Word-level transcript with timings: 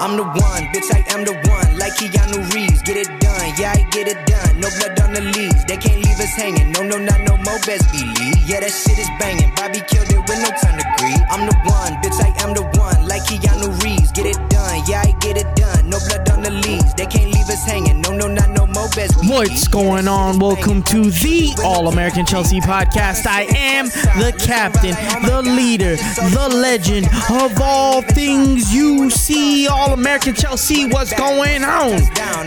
I'm 0.00 0.16
the 0.16 0.24
one, 0.24 0.64
bitch, 0.72 0.88
I 0.96 1.04
am 1.12 1.28
the 1.28 1.36
one. 1.44 1.76
Like 1.76 1.92
Keanu 1.92 2.40
Reeves, 2.54 2.80
get 2.80 2.96
it 2.96 3.12
done, 3.20 3.52
yeah, 3.60 3.76
I 3.76 3.84
get 3.92 4.08
it 4.08 4.16
done. 4.24 4.58
No 4.58 4.72
blood 4.80 4.98
on 5.04 5.12
the 5.12 5.20
leaves, 5.20 5.62
they 5.66 5.76
can't 5.76 6.00
leave 6.00 6.18
us 6.18 6.32
hanging. 6.40 6.72
No, 6.72 6.80
no, 6.80 6.96
not 6.96 7.20
no 7.20 7.36
more, 7.36 7.60
best 7.68 7.84
believe. 7.92 8.40
Yeah, 8.48 8.60
that 8.64 8.72
shit 8.72 8.96
is 8.96 9.12
banging. 9.20 9.52
Bobby 9.54 9.84
killed 9.84 10.08
it 10.08 10.24
with 10.24 10.40
no 10.40 10.48
time 10.56 10.80
to 10.80 10.86
grieve. 10.96 11.20
I'm 11.28 11.44
the 11.44 11.52
one, 11.68 12.00
bitch, 12.00 12.16
I 12.16 12.32
am 12.40 12.56
the 12.56 12.64
one. 12.80 13.06
Like 13.08 13.28
Keanu 13.28 13.76
Reeves, 13.84 14.10
get 14.12 14.24
it 14.24 14.40
done, 14.48 14.80
yeah, 14.88 15.04
I 15.04 15.12
get 15.20 15.36
it 15.36 15.54
done. 15.54 15.90
No 15.90 16.00
blood 16.08 16.24
on 16.32 16.40
the 16.48 16.50
leaves, 16.50 16.94
they 16.94 17.04
can't 17.04 17.28
leave 17.28 17.50
us 17.52 17.60
hanging. 17.68 18.00
No, 18.00 18.16
no, 18.16 18.26
not 18.26 18.48
no. 18.48 18.59
What's 18.72 19.66
going 19.66 20.06
on? 20.06 20.38
Welcome 20.38 20.84
to 20.84 21.02
the 21.02 21.60
All 21.64 21.88
American 21.88 22.24
Chelsea 22.24 22.60
podcast. 22.60 23.26
I 23.26 23.42
am 23.56 23.86
the 23.86 24.32
captain, 24.38 24.92
the 25.26 25.42
leader, 25.42 25.96
the 25.96 26.48
legend 26.54 27.06
of 27.30 27.60
all 27.60 28.00
things 28.00 28.72
you 28.72 29.10
see. 29.10 29.66
All 29.66 29.92
American 29.92 30.34
Chelsea, 30.34 30.88
what's 30.88 31.12
going 31.14 31.64
on? 31.64 31.94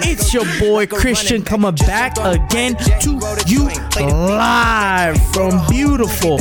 It's 0.05 0.33
your 0.33 0.45
boy 0.59 0.87
Christian 0.87 1.43
coming 1.43 1.75
back 1.75 2.17
again 2.17 2.75
to 2.77 3.19
you 3.45 3.69
live 3.99 5.17
from 5.33 5.61
beautiful 5.67 6.39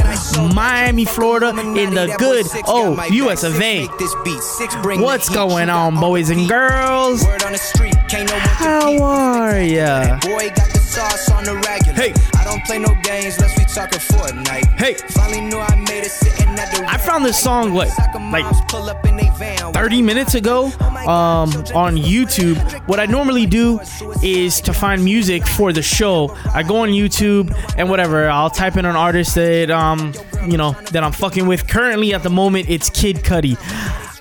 Miami, 0.54 1.04
Florida, 1.04 1.48
in 1.48 1.94
the 1.94 2.14
good 2.18 2.46
oh 2.68 3.04
US 3.10 3.42
of 3.42 3.60
A. 3.60 3.86
What's 5.00 5.28
going 5.28 5.68
on, 5.70 5.98
boys 5.98 6.30
and 6.30 6.48
girls? 6.48 7.24
How 8.12 9.02
are 9.02 9.58
ya? 9.58 10.18
Boy 10.20 10.50
got 10.50 10.68
the 10.68 10.78
sauce 10.78 11.30
on 11.30 11.44
the 11.44 11.54
regular. 11.54 11.94
Hey. 11.94 12.12
I 12.36 12.44
don't 12.44 12.62
play 12.66 12.78
no 12.78 12.94
games 13.02 13.36
unless 13.36 13.58
we 13.58 13.64
talking 13.64 14.00
Fortnite. 14.00 14.66
Hey. 14.78 14.94
Finally 15.08 15.40
knew 15.40 15.58
I 15.58 15.74
made 15.76 16.04
it 16.04 16.10
sitting 16.10 16.48
at 16.58 16.70
the 16.76 16.84
I 16.86 16.98
found 16.98 17.24
this 17.24 17.42
song 17.42 17.72
what 17.72 17.88
like 18.30 18.44
pull 18.68 18.90
up 18.90 19.06
in 19.06 19.16
they 19.16 19.30
van. 19.38 19.72
30 19.72 20.02
minutes 20.02 20.34
ago 20.34 20.66
um, 21.06 21.48
on 21.74 21.96
YouTube. 21.96 22.58
What 22.86 23.00
I 23.00 23.06
normally 23.06 23.46
do 23.46 23.80
is 24.22 24.60
to 24.60 24.74
find 24.74 25.02
music 25.02 25.46
for 25.46 25.72
the 25.72 25.80
show. 25.82 26.36
I 26.52 26.62
go 26.62 26.82
on 26.82 26.90
YouTube 26.90 27.50
and 27.78 27.88
whatever. 27.88 28.28
I'll 28.28 28.50
type 28.50 28.76
in 28.76 28.84
an 28.84 28.94
artist 28.94 29.36
that 29.36 29.70
um 29.70 30.12
you 30.46 30.58
know 30.58 30.72
that 30.90 31.02
I'm 31.02 31.12
fucking 31.12 31.46
with. 31.46 31.66
Currently 31.66 32.12
at 32.12 32.22
the 32.22 32.30
moment, 32.30 32.68
it's 32.68 32.90
Kid 32.90 33.24
Cudi. 33.24 33.56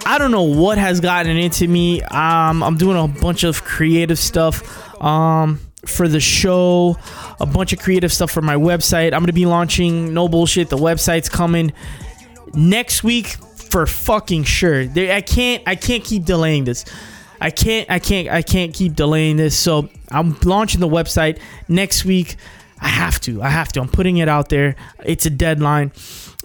I 0.05 0.17
don't 0.17 0.31
know 0.31 0.43
what 0.43 0.77
has 0.77 0.99
gotten 0.99 1.37
into 1.37 1.67
me. 1.67 2.01
Um, 2.01 2.63
I'm 2.63 2.77
doing 2.77 2.97
a 2.97 3.07
bunch 3.07 3.43
of 3.43 3.63
creative 3.63 4.19
stuff. 4.19 5.01
Um, 5.01 5.59
for 5.85 6.07
the 6.07 6.19
show, 6.19 6.97
a 7.39 7.45
bunch 7.45 7.73
of 7.73 7.79
creative 7.79 8.13
stuff 8.13 8.31
for 8.31 8.41
my 8.41 8.55
website. 8.55 9.13
I'm 9.13 9.21
gonna 9.21 9.33
be 9.33 9.45
launching 9.45 10.13
no 10.13 10.27
bullshit. 10.27 10.69
The 10.69 10.77
website's 10.77 11.29
coming 11.29 11.73
next 12.53 13.03
week 13.03 13.27
for 13.27 13.87
fucking 13.87 14.43
sure. 14.43 14.81
I 14.81 15.21
can't 15.21 15.63
I 15.65 15.75
can't 15.75 16.03
keep 16.03 16.25
delaying 16.25 16.65
this. 16.65 16.85
I 17.39 17.49
can't 17.49 17.89
I 17.89 17.99
can't 17.99 18.29
I 18.29 18.41
can't 18.41 18.73
keep 18.73 18.95
delaying 18.95 19.37
this. 19.37 19.57
So 19.57 19.89
I'm 20.09 20.37
launching 20.43 20.81
the 20.81 20.87
website 20.87 21.39
next 21.67 22.05
week. 22.05 22.35
I 22.79 22.87
have 22.87 23.19
to. 23.21 23.41
I 23.41 23.49
have 23.49 23.71
to. 23.73 23.81
I'm 23.81 23.87
putting 23.87 24.17
it 24.17 24.27
out 24.27 24.49
there. 24.49 24.75
It's 25.03 25.25
a 25.25 25.29
deadline. 25.29 25.91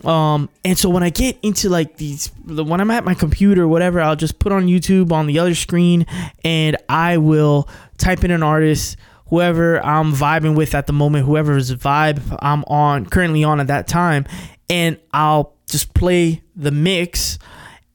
Um, 0.04 0.50
and 0.64 0.78
so 0.78 0.90
when 0.90 1.02
I 1.02 1.10
get 1.10 1.38
into 1.42 1.68
like 1.68 1.96
these, 1.96 2.30
the, 2.44 2.62
when 2.62 2.80
I'm 2.80 2.90
at 2.90 3.04
my 3.04 3.14
computer, 3.14 3.66
whatever, 3.66 4.00
I'll 4.00 4.16
just 4.16 4.38
put 4.38 4.52
on 4.52 4.66
YouTube 4.66 5.10
on 5.12 5.26
the 5.26 5.38
other 5.38 5.54
screen, 5.54 6.06
and 6.44 6.76
I 6.88 7.18
will 7.18 7.68
type 7.98 8.22
in 8.24 8.30
an 8.30 8.42
artist, 8.42 8.96
whoever 9.28 9.84
I'm 9.84 10.12
vibing 10.12 10.54
with 10.54 10.74
at 10.74 10.86
the 10.86 10.92
moment, 10.92 11.24
whoever's 11.24 11.74
vibe 11.74 12.20
I'm 12.40 12.62
on 12.64 13.06
currently 13.06 13.42
on 13.42 13.58
at 13.60 13.68
that 13.68 13.88
time, 13.88 14.26
and 14.68 14.98
I'll 15.12 15.54
just 15.68 15.94
play 15.94 16.42
the 16.54 16.70
mix. 16.70 17.38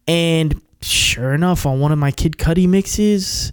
And 0.08 0.60
sure 0.82 1.34
enough, 1.34 1.66
on 1.66 1.80
one 1.80 1.92
of 1.92 2.00
my 2.00 2.12
Kid 2.12 2.38
Cudi 2.38 2.68
mixes, 2.68 3.52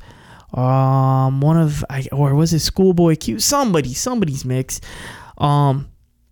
um, 0.54 1.42
one 1.42 1.58
of 1.58 1.84
I 1.90 2.06
or 2.10 2.34
was 2.34 2.54
it 2.54 2.60
Schoolboy 2.60 3.16
Q? 3.16 3.38
Somebody, 3.38 3.92
somebody's 3.92 4.44
mix. 4.46 4.80
Um, 5.36 5.88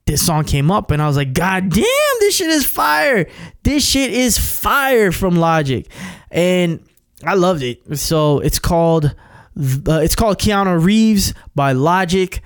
this 0.06 0.24
song 0.24 0.44
came 0.44 0.70
up 0.70 0.90
and 0.90 1.02
I 1.02 1.06
was 1.08 1.16
like, 1.16 1.32
God 1.32 1.68
damn, 1.68 2.16
this 2.20 2.36
shit 2.36 2.48
is 2.48 2.64
fire. 2.64 3.26
This 3.64 3.86
shit 3.86 4.12
is 4.12 4.38
fire 4.38 5.12
from 5.12 5.36
Logic. 5.36 5.86
And 6.30 6.80
I 7.24 7.34
loved 7.34 7.62
it. 7.62 7.98
So 7.98 8.38
it's 8.40 8.58
called 8.58 9.14
uh, 9.58 10.00
it's 10.00 10.14
called 10.14 10.38
Keanu 10.38 10.82
Reeves 10.82 11.34
by 11.54 11.72
Logic. 11.72 12.40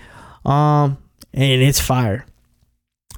Um, 0.45 0.97
and 1.35 1.63
it's 1.63 1.81
fire. 1.81 2.27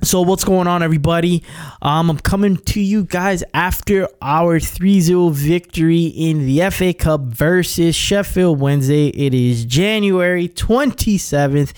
So 0.03 0.23
what's 0.23 0.43
going 0.43 0.67
on, 0.67 0.83
everybody? 0.83 1.45
Um, 1.81 2.11
I'm 2.11 2.19
coming 2.19 2.57
to 2.57 2.81
you 2.81 3.05
guys 3.05 3.45
after 3.55 4.09
our 4.21 4.59
3-0 4.59 5.33
victory 5.33 6.07
in 6.07 6.45
the 6.45 6.69
FA 6.71 6.93
Cup 6.93 7.21
versus 7.21 7.95
Sheffield 7.95 8.59
Wednesday. 8.59 9.09
It 9.09 9.33
is 9.33 9.65
January 9.65 10.49
27th, 10.49 11.73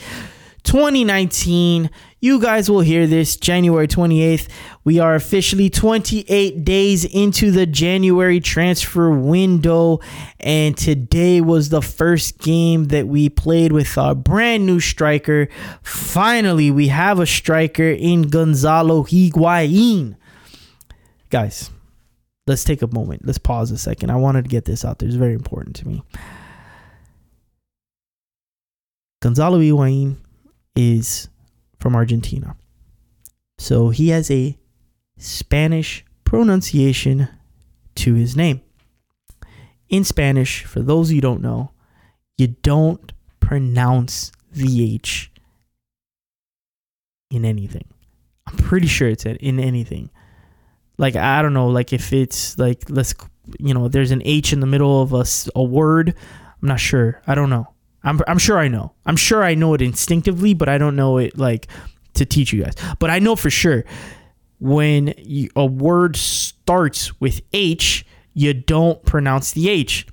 2019. 0.63 1.91
You 2.25 2.41
guys 2.41 2.71
will 2.71 2.81
hear 2.81 3.07
this 3.07 3.37
January 3.37 3.87
28th. 3.87 4.49
We 4.83 4.99
are 4.99 5.15
officially 5.15 5.69
28 5.69 6.65
days 6.65 7.05
into 7.05 7.51
the 7.51 7.67
January 7.67 8.41
transfer 8.41 9.11
window, 9.11 10.01
and 10.41 10.75
today 10.75 11.43
was 11.43 11.69
the 11.69 11.83
first 11.83 12.39
game 12.39 12.87
that 12.87 13.09
we 13.09 13.29
played 13.29 13.73
with 13.73 13.99
our 13.99 14.15
brand 14.15 14.65
new 14.65 14.81
striker. 14.81 15.51
Finally, 15.83 16.71
we 16.71 16.89
have 16.89 17.21
a 17.21 17.27
striker 17.27 17.91
in 17.91 18.23
Gonzalo 18.23 19.03
Higuain. 19.03 20.17
Guys, 21.29 21.71
let's 22.47 22.65
take 22.65 22.81
a 22.81 22.87
moment. 22.87 23.27
Let's 23.27 23.37
pause 23.37 23.71
a 23.71 23.77
second. 23.77 24.09
I 24.09 24.17
wanted 24.17 24.45
to 24.45 24.49
get 24.49 24.65
this 24.65 24.83
out 24.83 24.99
there. 24.99 25.09
It's 25.09 25.17
very 25.17 25.35
important 25.35 25.77
to 25.77 25.87
me. 25.87 26.03
Gonzalo 29.21 29.59
Higuain 29.59 30.17
is 30.75 31.29
from 31.85 31.95
Argentina. 31.95 32.57
So 33.59 33.91
he 33.91 34.09
has 34.09 34.31
a 34.31 34.57
Spanish 35.19 36.03
pronunciation 36.25 37.29
to 37.97 38.15
his 38.15 38.35
name. 38.35 38.63
In 39.91 40.03
Spanish, 40.03 40.65
for 40.65 40.81
those 40.81 41.13
you 41.13 41.21
don't 41.21 41.43
know, 41.43 41.73
you 42.39 42.47
don't 42.63 43.13
pronounce 43.39 44.33
the 44.51 44.95
H 44.95 45.31
in 47.31 47.45
anything. 47.45 47.85
I'm 48.47 48.57
pretty 48.57 48.87
sure 48.87 49.11
it's 49.11 49.27
in 49.27 49.61
anything. 49.61 50.09
Like 50.97 51.17
I 51.17 51.43
don't 51.43 51.53
know, 51.53 51.69
like 51.69 51.93
if 51.93 52.15
it's 52.15 52.57
like 52.57 52.89
let's 52.89 53.15
you 53.59 53.75
know, 53.75 53.89
there's 53.89 54.11
an 54.11 54.23
H 54.25 54.55
in 54.55 54.61
the 54.61 54.67
middle 54.67 55.03
of 55.03 55.13
a, 55.13 55.27
a 55.55 55.63
word. 55.63 56.15
I'm 56.63 56.69
not 56.69 56.81
sure. 56.81 57.21
I 57.27 57.35
don't 57.35 57.51
know. 57.51 57.74
I'm 58.05 58.21
I'm 58.29 58.39
sure 58.39 58.59
I 58.59 58.69
know. 58.69 58.93
I'm 59.07 59.17
sure 59.17 59.43
I 59.43 59.55
know 59.55 59.75
it 59.75 59.83
instinctively, 59.83 60.55
but 60.55 60.69
I 60.69 60.79
don't 60.79 60.97
know 60.97 61.19
it 61.19 61.39
like 61.39 61.69
to 62.15 62.25
teach 62.25 62.53
you 62.53 62.63
guys. 62.63 62.75
But 62.99 63.11
I 63.11 63.19
know 63.19 63.37
for 63.37 63.51
sure 63.51 63.85
when 64.61 65.15
you, 65.19 65.51
a 65.57 65.67
word 65.67 66.17
starts 66.17 67.21
with 67.21 67.41
H, 67.53 68.07
you 68.35 68.55
don't 68.55 69.05
pronounce 69.05 69.53
the 69.53 69.69
H. 69.69 70.07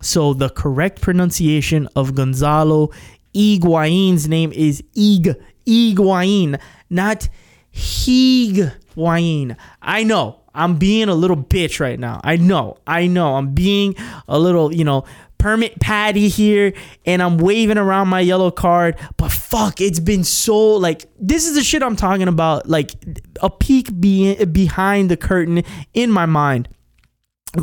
So 0.00 0.32
the 0.32 0.48
correct 0.48 1.00
pronunciation 1.00 1.88
of 1.96 2.14
Gonzalo 2.14 2.90
Higuain's 3.34 4.28
name 4.28 4.52
is 4.52 4.82
Ig 4.94 5.34
Higuain, 5.66 6.60
not 6.88 7.28
Higuain. 7.74 9.56
I 9.82 10.02
know 10.04 10.40
I'm 10.54 10.76
being 10.76 11.08
a 11.08 11.14
little 11.14 11.36
bitch 11.36 11.78
right 11.78 11.98
now. 11.98 12.20
I 12.24 12.36
know, 12.36 12.78
I 12.86 13.06
know. 13.06 13.36
I'm 13.36 13.54
being 13.54 13.94
a 14.26 14.38
little, 14.38 14.74
you 14.74 14.84
know, 14.84 15.04
permit 15.38 15.78
patty 15.80 16.28
here 16.28 16.72
and 17.06 17.22
I'm 17.22 17.38
waving 17.38 17.78
around 17.78 18.08
my 18.08 18.20
yellow 18.20 18.50
card. 18.50 18.98
But 19.16 19.30
fuck, 19.30 19.80
it's 19.80 20.00
been 20.00 20.24
so 20.24 20.74
like 20.74 21.06
this 21.18 21.46
is 21.46 21.54
the 21.54 21.62
shit 21.62 21.82
I'm 21.82 21.96
talking 21.96 22.28
about. 22.28 22.68
Like 22.68 22.92
a 23.40 23.50
peek 23.50 23.98
be- 23.98 24.44
behind 24.44 25.10
the 25.10 25.16
curtain 25.16 25.62
in 25.94 26.10
my 26.10 26.26
mind. 26.26 26.68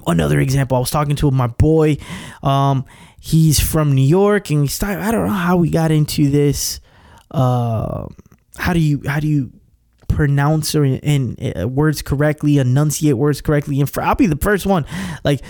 Another 0.07 0.39
example, 0.39 0.77
I 0.77 0.79
was 0.79 0.89
talking 0.89 1.15
to 1.17 1.29
my 1.29 1.47
boy. 1.47 1.97
Um, 2.41 2.85
he's 3.21 3.59
from 3.59 3.93
New 3.93 4.01
York, 4.01 4.49
and 4.49 4.69
started. 4.69 5.01
I 5.01 5.11
don't 5.11 5.27
know 5.27 5.33
how 5.33 5.57
we 5.57 5.69
got 5.69 5.91
into 5.91 6.29
this. 6.31 6.79
Uh, 7.29 8.07
how 8.57 8.73
do 8.73 8.79
you 8.79 9.03
how 9.05 9.19
do 9.19 9.27
you 9.27 9.51
pronounce 10.07 10.73
or 10.75 10.85
in, 10.85 11.35
uh, 11.55 11.67
words 11.67 12.01
correctly, 12.01 12.57
enunciate 12.57 13.17
words 13.17 13.41
correctly? 13.41 13.79
And 13.79 13.89
for 13.89 14.01
I'll 14.01 14.15
be 14.15 14.25
the 14.25 14.37
first 14.37 14.65
one. 14.65 14.85
Like 15.23 15.41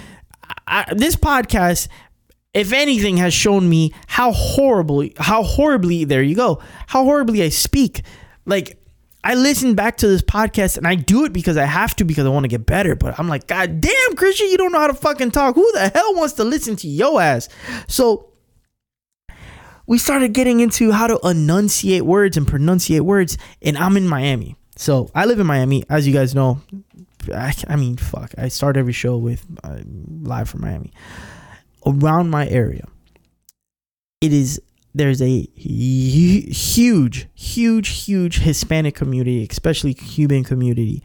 I, 0.68 0.94
this 0.94 1.16
podcast 1.16 1.88
if 2.56 2.72
anything 2.72 3.18
has 3.18 3.34
shown 3.34 3.70
me 3.70 3.94
how 4.08 4.32
horribly 4.32 5.14
how 5.18 5.44
horribly 5.44 6.06
there 6.06 6.24
you 6.24 6.36
go 6.36 6.60
how 6.88 7.04
horribly 7.04 7.44
i 7.44 7.50
speak. 7.50 8.02
Like 8.48 8.82
i 9.24 9.36
listen 9.36 9.76
back 9.76 9.98
to 9.98 10.08
this 10.08 10.22
podcast 10.22 10.78
and 10.78 10.88
i 10.88 10.96
do 10.96 11.26
it 11.26 11.34
because 11.34 11.58
i 11.58 11.66
have 11.66 11.96
to 11.96 12.06
because 12.06 12.26
i 12.26 12.30
want 12.30 12.44
to 12.44 12.48
get 12.48 12.66
better 12.66 12.96
but 12.96 13.20
i'm 13.20 13.28
like 13.28 13.48
god 13.48 13.82
damn 13.82 14.16
christian 14.16 14.48
you 14.50 14.58
don't 14.58 14.72
know 14.72 14.80
how 14.80 14.88
to 14.88 14.94
fucking 14.94 15.32
talk. 15.32 15.56
Who 15.56 15.70
the 15.74 15.90
hell 15.90 16.16
wants 16.16 16.34
to 16.36 16.44
listen 16.44 16.76
to 16.78 16.88
yo 16.88 17.20
ass? 17.20 17.50
So 17.88 18.32
we 19.88 19.98
started 20.00 20.34
getting 20.34 20.62
into 20.62 20.92
how 20.92 21.08
to 21.08 21.20
enunciate 21.24 22.04
words 22.04 22.38
and 22.38 22.48
pronunciate 22.48 23.02
words 23.02 23.38
and 23.62 23.78
i'm 23.78 23.98
in 23.98 24.08
miami. 24.08 24.56
So 24.78 25.10
i 25.14 25.26
live 25.26 25.40
in 25.40 25.48
miami 25.48 25.84
as 25.90 26.08
you 26.08 26.14
guys 26.14 26.34
know. 26.34 26.62
I, 27.34 27.54
I 27.68 27.76
mean 27.76 27.98
fuck 27.98 28.36
i 28.38 28.50
start 28.50 28.78
every 28.78 28.94
show 28.94 29.18
with 29.18 29.44
uh, 29.64 29.80
live 30.22 30.48
from 30.48 30.62
miami 30.62 30.94
around 31.86 32.30
my 32.30 32.48
area, 32.48 32.88
it 34.22 34.34
is 34.34 34.62
there's 34.96 35.22
a 35.22 35.42
huge, 35.56 37.28
huge, 37.36 37.90
huge 37.90 38.40
Hispanic 38.40 38.96
community, 38.96 39.46
especially 39.50 39.94
Cuban 39.94 40.46
community. 40.46 41.04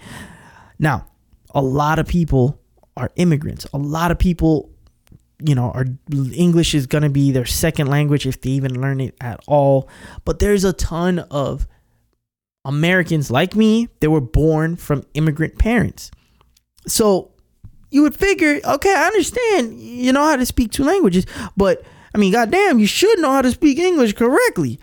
Now, 0.78 1.06
a 1.52 1.60
lot 1.60 1.98
of 1.98 2.06
people 2.06 2.60
are 2.96 3.10
immigrants. 3.16 3.66
A 3.72 3.78
lot 3.78 4.12
of 4.12 4.18
people, 4.20 4.70
you 5.42 5.56
know, 5.56 5.72
are 5.72 5.86
English 6.12 6.72
is 6.72 6.86
going 6.86 7.02
to 7.02 7.10
be 7.10 7.32
their 7.32 7.44
second 7.44 7.88
language 7.88 8.26
if 8.26 8.40
they 8.40 8.50
even 8.50 8.80
learn 8.80 9.00
it 9.00 9.16
at 9.20 9.40
all. 9.48 9.88
But 10.24 10.38
there's 10.38 10.62
a 10.62 10.72
ton 10.72 11.18
of 11.30 11.66
Americans 12.64 13.28
like 13.28 13.56
me 13.56 13.88
that 13.98 14.10
were 14.10 14.20
born 14.20 14.76
from 14.76 15.02
immigrant 15.14 15.58
parents. 15.58 16.12
So 16.86 17.32
you 17.90 18.02
would 18.02 18.14
figure, 18.14 18.60
okay, 18.64 18.94
I 18.94 19.06
understand 19.06 19.80
you 19.80 20.12
know 20.12 20.24
how 20.24 20.36
to 20.36 20.46
speak 20.46 20.70
two 20.72 20.84
languages, 20.84 21.26
but 21.56 21.82
I 22.14 22.18
mean, 22.18 22.32
goddamn, 22.32 22.78
you 22.78 22.86
should 22.86 23.18
know 23.20 23.30
how 23.30 23.42
to 23.42 23.50
speak 23.50 23.78
English 23.78 24.14
correctly. 24.14 24.80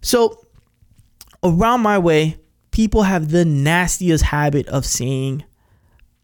So 0.00 0.46
around 1.42 1.80
my 1.80 1.98
way, 1.98 2.38
people 2.70 3.02
have 3.02 3.30
the 3.30 3.44
nastiest 3.44 4.24
habit 4.24 4.66
of 4.68 4.84
saying 4.84 5.44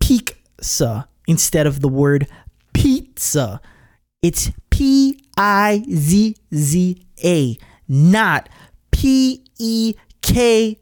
pizza 0.00 1.08
instead 1.26 1.66
of 1.66 1.80
the 1.80 1.88
word 1.88 2.28
pizza. 2.72 3.60
It's 4.22 4.50
P 4.70 5.20
I 5.36 5.84
Z 5.90 6.36
Z 6.54 7.06
A, 7.24 7.58
not 7.88 8.48
P 8.90 9.44
E 9.58 9.94
K 10.22 10.78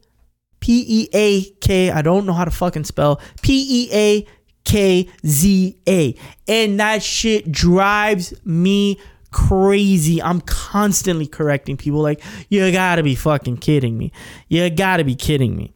P 0.60 0.84
E 0.86 1.08
A 1.12 1.42
K. 1.60 1.90
I 1.90 2.02
don't 2.02 2.26
know 2.26 2.32
how 2.32 2.44
to 2.44 2.50
fucking 2.50 2.84
spell 2.84 3.20
P 3.42 3.66
E 3.68 3.88
A 3.92 4.26
K 4.64 5.08
Z 5.26 5.78
A. 5.88 6.14
And 6.48 6.80
that 6.80 7.02
shit 7.02 7.50
drives 7.50 8.34
me 8.44 8.98
crazy. 9.30 10.22
I'm 10.22 10.40
constantly 10.42 11.26
correcting 11.26 11.76
people 11.76 12.00
like, 12.00 12.22
you 12.48 12.70
gotta 12.72 13.02
be 13.02 13.14
fucking 13.14 13.58
kidding 13.58 13.98
me. 13.98 14.12
You 14.48 14.70
gotta 14.70 15.04
be 15.04 15.14
kidding 15.14 15.56
me. 15.56 15.74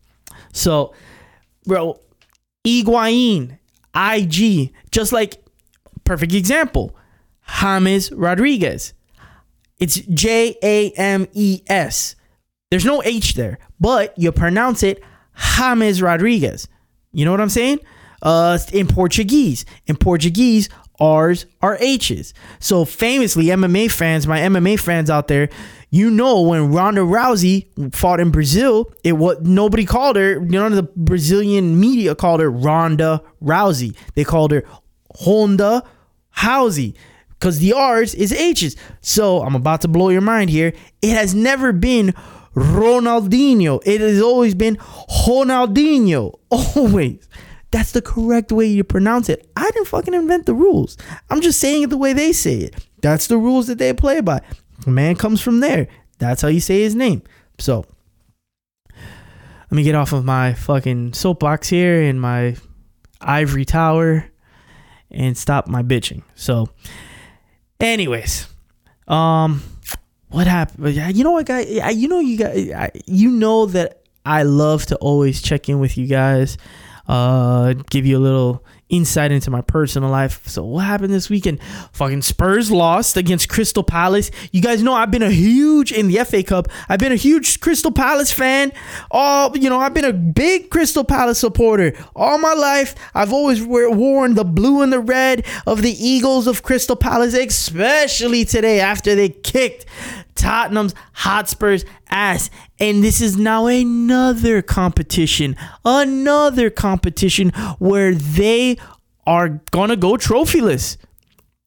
So, 0.53 0.95
bro, 1.67 2.01
Iguain, 2.67 3.59
IG, 3.95 4.73
just 4.91 5.13
like 5.13 5.43
perfect 6.05 6.35
example, 6.35 6.97
James 7.61 8.13
Rodriguez. 8.13 8.95
It's 9.79 9.97
J 9.97 10.57
A 10.63 10.91
M 10.93 11.27
E 11.33 11.63
S. 11.67 12.17
There's 12.71 12.85
no 12.85 13.03
H 13.03 13.35
there, 13.35 13.59
but 13.81 14.17
you 14.19 14.31
pronounce 14.33 14.83
it 14.83 15.03
James 15.35 16.03
Rodriguez. 16.03 16.69
You 17.13 17.25
know 17.25 17.31
what 17.31 17.41
I'm 17.41 17.49
saying? 17.49 17.81
Uh, 18.23 18.59
in 18.73 18.87
Portuguese. 18.87 19.65
In 19.87 19.97
Portuguese, 19.97 20.69
R's 21.01 21.47
are 21.63 21.77
H's. 21.81 22.35
So 22.59 22.85
famously, 22.85 23.47
MMA 23.47 23.91
fans, 23.91 24.27
my 24.27 24.41
MMA 24.41 24.81
fans 24.81 25.11
out 25.11 25.29
there, 25.29 25.49
you 25.91 26.11
know 26.11 26.43
when 26.43 26.73
Ronda 26.73 27.03
Rousey 27.03 27.95
fought 27.95 28.21
in 28.21 28.31
Brazil, 28.31 28.93
it 29.05 29.13
was 29.13 29.39
nobody 29.43 29.85
called 29.85 30.17
her. 30.17 30.41
None 30.41 30.73
of 30.73 30.77
the 30.77 30.91
Brazilian 30.97 31.81
media 31.81 32.15
called 32.15 32.41
her 32.41 32.51
Ronda 32.51 33.23
Rousey. 33.43 33.97
They 34.15 34.25
called 34.25 34.51
her 34.51 34.65
Honda 35.15 35.85
Housey 36.37 36.95
because 37.31 37.61
the 37.61 37.73
R's 37.73 38.15
is 38.15 38.33
H's. 38.33 38.77
So 39.01 39.43
I'm 39.43 39.55
about 39.55 39.81
to 39.83 39.89
blow 39.89 40.11
your 40.11 40.21
mind 40.21 40.51
here. 40.51 40.73
It 41.01 41.15
has 41.15 41.35
never 41.35 41.73
been 41.73 42.13
Ronaldinho. 42.55 43.81
It 43.87 44.01
has 44.01 44.21
always 44.21 44.55
been 44.55 44.77
Ronaldinho. 44.77 46.39
Always. 46.51 47.29
That's 47.71 47.93
the 47.93 48.03
correct 48.03 48.51
way 48.51 48.67
you 48.67 48.83
pronounce 48.83 49.29
it. 49.29 49.51
I 49.57 49.71
didn't 49.71 49.89
fucking 49.89 50.15
invent 50.15 50.47
the 50.47 50.55
rules. 50.55 50.97
I'm 51.29 51.41
just 51.41 51.61
saying 51.61 51.83
it 51.83 51.91
the 51.91 51.99
way 51.99 52.13
they 52.13 52.33
say 52.33 52.57
it. 52.57 52.87
That's 53.03 53.27
the 53.27 53.37
rules 53.37 53.67
that 53.67 53.79
they 53.79 53.93
play 53.93 54.21
by. 54.21 54.41
The 54.85 54.91
man 54.91 55.17
comes 55.17 55.41
from 55.41 55.61
there. 55.61 55.89
That's 56.19 56.43
how 56.43 56.49
you 56.49 56.61
say 56.61 56.81
his 56.81 56.95
name. 56.95 57.23
So 57.59 57.85
let 58.95 59.73
me 59.73 59.83
get 59.83 59.95
off 59.95 60.13
of 60.13 60.25
my 60.25 60.55
fucking 60.55 61.13
soapbox 61.13 61.69
here 61.69 62.01
in 62.01 62.19
my 62.19 62.57
ivory 63.21 63.67
tower 63.67 64.25
and 65.11 65.37
stop 65.37 65.67
my 65.67 65.83
bitching. 65.83 66.23
So, 66.35 66.71
anyways, 67.79 68.47
um, 69.07 69.63
what 70.29 70.47
happened? 70.47 70.95
You 70.95 71.23
know 71.23 71.33
what, 71.33 71.47
guys? 71.47 71.69
You 71.97 72.09
know 72.09 72.21
you 72.21 72.39
guys. 72.39 72.91
You 73.07 73.31
know 73.31 73.67
that 73.67 74.03
I 74.25 74.45
love 74.45 74.87
to 74.87 74.97
always 74.97 75.43
check 75.43 75.69
in 75.69 75.81
with 75.81 75.99
you 75.99 76.07
guys 76.07 76.57
uh, 77.09 77.75
give 77.91 78.07
you 78.07 78.19
a 78.19 78.21
little 78.21 78.65
insight 78.89 79.31
into 79.31 79.51
my 79.51 79.61
personal 79.61 80.09
life. 80.09 80.47
So 80.47 80.65
what 80.65 80.85
happened 80.85 81.13
this 81.13 81.29
weekend? 81.29 81.61
Fucking 81.93 82.23
Spurs 82.23 82.71
lost 82.71 83.17
against 83.17 83.49
Crystal 83.49 83.83
Palace. 83.83 84.31
You 84.53 84.63
guys 84.63 84.83
know 84.83 84.95
I've 84.95 85.11
been 85.11 85.23
a 85.23 85.31
huge 85.31 85.93
in 85.93 86.09
the 86.09 86.25
FA 86.25 86.43
Cup. 86.43 86.69
I've 86.89 86.99
been 86.99 87.13
a 87.13 87.17
huge 87.17 87.61
Crystal 87.61 87.93
Palace 87.93 88.33
fan. 88.33 88.73
All 89.11 89.57
you 89.57 89.69
know, 89.69 89.79
I've 89.79 89.95
been 89.95 90.05
a 90.05 90.13
big 90.13 90.71
Crystal 90.71 91.05
Palace 91.05 91.39
supporter 91.39 91.93
all 92.15 92.39
my 92.39 92.55
life. 92.55 92.95
I've 93.15 93.33
always 93.33 93.63
worn 93.63 94.35
the 94.35 94.45
blue 94.45 94.83
and 94.83 94.93
the 94.93 95.01
red 95.01 95.47
of 95.67 95.83
the 95.83 95.93
Eagles 95.93 96.47
of 96.47 96.63
Crystal 96.63 96.97
Palace, 96.97 97.35
especially 97.35 98.45
today 98.45 98.81
after 98.81 99.15
they 99.15 99.29
kicked 99.29 99.87
Tottenham's 100.39 100.95
Hotspur's 101.13 101.85
ass. 102.09 102.49
And 102.79 103.03
this 103.03 103.21
is 103.21 103.37
now 103.37 103.67
another 103.67 104.63
competition, 104.63 105.57
another 105.85 106.71
competition 106.71 107.51
where 107.79 108.15
they 108.15 108.79
are 109.27 109.61
going 109.71 109.91
to 109.91 109.97
go 109.97 110.13
trophyless. 110.13 110.97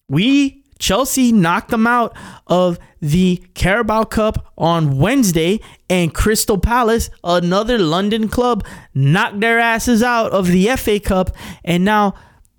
We, 0.10 0.64
Chelsea, 0.80 1.32
knocked 1.32 1.70
them 1.70 1.86
out 1.86 2.16
of 2.48 2.80
the 3.02 3.44
Carabao 3.54 4.06
Cup 4.06 4.52
on 4.58 4.98
Wednesday, 4.98 5.60
and 5.90 6.14
Crystal 6.14 6.58
Palace, 6.58 7.10
another 7.24 7.78
London 7.78 8.28
club, 8.30 8.66
knocked 8.94 9.40
their 9.40 9.60
asses 9.60 10.02
out 10.02 10.32
of 10.32 10.48
the 10.48 10.68
FA 10.78 11.00
Cup. 11.00 11.32
And 11.64 11.84
now 11.84 12.16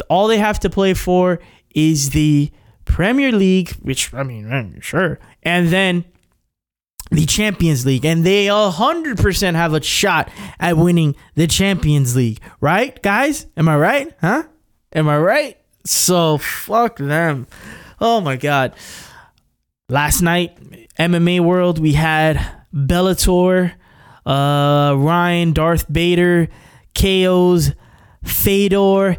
all 0.08 0.26
they 0.26 0.38
have 0.38 0.60
to 0.60 0.70
play 0.70 0.94
for 0.94 1.40
is 1.74 2.10
the 2.10 2.52
Premier 2.92 3.32
League, 3.32 3.70
which 3.80 4.12
I 4.12 4.22
mean, 4.22 4.78
sure, 4.82 5.18
and 5.42 5.68
then 5.68 6.04
the 7.10 7.24
Champions 7.24 7.86
League, 7.86 8.04
and 8.04 8.22
they 8.22 8.46
100% 8.46 9.54
have 9.54 9.72
a 9.72 9.82
shot 9.82 10.30
at 10.60 10.76
winning 10.76 11.16
the 11.34 11.46
Champions 11.46 12.14
League, 12.14 12.38
right, 12.60 13.02
guys? 13.02 13.46
Am 13.56 13.66
I 13.66 13.78
right? 13.78 14.14
Huh? 14.20 14.42
Am 14.94 15.08
I 15.08 15.18
right? 15.18 15.58
So 15.86 16.36
fuck 16.36 16.98
them. 16.98 17.46
Oh 17.98 18.20
my 18.20 18.36
god. 18.36 18.74
Last 19.88 20.20
night, 20.20 20.58
MMA 20.98 21.40
World, 21.40 21.78
we 21.78 21.94
had 21.94 22.36
Bellator, 22.74 23.72
uh, 24.26 24.94
Ryan, 24.98 25.54
Darth 25.54 25.90
Bader, 25.90 26.48
KO's, 26.94 27.72
Fedor. 28.22 29.16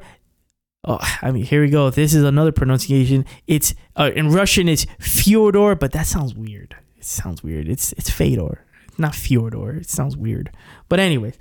Oh, 0.86 1.00
I 1.22 1.32
mean, 1.32 1.44
here 1.46 1.62
we 1.62 1.70
go. 1.70 1.90
This 1.90 2.14
is 2.14 2.24
another 2.24 2.52
pronunciation. 2.52 3.26
It's 3.48 3.74
uh, 3.96 4.12
in 4.16 4.30
Russian. 4.32 4.68
It's 4.68 4.86
Fyodor, 5.00 5.76
but 5.76 5.94
that 5.94 6.08
sounds 6.08 6.34
weird. 6.36 6.76
It 6.98 7.06
sounds 7.06 7.42
weird. 7.42 7.70
It's 7.70 7.94
it's 7.94 8.10
Fedor, 8.10 8.66
not 8.98 9.16
Fyodor. 9.16 9.78
It 9.78 9.90
sounds 9.90 10.18
weird. 10.18 10.52
But 10.90 11.00
anyway, 11.00 11.34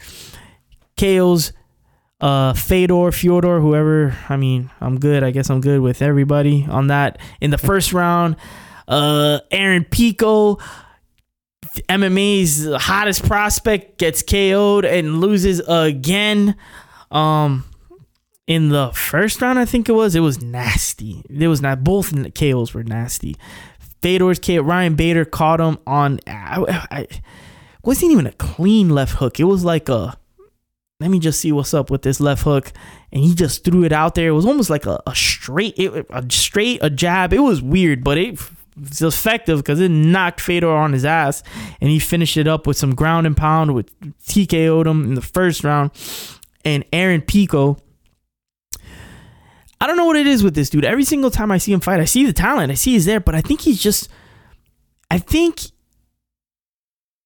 KO's 0.96 1.52
uh 2.20 2.52
Fedor, 2.54 3.10
Fyodor, 3.10 3.60
whoever. 3.60 4.16
I 4.28 4.36
mean, 4.36 4.70
I'm 4.80 5.00
good. 5.00 5.24
I 5.24 5.32
guess 5.32 5.50
I'm 5.50 5.60
good 5.60 5.80
with 5.80 6.02
everybody 6.02 6.64
on 6.68 6.86
that. 6.88 7.18
In 7.40 7.50
the 7.50 7.58
first 7.58 7.92
round, 7.92 8.36
uh 8.86 9.40
Aaron 9.50 9.84
Pico, 9.84 10.58
MMA's 11.88 12.68
hottest 12.84 13.24
prospect, 13.26 13.98
gets 13.98 14.22
KO'd 14.22 14.84
and 14.84 15.20
loses 15.20 15.60
again. 15.66 16.54
Um 17.10 17.64
in 18.46 18.70
the 18.70 18.90
first 18.92 19.40
round, 19.40 19.58
I 19.58 19.64
think 19.64 19.88
it 19.88 19.92
was. 19.92 20.14
It 20.14 20.20
was 20.20 20.42
nasty. 20.42 21.22
It 21.28 21.48
was 21.48 21.62
not. 21.62 21.84
Both 21.84 22.12
KOs 22.34 22.74
were 22.74 22.84
nasty. 22.84 23.36
Fedor's 24.00 24.38
K. 24.38 24.58
Ryan 24.58 24.94
Bader 24.96 25.24
caught 25.24 25.60
him 25.60 25.78
on. 25.86 26.18
I, 26.26 26.86
I, 26.90 27.06
wasn't 27.84 28.12
even 28.12 28.26
a 28.26 28.32
clean 28.32 28.90
left 28.90 29.14
hook. 29.14 29.38
It 29.38 29.44
was 29.44 29.64
like 29.64 29.88
a. 29.88 30.18
Let 31.00 31.10
me 31.10 31.18
just 31.18 31.40
see 31.40 31.50
what's 31.50 31.74
up 31.74 31.90
with 31.90 32.02
this 32.02 32.20
left 32.20 32.44
hook, 32.44 32.72
and 33.10 33.24
he 33.24 33.34
just 33.34 33.64
threw 33.64 33.82
it 33.84 33.92
out 33.92 34.14
there. 34.14 34.28
It 34.28 34.32
was 34.32 34.46
almost 34.46 34.70
like 34.70 34.86
a, 34.86 35.00
a 35.04 35.14
straight, 35.16 35.74
it, 35.76 36.06
a 36.10 36.24
straight, 36.30 36.78
a 36.80 36.90
jab. 36.90 37.32
It 37.32 37.40
was 37.40 37.60
weird, 37.60 38.04
but 38.04 38.18
it 38.18 38.38
was 38.76 39.02
effective 39.02 39.58
because 39.58 39.80
it 39.80 39.88
knocked 39.88 40.40
Fedor 40.40 40.70
on 40.70 40.92
his 40.92 41.04
ass, 41.04 41.42
and 41.80 41.90
he 41.90 41.98
finished 41.98 42.36
it 42.36 42.46
up 42.46 42.68
with 42.68 42.76
some 42.76 42.94
ground 42.94 43.26
and 43.26 43.36
pound 43.36 43.74
with 43.74 43.98
TKO'd 44.20 44.86
him 44.86 45.02
in 45.02 45.14
the 45.14 45.22
first 45.22 45.64
round. 45.64 45.90
And 46.64 46.84
Aaron 46.92 47.22
Pico 47.22 47.78
I 49.82 49.88
don't 49.88 49.96
know 49.96 50.04
what 50.04 50.14
it 50.14 50.28
is 50.28 50.44
with 50.44 50.54
this 50.54 50.70
dude. 50.70 50.84
Every 50.84 51.02
single 51.02 51.32
time 51.32 51.50
I 51.50 51.58
see 51.58 51.72
him 51.72 51.80
fight, 51.80 51.98
I 51.98 52.04
see 52.04 52.24
the 52.24 52.32
talent. 52.32 52.70
I 52.70 52.76
see 52.76 52.92
he's 52.92 53.04
there, 53.04 53.18
but 53.18 53.34
I 53.34 53.40
think 53.40 53.62
he's 53.62 53.82
just 53.82 54.08
I 55.10 55.18
think 55.18 55.60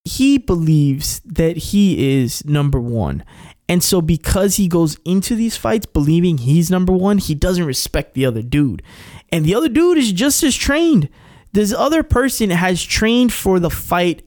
he 0.06 0.38
believes 0.38 1.20
that 1.26 1.58
he 1.58 2.18
is 2.22 2.46
number 2.46 2.80
1. 2.80 3.22
And 3.68 3.82
so, 3.82 4.00
because 4.00 4.56
he 4.56 4.68
goes 4.68 4.96
into 5.04 5.34
these 5.34 5.58
fights 5.58 5.84
believing 5.84 6.38
he's 6.38 6.70
number 6.70 6.94
one, 6.94 7.18
he 7.18 7.34
doesn't 7.34 7.64
respect 7.64 8.14
the 8.14 8.24
other 8.24 8.40
dude. 8.40 8.82
And 9.30 9.44
the 9.44 9.54
other 9.54 9.68
dude 9.68 9.98
is 9.98 10.12
just 10.12 10.42
as 10.42 10.56
trained. 10.56 11.10
This 11.52 11.74
other 11.74 12.02
person 12.02 12.48
has 12.50 12.82
trained 12.82 13.34
for 13.34 13.58
the 13.58 13.68
fight 13.68 14.22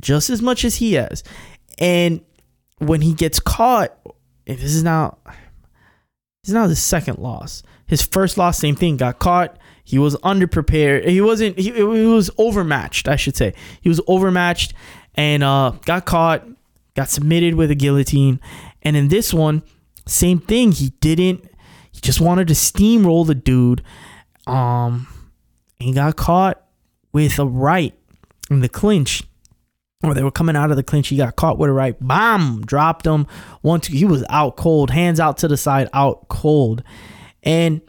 just 0.00 0.30
as 0.30 0.40
much 0.40 0.64
as 0.64 0.76
he 0.76 0.94
has. 0.94 1.22
And 1.78 2.20
when 2.78 3.02
he 3.02 3.12
gets 3.12 3.38
caught, 3.40 3.98
if 4.46 4.60
this 4.60 4.72
is 4.72 4.84
now 4.84 5.18
is 6.48 6.54
now 6.54 6.66
the 6.66 6.76
second 6.76 7.18
loss. 7.18 7.62
His 7.86 8.02
first 8.02 8.36
loss, 8.36 8.58
same 8.58 8.76
thing, 8.76 8.96
got 8.96 9.18
caught. 9.18 9.58
He 9.84 9.98
was 9.98 10.16
underprepared. 10.16 11.06
He 11.06 11.20
wasn't. 11.20 11.58
He, 11.58 11.70
he 11.70 11.82
was 11.82 12.30
overmatched, 12.38 13.08
I 13.08 13.16
should 13.16 13.36
say. 13.36 13.54
He 13.80 13.88
was 13.88 14.00
overmatched 14.08 14.74
and 15.14 15.42
uh, 15.42 15.72
got 15.84 16.04
caught. 16.04 16.46
Got 16.94 17.10
submitted 17.10 17.54
with 17.54 17.70
a 17.70 17.74
guillotine. 17.74 18.40
And 18.82 18.96
in 18.96 19.08
this 19.08 19.32
one, 19.32 19.62
same 20.06 20.38
thing. 20.40 20.72
He 20.72 20.90
didn't. 21.00 21.44
He 21.92 22.00
just 22.00 22.20
wanted 22.20 22.48
to 22.48 22.54
steamroll 22.54 23.26
the 23.26 23.34
dude. 23.34 23.82
Um, 24.46 25.06
he 25.78 25.92
got 25.92 26.16
caught 26.16 26.62
with 27.12 27.38
a 27.38 27.46
right 27.46 27.94
in 28.50 28.60
the 28.60 28.68
clinch 28.68 29.22
or 30.06 30.14
they 30.14 30.22
were 30.22 30.30
coming 30.30 30.56
out 30.56 30.70
of 30.70 30.76
the 30.76 30.82
clinch. 30.82 31.08
He 31.08 31.16
got 31.16 31.36
caught 31.36 31.58
with 31.58 31.70
a 31.70 31.72
right. 31.72 31.96
Bam! 32.00 32.62
Dropped 32.64 33.06
him. 33.06 33.26
One, 33.62 33.80
two. 33.80 33.92
He 33.92 34.04
was 34.04 34.24
out 34.30 34.56
cold. 34.56 34.90
Hands 34.90 35.18
out 35.18 35.38
to 35.38 35.48
the 35.48 35.56
side, 35.56 35.88
out 35.92 36.28
cold. 36.28 36.82
And 37.42 37.80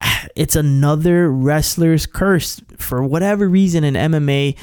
it's 0.36 0.56
another 0.56 1.30
wrestler's 1.30 2.06
curse. 2.06 2.60
For 2.76 3.02
whatever 3.02 3.48
reason 3.48 3.84
in 3.84 3.94
MMA, 3.94 4.56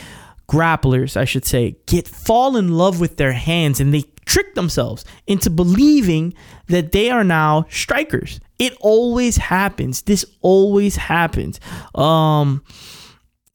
grapplers, 0.47 1.17
I 1.17 1.25
should 1.25 1.45
say, 1.45 1.77
get 1.85 2.07
fall 2.07 2.57
in 2.57 2.77
love 2.77 2.99
with 2.99 3.17
their 3.17 3.33
hands 3.33 3.79
and 3.79 3.93
they 3.93 4.03
trick 4.25 4.55
themselves 4.55 5.03
into 5.27 5.49
believing 5.49 6.33
that 6.67 6.91
they 6.91 7.09
are 7.09 7.23
now 7.23 7.65
strikers. 7.69 8.39
It 8.59 8.73
always 8.79 9.37
happens. 9.37 10.03
This 10.03 10.25
always 10.41 10.95
happens. 10.95 11.59
Um, 11.95 12.63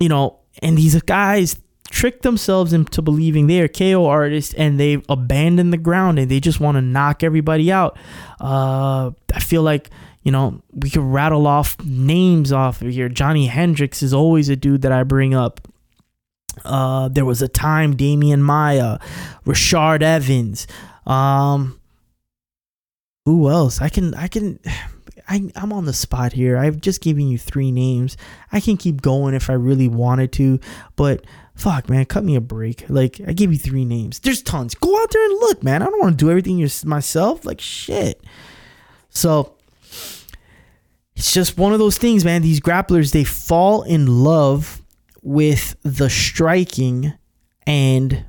you 0.00 0.08
know, 0.08 0.40
and 0.60 0.76
these 0.76 1.00
guys 1.02 1.58
trick 1.90 2.23
themselves 2.23 2.73
into 2.73 3.02
believing 3.02 3.47
they 3.47 3.61
are 3.61 3.68
KO 3.68 4.07
artists 4.07 4.54
and 4.54 4.78
they 4.78 5.02
abandon 5.09 5.71
the 5.71 5.76
ground 5.76 6.18
and 6.18 6.30
they 6.30 6.40
just 6.40 6.61
want 6.61 6.76
to 6.76 6.83
knock 6.83 7.23
everybody 7.23 7.73
out. 7.73 7.97
Uh, 8.40 9.11
I 9.35 9.40
feel 9.40 9.62
like 9.62 9.90
you 10.23 10.33
know 10.33 10.62
we 10.73 10.90
could 10.90 11.02
rattle 11.02 11.47
off 11.47 11.76
names 11.85 12.52
off 12.52 12.83
of 12.83 12.88
here. 12.88 13.09
Johnny 13.09 13.47
Hendricks 13.47 14.02
is 14.02 14.12
always 14.12 14.49
a 14.49 14.57
dude 14.57 14.83
that 14.83 14.92
I 14.92 15.02
bring 15.02 15.35
up. 15.35 15.66
Uh, 16.64 17.09
there 17.09 17.25
was 17.25 17.40
a 17.40 17.49
time 17.49 17.97
Demian 17.97 18.40
Maia, 18.40 18.99
Rashad 19.47 20.02
Evans. 20.02 20.66
Um, 21.07 21.80
who 23.25 23.49
else? 23.49 23.80
I 23.80 23.88
can 23.88 24.14
I 24.14 24.28
can. 24.28 24.59
I, 25.30 25.50
I'm 25.57 25.75
on 25.75 25.85
the 25.85 25.92
spot 25.92 26.33
here. 26.33 26.57
I've 26.57 26.80
just 26.80 27.02
given 27.02 27.28
you 27.28 27.37
three 27.37 27.71
names. 27.71 28.16
I 28.50 28.61
can 28.61 28.78
keep 28.78 29.02
going 29.02 29.35
if 29.35 29.50
I 29.50 29.52
really 29.52 29.87
wanted 29.87 30.33
to, 30.33 30.59
but 30.97 31.23
fuck, 31.59 31.91
man, 31.91 32.05
cut 32.05 32.25
me 32.25 32.37
a 32.37 32.41
break. 32.41 32.88
Like, 32.88 33.21
I 33.27 33.33
gave 33.33 33.53
you 33.53 33.59
three 33.59 33.85
names. 33.85 34.21
There's 34.21 34.43
tons. 34.43 34.75
Go 34.75 35.03
out 35.03 35.11
there 35.11 35.25
and 35.25 35.41
look, 35.41 35.62
man. 35.62 35.83
I 35.83 35.87
don't 35.87 36.00
want 36.00 36.19
to 36.19 36.25
do 36.25 36.31
everything 36.31 36.67
myself. 36.85 37.45
Like, 37.45 37.61
shit. 37.61 38.23
So, 39.11 39.57
it's 41.17 41.33
just 41.33 41.59
one 41.59 41.73
of 41.73 41.81
those 41.81 41.99
things, 41.99 42.25
man. 42.25 42.43
These 42.43 42.61
grapplers, 42.61 43.12
they 43.12 43.25
fall 43.25 43.83
in 43.83 44.23
love 44.23 44.83
with 45.21 45.75
the 45.83 46.09
striking 46.09 47.12
and 47.67 48.25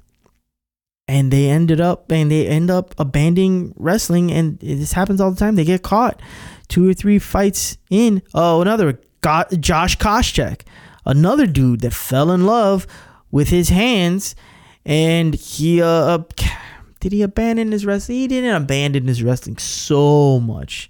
and 1.07 1.31
they 1.31 1.49
ended 1.49 1.79
up 1.81 2.11
and 2.11 2.29
they 2.29 2.47
end 2.47 2.69
up 2.69 2.93
abandoning 2.99 3.73
wrestling 3.77 4.31
and 4.31 4.59
this 4.59 4.91
happens 4.91 5.21
all 5.21 5.31
the 5.31 5.39
time 5.39 5.55
they 5.55 5.63
get 5.63 5.81
caught 5.81 6.21
two 6.67 6.87
or 6.87 6.93
three 6.93 7.17
fights 7.19 7.77
in 7.89 8.21
oh 8.33 8.61
another 8.61 8.99
got 9.21 9.49
josh 9.61 9.97
koscheck 9.97 10.61
another 11.05 11.47
dude 11.47 11.79
that 11.79 11.93
fell 11.93 12.31
in 12.31 12.45
love 12.45 12.85
with 13.31 13.49
his 13.49 13.69
hands, 13.69 14.35
and 14.85 15.35
he 15.35 15.81
uh, 15.81 16.19
did 16.99 17.11
he 17.11 17.21
abandon 17.21 17.71
his 17.71 17.85
wrestling? 17.85 18.17
He 18.17 18.27
didn't 18.27 18.55
abandon 18.55 19.07
his 19.07 19.23
wrestling 19.23 19.57
so 19.57 20.39
much. 20.39 20.89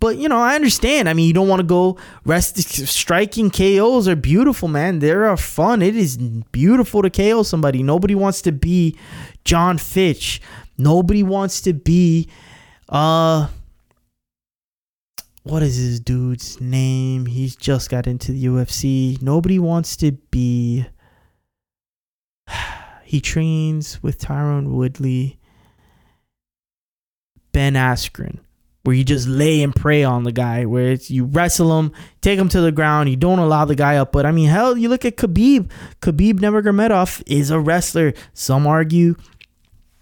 But 0.00 0.18
you 0.18 0.28
know, 0.28 0.38
I 0.38 0.54
understand. 0.54 1.08
I 1.08 1.14
mean, 1.14 1.26
you 1.26 1.32
don't 1.32 1.48
want 1.48 1.60
to 1.60 1.66
go 1.66 1.96
rest. 2.24 2.58
Striking 2.58 3.50
KOs 3.50 4.08
are 4.08 4.16
beautiful, 4.16 4.68
man. 4.68 4.98
They 4.98 5.12
are 5.12 5.36
fun. 5.36 5.80
It 5.80 5.96
is 5.96 6.18
beautiful 6.18 7.02
to 7.02 7.10
KO 7.10 7.42
somebody. 7.42 7.82
Nobody 7.82 8.14
wants 8.14 8.42
to 8.42 8.52
be 8.52 8.98
John 9.44 9.78
Fitch. 9.78 10.40
Nobody 10.76 11.22
wants 11.22 11.60
to 11.62 11.72
be, 11.72 12.28
uh, 12.88 13.46
what 15.44 15.62
is 15.62 15.78
this 15.78 16.00
dude's 16.00 16.60
name? 16.60 17.26
He's 17.26 17.54
just 17.54 17.90
got 17.90 18.06
into 18.06 18.32
the 18.32 18.44
UFC. 18.46 19.22
Nobody 19.22 19.58
wants 19.58 19.96
to 19.98 20.12
be 20.12 20.84
he 23.14 23.20
trains 23.20 24.02
with 24.02 24.18
Tyron 24.18 24.70
Woodley, 24.70 25.38
Ben 27.52 27.74
Askren, 27.74 28.40
where 28.82 28.96
you 28.96 29.04
just 29.04 29.28
lay 29.28 29.62
and 29.62 29.72
pray 29.72 30.02
on 30.02 30.24
the 30.24 30.32
guy, 30.32 30.64
where 30.64 30.90
it's 30.90 31.12
you 31.12 31.24
wrestle 31.24 31.78
him, 31.78 31.92
take 32.22 32.40
him 32.40 32.48
to 32.48 32.60
the 32.60 32.72
ground, 32.72 33.08
you 33.08 33.14
don't 33.14 33.38
allow 33.38 33.64
the 33.64 33.76
guy 33.76 33.98
up. 33.98 34.10
But 34.10 34.26
I 34.26 34.32
mean, 34.32 34.48
hell, 34.48 34.76
you 34.76 34.88
look 34.88 35.04
at 35.04 35.16
Khabib. 35.16 35.70
Khabib 36.00 36.40
Nurmagomedov 36.40 37.22
is 37.28 37.52
a 37.52 37.60
wrestler. 37.60 38.14
Some 38.32 38.66
argue 38.66 39.14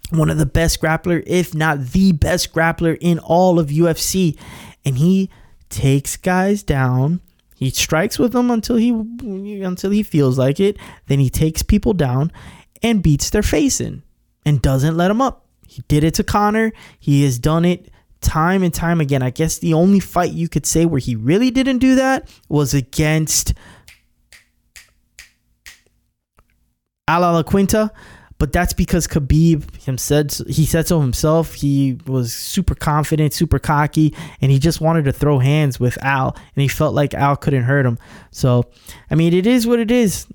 one 0.09 0.31
of 0.31 0.39
the 0.39 0.47
best 0.47 0.81
grappler, 0.81 1.21
if 1.27 1.53
not 1.53 1.85
the 1.91 2.13
best 2.13 2.51
grappler 2.51 2.97
in 2.99 3.19
all 3.19 3.59
of 3.59 3.67
UFC, 3.67 4.35
and 4.83 4.97
he 4.97 5.29
takes 5.69 6.17
guys 6.17 6.63
down 6.63 7.21
he 7.63 7.69
strikes 7.69 8.19
with 8.19 8.33
them 8.33 8.51
until 8.51 8.75
he 8.75 8.89
until 8.89 9.91
he 9.91 10.03
feels 10.03 10.37
like 10.37 10.59
it. 10.59 10.75
Then 11.07 11.19
he 11.19 11.29
takes 11.29 11.63
people 11.63 11.93
down 11.93 12.31
and 12.83 13.01
beats 13.01 13.29
their 13.29 13.41
face 13.41 13.81
in 13.81 14.03
and 14.45 14.61
doesn't 14.61 14.97
let 14.97 15.07
them 15.07 15.21
up. 15.21 15.47
He 15.67 15.83
did 15.87 16.03
it 16.03 16.13
to 16.15 16.23
Conor. 16.23 16.73
He 16.99 17.23
has 17.23 17.39
done 17.39 17.65
it 17.65 17.89
time 18.21 18.63
and 18.63 18.73
time 18.73 19.01
again. 19.01 19.23
I 19.23 19.29
guess 19.29 19.57
the 19.57 19.73
only 19.73 19.99
fight 19.99 20.33
you 20.33 20.49
could 20.49 20.65
say 20.65 20.85
where 20.85 20.99
he 20.99 21.15
really 21.15 21.51
didn't 21.51 21.79
do 21.79 21.95
that 21.95 22.29
was 22.49 22.73
against 22.73 23.53
Al 27.07 27.21
Iaquinta, 27.21 27.91
but 28.37 28.53
that's 28.53 28.73
because 28.73 29.07
Khabib 29.07 29.75
him 29.83 29.97
said 29.97 30.31
he 30.47 30.65
said 30.65 30.87
so 30.87 31.01
himself. 31.01 31.53
He 31.53 31.99
was 32.07 32.33
super 32.33 32.75
confident, 32.75 33.33
super 33.33 33.59
cocky, 33.59 34.15
and 34.41 34.51
he 34.51 34.59
just 34.59 34.79
wanted 34.79 35.05
to 35.05 35.11
throw 35.11 35.39
hands 35.39 35.79
with 35.79 36.01
Al, 36.03 36.35
and 36.55 36.61
he 36.61 36.67
felt 36.67 36.95
like 36.95 37.13
Al 37.13 37.35
couldn't 37.35 37.63
hurt 37.63 37.85
him. 37.85 37.97
So, 38.31 38.63
I 39.11 39.15
mean, 39.15 39.33
it 39.33 39.45
is 39.45 39.67
what 39.67 39.79
it 39.79 39.91
is. 39.91 40.27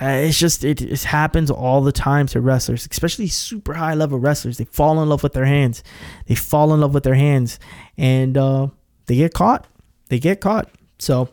Uh, 0.00 0.06
it's 0.06 0.38
just 0.38 0.64
it, 0.64 0.80
it 0.80 1.02
happens 1.02 1.50
all 1.50 1.82
the 1.82 1.92
time 1.92 2.26
to 2.26 2.40
wrestlers, 2.40 2.88
especially 2.90 3.26
super 3.26 3.74
high 3.74 3.94
level 3.94 4.18
wrestlers. 4.18 4.56
They 4.56 4.64
fall 4.64 5.02
in 5.02 5.08
love 5.08 5.22
with 5.22 5.34
their 5.34 5.44
hands. 5.44 5.82
They 6.26 6.34
fall 6.34 6.72
in 6.72 6.80
love 6.80 6.94
with 6.94 7.04
their 7.04 7.14
hands, 7.14 7.58
and 7.98 8.36
uh, 8.38 8.68
they 9.06 9.16
get 9.16 9.34
caught. 9.34 9.66
They 10.08 10.18
get 10.18 10.40
caught. 10.40 10.70
So 10.98 11.28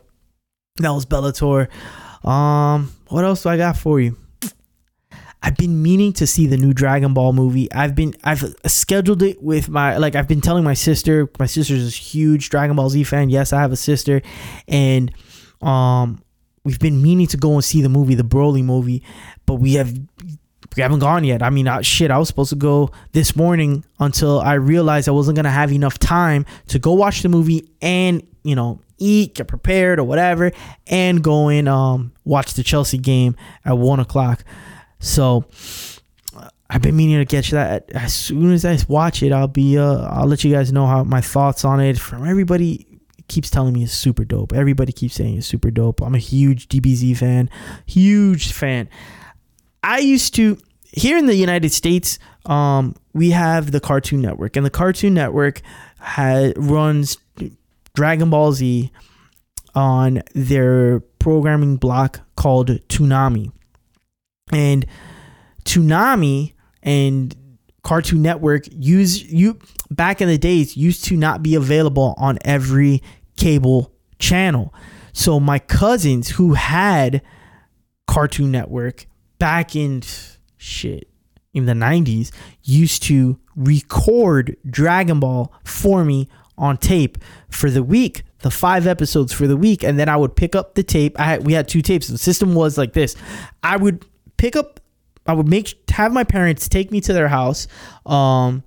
that 0.76 0.90
was 0.90 1.06
Bellator. 1.06 1.68
Um, 2.26 2.92
what 3.08 3.24
else 3.24 3.42
do 3.44 3.48
I 3.48 3.56
got 3.56 3.78
for 3.78 3.98
you? 3.98 4.16
I've 5.42 5.56
been 5.56 5.82
meaning 5.82 6.12
to 6.14 6.26
see 6.26 6.46
the 6.46 6.58
new 6.58 6.74
Dragon 6.74 7.14
Ball 7.14 7.32
movie. 7.32 7.72
I've 7.72 7.94
been 7.94 8.14
I've 8.24 8.54
scheduled 8.66 9.22
it 9.22 9.42
with 9.42 9.70
my 9.70 9.96
like 9.96 10.14
I've 10.14 10.28
been 10.28 10.42
telling 10.42 10.64
my 10.64 10.74
sister. 10.74 11.30
My 11.38 11.46
sister's 11.46 11.86
a 11.86 11.96
huge 11.96 12.50
Dragon 12.50 12.76
Ball 12.76 12.90
Z 12.90 13.04
fan. 13.04 13.30
Yes, 13.30 13.52
I 13.54 13.60
have 13.60 13.72
a 13.72 13.76
sister, 13.76 14.20
and 14.68 15.10
um, 15.62 16.22
we've 16.64 16.78
been 16.78 17.02
meaning 17.02 17.26
to 17.28 17.36
go 17.36 17.54
and 17.54 17.64
see 17.64 17.82
the 17.82 17.88
movie, 17.88 18.14
the 18.14 18.22
Broly 18.22 18.62
movie, 18.62 19.02
but 19.46 19.54
we 19.54 19.74
have 19.74 19.92
we 20.76 20.82
haven't 20.82 21.00
gone 21.00 21.24
yet. 21.24 21.42
I 21.42 21.50
mean, 21.50 21.66
uh, 21.66 21.82
shit, 21.82 22.10
I 22.10 22.18
was 22.18 22.28
supposed 22.28 22.50
to 22.50 22.56
go 22.56 22.90
this 23.12 23.34
morning 23.34 23.84
until 23.98 24.40
I 24.40 24.54
realized 24.54 25.08
I 25.08 25.12
wasn't 25.12 25.36
gonna 25.36 25.50
have 25.50 25.72
enough 25.72 25.98
time 25.98 26.46
to 26.68 26.78
go 26.78 26.92
watch 26.92 27.22
the 27.22 27.28
movie 27.28 27.68
and 27.82 28.26
you 28.44 28.54
know 28.54 28.80
eat, 28.98 29.34
get 29.34 29.48
prepared 29.48 29.98
or 29.98 30.04
whatever, 30.04 30.52
and 30.86 31.22
go 31.22 31.48
and 31.48 31.68
um 31.68 32.12
watch 32.24 32.54
the 32.54 32.62
Chelsea 32.62 32.98
game 32.98 33.36
at 33.64 33.76
one 33.78 34.00
o'clock. 34.00 34.44
So 35.00 35.46
I've 36.68 36.82
been 36.82 36.94
meaning 36.96 37.18
to 37.18 37.26
catch 37.26 37.50
that. 37.50 37.90
As 37.90 38.14
soon 38.14 38.52
as 38.52 38.64
I 38.64 38.78
watch 38.86 39.22
it, 39.22 39.32
I'll 39.32 39.48
be 39.48 39.76
uh 39.76 40.06
I'll 40.08 40.26
let 40.26 40.44
you 40.44 40.52
guys 40.52 40.72
know 40.72 40.86
how 40.86 41.02
my 41.02 41.20
thoughts 41.20 41.64
on 41.64 41.80
it. 41.80 41.98
From 41.98 42.28
everybody 42.28 42.86
keeps 43.30 43.48
telling 43.48 43.72
me 43.72 43.84
it's 43.84 43.92
super 43.92 44.24
dope. 44.24 44.52
Everybody 44.52 44.92
keeps 44.92 45.14
saying 45.14 45.38
it's 45.38 45.46
super 45.46 45.70
dope. 45.70 46.02
I'm 46.02 46.14
a 46.14 46.18
huge 46.18 46.68
DBZ 46.68 47.16
fan, 47.16 47.48
huge 47.86 48.52
fan. 48.52 48.88
I 49.82 50.00
used 50.00 50.34
to 50.34 50.58
here 50.92 51.16
in 51.16 51.26
the 51.26 51.34
United 51.34 51.72
States, 51.72 52.18
um, 52.46 52.96
we 53.14 53.30
have 53.30 53.70
the 53.70 53.80
Cartoon 53.80 54.20
Network, 54.20 54.56
and 54.56 54.66
the 54.66 54.70
Cartoon 54.70 55.14
Network 55.14 55.62
has 56.00 56.52
runs 56.56 57.18
Dragon 57.94 58.30
Ball 58.30 58.52
Z 58.52 58.90
on 59.74 60.22
their 60.34 61.00
programming 61.18 61.76
block 61.76 62.20
called 62.36 62.68
Toonami. 62.88 63.52
And 64.52 64.84
Toonami 65.64 66.54
and 66.82 67.36
Cartoon 67.82 68.22
Network 68.22 68.64
use 68.70 69.22
you 69.30 69.58
back 69.90 70.20
in 70.20 70.28
the 70.28 70.38
days 70.38 70.76
used 70.76 71.04
to 71.06 71.16
not 71.16 71.42
be 71.42 71.54
available 71.54 72.14
on 72.18 72.38
every 72.44 73.02
cable 73.40 73.92
channel. 74.18 74.74
So 75.12 75.40
my 75.40 75.58
cousins 75.58 76.30
who 76.30 76.54
had 76.54 77.22
Cartoon 78.06 78.50
Network 78.50 79.06
back 79.38 79.74
in 79.74 80.02
shit 80.56 81.08
in 81.52 81.66
the 81.66 81.72
90s 81.72 82.30
used 82.62 83.02
to 83.04 83.38
record 83.56 84.56
Dragon 84.68 85.20
Ball 85.20 85.52
for 85.64 86.04
me 86.04 86.28
on 86.56 86.76
tape 86.76 87.18
for 87.48 87.70
the 87.70 87.82
week, 87.82 88.22
the 88.40 88.50
five 88.50 88.86
episodes 88.86 89.32
for 89.32 89.46
the 89.46 89.56
week, 89.56 89.82
and 89.82 89.98
then 89.98 90.08
I 90.08 90.16
would 90.16 90.36
pick 90.36 90.54
up 90.54 90.74
the 90.74 90.82
tape. 90.82 91.18
I 91.18 91.24
had, 91.24 91.46
we 91.46 91.54
had 91.54 91.66
two 91.66 91.82
tapes. 91.82 92.08
The 92.08 92.18
system 92.18 92.54
was 92.54 92.76
like 92.76 92.92
this: 92.92 93.16
I 93.62 93.76
would 93.76 94.04
pick 94.36 94.56
up, 94.56 94.80
I 95.26 95.32
would 95.32 95.48
make 95.48 95.74
have 95.90 96.12
my 96.12 96.24
parents 96.24 96.68
take 96.68 96.90
me 96.90 97.00
to 97.02 97.12
their 97.12 97.28
house, 97.28 97.66
um, 98.06 98.62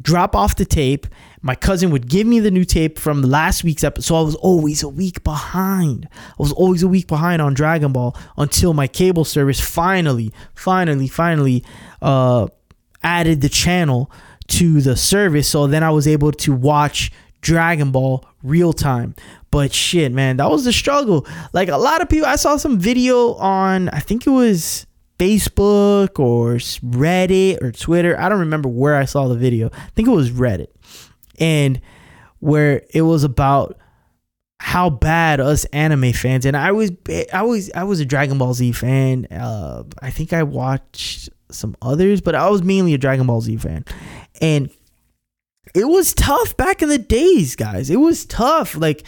drop 0.00 0.34
off 0.34 0.56
the 0.56 0.64
tape. 0.64 1.06
My 1.42 1.54
cousin 1.54 1.90
would 1.90 2.08
give 2.08 2.26
me 2.26 2.40
the 2.40 2.50
new 2.50 2.64
tape 2.64 2.98
from 2.98 3.22
last 3.22 3.64
week's 3.64 3.84
episode. 3.84 4.06
So 4.06 4.16
I 4.16 4.22
was 4.22 4.34
always 4.36 4.82
a 4.82 4.88
week 4.88 5.24
behind. 5.24 6.08
I 6.12 6.34
was 6.38 6.52
always 6.52 6.82
a 6.82 6.88
week 6.88 7.06
behind 7.06 7.40
on 7.40 7.54
Dragon 7.54 7.92
Ball 7.92 8.16
until 8.36 8.74
my 8.74 8.86
cable 8.86 9.24
service 9.24 9.60
finally, 9.60 10.32
finally, 10.54 11.08
finally 11.08 11.64
uh, 12.02 12.48
added 13.02 13.40
the 13.40 13.48
channel 13.48 14.10
to 14.48 14.80
the 14.80 14.96
service. 14.96 15.48
So 15.48 15.66
then 15.66 15.82
I 15.82 15.90
was 15.90 16.06
able 16.06 16.32
to 16.32 16.52
watch 16.52 17.10
Dragon 17.40 17.90
Ball 17.90 18.24
real 18.42 18.72
time. 18.72 19.14
But 19.50 19.72
shit, 19.72 20.12
man, 20.12 20.36
that 20.36 20.50
was 20.50 20.64
the 20.64 20.72
struggle. 20.72 21.26
Like 21.52 21.68
a 21.68 21.76
lot 21.76 22.02
of 22.02 22.08
people, 22.08 22.26
I 22.26 22.36
saw 22.36 22.56
some 22.56 22.78
video 22.78 23.34
on, 23.34 23.88
I 23.88 24.00
think 24.00 24.26
it 24.26 24.30
was 24.30 24.86
Facebook 25.20 26.18
or 26.18 26.54
Reddit 26.54 27.62
or 27.62 27.72
Twitter. 27.72 28.18
I 28.18 28.28
don't 28.28 28.40
remember 28.40 28.68
where 28.68 28.96
I 28.96 29.04
saw 29.04 29.28
the 29.28 29.36
video. 29.36 29.70
I 29.72 29.90
think 29.94 30.08
it 30.08 30.12
was 30.12 30.30
Reddit. 30.30 30.68
And 31.38 31.80
where 32.38 32.82
it 32.94 33.02
was 33.02 33.22
about 33.24 33.78
how 34.58 34.90
bad 34.90 35.40
us 35.40 35.64
anime 35.66 36.12
fans 36.12 36.44
and 36.44 36.54
I 36.54 36.72
was 36.72 36.92
I 37.32 37.42
was 37.42 37.70
I 37.74 37.84
was 37.84 38.00
a 38.00 38.04
Dragon 38.04 38.38
Ball 38.38 38.54
Z 38.54 38.72
fan. 38.72 39.26
Uh, 39.30 39.84
I 40.02 40.10
think 40.10 40.32
I 40.32 40.42
watched 40.42 41.30
some 41.50 41.76
others, 41.82 42.20
but 42.20 42.34
I 42.34 42.48
was 42.50 42.62
mainly 42.62 42.94
a 42.94 42.98
Dragon 42.98 43.26
Ball 43.26 43.40
Z 43.40 43.56
fan. 43.58 43.84
And 44.40 44.70
it 45.74 45.84
was 45.84 46.14
tough 46.14 46.56
back 46.56 46.82
in 46.82 46.88
the 46.88 46.98
days, 46.98 47.56
guys. 47.56 47.90
It 47.90 47.96
was 47.96 48.24
tough. 48.24 48.76
Like, 48.76 49.06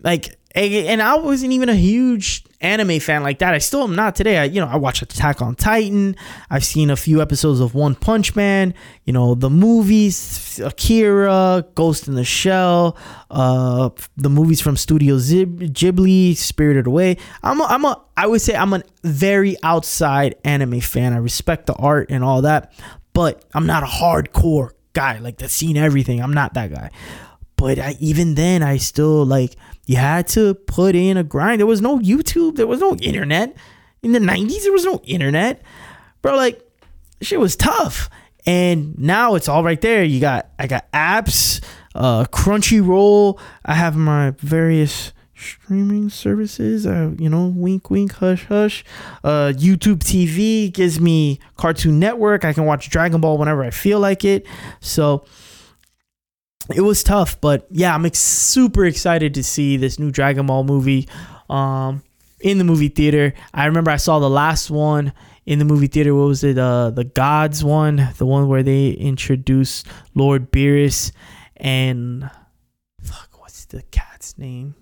like, 0.00 0.36
and 0.54 1.02
I 1.02 1.16
wasn't 1.16 1.52
even 1.52 1.68
a 1.68 1.74
huge 1.74 2.44
anime 2.66 3.00
fan 3.00 3.22
like 3.22 3.38
that. 3.38 3.54
I 3.54 3.58
still 3.58 3.82
am 3.84 3.94
not 3.94 4.16
today. 4.16 4.38
I, 4.38 4.44
you 4.44 4.60
know, 4.60 4.66
I 4.66 4.76
watch 4.76 5.00
Attack 5.02 5.40
on 5.40 5.54
Titan. 5.54 6.16
I've 6.50 6.64
seen 6.64 6.90
a 6.90 6.96
few 6.96 7.22
episodes 7.22 7.60
of 7.60 7.74
One 7.74 7.94
Punch 7.94 8.34
Man. 8.34 8.74
You 9.04 9.12
know, 9.12 9.34
the 9.34 9.48
movies, 9.48 10.60
Akira, 10.62 11.64
Ghost 11.74 12.08
in 12.08 12.14
the 12.14 12.24
Shell, 12.24 12.96
uh, 13.30 13.90
the 14.16 14.28
movies 14.28 14.60
from 14.60 14.76
Studio 14.76 15.18
Zib- 15.18 15.60
Ghibli, 15.60 16.36
Spirited 16.36 16.86
Away. 16.86 17.16
I'm, 17.42 17.60
a, 17.60 17.64
I'm 17.64 17.84
a, 17.84 18.02
I 18.16 18.26
would 18.26 18.40
say 18.40 18.54
I'm 18.54 18.72
a 18.72 18.82
very 19.02 19.56
outside 19.62 20.34
anime 20.44 20.80
fan. 20.80 21.12
I 21.12 21.18
respect 21.18 21.66
the 21.66 21.74
art 21.74 22.10
and 22.10 22.24
all 22.24 22.42
that, 22.42 22.72
but 23.12 23.44
I'm 23.54 23.66
not 23.66 23.82
a 23.82 23.86
hardcore 23.86 24.70
guy 24.92 25.18
like 25.18 25.36
that's 25.36 25.52
seen 25.52 25.76
everything. 25.76 26.20
I'm 26.22 26.32
not 26.32 26.54
that 26.54 26.72
guy. 26.72 26.90
But 27.56 27.78
I, 27.78 27.96
even 28.00 28.34
then, 28.34 28.62
I 28.62 28.76
still 28.76 29.24
like 29.24 29.56
you 29.86 29.96
had 29.96 30.28
to 30.28 30.54
put 30.54 30.94
in 30.94 31.16
a 31.16 31.24
grind. 31.24 31.60
There 31.60 31.66
was 31.66 31.80
no 31.80 31.98
YouTube. 31.98 32.56
There 32.56 32.66
was 32.66 32.80
no 32.80 32.94
internet 32.96 33.56
in 34.02 34.12
the 34.12 34.18
'90s. 34.18 34.62
There 34.62 34.72
was 34.72 34.84
no 34.84 35.00
internet, 35.04 35.62
bro. 36.22 36.36
Like 36.36 36.60
shit 37.22 37.40
was 37.40 37.56
tough. 37.56 38.10
And 38.44 38.96
now 38.98 39.34
it's 39.34 39.48
all 39.48 39.64
right 39.64 39.80
there. 39.80 40.04
You 40.04 40.20
got 40.20 40.50
I 40.58 40.66
got 40.66 40.90
apps, 40.92 41.62
uh, 41.94 42.24
Crunchyroll. 42.24 43.40
I 43.64 43.74
have 43.74 43.96
my 43.96 44.32
various 44.38 45.12
streaming 45.34 46.08
services. 46.08 46.86
Uh, 46.86 47.12
you 47.18 47.28
know, 47.28 47.46
wink, 47.48 47.90
wink, 47.90 48.12
hush, 48.12 48.44
hush. 48.46 48.84
Uh, 49.22 49.52
YouTube 49.54 49.98
TV 49.98 50.72
gives 50.72 51.00
me 51.00 51.40
Cartoon 51.56 51.98
Network. 51.98 52.44
I 52.44 52.52
can 52.52 52.64
watch 52.64 52.88
Dragon 52.88 53.20
Ball 53.20 53.36
whenever 53.36 53.64
I 53.64 53.70
feel 53.70 54.00
like 54.00 54.24
it. 54.24 54.46
So 54.80 55.24
it 56.74 56.80
was 56.80 57.02
tough, 57.02 57.40
but 57.40 57.66
yeah, 57.70 57.94
I'm 57.94 58.06
ex- 58.06 58.18
super 58.18 58.84
excited 58.84 59.34
to 59.34 59.44
see 59.44 59.76
this 59.76 59.98
new 59.98 60.10
Dragon 60.10 60.46
Ball 60.46 60.64
movie. 60.64 61.08
Um, 61.48 62.02
in 62.40 62.58
the 62.58 62.64
movie 62.64 62.88
theater. 62.88 63.34
I 63.54 63.66
remember 63.66 63.90
I 63.90 63.96
saw 63.96 64.18
the 64.18 64.30
last 64.30 64.70
one 64.70 65.12
in 65.46 65.58
the 65.58 65.64
movie 65.64 65.86
theater. 65.86 66.14
What 66.14 66.28
was 66.28 66.44
it? 66.44 66.58
Uh, 66.58 66.90
the 66.90 67.04
Gods 67.04 67.64
one, 67.64 68.08
the 68.18 68.26
one 68.26 68.48
where 68.48 68.62
they 68.62 68.90
introduced 68.90 69.86
Lord 70.14 70.50
Beerus 70.52 71.12
and 71.56 72.30
fuck, 73.00 73.40
what's 73.40 73.64
the 73.64 73.82
cat's 73.90 74.36
name? 74.38 74.74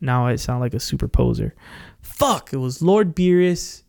Now 0.00 0.26
I 0.26 0.36
sound 0.36 0.60
like 0.60 0.74
a 0.74 0.80
super 0.80 1.08
poser. 1.08 1.54
Fuck, 2.02 2.52
it 2.52 2.58
was 2.58 2.82
Lord 2.82 3.16
Beerus. 3.16 3.82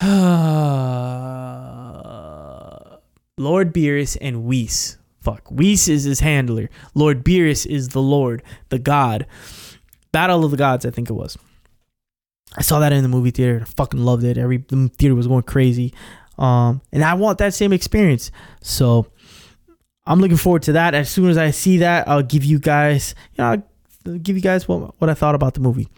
Lord 3.38 3.72
Beerus 3.72 4.16
and 4.20 4.44
Whis. 4.44 4.98
Fuck. 5.20 5.50
Whis 5.50 5.88
is 5.88 6.04
his 6.04 6.20
handler. 6.20 6.70
Lord 6.94 7.24
Beerus 7.24 7.66
is 7.66 7.88
the 7.88 8.02
Lord, 8.02 8.42
the 8.68 8.78
God. 8.78 9.26
Battle 10.12 10.44
of 10.44 10.50
the 10.50 10.56
Gods, 10.56 10.86
I 10.86 10.90
think 10.90 11.10
it 11.10 11.14
was. 11.14 11.36
I 12.56 12.62
saw 12.62 12.80
that 12.80 12.92
in 12.92 13.02
the 13.02 13.08
movie 13.08 13.30
theater. 13.30 13.60
I 13.62 13.64
fucking 13.64 14.00
loved 14.00 14.24
it. 14.24 14.38
Every 14.38 14.58
the 14.58 14.88
theater 14.98 15.14
was 15.14 15.26
going 15.26 15.42
crazy. 15.42 15.92
Um, 16.38 16.80
and 16.92 17.04
I 17.04 17.14
want 17.14 17.38
that 17.38 17.52
same 17.52 17.72
experience. 17.72 18.30
So 18.62 19.06
I'm 20.06 20.20
looking 20.20 20.36
forward 20.36 20.62
to 20.62 20.72
that. 20.72 20.94
As 20.94 21.10
soon 21.10 21.28
as 21.28 21.36
I 21.36 21.50
see 21.50 21.78
that, 21.78 22.08
I'll 22.08 22.22
give 22.22 22.44
you 22.44 22.58
guys, 22.58 23.14
you 23.34 23.44
know, 23.44 23.62
I'll 24.06 24.18
give 24.18 24.36
you 24.36 24.42
guys 24.42 24.66
what, 24.66 24.94
what 25.00 25.10
I 25.10 25.14
thought 25.14 25.34
about 25.34 25.54
the 25.54 25.60
movie. 25.60 25.88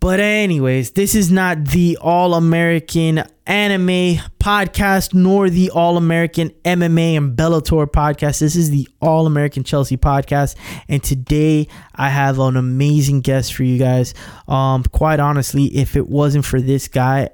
But 0.00 0.20
anyways, 0.20 0.92
this 0.92 1.14
is 1.14 1.32
not 1.32 1.64
the 1.64 1.98
All 2.00 2.34
American 2.34 3.24
Anime 3.46 4.20
podcast 4.38 5.14
nor 5.14 5.48
the 5.48 5.70
All 5.70 5.96
American 5.96 6.50
MMA 6.64 7.16
and 7.16 7.36
Bellator 7.36 7.86
podcast. 7.86 8.38
This 8.40 8.56
is 8.56 8.70
the 8.70 8.86
All 9.00 9.26
American 9.26 9.64
Chelsea 9.64 9.96
podcast, 9.96 10.54
and 10.88 11.02
today 11.02 11.66
I 11.94 12.10
have 12.10 12.38
an 12.38 12.56
amazing 12.56 13.22
guest 13.22 13.54
for 13.54 13.62
you 13.64 13.78
guys. 13.78 14.12
Um, 14.46 14.84
quite 14.84 15.18
honestly, 15.18 15.64
if 15.74 15.96
it 15.96 16.08
wasn't 16.08 16.44
for 16.44 16.60
this 16.60 16.88
guy, 16.88 17.30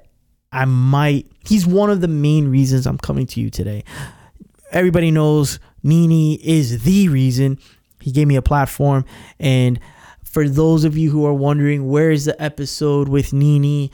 I 0.51 0.65
might. 0.65 1.29
He's 1.45 1.67
one 1.67 1.89
of 1.89 1.99
the 1.99 2.07
main 2.07 2.47
reasons 2.47 2.87
I'm 2.87 2.97
coming 2.97 3.25
to 3.27 3.41
you 3.41 3.49
today. 3.49 3.83
Everybody 4.71 5.11
knows 5.11 5.59
Nini 5.83 6.35
is 6.35 6.83
the 6.83 7.09
reason. 7.09 7.59
He 7.99 8.11
gave 8.11 8.27
me 8.27 8.35
a 8.37 8.41
platform, 8.41 9.05
and 9.39 9.79
for 10.33 10.49
those 10.49 10.83
of 10.83 10.97
you 10.97 11.11
who 11.11 11.25
are 11.27 11.33
wondering, 11.33 11.87
where 11.87 12.09
is 12.09 12.25
the 12.25 12.41
episode 12.41 13.07
with 13.07 13.33
Nini? 13.33 13.91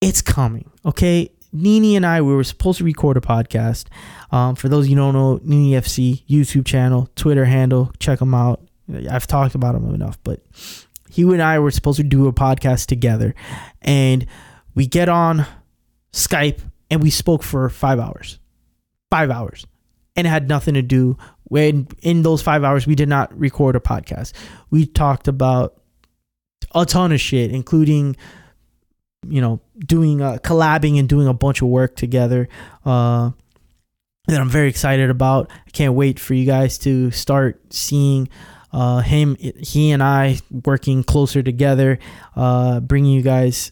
It's 0.00 0.22
coming, 0.22 0.70
okay? 0.84 1.32
Nini 1.52 1.96
and 1.96 2.06
I, 2.06 2.22
we 2.22 2.32
were 2.32 2.44
supposed 2.44 2.78
to 2.78 2.84
record 2.84 3.16
a 3.16 3.20
podcast. 3.20 3.86
Um, 4.30 4.54
for 4.54 4.68
those 4.68 4.88
you 4.88 4.94
don't 4.94 5.14
know, 5.14 5.40
Nini 5.42 5.72
FC 5.72 6.24
YouTube 6.28 6.66
channel, 6.66 7.08
Twitter 7.16 7.44
handle, 7.44 7.90
check 7.98 8.20
them 8.20 8.32
out. 8.32 8.62
I've 9.10 9.26
talked 9.26 9.56
about 9.56 9.74
him 9.74 9.92
enough, 9.92 10.18
but 10.22 10.44
he 11.10 11.22
and 11.22 11.42
I 11.42 11.58
were 11.58 11.72
supposed 11.72 11.96
to 11.96 12.04
do 12.04 12.28
a 12.28 12.32
podcast 12.32 12.86
together, 12.86 13.34
and 13.82 14.24
we 14.76 14.86
get 14.86 15.08
on 15.08 15.46
Skype 16.12 16.60
and 16.92 17.02
we 17.02 17.10
spoke 17.10 17.42
for 17.42 17.68
five 17.70 17.98
hours, 17.98 18.38
five 19.10 19.30
hours, 19.32 19.66
and 20.14 20.28
it 20.28 20.30
had 20.30 20.48
nothing 20.48 20.74
to 20.74 20.82
do 20.82 21.16
when 21.48 21.88
in 22.02 22.22
those 22.22 22.42
five 22.42 22.64
hours 22.64 22.86
we 22.86 22.94
did 22.94 23.08
not 23.08 23.36
record 23.38 23.76
a 23.76 23.80
podcast. 23.80 24.32
We 24.70 24.86
talked 24.86 25.28
about 25.28 25.80
a 26.74 26.84
ton 26.84 27.12
of 27.12 27.20
shit 27.20 27.52
including 27.52 28.16
you 29.28 29.40
know 29.40 29.60
doing 29.78 30.20
uh, 30.20 30.38
collabing 30.42 30.98
and 30.98 31.08
doing 31.08 31.26
a 31.26 31.34
bunch 31.34 31.62
of 31.62 31.68
work 31.68 31.96
together 31.96 32.48
uh 32.84 33.30
that 34.26 34.40
i'm 34.40 34.48
very 34.48 34.68
excited 34.68 35.08
about. 35.08 35.50
I 35.66 35.70
can't 35.70 35.94
wait 35.94 36.18
for 36.18 36.34
you 36.34 36.44
guys 36.44 36.78
to 36.78 37.10
start 37.12 37.60
seeing 37.72 38.28
uh 38.72 38.98
him 39.00 39.36
he 39.36 39.92
and 39.92 40.02
i 40.02 40.38
working 40.64 41.04
closer 41.04 41.42
together 41.42 41.98
uh 42.34 42.80
bringing 42.80 43.12
you 43.12 43.22
guys 43.22 43.70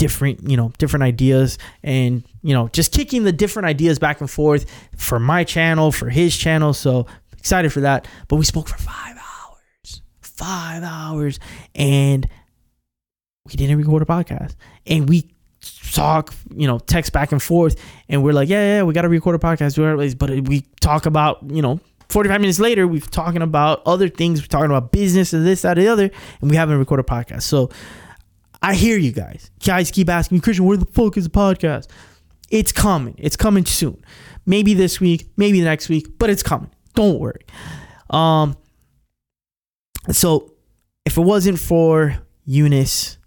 different 0.00 0.48
you 0.48 0.56
know 0.56 0.72
different 0.78 1.02
ideas 1.02 1.58
and 1.82 2.24
you 2.42 2.54
know 2.54 2.68
just 2.68 2.90
kicking 2.90 3.22
the 3.24 3.32
different 3.32 3.66
ideas 3.66 3.98
back 3.98 4.22
and 4.22 4.30
forth 4.30 4.64
for 4.96 5.20
my 5.20 5.44
channel 5.44 5.92
for 5.92 6.08
his 6.08 6.34
channel. 6.34 6.72
So 6.72 7.06
excited 7.36 7.70
for 7.70 7.80
that. 7.80 8.08
But 8.28 8.36
we 8.36 8.46
spoke 8.46 8.66
for 8.66 8.78
five 8.78 9.16
hours 9.16 10.00
five 10.40 10.82
hours 10.82 11.38
and 11.74 12.26
we 13.46 13.52
didn't 13.52 13.76
record 13.76 14.00
a 14.00 14.06
podcast. 14.06 14.54
And 14.86 15.06
we 15.06 15.30
talk 15.92 16.32
you 16.54 16.66
know 16.66 16.78
text 16.78 17.12
back 17.12 17.32
and 17.32 17.42
forth 17.42 17.76
and 18.08 18.22
we're 18.24 18.32
like 18.32 18.48
yeah 18.48 18.76
yeah 18.76 18.82
we 18.82 18.94
got 18.94 19.02
to 19.02 19.10
record 19.10 19.34
a 19.34 19.38
podcast. 19.38 20.18
But 20.18 20.30
we 20.48 20.62
talk 20.80 21.04
about 21.04 21.38
you 21.50 21.60
know 21.60 21.78
45 22.08 22.40
minutes 22.40 22.58
later 22.58 22.88
we're 22.88 23.00
talking 23.00 23.42
about 23.42 23.82
other 23.84 24.08
things. 24.08 24.40
We're 24.40 24.46
talking 24.46 24.70
about 24.70 24.92
business 24.92 25.34
and 25.34 25.46
this 25.46 25.60
that 25.60 25.76
and 25.76 25.86
the 25.86 25.92
other 25.92 26.10
and 26.40 26.50
we 26.50 26.56
haven't 26.56 26.78
recorded 26.78 27.04
a 27.06 27.12
podcast. 27.12 27.42
So 27.42 27.68
I 28.62 28.74
hear 28.74 28.98
you 28.98 29.12
guys. 29.12 29.50
Guys 29.64 29.90
keep 29.90 30.08
asking 30.08 30.40
Christian, 30.40 30.66
where 30.66 30.76
the 30.76 30.86
fuck 30.86 31.16
is 31.16 31.24
the 31.24 31.30
podcast? 31.30 31.88
It's 32.50 32.72
coming. 32.72 33.14
It's 33.18 33.36
coming 33.36 33.64
soon. 33.64 34.02
Maybe 34.44 34.74
this 34.74 35.00
week, 35.00 35.28
maybe 35.36 35.60
next 35.60 35.88
week, 35.88 36.18
but 36.18 36.30
it's 36.30 36.42
coming. 36.42 36.70
Don't 36.94 37.18
worry. 37.18 37.44
Um, 38.10 38.56
so 40.10 40.52
if 41.04 41.16
it 41.16 41.22
wasn't 41.22 41.58
for 41.58 42.16
Eunice, 42.44 43.18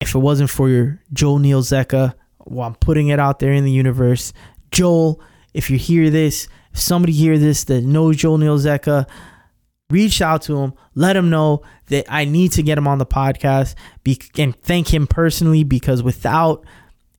if 0.00 0.14
it 0.14 0.18
wasn't 0.18 0.50
for 0.50 0.68
your 0.68 1.00
Joel 1.12 1.38
Neil 1.38 1.62
Zecca, 1.62 2.14
well, 2.44 2.66
I'm 2.66 2.74
putting 2.74 3.08
it 3.08 3.18
out 3.18 3.38
there 3.38 3.52
in 3.52 3.64
the 3.64 3.70
universe. 3.70 4.32
Joel, 4.70 5.20
if 5.54 5.70
you 5.70 5.78
hear 5.78 6.10
this, 6.10 6.48
if 6.72 6.80
somebody 6.80 7.12
hear 7.12 7.38
this 7.38 7.64
that 7.64 7.82
knows 7.84 8.16
Joel 8.16 8.38
Neil 8.38 8.58
Zecca, 8.58 9.06
reach 9.92 10.20
out 10.20 10.42
to 10.42 10.58
him, 10.58 10.74
let 10.94 11.16
him 11.16 11.30
know 11.30 11.62
that 11.86 12.06
I 12.08 12.24
need 12.24 12.52
to 12.52 12.62
get 12.62 12.78
him 12.78 12.88
on 12.88 12.98
the 12.98 13.06
podcast 13.06 13.74
be- 14.02 14.20
and 14.38 14.60
thank 14.62 14.92
him 14.92 15.06
personally 15.06 15.64
because 15.64 16.02
without 16.02 16.64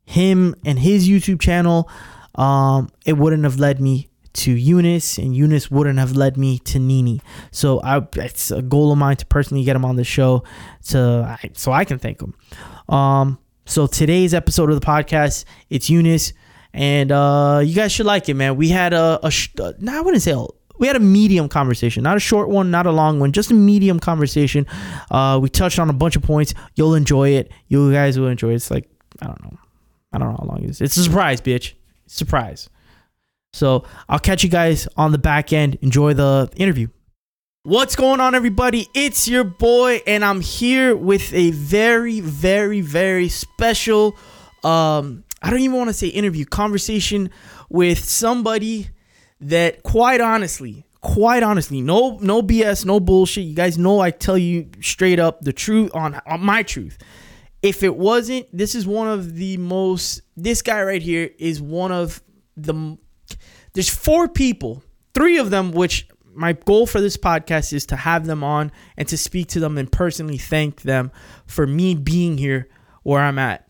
him 0.05 0.55
and 0.65 0.79
his 0.79 1.07
YouTube 1.07 1.39
channel, 1.39 1.89
um, 2.35 2.89
it 3.05 3.13
wouldn't 3.13 3.43
have 3.43 3.59
led 3.59 3.79
me 3.79 4.09
to 4.33 4.51
Eunice, 4.51 5.19
and 5.19 5.35
Eunice 5.35 5.69
wouldn't 5.69 5.99
have 5.99 6.15
led 6.15 6.37
me 6.37 6.57
to 6.59 6.79
Nini. 6.79 7.21
So 7.51 7.79
I, 7.81 8.05
it's 8.15 8.49
a 8.49 8.63
goal 8.63 8.91
of 8.91 8.97
mine 8.97 9.17
to 9.17 9.25
personally 9.27 9.63
get 9.63 9.75
him 9.75 9.85
on 9.85 9.95
the 9.95 10.03
show, 10.03 10.43
to 10.87 11.37
so 11.53 11.71
I 11.71 11.85
can 11.85 11.99
thank 11.99 12.19
him. 12.19 12.33
Um, 12.89 13.37
so 13.65 13.87
today's 13.87 14.33
episode 14.33 14.71
of 14.71 14.79
the 14.79 14.85
podcast, 14.85 15.45
it's 15.69 15.89
Eunice, 15.89 16.33
and 16.73 17.11
uh, 17.11 17.61
you 17.63 17.75
guys 17.75 17.91
should 17.91 18.07
like 18.07 18.27
it, 18.27 18.33
man. 18.33 18.55
We 18.55 18.69
had 18.69 18.93
a, 18.93 19.19
a 19.23 19.31
uh, 19.61 19.73
no, 19.79 19.97
I 19.97 20.01
wouldn't 20.01 20.23
say 20.23 20.31
a, 20.31 20.45
we 20.83 20.87
had 20.87 20.97
a 20.97 20.99
medium 20.99 21.47
conversation, 21.47 22.03
not 22.03 22.17
a 22.17 22.19
short 22.19 22.49
one, 22.49 22.69
not 22.69 22.85
a 22.85 22.91
long 22.91 23.17
one, 23.17 23.31
just 23.31 23.49
a 23.51 23.53
medium 23.53 24.01
conversation. 24.01 24.67
Uh, 25.09 25.39
we 25.41 25.47
touched 25.47 25.79
on 25.79 25.89
a 25.89 25.93
bunch 25.93 26.17
of 26.17 26.23
points. 26.23 26.53
You'll 26.75 26.93
enjoy 26.93 27.29
it. 27.29 27.53
You 27.69 27.89
guys 27.93 28.19
will 28.19 28.27
enjoy 28.27 28.49
it. 28.49 28.55
It's 28.55 28.69
like 28.69 28.89
I 29.21 29.27
don't 29.27 29.41
know, 29.41 29.57
I 30.11 30.17
don't 30.17 30.31
know 30.31 30.37
how 30.37 30.45
long 30.45 30.61
it 30.61 30.69
is. 30.71 30.81
It's 30.81 30.97
a 30.97 31.03
surprise, 31.05 31.39
bitch. 31.39 31.75
Surprise. 32.07 32.69
So 33.53 33.85
I'll 34.09 34.19
catch 34.19 34.43
you 34.43 34.49
guys 34.49 34.85
on 34.97 35.13
the 35.13 35.17
back 35.17 35.53
end. 35.53 35.77
Enjoy 35.81 36.15
the 36.15 36.51
interview. 36.57 36.89
What's 37.63 37.95
going 37.95 38.19
on, 38.19 38.35
everybody? 38.35 38.89
It's 38.93 39.25
your 39.25 39.45
boy, 39.45 40.01
and 40.05 40.25
I'm 40.25 40.41
here 40.41 40.97
with 40.97 41.33
a 41.33 41.51
very, 41.51 42.19
very, 42.19 42.81
very 42.81 43.29
special. 43.29 44.17
Um, 44.65 45.23
I 45.41 45.49
don't 45.49 45.61
even 45.61 45.77
want 45.77 45.91
to 45.91 45.93
say 45.93 46.07
interview, 46.07 46.43
conversation 46.43 47.29
with 47.69 48.03
somebody 48.03 48.89
that, 49.49 49.83
quite 49.83 50.21
honestly, 50.21 50.85
quite 51.01 51.43
honestly, 51.43 51.81
no, 51.81 52.17
no 52.21 52.41
BS, 52.41 52.85
no 52.85 52.99
bullshit. 52.99 53.45
You 53.45 53.55
guys 53.55 53.77
know 53.77 53.99
I 53.99 54.11
tell 54.11 54.37
you 54.37 54.69
straight 54.81 55.19
up 55.19 55.41
the 55.41 55.53
truth 55.53 55.91
on, 55.93 56.19
on 56.25 56.41
my 56.41 56.63
truth. 56.63 56.97
If 57.61 57.83
it 57.83 57.95
wasn't, 57.95 58.47
this 58.51 58.75
is 58.75 58.85
one 58.85 59.07
of 59.07 59.35
the 59.35 59.57
most. 59.57 60.21
This 60.35 60.61
guy 60.61 60.81
right 60.83 61.01
here 61.01 61.29
is 61.37 61.61
one 61.61 61.91
of 61.91 62.21
the 62.57 62.97
there's 63.73 63.89
four 63.89 64.27
people, 64.27 64.83
three 65.13 65.37
of 65.37 65.49
them, 65.49 65.71
which 65.71 66.07
my 66.33 66.53
goal 66.53 66.85
for 66.85 67.01
this 67.01 67.17
podcast 67.17 67.73
is 67.73 67.85
to 67.87 67.95
have 67.95 68.25
them 68.25 68.43
on 68.43 68.71
and 68.97 69.07
to 69.07 69.17
speak 69.17 69.47
to 69.49 69.59
them 69.59 69.77
and 69.77 69.91
personally 69.91 70.37
thank 70.37 70.81
them 70.81 71.11
for 71.47 71.67
me 71.67 71.95
being 71.95 72.37
here 72.37 72.67
where 73.03 73.21
I'm 73.21 73.39
at. 73.39 73.67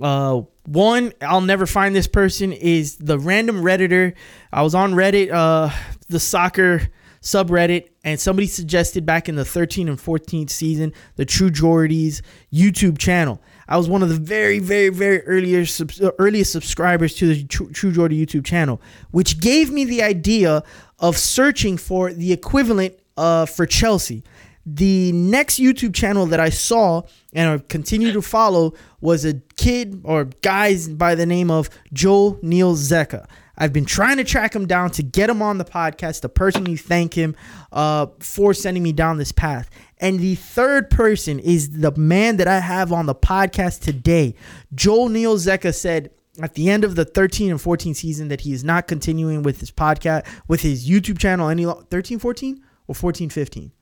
Uh, 0.00 0.42
one, 0.66 1.12
I'll 1.20 1.40
never 1.40 1.66
find 1.66 1.94
this 1.94 2.08
person 2.08 2.52
is 2.52 2.96
the 2.96 3.18
random 3.18 3.62
Redditor. 3.62 4.14
I 4.52 4.62
was 4.62 4.74
on 4.74 4.94
Reddit, 4.94 5.32
uh, 5.32 5.70
the 6.08 6.20
soccer 6.20 6.88
subreddit, 7.22 7.88
and 8.04 8.20
somebody 8.20 8.46
suggested 8.46 9.04
back 9.04 9.28
in 9.28 9.36
the 9.36 9.44
13 9.44 9.88
and 9.88 9.98
14th 9.98 10.50
season 10.50 10.92
the 11.16 11.24
True 11.24 11.50
Geordies 11.50 12.22
YouTube 12.52 12.98
channel. 12.98 13.40
I 13.68 13.76
was 13.76 13.88
one 13.88 14.02
of 14.02 14.08
the 14.08 14.16
very, 14.16 14.60
very, 14.60 14.90
very 14.90 15.22
earliest 15.22 16.00
uh, 16.00 16.12
earliest 16.18 16.52
subscribers 16.52 17.14
to 17.16 17.34
the 17.34 17.44
True, 17.44 17.70
True 17.72 17.92
Geordie 17.92 18.24
YouTube 18.24 18.44
channel, 18.44 18.80
which 19.10 19.40
gave 19.40 19.72
me 19.72 19.84
the 19.84 20.02
idea 20.02 20.62
of 20.98 21.16
searching 21.16 21.76
for 21.76 22.12
the 22.12 22.32
equivalent 22.32 22.94
uh, 23.16 23.46
for 23.46 23.66
Chelsea. 23.66 24.22
The 24.68 25.12
next 25.12 25.60
YouTube 25.60 25.94
channel 25.94 26.26
that 26.26 26.40
I 26.40 26.48
saw 26.48 27.02
and 27.32 27.66
continue 27.68 28.12
to 28.12 28.20
follow 28.20 28.74
was 29.00 29.24
a 29.24 29.34
kid 29.56 30.00
or 30.02 30.24
guys 30.42 30.88
by 30.88 31.14
the 31.14 31.24
name 31.24 31.52
of 31.52 31.70
Joel 31.92 32.40
Neil 32.42 32.74
Zecca. 32.74 33.28
I've 33.56 33.72
been 33.72 33.84
trying 33.84 34.16
to 34.16 34.24
track 34.24 34.54
him 34.54 34.66
down 34.66 34.90
to 34.90 35.04
get 35.04 35.30
him 35.30 35.40
on 35.40 35.58
the 35.58 35.64
podcast 35.64 36.22
to 36.22 36.28
personally 36.28 36.76
thank 36.76 37.14
him 37.14 37.36
uh, 37.72 38.08
for 38.18 38.52
sending 38.52 38.82
me 38.82 38.92
down 38.92 39.18
this 39.18 39.32
path. 39.32 39.70
And 39.98 40.18
the 40.18 40.34
third 40.34 40.90
person 40.90 41.38
is 41.38 41.70
the 41.78 41.92
man 41.92 42.36
that 42.36 42.48
I 42.48 42.58
have 42.58 42.92
on 42.92 43.06
the 43.06 43.14
podcast 43.14 43.82
today. 43.82 44.34
Joel 44.74 45.08
Neil 45.08 45.36
Zecca 45.36 45.74
said 45.74 46.10
at 46.42 46.54
the 46.54 46.68
end 46.68 46.84
of 46.84 46.96
the 46.96 47.04
13 47.04 47.52
and 47.52 47.60
14 47.60 47.94
season 47.94 48.28
that 48.28 48.42
he 48.42 48.52
is 48.52 48.64
not 48.64 48.88
continuing 48.88 49.42
with 49.42 49.60
his 49.60 49.70
podcast, 49.70 50.26
with 50.48 50.60
his 50.60 50.88
YouTube 50.88 51.18
channel 51.18 51.48
any 51.48 51.64
13, 51.64 52.18
14 52.18 52.62
or 52.88 52.94
14, 52.94 53.30
15? 53.30 53.72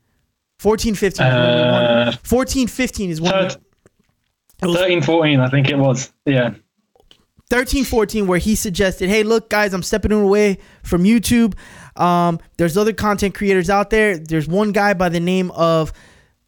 14, 0.65 0.95
15. 0.95 1.27
Uh, 1.27 2.17
14, 2.23 2.69
15 2.69 3.11
is 3.11 3.21
one. 3.21 3.51
13, 4.63 5.03
14, 5.03 5.39
I 5.41 5.49
think 5.51 5.69
it 5.69 5.77
was. 5.77 6.11
Yeah. 6.25 6.55
13 7.51 7.85
14 7.85 8.27
where 8.27 8.39
he 8.39 8.55
suggested 8.55 9.11
hey 9.11 9.23
look 9.23 9.51
guys 9.51 9.75
i'm 9.75 9.83
stepping 9.83 10.11
away 10.11 10.57
from 10.83 11.05
youtube 11.05 11.55
um, 11.97 12.41
there's 12.57 12.79
other 12.79 12.95
content 12.95 13.35
creators 13.35 13.69
out 13.69 13.91
there 13.91 14.17
there's 14.17 14.49
one 14.49 14.73
guy 14.73 14.95
by 14.95 15.11
the 15.11 15.21
name 15.21 15.51
of 15.51 15.93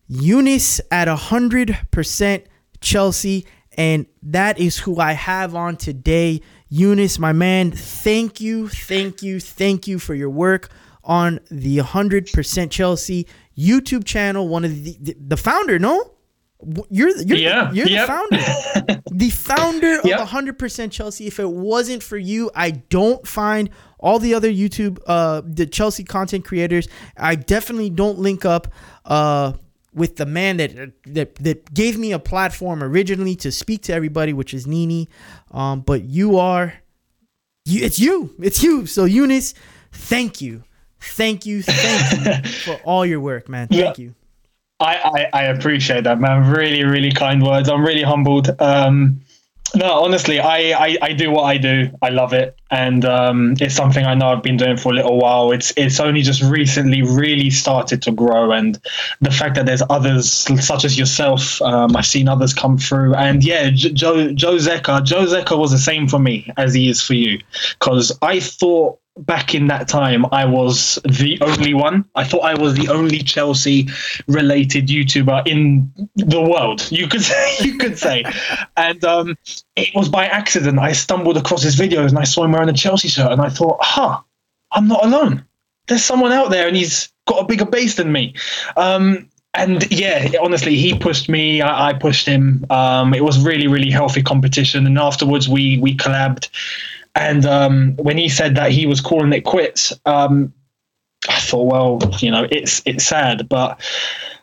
eunice 0.08 0.80
at 0.90 1.06
100% 1.06 2.44
chelsea 2.80 3.46
and 3.76 4.06
that 4.22 4.58
is 4.58 4.78
who 4.78 4.98
i 4.98 5.12
have 5.12 5.54
on 5.54 5.76
today 5.76 6.40
eunice 6.70 7.18
my 7.18 7.32
man 7.32 7.70
thank 7.70 8.40
you 8.40 8.66
thank 8.68 9.22
you 9.22 9.38
thank 9.38 9.86
you 9.86 9.98
for 9.98 10.14
your 10.14 10.30
work 10.30 10.70
on 11.04 11.38
the 11.50 11.76
100% 11.76 12.70
chelsea 12.70 13.26
youtube 13.56 14.04
channel 14.04 14.48
one 14.48 14.64
of 14.64 14.84
the 14.84 15.16
the 15.18 15.36
founder 15.36 15.78
no 15.78 16.16
you're 16.90 17.16
you're, 17.18 17.38
yeah, 17.38 17.70
you're 17.72 17.86
yep. 17.86 18.06
the 18.30 18.38
founder. 18.38 19.02
the 19.10 19.30
founder 19.30 20.00
yep. 20.04 20.20
of 20.20 20.28
100% 20.28 20.90
Chelsea. 20.90 21.26
If 21.26 21.38
it 21.38 21.48
wasn't 21.48 22.02
for 22.02 22.16
you, 22.16 22.50
I 22.54 22.70
don't 22.70 23.26
find 23.26 23.68
all 23.98 24.18
the 24.18 24.34
other 24.34 24.50
YouTube 24.50 24.98
uh 25.06 25.42
the 25.44 25.66
Chelsea 25.66 26.04
content 26.04 26.44
creators. 26.44 26.88
I 27.16 27.34
definitely 27.34 27.90
don't 27.90 28.18
link 28.18 28.44
up 28.44 28.68
uh 29.04 29.52
with 29.92 30.16
the 30.16 30.26
man 30.26 30.58
that 30.58 30.92
that 31.04 31.34
that 31.36 31.72
gave 31.74 31.98
me 31.98 32.12
a 32.12 32.18
platform 32.18 32.82
originally 32.82 33.36
to 33.36 33.52
speak 33.52 33.82
to 33.84 33.94
everybody, 33.94 34.32
which 34.32 34.54
is 34.54 34.66
Nini. 34.66 35.08
Um, 35.50 35.80
but 35.80 36.04
you 36.04 36.38
are 36.38 36.74
you 37.64 37.84
it's 37.84 37.98
you. 37.98 38.34
It's 38.40 38.62
you. 38.62 38.86
So 38.86 39.04
Eunice, 39.04 39.54
thank 39.92 40.40
you. 40.40 40.64
Thank 41.06 41.46
you. 41.46 41.62
Thank 41.62 42.44
you 42.44 42.50
for 42.64 42.74
all 42.84 43.06
your 43.06 43.20
work, 43.20 43.48
man. 43.48 43.68
Thank 43.68 43.98
yeah. 43.98 44.04
you. 44.04 44.14
I, 44.78 45.28
I, 45.32 45.40
I 45.40 45.42
appreciate 45.44 46.04
that, 46.04 46.20
man. 46.20 46.50
Really, 46.50 46.84
really 46.84 47.12
kind 47.12 47.42
words. 47.42 47.68
I'm 47.68 47.84
really 47.84 48.02
humbled. 48.02 48.60
Um, 48.60 49.22
no, 49.74 50.02
honestly, 50.02 50.38
I, 50.38 50.72
I, 50.72 50.98
I 51.02 51.12
do 51.12 51.30
what 51.30 51.44
I 51.44 51.58
do. 51.58 51.90
I 52.00 52.10
love 52.10 52.32
it, 52.32 52.56
and 52.70 53.04
um, 53.04 53.56
it's 53.60 53.74
something 53.74 54.04
I 54.06 54.14
know 54.14 54.28
I've 54.28 54.42
been 54.42 54.56
doing 54.56 54.76
for 54.76 54.92
a 54.92 54.94
little 54.94 55.18
while. 55.18 55.50
It's 55.50 55.72
it's 55.76 55.98
only 55.98 56.22
just 56.22 56.42
recently 56.42 57.02
really 57.02 57.50
started 57.50 58.00
to 58.02 58.12
grow, 58.12 58.52
and 58.52 58.78
the 59.20 59.30
fact 59.30 59.54
that 59.56 59.66
there's 59.66 59.82
others 59.90 60.30
such 60.64 60.84
as 60.84 60.98
yourself, 60.98 61.60
um, 61.62 61.96
I've 61.96 62.06
seen 62.06 62.28
others 62.28 62.54
come 62.54 62.78
through, 62.78 63.14
and 63.14 63.42
yeah, 63.42 63.70
Joe 63.70 64.32
Joe 64.32 64.56
Zecca, 64.56 65.04
Joe 65.04 65.26
Zecca 65.26 65.58
was 65.58 65.72
the 65.72 65.78
same 65.78 66.06
for 66.06 66.18
me 66.18 66.50
as 66.56 66.72
he 66.72 66.88
is 66.88 67.02
for 67.02 67.14
you, 67.14 67.40
because 67.78 68.16
I 68.22 68.40
thought 68.40 68.98
back 69.16 69.54
in 69.54 69.68
that 69.68 69.88
time, 69.88 70.26
I 70.32 70.44
was 70.44 70.98
the 71.04 71.38
only 71.40 71.74
one. 71.74 72.04
I 72.14 72.24
thought 72.24 72.40
I 72.40 72.54
was 72.54 72.74
the 72.74 72.88
only 72.88 73.18
Chelsea 73.18 73.88
related 74.26 74.88
YouTuber 74.88 75.46
in 75.46 75.90
the 76.16 76.40
world. 76.40 76.90
You 76.90 77.08
could 77.08 77.22
say, 77.22 77.56
you 77.60 77.78
could 77.78 77.98
say, 77.98 78.24
and 78.76 79.04
um, 79.04 79.36
it 79.74 79.94
was 79.94 80.08
by 80.08 80.26
accident. 80.26 80.78
I 80.78 80.92
stumbled 80.92 81.36
across 81.36 81.62
his 81.62 81.76
videos 81.76 82.10
and 82.10 82.18
I 82.18 82.24
saw 82.24 82.44
him 82.44 82.52
wearing 82.52 82.68
a 82.68 82.74
Chelsea 82.74 83.08
shirt, 83.08 83.32
and 83.32 83.40
I 83.40 83.48
thought, 83.48 83.78
"Huh, 83.80 84.20
I'm 84.72 84.88
not 84.88 85.04
alone. 85.04 85.44
There's 85.88 86.04
someone 86.04 86.32
out 86.32 86.50
there, 86.50 86.66
and 86.66 86.76
he's 86.76 87.12
got 87.26 87.42
a 87.42 87.46
bigger 87.46 87.66
base 87.66 87.96
than 87.96 88.12
me." 88.12 88.34
Um, 88.76 89.28
and 89.54 89.90
yeah, 89.90 90.32
honestly, 90.42 90.76
he 90.76 90.98
pushed 90.98 91.28
me. 91.30 91.62
I, 91.62 91.88
I 91.88 91.92
pushed 91.94 92.26
him. 92.26 92.66
Um, 92.68 93.14
it 93.14 93.24
was 93.24 93.42
really, 93.42 93.68
really 93.68 93.90
healthy 93.90 94.22
competition, 94.22 94.86
and 94.86 94.98
afterwards 94.98 95.48
we 95.48 95.78
we 95.78 95.96
collabed 95.96 96.50
and 97.16 97.46
um, 97.46 97.96
when 97.96 98.18
he 98.18 98.28
said 98.28 98.54
that 98.56 98.70
he 98.70 98.86
was 98.86 99.00
calling 99.00 99.32
it 99.32 99.40
quits, 99.44 99.92
um, 100.04 100.52
I 101.28 101.40
thought, 101.40 101.64
well, 101.64 102.10
you 102.20 102.30
know, 102.30 102.46
it's 102.50 102.82
it's 102.84 103.04
sad, 103.04 103.48
but 103.48 103.80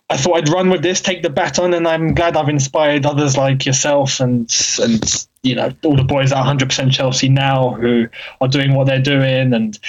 I 0.09 0.17
thought 0.17 0.37
I'd 0.37 0.49
run 0.49 0.69
with 0.69 0.83
this, 0.83 1.01
take 1.01 1.23
the 1.23 1.29
baton, 1.29 1.73
and 1.73 1.87
I'm 1.87 2.13
glad 2.13 2.35
I've 2.35 2.49
inspired 2.49 3.05
others 3.05 3.37
like 3.37 3.65
yourself 3.65 4.19
and 4.19 4.53
and 4.79 5.27
you 5.43 5.55
know 5.55 5.71
all 5.83 5.95
the 5.95 6.03
boys 6.03 6.31
at 6.31 6.43
100% 6.43 6.91
Chelsea 6.91 7.29
now 7.29 7.71
who 7.71 8.07
are 8.39 8.47
doing 8.47 8.75
what 8.75 8.85
they're 8.85 9.01
doing. 9.01 9.53
And 9.53 9.79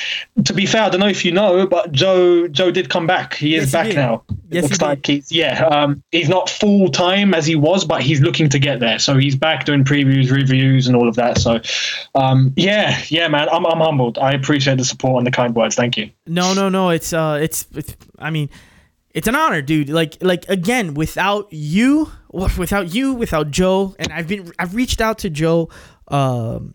to 0.45 0.53
be 0.53 0.67
fair, 0.67 0.83
I 0.83 0.89
don't 0.89 1.01
know 1.01 1.09
if 1.09 1.25
you 1.25 1.33
know, 1.33 1.67
but 1.67 1.91
Joe 1.91 2.47
Joe 2.47 2.71
did 2.71 2.91
come 2.91 3.07
back. 3.07 3.35
He 3.35 3.57
is 3.57 3.65
yes, 3.65 3.73
back 3.73 3.87
he 3.89 3.93
now. 3.95 4.23
Yes, 4.51 4.63
looks 4.63 4.79
he 4.79 4.85
like 4.85 5.07
he's 5.07 5.33
yeah. 5.33 5.67
Um, 5.67 6.03
he's 6.13 6.29
not 6.29 6.49
full 6.49 6.91
time 6.91 7.35
as 7.35 7.45
he 7.45 7.57
was, 7.57 7.85
but 7.85 8.01
he's 8.01 8.21
looking 8.21 8.49
to 8.51 8.59
get 8.61 8.79
there. 8.79 9.01
So 9.01 9.19
he's 9.19 9.35
back 9.35 9.65
doing 9.65 9.85
previews, 9.85 10.31
reviews, 10.31 10.87
and 10.87 10.95
all 10.95 11.09
of 11.09 11.17
that. 11.17 11.39
So 11.39 11.61
um, 12.15 12.53
yeah, 12.57 13.03
yeah, 13.09 13.27
man, 13.27 13.49
I'm 13.51 13.67
I'm 13.67 13.81
humbled. 13.81 14.19
I 14.19 14.33
appreciate 14.33 14.79
the 14.79 14.85
support 14.85 15.19
and 15.19 15.27
the 15.27 15.33
kind 15.33 15.57
words. 15.57 15.75
Thank 15.75 15.97
you. 15.97 16.11
No, 16.27 16.55
no, 16.55 16.69
no. 16.69 16.91
It's 16.91 17.13
uh, 17.13 17.39
it's, 17.43 17.67
it's 17.75 17.97
I 18.19 18.31
mean 18.31 18.49
it's 19.15 19.29
an 19.29 19.37
honor, 19.37 19.63
dude. 19.63 19.89
Like 19.89 20.19
like 20.21 20.49
again, 20.49 20.95
without 20.95 21.47
you, 21.51 22.11
without 22.33 22.93
you, 22.93 23.15
without 23.15 23.51
Joe, 23.53 23.95
and 23.99 24.13
I've 24.13 24.27
been 24.27 24.53
I've 24.59 24.75
reached 24.75 25.01
out 25.01 25.19
to 25.19 25.31
Joe. 25.31 25.71
Um, 26.09 26.75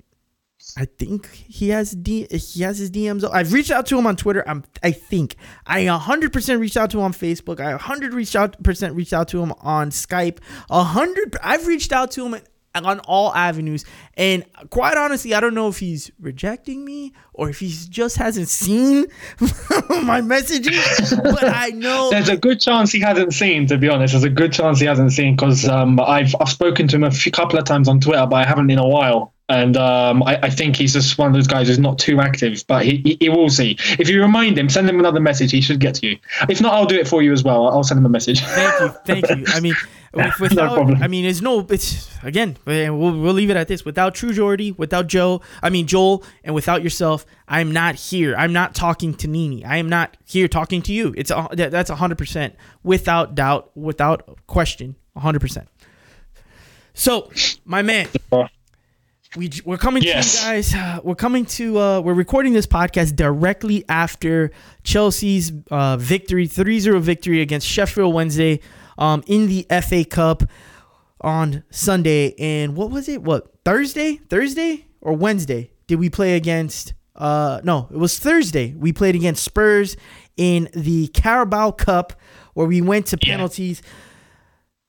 I 0.77 0.85
think 0.85 1.29
he 1.31 1.69
has 1.69 1.91
D 1.91 2.27
he 2.31 2.63
has 2.63 2.77
his 2.77 2.89
DMs. 2.91 3.29
I've 3.31 3.51
reached 3.51 3.71
out 3.71 3.85
to 3.87 3.99
him 3.99 4.07
on 4.07 4.15
Twitter. 4.15 4.47
I'm 4.47 4.63
I 4.81 4.91
think 4.91 5.35
I 5.65 5.83
100% 5.83 6.59
reached 6.59 6.77
out 6.77 6.91
to 6.91 6.99
him 6.99 7.03
on 7.03 7.13
Facebook. 7.13 7.59
I 7.59 7.71
100 7.71 8.13
reached 8.13 8.35
out 8.35 8.61
percent 8.63 8.95
reached 8.95 9.13
out 9.13 9.27
to 9.29 9.41
him 9.41 9.53
on 9.59 9.89
Skype. 9.89 10.39
100 10.69 11.37
I've 11.43 11.67
reached 11.67 11.91
out 11.91 12.11
to 12.11 12.25
him 12.25 12.41
on 12.85 12.99
all 13.01 13.33
avenues. 13.33 13.85
And 14.15 14.43
quite 14.69 14.97
honestly, 14.97 15.33
I 15.33 15.39
don't 15.39 15.53
know 15.53 15.67
if 15.67 15.79
he's 15.79 16.11
rejecting 16.19 16.83
me 16.83 17.13
or 17.33 17.49
if 17.49 17.59
he 17.59 17.73
just 17.89 18.17
hasn't 18.17 18.49
seen 18.49 19.07
my 20.03 20.21
messages. 20.21 21.13
But 21.23 21.45
I 21.45 21.69
know 21.69 22.09
there's 22.11 22.29
a 22.29 22.37
good 22.37 22.59
chance 22.59 22.91
he 22.91 22.99
hasn't 22.99 23.33
seen. 23.33 23.67
To 23.67 23.77
be 23.77 23.89
honest, 23.89 24.13
there's 24.13 24.23
a 24.23 24.29
good 24.29 24.51
chance 24.51 24.79
he 24.79 24.85
hasn't 24.85 25.13
seen 25.13 25.35
because 25.35 25.67
um, 25.67 25.99
I've 25.99 26.35
I've 26.39 26.49
spoken 26.49 26.87
to 26.89 26.95
him 26.95 27.03
a 27.03 27.11
few, 27.11 27.31
couple 27.31 27.57
of 27.57 27.65
times 27.65 27.87
on 27.87 27.99
Twitter, 27.99 28.25
but 28.25 28.35
I 28.35 28.45
haven't 28.45 28.69
in 28.69 28.79
a 28.79 28.87
while. 28.87 29.33
And 29.49 29.75
um, 29.77 30.21
I, 30.23 30.37
I, 30.43 30.49
think 30.51 30.75
he's 30.75 30.93
just 30.93 31.17
one 31.17 31.27
of 31.27 31.33
those 31.33 31.47
guys 31.47 31.67
who's 31.67 31.79
not 31.79 31.97
too 31.97 32.21
active, 32.21 32.63
but 32.67 32.85
he, 32.85 32.97
he, 32.97 33.17
he, 33.19 33.29
will 33.29 33.49
see. 33.49 33.77
If 33.97 34.07
you 34.07 34.21
remind 34.21 34.59
him, 34.59 34.69
send 34.69 34.87
him 34.87 34.99
another 34.99 35.19
message. 35.19 35.51
He 35.51 35.59
should 35.59 35.79
get 35.79 35.95
to 35.95 36.07
you. 36.07 36.19
If 36.47 36.61
not, 36.61 36.75
I'll 36.75 36.85
do 36.85 36.99
it 36.99 37.07
for 37.07 37.23
you 37.23 37.33
as 37.33 37.43
well. 37.43 37.67
I'll 37.67 37.83
send 37.83 37.97
him 37.97 38.05
a 38.05 38.09
message. 38.09 38.41
Thank 38.41 38.79
you, 38.79 38.89
thank 39.05 39.27
you. 39.27 39.45
I 39.47 39.59
mean, 39.61 39.73
without, 40.39 40.87
no 40.87 40.95
I 40.95 41.07
mean, 41.07 41.25
it's 41.25 41.41
no, 41.41 41.65
it's 41.69 42.09
again, 42.23 42.57
we'll, 42.65 42.91
we'll 42.91 43.33
leave 43.33 43.51
it 43.51 43.57
at 43.57 43.67
this. 43.67 43.85
Without 43.85 44.15
True 44.15 44.33
Geordie, 44.33 44.71
without 44.71 45.07
Joe, 45.07 45.41
I 45.61 45.69
mean 45.69 45.85
Joel, 45.85 46.23
and 46.43 46.55
without 46.55 46.81
yourself, 46.81 47.25
I'm 47.47 47.71
not 47.71 47.95
here. 47.95 48.35
I'm 48.35 48.51
not 48.51 48.73
talking 48.73 49.13
to 49.15 49.27
Nini. 49.27 49.63
I 49.63 49.77
am 49.77 49.87
not 49.87 50.17
here 50.25 50.47
talking 50.47 50.81
to 50.83 50.93
you. 50.93 51.13
It's 51.15 51.29
a, 51.29 51.47
that's 51.53 51.91
hundred 51.91 52.17
percent, 52.17 52.55
without 52.83 53.35
doubt, 53.35 53.71
without 53.75 54.47
question, 54.47 54.95
hundred 55.15 55.41
percent. 55.41 55.67
So, 56.95 57.31
my 57.63 57.83
man, 57.83 58.07
we 59.35 59.51
we're 59.63 59.77
coming 59.77 60.01
yes. 60.01 60.41
to 60.41 60.41
you 60.41 60.53
guys. 60.53 60.73
Uh, 60.73 60.99
we're 61.03 61.13
coming 61.13 61.45
to 61.45 61.79
uh, 61.79 61.99
we're 62.01 62.15
recording 62.15 62.53
this 62.53 62.65
podcast 62.65 63.15
directly 63.15 63.85
after 63.87 64.49
Chelsea's 64.83 65.51
uh, 65.69 65.97
victory, 65.97 66.47
3-0 66.47 66.99
victory 66.99 67.41
against 67.41 67.67
Sheffield 67.67 68.13
Wednesday 68.13 68.59
um, 68.99 69.23
in 69.25 69.47
the 69.47 69.65
FA 69.81 70.05
Cup 70.05 70.43
on 71.21 71.63
Sunday. 71.71 72.35
And 72.37 72.75
what 72.75 72.91
was 72.91 73.09
it? 73.09 73.23
What 73.23 73.51
Thursday? 73.65 74.17
Thursday 74.29 74.85
or 75.01 75.13
Wednesday? 75.13 75.71
Did 75.87 75.95
we 75.95 76.09
play 76.11 76.35
against? 76.35 76.93
Uh, 77.15 77.61
no, 77.63 77.87
it 77.91 77.97
was 77.97 78.19
Thursday. 78.19 78.75
We 78.77 78.93
played 78.93 79.15
against 79.15 79.43
Spurs 79.43 79.97
in 80.37 80.69
the 80.73 81.07
Carabao 81.07 81.71
Cup, 81.71 82.13
where 82.53 82.67
we 82.67 82.81
went 82.81 83.07
to 83.07 83.17
penalties. 83.17 83.81
Yeah. 83.83 83.91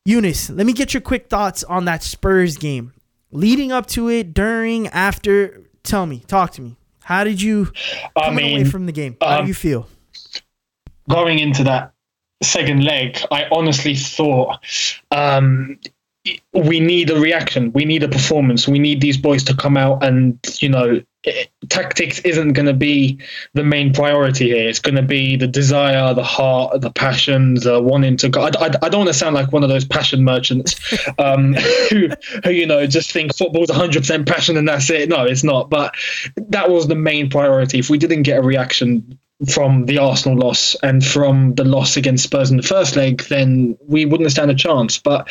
Eunice, 0.07 0.51
let 0.51 0.67
me 0.67 0.73
get 0.73 0.95
your 0.95 1.01
quick 1.01 1.29
thoughts 1.29 1.63
on 1.65 1.85
that 1.85 2.03
Spurs 2.03 2.57
game. 2.57 2.93
Leading 3.33 3.71
up 3.71 3.87
to 3.87 4.09
it, 4.09 4.35
during, 4.35 4.89
after, 4.89 5.63
tell 5.83 6.07
me, 6.07 6.21
talk 6.27 6.53
to 6.53 6.63
me. 6.63 6.77
How 7.05 7.23
did 7.23 7.41
you 7.41 7.71
come 8.19 8.39
away 8.39 8.65
from 8.65 8.87
the 8.87 8.93
game? 8.93 9.17
How 9.21 9.39
um, 9.39 9.45
do 9.45 9.49
you 9.49 9.55
feel? 9.55 9.89
Going 11.09 11.39
into 11.39 11.65
that 11.65 11.93
second 12.43 12.85
leg, 12.85 13.19
I 13.31 13.47
honestly 13.53 13.95
thought 13.95 14.59
um, 15.11 15.79
we 16.53 16.81
need 16.81 17.11
a 17.11 17.19
reaction. 17.19 17.73
We 17.73 17.85
need 17.85 18.03
a 18.03 18.09
performance. 18.09 18.69
We 18.69 18.79
need 18.79 19.01
these 19.01 19.17
boys 19.17 19.45
to 19.45 19.57
come 19.57 19.77
out 19.77 20.05
and, 20.05 20.39
you 20.61 20.69
know, 20.69 21.01
it, 21.23 21.51
tactics 21.69 22.19
isn't 22.21 22.55
going 22.55 22.67
to 22.67 22.75
be 22.75 23.19
the 23.53 23.63
main 23.63 23.93
priority 23.93 24.49
here. 24.49 24.69
It's 24.69 24.79
going 24.79 24.95
to 24.95 25.03
be 25.03 25.37
the 25.37 25.47
desire, 25.47 26.15
the 26.15 26.25
heart, 26.25 26.81
the 26.81 26.91
passion, 26.91 27.55
the 27.55 27.81
wanting 27.83 28.17
to 28.19 28.29
go. 28.31 28.43
I, 28.43 28.51
I, 28.59 28.71
I 28.83 28.89
don't 28.89 29.01
want 29.01 29.09
to 29.09 29.15
sound 29.15 29.35
like 29.35 29.53
one 29.53 29.63
of 29.63 29.69
those 29.69 29.85
passion 29.85 30.25
merchants 30.25 30.77
um, 31.19 31.55
who, 31.91 32.09
who, 32.45 32.51
you 32.51 32.67
know, 32.67 32.87
just 32.87 33.13
think 33.13 33.37
football's 33.37 33.69
100% 33.69 34.27
passion 34.27 34.57
and 34.57 34.67
that's 34.67 34.89
it. 34.89 35.09
No, 35.09 35.25
it's 35.25 35.45
not. 35.45 35.69
But 35.69 35.95
that 36.37 36.71
was 36.71 36.89
the 36.89 36.95
main 36.95 37.29
priority. 37.29 37.79
If 37.79 37.91
we 37.91 37.99
didn't 37.99 38.23
get 38.23 38.39
a 38.39 38.43
reaction 38.43 39.19
from 39.49 39.87
the 39.87 39.99
Arsenal 39.99 40.39
loss 40.39 40.77
and 40.83 41.05
from 41.05 41.55
the 41.55 41.65
loss 41.65 41.97
against 41.97 42.25
Spurs 42.25 42.51
in 42.51 42.57
the 42.59 42.63
first 42.63 42.97
leg, 42.97 43.23
then 43.29 43.77
we 43.87 44.05
wouldn't 44.05 44.31
stand 44.31 44.51
a 44.51 44.55
chance. 44.55 44.99
But 44.99 45.29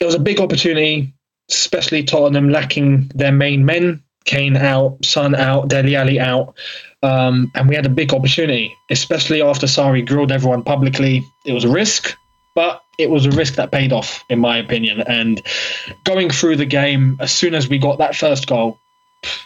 it 0.00 0.04
was 0.04 0.14
a 0.14 0.20
big 0.20 0.40
opportunity, 0.40 1.12
especially 1.50 2.04
Tottenham 2.04 2.48
lacking 2.48 3.10
their 3.14 3.32
main 3.32 3.64
men. 3.64 4.02
Kane 4.24 4.56
out, 4.56 5.04
Son 5.04 5.34
out, 5.34 5.68
Dele 5.68 5.96
Alli 5.96 6.18
out. 6.18 6.54
Um, 7.02 7.52
and 7.54 7.68
we 7.68 7.74
had 7.74 7.84
a 7.84 7.90
big 7.90 8.14
opportunity, 8.14 8.74
especially 8.90 9.42
after 9.42 9.66
Sarri 9.66 10.06
grilled 10.06 10.32
everyone 10.32 10.62
publicly. 10.62 11.22
It 11.44 11.52
was 11.52 11.64
a 11.64 11.68
risk, 11.68 12.16
but 12.54 12.80
it 12.98 13.10
was 13.10 13.26
a 13.26 13.30
risk 13.32 13.56
that 13.56 13.70
paid 13.70 13.92
off, 13.92 14.24
in 14.30 14.38
my 14.38 14.56
opinion. 14.56 15.02
And 15.02 15.42
going 16.04 16.30
through 16.30 16.56
the 16.56 16.64
game, 16.64 17.18
as 17.20 17.32
soon 17.32 17.54
as 17.54 17.68
we 17.68 17.76
got 17.76 17.98
that 17.98 18.16
first 18.16 18.46
goal, 18.46 18.78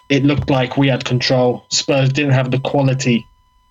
it 0.09 0.23
looked 0.25 0.51
like 0.51 0.77
we 0.77 0.87
had 0.87 1.05
control. 1.05 1.65
Spurs 1.71 2.13
didn't 2.13 2.33
have 2.33 2.53
the 2.53 2.61
quality 2.61 3.27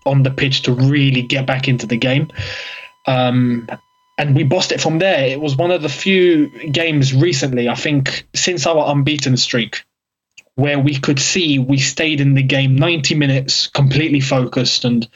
on 0.08 0.24
the 0.24 0.32
pitch 0.32 0.64
to 0.64 0.72
really 0.72 1.22
get 1.22 1.46
back 1.46 1.68
into 1.68 1.86
the 1.86 1.98
game. 1.98 2.30
Um, 3.06 3.68
and 4.18 4.36
we 4.36 4.44
bossed 4.44 4.72
it 4.72 4.82
from 4.82 5.00
there. 5.00 5.28
It 5.28 5.40
was 5.40 5.56
one 5.56 5.72
of 5.72 5.82
the 5.82 5.90
few 5.90 6.50
games 6.72 7.14
recently, 7.14 7.70
I 7.70 7.76
think, 7.76 8.28
since 8.34 8.66
our 8.66 8.92
unbeaten 8.92 9.38
streak, 9.38 9.84
where 10.56 10.80
we 10.80 10.98
could 10.98 11.20
see 11.20 11.60
we 11.60 11.78
stayed 11.78 12.20
in 12.20 12.34
the 12.34 12.42
game 12.42 12.76
90 12.76 13.16
minutes 13.16 13.68
completely 13.68 14.20
focused 14.20 14.86
and 14.86 15.08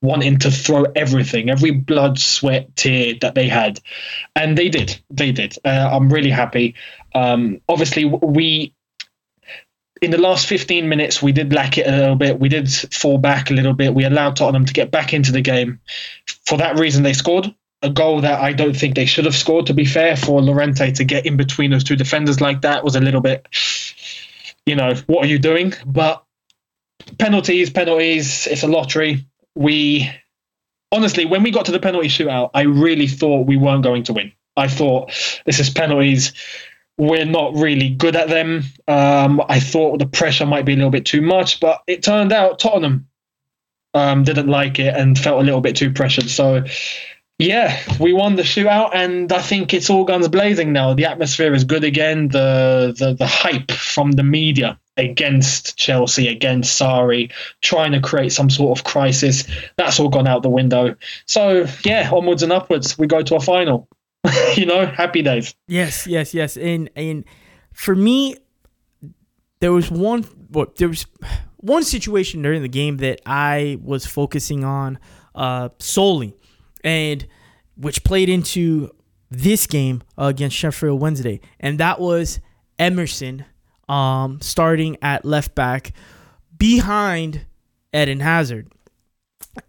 wanting 0.00 0.38
to 0.38 0.50
throw 0.50 0.84
everything, 0.94 1.50
every 1.50 1.70
blood, 1.70 2.18
sweat, 2.18 2.74
tear 2.76 3.14
that 3.20 3.34
they 3.34 3.48
had. 3.48 3.80
And 4.34 4.56
they 4.56 4.68
did. 4.68 4.98
They 5.10 5.32
did. 5.32 5.56
Uh, 5.64 5.90
I'm 5.92 6.10
really 6.10 6.30
happy. 6.30 6.74
Um, 7.14 7.60
obviously, 7.68 8.04
we 8.04 8.74
in 10.02 10.10
the 10.10 10.18
last 10.18 10.46
15 10.46 10.88
minutes, 10.88 11.22
we 11.22 11.32
did 11.32 11.52
lack 11.52 11.78
it 11.78 11.86
a 11.86 11.90
little 11.90 12.16
bit. 12.16 12.38
We 12.38 12.48
did 12.48 12.70
fall 12.70 13.18
back 13.18 13.50
a 13.50 13.54
little 13.54 13.72
bit. 13.72 13.94
We 13.94 14.04
allowed 14.04 14.36
Tottenham 14.36 14.66
to 14.66 14.72
get 14.72 14.90
back 14.90 15.14
into 15.14 15.32
the 15.32 15.40
game. 15.40 15.80
For 16.44 16.58
that 16.58 16.78
reason, 16.78 17.02
they 17.02 17.12
scored 17.12 17.54
a 17.82 17.90
goal 17.90 18.20
that 18.20 18.40
I 18.40 18.52
don't 18.52 18.76
think 18.76 18.94
they 18.94 19.06
should 19.06 19.24
have 19.24 19.34
scored, 19.34 19.66
to 19.66 19.74
be 19.74 19.84
fair. 19.84 20.16
For 20.16 20.42
Llorente 20.42 20.92
to 20.92 21.04
get 21.04 21.26
in 21.26 21.36
between 21.36 21.70
those 21.70 21.84
two 21.84 21.96
defenders 21.96 22.40
like 22.40 22.62
that 22.62 22.84
was 22.84 22.96
a 22.96 23.00
little 23.00 23.20
bit, 23.20 23.46
you 24.66 24.76
know, 24.76 24.94
what 25.06 25.24
are 25.24 25.28
you 25.28 25.38
doing? 25.38 25.72
But 25.86 26.22
penalties, 27.18 27.70
penalties, 27.70 28.46
it's 28.46 28.62
a 28.62 28.68
lottery. 28.68 29.26
We, 29.54 30.10
honestly, 30.92 31.24
when 31.24 31.42
we 31.42 31.50
got 31.50 31.66
to 31.66 31.72
the 31.72 31.80
penalty 31.80 32.08
shootout, 32.08 32.50
I 32.52 32.62
really 32.62 33.06
thought 33.06 33.46
we 33.46 33.56
weren't 33.56 33.82
going 33.82 34.02
to 34.04 34.12
win. 34.12 34.32
I 34.56 34.68
thought 34.68 35.12
this 35.44 35.60
is 35.60 35.70
penalties 35.70 36.32
we're 36.98 37.26
not 37.26 37.54
really 37.54 37.90
good 37.90 38.16
at 38.16 38.28
them. 38.28 38.64
Um, 38.88 39.42
I 39.48 39.60
thought 39.60 39.98
the 39.98 40.06
pressure 40.06 40.46
might 40.46 40.64
be 40.64 40.72
a 40.72 40.76
little 40.76 40.90
bit 40.90 41.04
too 41.06 41.20
much, 41.20 41.60
but 41.60 41.82
it 41.86 42.02
turned 42.02 42.32
out 42.32 42.58
Tottenham 42.58 43.08
um, 43.94 44.24
didn't 44.24 44.48
like 44.48 44.78
it 44.78 44.94
and 44.94 45.18
felt 45.18 45.40
a 45.40 45.44
little 45.44 45.60
bit 45.60 45.76
too 45.76 45.92
pressured. 45.92 46.28
So, 46.28 46.64
yeah, 47.38 47.78
we 48.00 48.12
won 48.12 48.36
the 48.36 48.42
shootout, 48.42 48.90
and 48.94 49.30
I 49.30 49.42
think 49.42 49.74
it's 49.74 49.90
all 49.90 50.04
guns 50.04 50.28
blazing 50.28 50.72
now. 50.72 50.94
The 50.94 51.04
atmosphere 51.04 51.52
is 51.52 51.64
good 51.64 51.84
again. 51.84 52.28
The 52.28 52.94
the, 52.98 53.14
the 53.14 53.26
hype 53.26 53.70
from 53.72 54.12
the 54.12 54.22
media 54.22 54.78
against 54.96 55.76
Chelsea, 55.76 56.28
against 56.28 56.80
Sarri, 56.80 57.30
trying 57.60 57.92
to 57.92 58.00
create 58.00 58.32
some 58.32 58.48
sort 58.48 58.78
of 58.78 58.84
crisis, 58.84 59.44
that's 59.76 60.00
all 60.00 60.08
gone 60.08 60.26
out 60.26 60.42
the 60.42 60.48
window. 60.48 60.96
So, 61.26 61.66
yeah, 61.84 62.10
onwards 62.10 62.42
and 62.42 62.52
upwards. 62.52 62.96
We 62.96 63.06
go 63.06 63.20
to 63.20 63.36
a 63.36 63.40
final. 63.40 63.88
you 64.56 64.66
know, 64.66 64.86
happy 64.86 65.22
days. 65.22 65.54
Yes, 65.68 66.06
yes, 66.06 66.34
yes. 66.34 66.56
And 66.56 66.90
and 66.96 67.24
for 67.72 67.94
me, 67.94 68.36
there 69.60 69.72
was 69.72 69.90
one. 69.90 70.22
What 70.48 70.76
there 70.76 70.88
was 70.88 71.06
one 71.56 71.82
situation 71.82 72.42
during 72.42 72.62
the 72.62 72.68
game 72.68 72.98
that 72.98 73.20
I 73.26 73.78
was 73.82 74.06
focusing 74.06 74.64
on 74.64 74.98
uh, 75.34 75.70
solely, 75.78 76.34
and 76.84 77.26
which 77.76 78.04
played 78.04 78.28
into 78.28 78.90
this 79.30 79.66
game 79.66 80.02
uh, 80.18 80.24
against 80.26 80.56
Sheffield 80.56 81.00
Wednesday, 81.00 81.40
and 81.60 81.78
that 81.78 82.00
was 82.00 82.40
Emerson 82.78 83.44
um, 83.88 84.40
starting 84.40 84.96
at 85.02 85.24
left 85.24 85.54
back 85.54 85.92
behind 86.56 87.46
Eden 87.94 88.20
Hazard. 88.20 88.72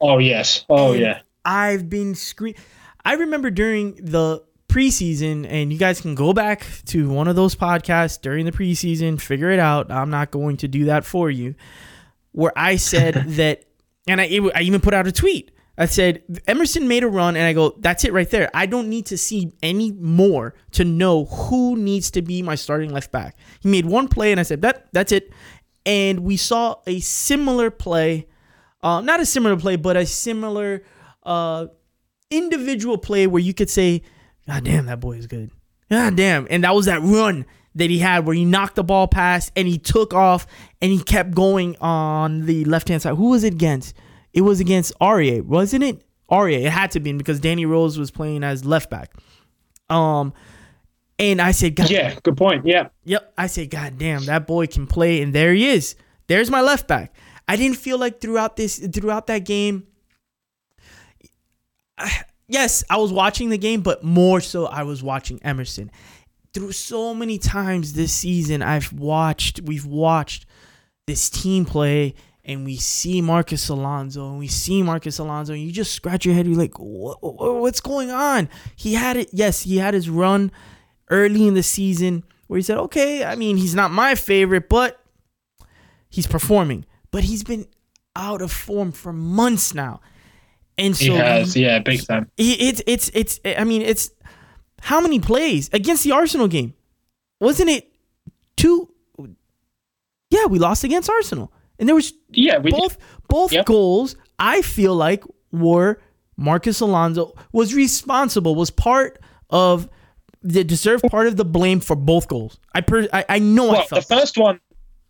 Oh 0.02 0.18
yes. 0.18 0.66
Oh 0.70 0.92
and 0.94 1.02
yeah. 1.02 1.20
I've 1.46 1.90
been 1.90 2.16
screaming. 2.16 2.60
I 3.06 3.14
remember 3.14 3.50
during 3.50 3.96
the 3.96 4.44
preseason, 4.68 5.46
and 5.50 5.72
you 5.72 5.80
guys 5.80 6.02
can 6.02 6.16
go 6.16 6.34
back 6.34 6.66
to 6.86 7.10
one 7.10 7.28
of 7.28 7.36
those 7.36 7.56
podcasts 7.56 8.22
during 8.22 8.46
the 8.46 8.52
preseason, 8.52 9.20
figure 9.20 9.50
it 9.50 9.60
out. 9.60 9.92
I'm 9.92 10.10
not 10.10 10.32
going 10.32 10.58
to 10.58 10.68
do 10.68 10.86
that 10.86 11.06
for 11.06 11.30
you. 11.30 11.56
Where 12.32 12.52
I 12.56 12.76
said 12.76 13.14
that, 13.28 13.66
and 14.08 14.22
I, 14.22 14.26
I 14.56 14.62
even 14.62 14.82
put 14.82 14.94
out 14.94 15.08
a 15.08 15.12
tweet. 15.12 15.52
I 15.80 15.86
said 15.86 16.24
Emerson 16.48 16.88
made 16.88 17.04
a 17.04 17.08
run, 17.08 17.36
and 17.36 17.46
I 17.46 17.54
go, 17.54 17.76
that's 17.80 18.04
it 18.04 18.12
right 18.12 18.30
there. 18.30 18.50
I 18.54 18.66
don't 18.66 18.90
need 18.90 19.06
to 19.08 19.18
see 19.18 19.54
any 19.62 19.92
more 19.92 20.56
to 20.72 20.84
know 20.84 21.26
who 21.26 21.76
needs 21.76 22.10
to 22.12 22.24
be 22.24 22.42
my 22.42 22.56
starting 22.56 22.92
left 22.92 23.12
back. 23.12 23.38
He 23.60 23.70
made 23.70 23.86
one 23.86 24.08
play, 24.08 24.32
and 24.32 24.40
I 24.40 24.44
said 24.44 24.62
that 24.64 24.88
that's 24.92 25.12
it. 25.12 25.32
And 25.86 26.22
we 26.22 26.36
saw 26.36 26.78
a 26.88 27.00
similar 27.00 27.70
play, 27.70 28.28
uh, 28.82 29.02
not 29.02 29.20
a 29.20 29.26
similar 29.26 29.56
play, 29.56 29.76
but 29.76 29.96
a 29.96 30.06
similar 30.06 30.84
uh, 31.24 31.68
individual 32.32 32.98
play 32.98 33.28
where 33.28 33.42
you 33.42 33.54
could 33.54 33.70
say, 33.70 34.02
God 34.48 34.64
damn, 34.64 34.86
that 34.86 35.00
boy 35.00 35.14
is 35.14 35.28
good. 35.28 35.52
God 35.90 36.16
damn. 36.16 36.48
And 36.50 36.64
that 36.64 36.74
was 36.74 36.86
that 36.86 37.02
run 37.02 37.46
that 37.76 37.90
he 37.90 38.00
had 38.00 38.26
where 38.26 38.36
he 38.36 38.46
knocked 38.46 38.76
the 38.76 38.84
ball 38.84 39.08
past 39.08 39.52
and 39.56 39.68
he 39.68 39.78
took 39.78 40.14
off 40.14 40.48
and 40.82 40.92
he 40.92 41.02
kept 41.02 41.32
going 41.32 41.76
on 41.80 42.46
the 42.46 42.66
left 42.66 42.90
hand 42.90 43.02
side. 43.02 43.16
Who 43.16 43.30
was 43.30 43.44
it 43.44 43.54
against? 43.54 43.96
It 44.34 44.42
was 44.42 44.60
against 44.60 44.94
Aurier, 45.00 45.44
wasn't 45.44 45.84
it? 45.84 46.04
Aurier. 46.30 46.66
It 46.66 46.72
had 46.72 46.92
to 46.92 47.00
be 47.00 47.14
because 47.14 47.40
Danny 47.40 47.66
Rose 47.66 47.98
was 47.98 48.12
playing 48.12 48.44
as 48.44 48.66
left 48.66 48.90
back. 48.90 49.14
Um, 49.90 50.34
and 51.20 51.42
I 51.42 51.52
said, 51.52 51.76
God, 51.76 51.90
yeah, 51.90 52.16
good 52.22 52.38
point. 52.38 52.66
Yeah. 52.66 52.90
Yep. 53.06 53.34
I 53.38 53.48
said, 53.48 53.70
God 53.70 53.98
damn, 53.98 54.26
that 54.26 54.46
boy 54.46 54.68
can 54.68 54.86
play, 54.86 55.22
and 55.22 55.34
there 55.34 55.54
he 55.54 55.68
is. 55.68 55.96
There's 56.28 56.52
my 56.52 56.62
left 56.62 56.88
back. 56.88 57.16
I 57.48 57.56
didn't 57.56 57.78
feel 57.78 57.98
like 57.98 58.22
throughout 58.22 58.56
this, 58.56 58.78
throughout 58.94 59.28
that 59.28 59.46
game, 59.46 59.88
yes, 62.48 62.84
I 62.90 62.98
was 62.98 63.12
watching 63.12 63.50
the 63.50 63.58
game, 63.58 63.82
but 63.82 64.04
more 64.04 64.42
so 64.42 64.66
I 64.66 64.84
was 64.84 65.04
watching 65.04 65.40
Emerson. 65.44 65.92
Through 66.54 66.72
so 66.72 67.14
many 67.14 67.38
times 67.38 67.94
this 67.94 68.14
season, 68.14 68.62
I've 68.62 68.94
watched, 68.94 69.62
we've 69.62 69.86
watched 69.86 70.46
this 71.06 71.30
team 71.30 71.66
play, 71.66 72.16
and 72.44 72.66
we 72.66 72.78
see 72.78 73.22
Marcus 73.22 73.68
Alonso, 73.70 74.30
and 74.30 74.40
we 74.40 74.48
see 74.48 74.82
Marcus 74.82 75.20
Alonso, 75.20 75.54
and 75.54 75.62
you 75.62 75.72
just 75.72 75.94
scratch 75.94 76.26
your 76.26 76.34
head. 76.34 76.48
You're 76.48 76.58
like, 76.58 76.78
what, 76.80 77.22
what's 77.22 77.82
going 77.82 78.10
on? 78.10 78.50
He 78.76 78.94
had 78.94 79.18
it, 79.18 79.30
yes, 79.34 79.62
he 79.64 79.78
had 79.78 79.94
his 79.94 80.10
run 80.10 80.52
early 81.10 81.48
in 81.48 81.54
the 81.54 81.64
season 81.64 82.24
where 82.48 82.58
he 82.58 82.64
said, 82.64 82.78
okay, 82.78 83.24
I 83.24 83.36
mean, 83.36 83.58
he's 83.58 83.76
not 83.76 83.92
my 83.92 84.16
favorite, 84.16 84.70
but 84.70 85.00
he's 86.10 86.28
performing. 86.28 86.86
But 87.12 87.26
he's 87.26 87.44
been 87.44 87.68
out 88.16 88.42
of 88.42 88.52
form 88.52 88.92
for 88.92 89.14
months 89.14 89.74
now. 89.74 90.00
And 90.78 90.96
so 90.96 91.06
he 91.06 91.12
has, 91.12 91.56
yeah, 91.56 91.80
big 91.80 92.06
time. 92.06 92.30
It's 92.38 92.82
it's 92.86 93.10
it's. 93.14 93.40
I 93.44 93.64
mean, 93.64 93.82
it's 93.82 94.12
how 94.82 95.02
many 95.02 95.20
plays 95.20 95.70
against 95.74 96.04
the 96.04 96.12
Arsenal 96.12 96.48
game? 96.48 96.74
Wasn't 97.40 97.70
it 97.70 97.92
two? 98.56 98.90
Yeah, 100.30 100.46
we 100.46 100.60
lost 100.60 100.84
against 100.84 101.10
Arsenal, 101.10 101.52
and 101.80 101.88
there 101.88 101.96
was 101.96 102.14
yeah 102.30 102.60
both 102.60 102.98
both 103.28 103.52
yep. 103.52 103.66
goals. 103.66 104.16
I 104.38 104.62
feel 104.62 104.96
like 104.96 105.24
were 105.52 106.00
Marcus 106.36 106.80
Alonso 106.80 107.34
was 107.52 107.74
responsible, 107.74 108.54
was 108.54 108.70
part 108.70 109.20
of 109.50 109.90
the 110.44 110.64
deserved 110.64 111.06
part 111.10 111.26
of 111.26 111.38
the 111.38 111.46
blame 111.46 111.80
for 111.80 111.96
both 111.96 112.28
goals. 112.28 112.60
I 112.76 112.82
per, 112.82 113.08
I, 113.12 113.26
I 113.28 113.40
know 113.40 113.70
well, 113.70 113.82
I 113.82 113.86
felt 113.86 114.08
the 114.08 114.16
first 114.16 114.36
that. 114.36 114.42
one. 114.42 114.60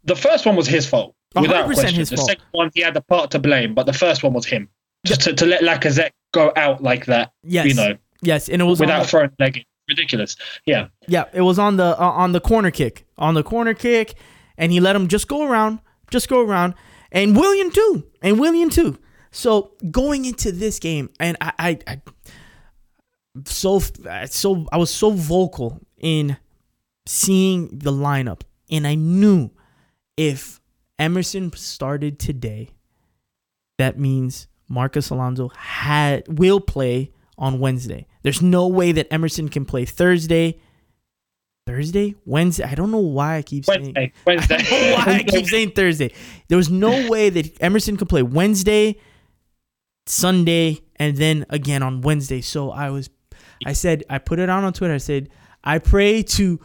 The 0.06 0.16
first 0.16 0.46
one 0.46 0.56
was 0.56 0.68
his 0.68 0.88
fault 0.88 1.14
without 1.36 1.66
question. 1.66 1.96
His 1.96 2.10
the 2.10 2.16
fault. 2.16 2.30
second 2.30 2.46
one 2.52 2.72
he 2.74 2.82
had 2.82 2.94
the 2.94 3.02
part 3.02 3.32
to 3.32 3.40
blame, 3.40 3.74
but 3.74 3.86
the 3.86 3.94
first 3.94 4.24
one 4.24 4.32
was 4.32 4.46
him 4.46 4.70
just 5.06 5.22
to, 5.22 5.34
to 5.34 5.46
let 5.46 5.62
Lacazette 5.62 6.12
go 6.34 6.52
out 6.56 6.82
like 6.82 7.06
that. 7.06 7.32
Yes, 7.44 7.68
you 7.68 7.74
know. 7.74 7.98
Yes, 8.22 8.50
and 8.50 8.62
it 8.62 8.66
was 8.66 8.80
without 8.80 9.04
the, 9.04 9.08
throwing 9.08 9.32
leg. 9.40 9.64
Ridiculous. 9.88 10.36
Yeah. 10.66 10.90
Yeah, 11.08 11.26
it 11.34 11.42
was 11.42 11.58
on 11.58 11.78
the 11.78 12.00
uh, 12.00 12.04
on 12.04 12.34
the 12.34 12.42
corner 12.42 12.72
kick, 12.72 13.06
on 13.18 13.36
the 13.36 13.44
corner 13.44 13.74
kick, 13.74 14.16
and 14.58 14.72
he 14.72 14.80
let 14.80 14.96
him 14.96 15.08
just 15.08 15.28
go 15.30 15.48
around, 15.48 15.80
just 16.12 16.28
go 16.28 16.42
around, 16.42 16.74
and 17.12 17.38
Willian 17.38 17.72
too, 17.72 18.06
and 18.22 18.40
Willian 18.40 18.70
too. 18.70 18.98
So 19.32 19.72
going 19.92 20.26
into 20.26 20.52
this 20.52 20.80
game, 20.80 21.10
and 21.20 21.38
I, 21.40 21.54
I, 21.60 21.80
I 21.88 22.02
so 23.46 23.80
so 24.26 24.68
I 24.72 24.78
was 24.78 24.90
so 24.90 25.12
vocal 25.12 25.80
in 25.98 26.38
seeing 27.06 27.70
the 27.72 27.92
lineup, 27.92 28.42
and 28.70 28.86
I 28.86 28.96
knew 28.96 29.52
if 30.18 30.60
Emerson 31.00 31.54
started 31.54 32.20
today, 32.20 32.72
that 33.78 33.98
means 33.98 34.48
Marcos 34.70 35.10
Alonso 35.10 35.50
had 35.50 36.24
will 36.28 36.60
play 36.60 37.12
on 37.38 37.60
Wednesday. 37.60 38.08
There's 38.24 38.42
no 38.42 38.68
way 38.68 38.92
that 38.92 39.12
Emerson 39.12 39.50
can 39.50 39.66
play 39.66 39.86
Thursday. 39.86 40.60
Thursday, 41.66 42.16
Wednesday. 42.26 42.64
I 42.64 42.76
don't 42.76 42.92
know 42.92 43.00
why 43.00 43.38
I 43.38 43.42
keep 43.42 43.68
Wednesday. 43.68 43.94
saying 43.94 44.12
Wednesday. 44.26 44.56
I 44.60 44.64
don't 44.64 44.82
know 44.90 44.96
why 44.96 45.16
I 45.18 45.24
keep 45.24 45.46
saying 45.50 45.72
Thursday. 45.72 46.14
There 46.48 46.58
was 46.58 46.70
no 46.70 47.10
way 47.10 47.30
that 47.30 47.62
Emerson 47.62 47.98
could 47.98 48.08
play 48.08 48.24
Wednesday, 48.24 48.96
Sunday, 50.06 50.80
and 50.96 51.18
then 51.18 51.46
again 51.50 51.84
on 51.84 52.02
Wednesday. 52.02 52.40
So 52.40 52.72
I 52.72 52.90
was, 52.90 53.10
I 53.66 53.74
said, 53.74 54.06
I 54.10 54.18
put 54.18 54.40
it 54.40 54.50
out 54.50 54.64
on 54.64 54.72
Twitter. 54.72 54.94
I 54.94 55.00
said, 55.00 55.30
I 55.62 55.80
pray 55.80 56.24
to 56.24 56.60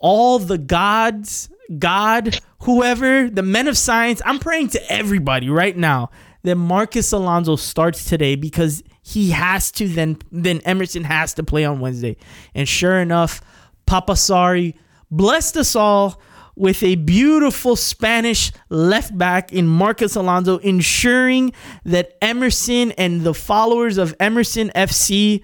all 0.00 0.38
the 0.38 0.56
gods, 0.56 1.50
God, 1.78 2.40
whoever, 2.62 3.28
the 3.28 3.42
men 3.42 3.68
of 3.68 3.76
science. 3.76 4.22
I'm 4.24 4.38
praying 4.38 4.68
to 4.68 4.92
everybody 4.92 5.50
right 5.50 5.76
now 5.76 6.10
that 6.42 6.56
Marcus 6.56 7.12
Alonso 7.12 7.56
starts 7.56 8.04
today 8.04 8.36
because 8.36 8.82
he 9.02 9.30
has 9.30 9.70
to 9.72 9.88
then 9.88 10.18
then 10.30 10.60
Emerson 10.64 11.04
has 11.04 11.34
to 11.34 11.42
play 11.42 11.64
on 11.64 11.80
Wednesday. 11.80 12.16
And 12.54 12.68
sure 12.68 13.00
enough, 13.00 13.40
Papa 13.86 14.12
Sarri 14.12 14.74
blessed 15.10 15.56
us 15.56 15.74
all 15.74 16.20
with 16.58 16.82
a 16.82 16.96
beautiful 16.96 17.76
Spanish 17.76 18.50
left 18.68 19.16
back 19.16 19.52
in 19.52 19.66
Marcus 19.66 20.16
Alonso, 20.16 20.58
ensuring 20.58 21.52
that 21.84 22.18
Emerson 22.20 22.90
and 22.92 23.22
the 23.22 23.32
followers 23.32 23.96
of 23.96 24.14
Emerson 24.18 24.70
FC 24.74 25.42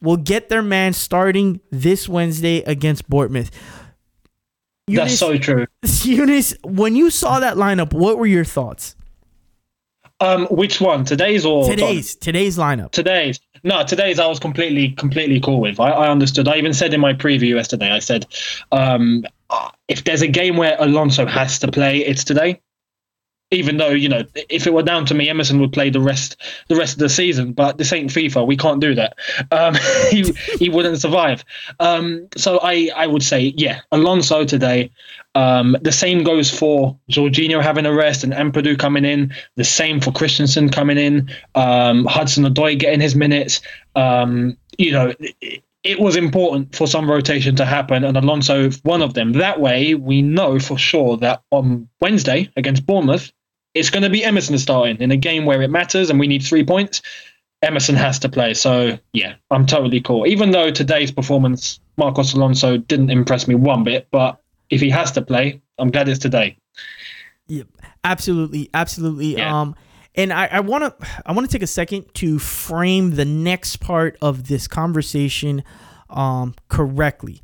will 0.00 0.16
get 0.16 0.48
their 0.48 0.62
man 0.62 0.94
starting 0.94 1.60
this 1.70 2.08
Wednesday 2.08 2.62
against 2.62 3.08
Bournemouth. 3.08 3.50
Yunes, 4.88 4.96
That's 4.96 5.18
so 5.18 5.36
true. 5.36 5.66
Yunes, 5.84 6.56
when 6.64 6.96
you 6.96 7.10
saw 7.10 7.40
that 7.40 7.56
lineup, 7.56 7.92
what 7.92 8.18
were 8.18 8.26
your 8.26 8.44
thoughts? 8.44 8.96
Um, 10.20 10.46
which 10.46 10.80
one? 10.80 11.04
Today's 11.04 11.44
or 11.44 11.64
today's? 11.68 12.14
Today's 12.14 12.56
lineup. 12.56 12.90
Today's. 12.92 13.38
No, 13.64 13.84
today's 13.84 14.18
I 14.18 14.26
was 14.26 14.38
completely, 14.38 14.90
completely 14.92 15.40
cool 15.40 15.60
with. 15.60 15.78
I, 15.80 15.90
I 15.90 16.08
understood. 16.08 16.48
I 16.48 16.56
even 16.56 16.72
said 16.72 16.94
in 16.94 17.00
my 17.00 17.12
preview 17.12 17.54
yesterday. 17.54 17.90
I 17.90 17.98
said, 17.98 18.26
um, 18.72 19.24
if 19.88 20.04
there's 20.04 20.22
a 20.22 20.28
game 20.28 20.56
where 20.56 20.76
Alonso 20.78 21.26
has 21.26 21.58
to 21.60 21.70
play, 21.70 21.98
it's 21.98 22.24
today 22.24 22.60
even 23.50 23.76
though 23.76 23.90
you 23.90 24.08
know 24.08 24.22
if 24.48 24.66
it 24.66 24.72
were 24.72 24.82
down 24.82 25.06
to 25.06 25.14
me 25.14 25.28
emerson 25.28 25.60
would 25.60 25.72
play 25.72 25.90
the 25.90 26.00
rest 26.00 26.36
the 26.68 26.76
rest 26.76 26.94
of 26.94 26.98
the 26.98 27.08
season 27.08 27.52
but 27.52 27.78
this 27.78 27.92
ain't 27.92 28.10
fifa 28.10 28.46
we 28.46 28.56
can't 28.56 28.80
do 28.80 28.94
that 28.94 29.16
um, 29.52 29.74
he, 30.10 30.32
he 30.58 30.68
wouldn't 30.68 31.00
survive 31.00 31.44
um, 31.80 32.26
so 32.36 32.58
i 32.62 32.90
i 32.96 33.06
would 33.06 33.22
say 33.22 33.54
yeah 33.56 33.80
alonso 33.92 34.44
today 34.44 34.90
um, 35.36 35.76
the 35.82 35.92
same 35.92 36.24
goes 36.24 36.50
for 36.50 36.98
Jorginho 37.10 37.62
having 37.62 37.84
a 37.84 37.92
rest 37.92 38.24
and 38.24 38.32
Ampadu 38.32 38.78
coming 38.78 39.04
in. 39.04 39.34
The 39.56 39.64
same 39.64 40.00
for 40.00 40.10
Christensen 40.10 40.70
coming 40.70 40.96
in. 40.96 41.30
Um, 41.54 42.06
Hudson-Odoi 42.06 42.78
getting 42.78 43.00
his 43.00 43.14
minutes. 43.14 43.60
Um, 43.94 44.56
you 44.78 44.92
know, 44.92 45.12
it, 45.42 45.62
it 45.86 46.00
was 46.00 46.16
important 46.16 46.74
for 46.74 46.86
some 46.86 47.08
rotation 47.08 47.54
to 47.56 47.64
happen, 47.64 48.02
and 48.02 48.16
Alonso 48.16 48.70
one 48.82 49.02
of 49.02 49.14
them. 49.14 49.34
That 49.34 49.60
way, 49.60 49.94
we 49.94 50.20
know 50.20 50.58
for 50.58 50.76
sure 50.76 51.16
that 51.18 51.42
on 51.50 51.88
Wednesday 52.00 52.50
against 52.56 52.86
Bournemouth, 52.86 53.30
it's 53.76 53.90
going 53.90 54.02
to 54.02 54.10
be 54.10 54.24
Emerson 54.24 54.58
starting 54.58 54.96
in 55.00 55.10
a 55.10 55.16
game 55.16 55.44
where 55.44 55.60
it 55.60 55.68
matters 55.68 56.08
and 56.08 56.18
we 56.18 56.26
need 56.26 56.42
three 56.42 56.64
points. 56.64 57.02
Emerson 57.62 57.94
has 57.94 58.18
to 58.20 58.28
play. 58.28 58.54
So 58.54 58.98
yeah, 59.12 59.34
I'm 59.50 59.66
totally 59.66 60.00
cool. 60.00 60.26
Even 60.26 60.50
though 60.50 60.70
today's 60.70 61.10
performance, 61.12 61.78
Marcos 61.96 62.32
Alonso 62.32 62.78
didn't 62.78 63.10
impress 63.10 63.46
me 63.46 63.54
one 63.54 63.84
bit, 63.84 64.08
but 64.10 64.40
if 64.70 64.80
he 64.80 64.90
has 64.90 65.12
to 65.12 65.22
play, 65.22 65.60
I'm 65.78 65.90
glad 65.90 66.08
it's 66.08 66.18
today. 66.18 66.56
Yep, 67.48 67.68
absolutely, 68.02 68.70
absolutely. 68.74 69.36
Yeah. 69.36 69.60
Um, 69.60 69.74
and 70.14 70.32
I 70.32 70.60
want 70.60 70.98
to 70.98 71.06
I 71.26 71.32
want 71.32 71.46
to 71.46 71.52
take 71.52 71.62
a 71.62 71.66
second 71.66 72.06
to 72.14 72.38
frame 72.38 73.16
the 73.16 73.26
next 73.26 73.76
part 73.76 74.16
of 74.22 74.48
this 74.48 74.66
conversation 74.66 75.62
um, 76.08 76.54
correctly. 76.68 77.42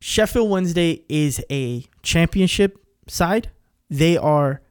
Sheffield 0.00 0.50
Wednesday 0.50 1.04
is 1.08 1.40
a 1.48 1.84
championship 2.02 2.84
side. 3.06 3.50
They 3.88 4.16
are 4.16 4.62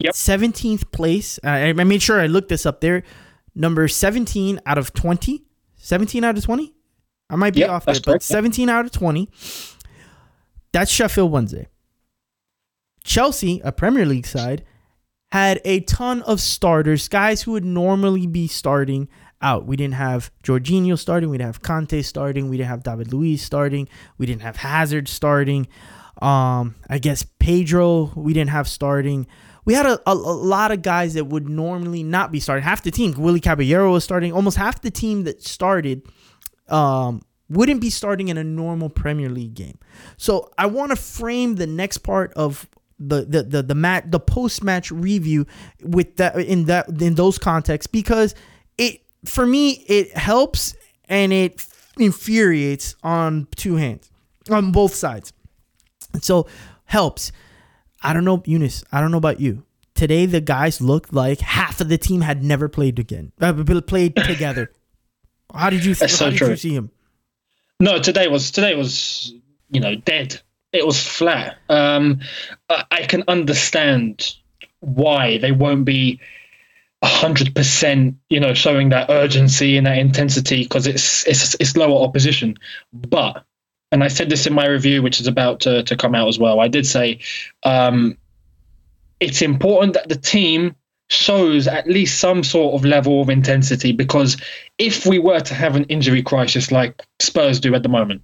Yep. 0.00 0.14
17th 0.14 0.92
place. 0.92 1.40
I, 1.42 1.70
I 1.70 1.72
made 1.72 2.02
sure 2.02 2.20
I 2.20 2.26
looked 2.26 2.48
this 2.48 2.66
up. 2.66 2.80
They're 2.80 3.02
number 3.54 3.88
17 3.88 4.60
out 4.64 4.78
of 4.78 4.92
20. 4.92 5.44
17 5.76 6.24
out 6.24 6.36
of 6.36 6.44
20? 6.44 6.74
I 7.30 7.36
might 7.36 7.54
be 7.54 7.60
yep, 7.60 7.70
off 7.70 7.84
there, 7.84 7.96
but 8.04 8.22
17 8.22 8.68
out 8.68 8.86
of 8.86 8.92
20. 8.92 9.28
That's 10.72 10.90
Sheffield 10.90 11.30
Wednesday. 11.30 11.68
Chelsea, 13.04 13.60
a 13.64 13.72
Premier 13.72 14.06
League 14.06 14.26
side, 14.26 14.64
had 15.32 15.60
a 15.64 15.80
ton 15.80 16.22
of 16.22 16.40
starters, 16.40 17.08
guys 17.08 17.42
who 17.42 17.52
would 17.52 17.64
normally 17.64 18.26
be 18.26 18.46
starting 18.46 19.08
out. 19.42 19.66
We 19.66 19.76
didn't 19.76 19.94
have 19.94 20.30
Jorginho 20.42 20.98
starting. 20.98 21.30
We 21.30 21.38
didn't 21.38 21.54
have 21.54 21.62
Kante 21.62 22.04
starting. 22.04 22.48
We 22.48 22.56
didn't 22.56 22.70
have 22.70 22.82
David 22.82 23.12
Luiz 23.12 23.42
starting. 23.42 23.88
We 24.16 24.26
didn't 24.26 24.42
have 24.42 24.56
Hazard 24.56 25.08
starting. 25.08 25.68
Um, 26.20 26.74
I 26.88 26.98
guess 26.98 27.24
Pedro 27.38 28.12
we 28.16 28.32
didn't 28.32 28.50
have 28.50 28.68
starting. 28.68 29.26
We 29.68 29.74
had 29.74 29.84
a, 29.84 30.00
a, 30.06 30.14
a, 30.14 30.14
lot 30.14 30.70
of 30.70 30.80
guys 30.80 31.12
that 31.12 31.26
would 31.26 31.46
normally 31.46 32.02
not 32.02 32.32
be 32.32 32.40
starting. 32.40 32.64
Half 32.64 32.84
the 32.84 32.90
team, 32.90 33.12
Willy 33.18 33.38
Caballero 33.38 33.92
was 33.92 34.02
starting. 34.02 34.32
Almost 34.32 34.56
half 34.56 34.80
the 34.80 34.90
team 34.90 35.24
that 35.24 35.42
started 35.42 36.08
um, 36.68 37.20
wouldn't 37.50 37.82
be 37.82 37.90
starting 37.90 38.28
in 38.28 38.38
a 38.38 38.44
normal 38.44 38.88
Premier 38.88 39.28
League 39.28 39.52
game. 39.52 39.78
So 40.16 40.50
I 40.56 40.64
want 40.64 40.92
to 40.92 40.96
frame 40.96 41.56
the 41.56 41.66
next 41.66 41.98
part 41.98 42.32
of 42.32 42.66
the 42.98 43.26
the 43.26 43.42
the 43.42 43.62
the 43.62 43.74
mat 43.74 44.10
the 44.10 44.18
post 44.18 44.64
match 44.64 44.90
review 44.90 45.46
with 45.82 46.16
that 46.16 46.36
in 46.36 46.64
that 46.64 46.88
in 47.02 47.14
those 47.14 47.36
contexts 47.36 47.86
because 47.86 48.34
it 48.78 49.02
for 49.26 49.44
me 49.44 49.84
it 49.86 50.16
helps 50.16 50.74
and 51.10 51.30
it 51.30 51.66
infuriates 51.98 52.96
on 53.02 53.46
two 53.54 53.76
hands 53.76 54.10
on 54.50 54.72
both 54.72 54.94
sides. 54.94 55.34
So 56.22 56.46
helps. 56.86 57.32
I 58.02 58.12
don't 58.12 58.24
know, 58.24 58.38
Yunes. 58.38 58.84
I 58.92 59.00
don't 59.00 59.10
know 59.10 59.18
about 59.18 59.40
you. 59.40 59.64
Today 59.94 60.26
the 60.26 60.40
guys 60.40 60.80
looked 60.80 61.12
like 61.12 61.40
half 61.40 61.80
of 61.80 61.88
the 61.88 61.98
team 61.98 62.20
had 62.20 62.44
never 62.44 62.68
played 62.68 62.98
again. 62.98 63.32
Uh, 63.40 63.52
played 63.80 64.14
together. 64.24 64.70
How 65.52 65.70
did 65.70 65.84
you? 65.84 65.94
How 65.94 66.06
so 66.06 66.30
did 66.30 66.38
true. 66.38 66.50
you 66.50 66.56
see 66.56 66.74
him? 66.74 66.90
No, 67.80 67.98
today 68.00 68.28
was 68.28 68.50
today 68.50 68.74
was 68.74 69.32
you 69.70 69.80
know 69.80 69.96
dead. 69.96 70.40
It 70.72 70.86
was 70.86 71.02
flat. 71.04 71.56
Um, 71.68 72.20
I 72.68 73.06
can 73.08 73.24
understand 73.26 74.36
why 74.80 75.38
they 75.38 75.52
won't 75.52 75.84
be 75.84 76.20
hundred 77.02 77.54
percent, 77.54 78.16
you 78.28 78.40
know, 78.40 78.54
showing 78.54 78.88
that 78.90 79.08
urgency 79.10 79.76
and 79.76 79.86
that 79.86 79.98
intensity 79.98 80.64
because 80.64 80.86
it's 80.86 81.26
it's 81.26 81.54
it's 81.54 81.76
lower 81.76 82.04
opposition. 82.04 82.56
But 82.92 83.44
and 83.90 84.04
I 84.04 84.08
said 84.08 84.30
this 84.30 84.46
in 84.46 84.52
my 84.52 84.66
review, 84.66 85.02
which 85.02 85.20
is 85.20 85.26
about 85.26 85.60
to, 85.60 85.82
to 85.82 85.96
come 85.96 86.14
out 86.14 86.28
as 86.28 86.38
well. 86.38 86.60
I 86.60 86.68
did 86.68 86.86
say 86.86 87.20
um, 87.64 88.16
it's 89.20 89.42
important 89.42 89.94
that 89.94 90.08
the 90.08 90.16
team 90.16 90.74
shows 91.10 91.66
at 91.66 91.86
least 91.88 92.20
some 92.20 92.44
sort 92.44 92.74
of 92.74 92.84
level 92.84 93.22
of 93.22 93.30
intensity 93.30 93.92
because 93.92 94.36
if 94.76 95.06
we 95.06 95.18
were 95.18 95.40
to 95.40 95.54
have 95.54 95.74
an 95.74 95.84
injury 95.84 96.22
crisis 96.22 96.70
like 96.70 97.02
Spurs 97.18 97.60
do 97.60 97.74
at 97.74 97.82
the 97.82 97.88
moment, 97.88 98.22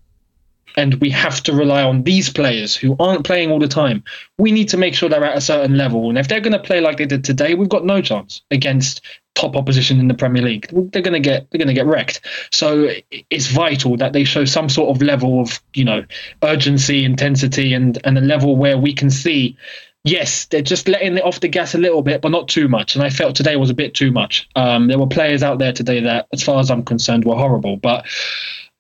and 0.77 0.95
we 0.95 1.11
have 1.11 1.43
to 1.45 1.53
rely 1.53 1.83
on 1.83 2.03
these 2.03 2.29
players 2.29 2.75
who 2.75 2.97
aren't 2.99 3.25
playing 3.25 3.51
all 3.51 3.59
the 3.59 3.69
time. 3.69 4.03
We 4.39 4.51
need 4.51 4.69
to 4.71 4.77
make 4.77 4.95
sure 4.95 5.09
they're 5.09 5.25
at 5.25 5.37
a 5.37 5.41
certain 5.41 5.77
level. 5.77 6.09
And 6.09 6.19
if 6.19 6.29
they're 6.29 6.41
going 6.41 6.53
to 6.53 6.59
play 6.59 6.81
like 6.81 6.97
they 6.97 7.07
did 7.07 7.25
today, 7.25 7.55
we've 7.55 7.69
got 7.69 7.85
no 7.85 8.03
chance 8.03 8.43
against 8.51 9.01
top 9.35 9.57
opposition 9.57 9.99
in 10.01 10.09
the 10.09 10.15
Premier 10.15 10.43
League. 10.43 10.69
They're 10.71 11.03
going 11.03 11.15
to 11.15 11.21
get 11.21 11.51
they're 11.51 11.59
going 11.59 11.69
to 11.69 11.75
get 11.75 11.87
wrecked. 11.87 12.21
So 12.53 12.91
it's 13.31 13.49
vital 13.49 13.97
that 13.97 14.13
they 14.13 14.25
show 14.25 14.45
some 14.45 14.69
sort 14.69 14.95
of 14.95 15.03
level 15.03 15.41
of 15.41 15.61
you 15.75 15.85
know 15.85 16.05
urgency, 16.43 17.05
intensity, 17.05 17.73
and 17.75 17.99
and 18.05 18.17
a 18.17 18.21
level 18.21 18.57
where 18.57 18.79
we 18.79 18.93
can 18.93 19.11
see. 19.11 19.57
Yes, 20.07 20.45
they're 20.47 20.61
just 20.61 20.87
letting 20.87 21.17
it 21.17 21.25
off 21.25 21.41
the 21.41 21.49
gas 21.49 21.75
a 21.75 21.79
little 21.79 22.03
bit, 22.03 22.21
but 22.21 22.29
not 22.29 22.47
too 22.47 22.69
much. 22.69 22.95
And 22.95 23.03
I 23.03 23.09
felt 23.09 23.35
today 23.35 23.57
was 23.57 23.71
a 23.71 23.75
bit 23.75 23.95
too 23.95 24.13
much. 24.13 24.47
Um, 24.55 24.89
there 24.89 24.99
were 24.99 25.07
players 25.07 25.43
out 25.43 25.59
there 25.59 25.73
today 25.73 26.01
that, 26.01 26.27
as 26.31 26.43
far 26.43 26.61
as 26.61 26.71
I'm 26.71 26.85
concerned, 26.85 27.25
were 27.25 27.37
horrible. 27.37 27.79
But 27.79 28.05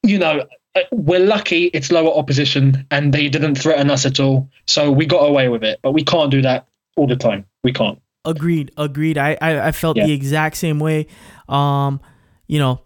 you 0.02 0.18
know, 0.18 0.44
uh, 0.74 0.80
we're 0.92 1.24
lucky 1.24 1.66
it's 1.66 1.90
lower 1.90 2.14
opposition 2.14 2.86
and 2.90 3.14
they 3.14 3.28
didn't 3.28 3.54
threaten 3.54 3.90
us 3.90 4.04
at 4.04 4.20
all. 4.20 4.50
So 4.66 4.92
we 4.92 5.06
got 5.06 5.20
away 5.20 5.48
with 5.48 5.64
it. 5.64 5.80
But 5.82 5.92
we 5.92 6.04
can't 6.04 6.30
do 6.30 6.42
that 6.42 6.68
all 6.96 7.06
the 7.06 7.16
time. 7.16 7.46
We 7.62 7.72
can't. 7.72 7.98
Agreed. 8.24 8.72
Agreed. 8.76 9.18
I 9.18 9.36
I, 9.40 9.68
I 9.68 9.72
felt 9.72 9.96
yeah. 9.96 10.06
the 10.06 10.12
exact 10.12 10.56
same 10.56 10.78
way. 10.78 11.06
Um, 11.48 12.00
you 12.46 12.58
know, 12.58 12.80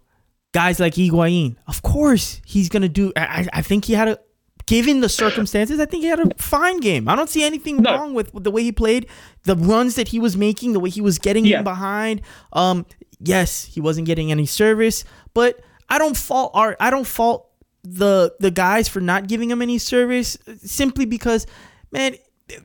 guys 0.53 0.81
like 0.81 0.95
Higuain, 0.95 1.57
of 1.67 1.83
course 1.83 2.41
he's 2.45 2.69
gonna 2.69 2.89
do. 2.89 3.13
I 3.17 3.49
I 3.53 3.63
think 3.63 3.85
he 3.85 3.95
had 3.95 4.09
a. 4.09 4.19
Given 4.67 5.01
the 5.01 5.09
circumstances, 5.09 5.81
I 5.81 5.87
think 5.87 6.03
he 6.03 6.11
had 6.11 6.21
a 6.21 6.29
fine 6.37 6.81
game. 6.81 7.09
I 7.09 7.17
don't 7.17 7.31
see 7.31 7.43
anything 7.43 7.79
no. 7.79 7.91
wrong 7.91 8.13
with, 8.13 8.35
with, 8.35 8.45
the 8.45 8.51
way 8.51 8.63
he 8.63 8.71
played, 8.71 9.07
the 9.45 9.57
runs 9.57 9.95
that 9.95 10.09
he 10.09 10.19
was 10.19 10.37
making, 10.37 10.75
the 10.75 10.81
way 10.81 10.91
he 10.91 11.01
was 11.01 11.19
getting 11.19 11.47
yeah. 11.47 11.61
in 11.61 11.65
behind. 11.65 12.21
Um, 12.53 12.85
yes, 13.19 13.65
he 13.65 13.81
wasn't 13.81 14.07
getting 14.07 14.31
any 14.31 14.45
service, 14.45 15.05
but 15.33 15.59
I 15.89 15.97
don't 15.97 16.17
fault 16.17 16.51
our 16.55 16.77
I 16.81 16.91
don't 16.91 17.07
fault 17.07 17.49
the 17.83 18.35
the 18.41 18.51
guys 18.51 18.89
for 18.89 19.01
not 19.01 19.27
giving 19.27 19.51
him 19.51 19.63
any 19.63 19.79
service 19.79 20.37
simply 20.59 21.07
because 21.07 21.47
man 21.91 22.17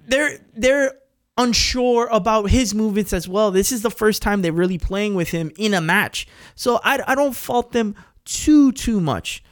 they're 0.08 0.40
they're 0.56 0.94
unsure 1.38 2.08
about 2.12 2.50
his 2.50 2.74
movements 2.74 3.14
as 3.14 3.28
well. 3.28 3.52
This 3.52 3.72
is 3.72 3.82
the 3.82 3.92
first 3.92 4.22
time 4.22 4.42
they're 4.42 4.52
really 4.52 4.78
playing 4.78 5.16
with 5.16 5.30
him 5.30 5.52
in 5.58 5.74
a 5.74 5.82
match. 5.82 6.28
So 6.56 6.80
I, 6.84 7.04
I 7.08 7.16
don't 7.16 7.36
fault 7.36 7.72
them 7.72 7.96
too 8.26 8.72
too 8.72 9.00
much. 9.00 9.44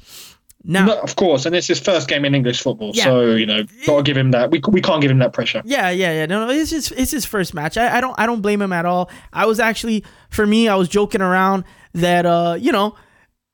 Now, 0.64 0.86
no, 0.86 1.00
of 1.00 1.16
course, 1.16 1.48
and 1.48 1.56
it's 1.56 1.66
his 1.66 1.80
first 1.80 2.08
game 2.08 2.24
in 2.24 2.36
English 2.36 2.62
football, 2.62 2.92
yeah, 2.94 3.06
so 3.06 3.32
you 3.32 3.48
know, 3.48 3.64
gotta 3.88 4.04
give 4.04 4.16
him 4.16 4.30
that. 4.30 4.52
We, 4.52 4.62
we 4.68 4.80
can't 4.80 5.02
give 5.02 5.10
him 5.10 5.18
that 5.18 5.34
pressure. 5.34 5.64
Yeah, 5.66 5.90
yeah, 5.90 6.12
yeah. 6.14 6.26
No, 6.28 6.46
no, 6.46 6.54
it's 6.54 6.70
just 6.70 6.92
it's 6.92 7.10
his 7.10 7.26
first 7.26 7.56
match. 7.56 7.78
I, 7.78 7.98
I 7.98 8.02
don't 8.02 8.14
I 8.20 8.28
don't 8.28 8.42
blame 8.42 8.62
him 8.62 8.72
at 8.72 8.86
all. 8.86 9.10
I 9.34 9.48
was 9.48 9.60
actually 9.60 10.04
for 10.30 10.46
me, 10.46 10.68
I 10.68 10.76
was 10.76 10.88
joking 10.88 11.22
around 11.22 11.64
that 11.94 12.28
uh, 12.28 12.58
you 12.60 12.72
know, 12.72 12.96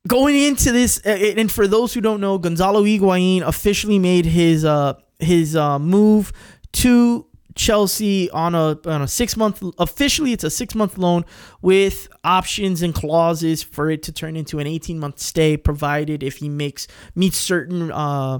going 0.09 0.35
into 0.37 0.73
this, 0.73 0.99
uh, 1.05 1.11
and 1.11 1.49
for 1.49 1.65
those 1.65 1.93
who 1.93 2.01
don't 2.01 2.19
know, 2.19 2.37
Gonzalo 2.37 2.83
Higuain 2.83 3.41
officially 3.41 3.99
made 3.99 4.25
his 4.25 4.65
uh 4.65 4.95
his 5.19 5.55
uh 5.55 5.79
move 5.79 6.33
to 6.73 7.25
Chelsea 7.57 8.29
on 8.31 8.55
a 8.55 8.79
on 8.85 9.01
a 9.01 9.07
six 9.07 9.35
month 9.35 9.63
officially 9.77 10.31
it's 10.31 10.43
a 10.43 10.49
six 10.49 10.75
month 10.75 10.97
loan 10.97 11.25
with 11.61 12.07
options 12.23 12.81
and 12.81 12.93
clauses 12.93 13.63
for 13.63 13.89
it 13.89 14.03
to 14.03 14.11
turn 14.11 14.35
into 14.35 14.59
an 14.59 14.67
18 14.67 14.99
month 14.99 15.19
stay 15.19 15.57
provided 15.57 16.23
if 16.23 16.37
he 16.37 16.49
makes 16.49 16.87
meets 17.15 17.37
certain 17.37 17.91
uh 17.91 18.39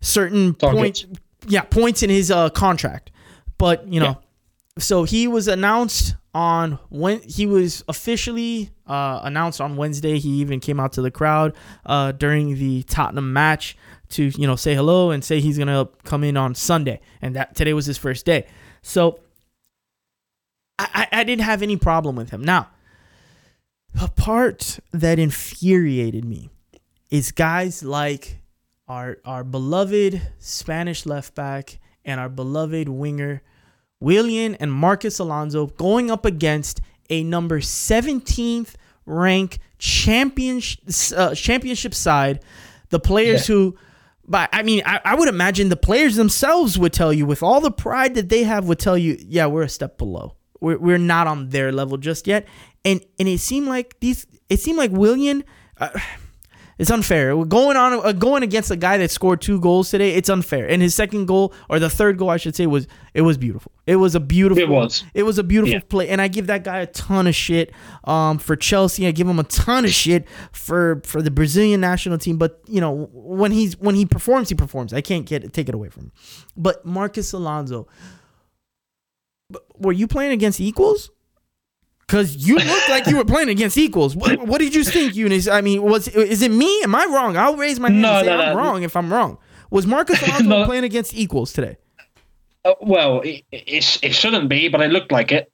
certain 0.00 0.54
points 0.54 1.06
yeah 1.46 1.62
points 1.62 2.02
in 2.02 2.10
his 2.10 2.30
uh 2.30 2.48
contract 2.50 3.10
but 3.58 3.86
you 3.88 4.00
know 4.00 4.06
yeah. 4.06 4.78
so 4.78 5.04
he 5.04 5.26
was 5.26 5.48
announced 5.48 6.14
on 6.34 6.78
when 6.88 7.20
he 7.22 7.46
was 7.46 7.82
officially 7.88 8.70
uh, 8.86 9.20
announced 9.24 9.60
on 9.60 9.76
Wednesday. 9.76 10.18
He 10.18 10.28
even 10.40 10.60
came 10.60 10.78
out 10.78 10.92
to 10.92 11.02
the 11.02 11.10
crowd 11.10 11.56
uh, 11.84 12.12
during 12.12 12.54
the 12.56 12.82
Tottenham 12.84 13.32
match 13.32 13.76
to 14.10 14.24
you 14.36 14.46
know 14.46 14.56
say 14.56 14.74
hello 14.74 15.10
and 15.10 15.24
say 15.24 15.40
he's 15.40 15.58
gonna 15.58 15.88
come 16.04 16.24
in 16.24 16.36
on 16.36 16.54
Sunday, 16.54 17.00
and 17.20 17.36
that 17.36 17.54
today 17.54 17.72
was 17.72 17.86
his 17.86 17.98
first 17.98 18.24
day. 18.26 18.46
So 18.82 19.20
I, 20.78 21.08
I 21.10 21.24
didn't 21.24 21.44
have 21.44 21.62
any 21.62 21.76
problem 21.76 22.16
with 22.16 22.30
him. 22.30 22.42
Now, 22.42 22.68
the 23.94 24.08
part 24.08 24.78
that 24.92 25.18
infuriated 25.18 26.24
me 26.24 26.50
is 27.10 27.32
guys 27.32 27.82
like 27.82 28.38
our 28.86 29.18
our 29.24 29.44
beloved 29.44 30.20
Spanish 30.38 31.06
left 31.06 31.34
back 31.34 31.78
and 32.04 32.20
our 32.20 32.28
beloved 32.28 32.88
winger 32.88 33.42
Willian 34.00 34.54
and 34.56 34.72
Marcus 34.72 35.18
Alonso 35.18 35.66
going 35.66 36.10
up 36.10 36.24
against 36.24 36.80
a 37.10 37.24
number 37.24 37.60
17th 37.60 38.74
rank 39.06 39.58
champion, 39.78 40.60
uh, 41.16 41.34
championship 41.34 41.94
side. 41.94 42.40
The 42.90 43.00
players 43.00 43.48
yeah. 43.48 43.54
who, 43.54 43.76
but 44.28 44.50
I 44.52 44.62
mean, 44.62 44.82
I, 44.84 45.00
I 45.04 45.14
would 45.14 45.28
imagine 45.28 45.70
the 45.70 45.76
players 45.76 46.16
themselves 46.16 46.78
would 46.78 46.92
tell 46.92 47.12
you, 47.12 47.26
with 47.26 47.42
all 47.42 47.60
the 47.60 47.70
pride 47.70 48.14
that 48.14 48.28
they 48.28 48.44
have, 48.44 48.66
would 48.66 48.78
tell 48.78 48.98
you, 48.98 49.16
yeah, 49.20 49.46
we're 49.46 49.62
a 49.62 49.68
step 49.68 49.96
below. 49.98 50.36
We're, 50.60 50.78
we're 50.78 50.98
not 50.98 51.26
on 51.26 51.48
their 51.48 51.72
level 51.72 51.96
just 51.96 52.26
yet. 52.26 52.46
And 52.84 53.04
and 53.18 53.26
it 53.26 53.38
seemed 53.38 53.68
like 53.68 53.98
these, 54.00 54.26
it 54.48 54.60
seemed 54.60 54.78
like 54.78 54.92
Willian. 54.92 55.44
Uh, 55.78 55.98
it's 56.78 56.90
unfair. 56.90 57.44
Going 57.44 57.76
on, 57.76 58.06
uh, 58.06 58.12
going 58.12 58.44
against 58.44 58.70
a 58.70 58.76
guy 58.76 58.98
that 58.98 59.10
scored 59.10 59.40
two 59.40 59.60
goals 59.60 59.90
today, 59.90 60.14
it's 60.14 60.28
unfair. 60.28 60.68
And 60.68 60.80
his 60.80 60.94
second 60.94 61.26
goal, 61.26 61.52
or 61.68 61.80
the 61.80 61.90
third 61.90 62.18
goal, 62.18 62.30
I 62.30 62.36
should 62.36 62.54
say, 62.54 62.66
was 62.66 62.86
it 63.14 63.22
was 63.22 63.36
beautiful. 63.36 63.72
It 63.86 63.96
was 63.96 64.14
a 64.14 64.20
beautiful. 64.20 64.62
It 64.62 64.68
was. 64.68 65.04
It 65.12 65.24
was 65.24 65.38
a 65.38 65.42
beautiful 65.42 65.74
yeah. 65.74 65.80
play, 65.88 66.08
and 66.08 66.22
I 66.22 66.28
give 66.28 66.46
that 66.46 66.62
guy 66.62 66.78
a 66.78 66.86
ton 66.86 67.26
of 67.26 67.34
shit. 67.34 67.72
Um, 68.04 68.38
for 68.38 68.54
Chelsea, 68.54 69.06
I 69.06 69.10
give 69.10 69.26
him 69.26 69.40
a 69.40 69.44
ton 69.44 69.84
of 69.84 69.90
shit 69.90 70.26
for 70.52 71.02
for 71.04 71.20
the 71.20 71.30
Brazilian 71.30 71.80
national 71.80 72.18
team. 72.18 72.38
But 72.38 72.60
you 72.68 72.80
know, 72.80 73.08
when 73.12 73.50
he's 73.50 73.76
when 73.78 73.96
he 73.96 74.06
performs, 74.06 74.48
he 74.48 74.54
performs. 74.54 74.92
I 74.92 75.00
can't 75.00 75.26
get 75.26 75.52
take 75.52 75.68
it 75.68 75.74
away 75.74 75.88
from 75.88 76.04
him. 76.04 76.12
But 76.56 76.86
Marcus 76.86 77.32
Alonso, 77.32 77.88
were 79.76 79.92
you 79.92 80.06
playing 80.06 80.32
against 80.32 80.60
equals? 80.60 81.10
Because 82.08 82.36
you 82.36 82.56
look 82.56 82.88
like 82.88 83.06
you 83.06 83.18
were 83.18 83.24
playing 83.26 83.50
against 83.50 83.76
equals. 83.76 84.16
What, 84.16 84.40
what, 84.46 84.60
did 84.60 84.74
you 84.74 84.82
think, 84.82 85.12
Yunes? 85.12 85.52
I 85.52 85.60
mean, 85.60 85.82
was 85.82 86.08
is 86.08 86.40
it 86.40 86.50
me? 86.50 86.82
Am 86.82 86.94
I 86.94 87.04
wrong? 87.04 87.36
I'll 87.36 87.56
raise 87.56 87.78
my 87.78 87.90
hand 87.90 88.00
no, 88.00 88.14
and 88.14 88.26
say 88.26 88.34
no, 88.34 88.42
I'm 88.42 88.56
no. 88.56 88.62
wrong 88.62 88.82
if 88.82 88.96
I'm 88.96 89.12
wrong. 89.12 89.36
Was 89.70 89.86
Marcus 89.86 90.22
Alonso 90.26 90.64
playing 90.64 90.84
against 90.84 91.12
equals 91.12 91.52
today? 91.52 91.76
Uh, 92.64 92.72
well, 92.80 93.20
it, 93.20 93.44
it, 93.52 93.98
it 94.02 94.14
shouldn't 94.14 94.48
be, 94.48 94.68
but 94.68 94.80
it 94.80 94.90
looked 94.90 95.12
like 95.12 95.32
it. 95.32 95.52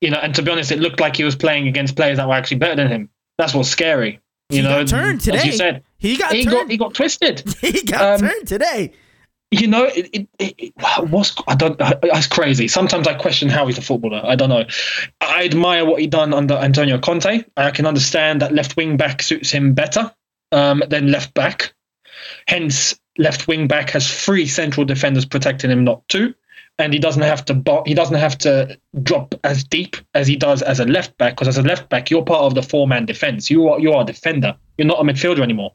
You 0.00 0.10
know, 0.10 0.18
and 0.18 0.32
to 0.36 0.42
be 0.42 0.52
honest, 0.52 0.70
it 0.70 0.78
looked 0.78 1.00
like 1.00 1.16
he 1.16 1.24
was 1.24 1.34
playing 1.34 1.66
against 1.66 1.96
players 1.96 2.18
that 2.18 2.28
were 2.28 2.34
actually 2.34 2.58
better 2.58 2.76
than 2.76 2.86
him. 2.86 3.10
That's 3.36 3.52
what's 3.52 3.68
scary. 3.68 4.20
You 4.50 4.58
he 4.58 4.62
know, 4.62 4.84
got 4.84 4.88
turned 4.88 5.20
today. 5.20 5.38
As 5.38 5.46
you 5.46 5.52
said, 5.52 5.82
he 5.98 6.16
got 6.16 6.32
he 6.32 6.44
turned. 6.44 6.54
got 6.54 6.70
he 6.70 6.76
got 6.76 6.94
twisted. 6.94 7.42
he 7.60 7.82
got 7.82 8.20
um, 8.22 8.28
turned 8.28 8.46
today. 8.46 8.92
You 9.50 9.68
know, 9.68 9.84
it, 9.84 10.10
it, 10.12 10.28
it, 10.38 10.72
I 10.78 11.54
don't. 11.54 11.76
It's 12.02 12.26
crazy. 12.26 12.66
Sometimes 12.66 13.06
I 13.06 13.14
question 13.14 13.48
how 13.48 13.66
he's 13.66 13.78
a 13.78 13.82
footballer. 13.82 14.20
I 14.24 14.34
don't 14.34 14.48
know. 14.48 14.64
I 15.20 15.44
admire 15.44 15.84
what 15.84 16.00
he 16.00 16.08
done 16.08 16.34
under 16.34 16.54
Antonio 16.54 16.98
Conte. 16.98 17.44
I 17.56 17.70
can 17.70 17.86
understand 17.86 18.42
that 18.42 18.52
left 18.52 18.76
wing 18.76 18.96
back 18.96 19.22
suits 19.22 19.50
him 19.50 19.74
better 19.74 20.12
um, 20.50 20.82
than 20.88 21.12
left 21.12 21.32
back. 21.34 21.74
Hence, 22.48 22.98
left 23.18 23.46
wing 23.46 23.68
back 23.68 23.90
has 23.90 24.12
three 24.12 24.46
central 24.46 24.84
defenders 24.84 25.24
protecting 25.24 25.70
him, 25.70 25.84
not 25.84 26.06
two, 26.08 26.34
and 26.78 26.92
he 26.92 26.98
doesn't 26.98 27.22
have 27.22 27.44
to 27.44 27.82
he 27.86 27.94
doesn't 27.94 28.16
have 28.16 28.36
to 28.38 28.76
drop 29.00 29.36
as 29.44 29.62
deep 29.62 29.96
as 30.14 30.26
he 30.26 30.34
does 30.34 30.60
as 30.60 30.80
a 30.80 30.84
left 30.84 31.16
back. 31.18 31.34
Because 31.34 31.46
as 31.48 31.58
a 31.58 31.62
left 31.62 31.88
back, 31.88 32.10
you're 32.10 32.24
part 32.24 32.42
of 32.42 32.56
the 32.56 32.64
four 32.64 32.88
man 32.88 33.06
defense. 33.06 33.48
You 33.48 33.68
are 33.68 33.78
you 33.78 33.92
are 33.92 34.02
a 34.02 34.06
defender. 34.06 34.56
You're 34.76 34.88
not 34.88 35.00
a 35.00 35.04
midfielder 35.04 35.40
anymore 35.40 35.72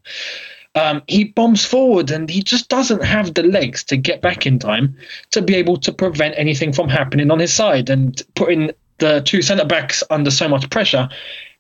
um, 0.75 1.01
he 1.07 1.25
bombs 1.25 1.65
forward 1.65 2.11
and 2.11 2.29
he 2.29 2.41
just 2.41 2.69
doesn't 2.69 3.03
have 3.03 3.33
the 3.33 3.43
legs 3.43 3.83
to 3.85 3.97
get 3.97 4.21
back 4.21 4.45
in 4.45 4.57
time 4.57 4.95
to 5.31 5.41
be 5.41 5.55
able 5.55 5.77
to 5.77 5.91
prevent 5.91 6.35
anything 6.37 6.71
from 6.71 6.87
happening 6.87 7.29
on 7.29 7.39
his 7.39 7.53
side 7.53 7.89
and 7.89 8.21
putting 8.35 8.71
the 8.99 9.21
two 9.21 9.41
centre 9.41 9.65
backs 9.65 10.03
under 10.09 10.31
so 10.31 10.47
much 10.47 10.69
pressure. 10.69 11.09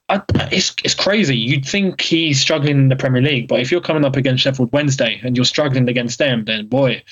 I, 0.07 0.21
it's, 0.51 0.73
it's 0.83 0.95
crazy. 0.95 1.37
You'd 1.37 1.65
think 1.65 2.01
he's 2.01 2.39
struggling 2.39 2.77
in 2.77 2.89
the 2.89 2.95
Premier 2.95 3.21
League, 3.21 3.47
but 3.47 3.59
if 3.59 3.71
you're 3.71 3.81
coming 3.81 4.05
up 4.05 4.15
against 4.15 4.43
Sheffield 4.43 4.71
Wednesday 4.71 5.19
and 5.23 5.35
you're 5.35 5.45
struggling 5.45 5.89
against 5.89 6.17
them, 6.17 6.45
then 6.45 6.67
boy, 6.67 7.03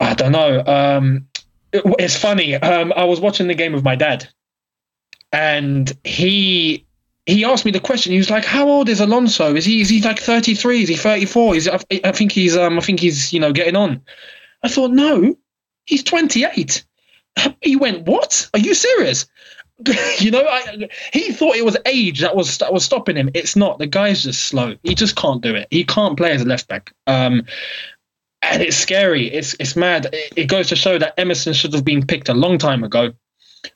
I 0.00 0.14
don't 0.14 0.32
know. 0.32 0.64
Um, 0.64 1.28
it, 1.72 1.82
it's 1.98 2.16
funny. 2.16 2.54
Um, 2.54 2.92
I 2.96 3.04
was 3.04 3.20
watching 3.20 3.46
the 3.46 3.54
game 3.54 3.72
with 3.72 3.84
my 3.84 3.96
dad, 3.96 4.28
and 5.32 5.92
he 6.04 6.86
he 7.28 7.44
asked 7.44 7.66
me 7.66 7.70
the 7.70 7.78
question. 7.78 8.12
He 8.12 8.18
was 8.18 8.30
like, 8.30 8.44
"How 8.44 8.68
old 8.68 8.88
is 8.88 9.00
Alonso? 9.00 9.54
Is 9.54 9.66
he 9.66 9.82
is 9.82 9.90
he 9.90 10.00
like 10.00 10.18
33? 10.18 10.82
Is 10.82 10.88
he 10.88 10.96
34? 10.96 11.56
Is 11.56 11.68
I, 11.68 11.78
I 12.02 12.12
think 12.12 12.32
he's 12.32 12.56
um 12.56 12.78
I 12.78 12.80
think 12.80 13.00
he's 13.00 13.32
you 13.32 13.38
know 13.40 13.52
getting 13.52 13.76
on." 13.76 14.00
I 14.62 14.68
thought, 14.68 14.92
"No, 14.92 15.36
he's 15.84 16.02
28." 16.02 16.84
He 17.62 17.76
went, 17.76 18.06
"What? 18.06 18.48
Are 18.54 18.58
you 18.58 18.74
serious?" 18.74 19.26
you 20.18 20.30
know, 20.30 20.44
I, 20.44 20.88
he 21.12 21.32
thought 21.32 21.54
it 21.54 21.64
was 21.64 21.76
age 21.86 22.20
that 22.20 22.34
was 22.34 22.58
that 22.58 22.72
was 22.72 22.84
stopping 22.84 23.16
him. 23.16 23.30
It's 23.34 23.54
not. 23.54 23.78
The 23.78 23.86
guy's 23.86 24.24
just 24.24 24.46
slow. 24.46 24.74
He 24.82 24.94
just 24.94 25.14
can't 25.14 25.40
do 25.42 25.54
it. 25.54 25.68
He 25.70 25.84
can't 25.84 26.16
play 26.16 26.32
as 26.32 26.42
a 26.42 26.46
left 26.46 26.66
back. 26.66 26.92
Um, 27.06 27.44
and 28.42 28.62
it's 28.62 28.76
scary. 28.76 29.28
It's 29.30 29.54
it's 29.60 29.76
mad. 29.76 30.06
It, 30.12 30.32
it 30.34 30.44
goes 30.46 30.68
to 30.68 30.76
show 30.76 30.98
that 30.98 31.14
Emerson 31.18 31.52
should 31.52 31.74
have 31.74 31.84
been 31.84 32.06
picked 32.06 32.28
a 32.28 32.34
long 32.34 32.58
time 32.58 32.82
ago. 32.82 33.12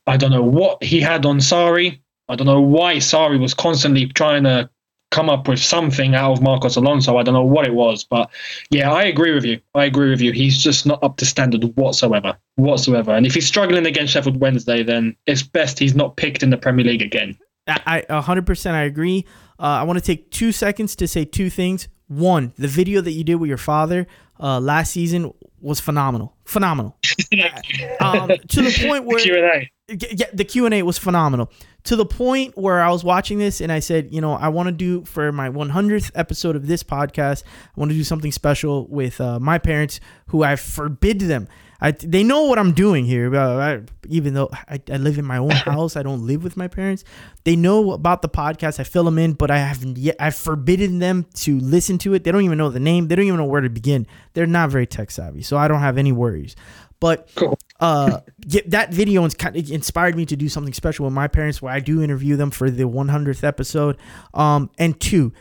I 0.07 0.17
don't 0.17 0.31
know 0.31 0.43
what 0.43 0.83
he 0.83 1.01
had 1.01 1.27
on 1.27 1.39
Sarri. 1.39 2.01
I 2.33 2.35
don't 2.35 2.47
know 2.47 2.63
why 2.63 2.97
Sarri 2.97 3.39
was 3.39 3.53
constantly 3.53 4.07
trying 4.07 4.45
to 4.45 4.71
come 5.11 5.29
up 5.29 5.47
with 5.47 5.59
something 5.59 6.15
out 6.15 6.33
of 6.33 6.43
Marcos 6.43 6.77
Alonso. 6.77 7.19
I 7.19 7.23
don't 7.23 7.35
know 7.35 7.45
what 7.45 7.67
it 7.67 7.75
was, 7.75 8.05
but 8.05 8.31
yeah, 8.71 8.91
I 8.91 9.03
agree 9.03 9.35
with 9.35 9.45
you. 9.45 9.61
I 9.75 9.85
agree 9.85 10.09
with 10.09 10.23
you. 10.23 10.33
He's 10.33 10.57
just 10.57 10.87
not 10.87 11.05
up 11.05 11.19
to 11.19 11.27
standard 11.27 11.63
whatsoever, 11.77 12.39
whatsoever. 12.57 13.15
And 13.15 13.27
if 13.27 13.35
he's 13.35 13.47
struggling 13.47 13.85
against 13.85 14.15
Sheffield 14.15 14.41
Wednesday, 14.41 14.83
then 14.83 15.15
it's 15.27 15.43
best 15.43 15.79
he's 15.79 15.95
not 15.95 16.17
picked 16.17 16.43
in 16.43 16.49
the 16.49 16.57
Premier 16.57 16.87
League 16.87 17.03
again. 17.03 17.39
I, 17.69 18.03
I 18.09 18.21
100% 18.23 18.71
I 18.73 18.83
agree. 18.85 19.27
Uh, 19.59 19.65
I 19.65 19.83
want 19.83 19.99
to 19.99 20.05
take 20.05 20.31
two 20.31 20.53
seconds 20.53 20.97
to 20.97 21.07
say 21.07 21.27
two 21.27 21.51
things. 21.51 21.89
One, 22.09 22.55
the 22.57 22.69
video 22.69 23.03
that 23.03 23.13
you 23.13 23.25
did 23.25 23.35
with 23.35 23.49
your 23.49 23.59
father 23.59 24.07
uh, 24.41 24.59
last 24.59 24.93
season 24.93 25.33
was 25.61 25.79
phenomenal, 25.81 26.35
phenomenal. 26.47 26.97
um, 28.01 28.29
to 28.49 28.63
the 28.63 28.87
point 28.89 29.05
where 29.05 29.19
Q&A. 29.19 29.71
Yeah, 29.89 30.27
the 30.33 30.45
Q 30.45 30.65
and 30.65 30.75
A 30.75 30.83
was 30.83 30.97
phenomenal 30.97 31.53
to 31.85 31.97
the 31.97 32.07
point 32.07 32.57
where 32.57 32.81
I 32.81 32.91
was 32.91 33.03
watching 33.05 33.39
this 33.39 33.61
and 33.61 33.73
I 33.73 33.81
said, 33.81 34.13
you 34.13 34.21
know, 34.21 34.35
I 34.35 34.49
want 34.49 34.69
to 34.69 34.73
do 34.73 35.05
for 35.05 35.33
my 35.33 35.49
100th 35.49 36.11
episode 36.15 36.57
of 36.57 36.67
this 36.67 36.83
podcast, 36.83 37.43
I 37.45 37.81
want 37.81 37.91
to 37.91 37.97
do 37.97 38.05
something 38.05 38.33
special 38.33 38.87
with 38.87 39.21
uh, 39.21 39.41
my 39.41 39.59
parents 39.59 40.01
who 40.27 40.43
I 40.43 40.57
forbid 40.57 41.21
them. 41.21 41.49
I, 41.83 41.91
they 41.91 42.23
know 42.23 42.45
what 42.45 42.61
I'm 42.61 42.75
doing 42.75 43.05
here, 43.05 43.35
I, 43.37 43.81
even 44.09 44.35
though 44.35 44.51
I, 44.69 44.81
I, 44.89 44.99
live 44.99 45.19
in 45.19 45.25
my 45.25 45.39
own 45.39 45.51
house, 45.51 45.97
I 45.97 46.05
don't 46.05 46.25
live 46.25 46.45
with 46.45 46.57
my 46.57 46.69
parents. 46.69 47.03
They 47.43 47.57
know 47.57 47.91
about 47.91 48.23
the 48.23 48.29
podcast. 48.29 48.79
I 48.79 48.85
fill 48.85 49.03
them 49.03 49.19
in, 49.19 49.33
but 49.33 49.51
I 49.51 49.59
haven't 49.59 49.99
yet. 49.99 50.15
I've 50.21 50.37
forbidden 50.37 51.01
them 51.01 51.27
to 51.35 51.59
listen 51.59 51.99
to 51.99 52.15
it. 52.15 52.23
They 52.23 52.31
don't 52.31 52.45
even 52.45 52.57
know 52.57 52.71
the 52.71 52.79
name. 52.79 53.09
They 53.09 53.17
don't 53.17 53.25
even 53.25 53.39
know 53.39 53.47
where 53.47 53.61
to 53.61 53.69
begin. 53.69 54.07
They're 54.35 54.47
not 54.47 54.71
very 54.71 54.87
tech 54.87 55.11
savvy, 55.11 55.43
so 55.43 55.57
I 55.57 55.67
don't 55.67 55.81
have 55.81 55.99
any 55.99 56.13
worries. 56.13 56.55
But 57.03 57.29
cool. 57.35 57.59
uh, 57.81 58.21
that 58.67 58.95
video 58.95 59.29
kind 59.31 59.57
of 59.57 59.71
inspired 59.73 60.15
me 60.15 60.25
to 60.27 60.37
do 60.37 60.49
something 60.49 60.73
special 60.73 61.05
with 61.05 61.13
my 61.13 61.27
parents, 61.27 61.61
where 61.61 61.75
I 61.75 61.81
do 61.81 62.01
interview 62.01 62.37
them 62.37 62.53
for 62.53 62.71
the 62.71 62.85
100th 62.85 63.43
episode. 63.43 63.97
Um, 64.35 64.71
and 64.79 65.01
two, 65.01 65.33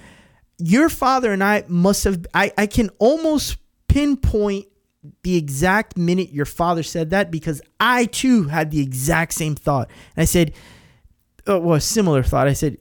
your 0.58 0.90
father 0.90 1.32
and 1.32 1.44
I 1.44 1.64
must 1.68 2.04
have. 2.06 2.26
I 2.34 2.52
I 2.58 2.66
can 2.66 2.90
almost 2.98 3.58
pinpoint 3.88 4.66
the 5.22 5.36
exact 5.38 5.98
minute 5.98 6.32
your 6.32 6.48
father 6.48 6.82
said 6.82 7.12
that 7.12 7.30
because 7.30 7.62
I 7.80 8.06
too 8.06 8.46
had 8.46 8.72
the 8.72 8.82
exact 8.82 9.34
same 9.34 9.54
thought. 9.54 9.88
And 10.16 10.24
I 10.24 10.26
said, 10.26 10.54
uh, 11.48 11.60
well, 11.60 11.76
a 11.76 11.82
similar 11.82 12.24
thought. 12.24 12.48
I 12.48 12.54
said, 12.54 12.78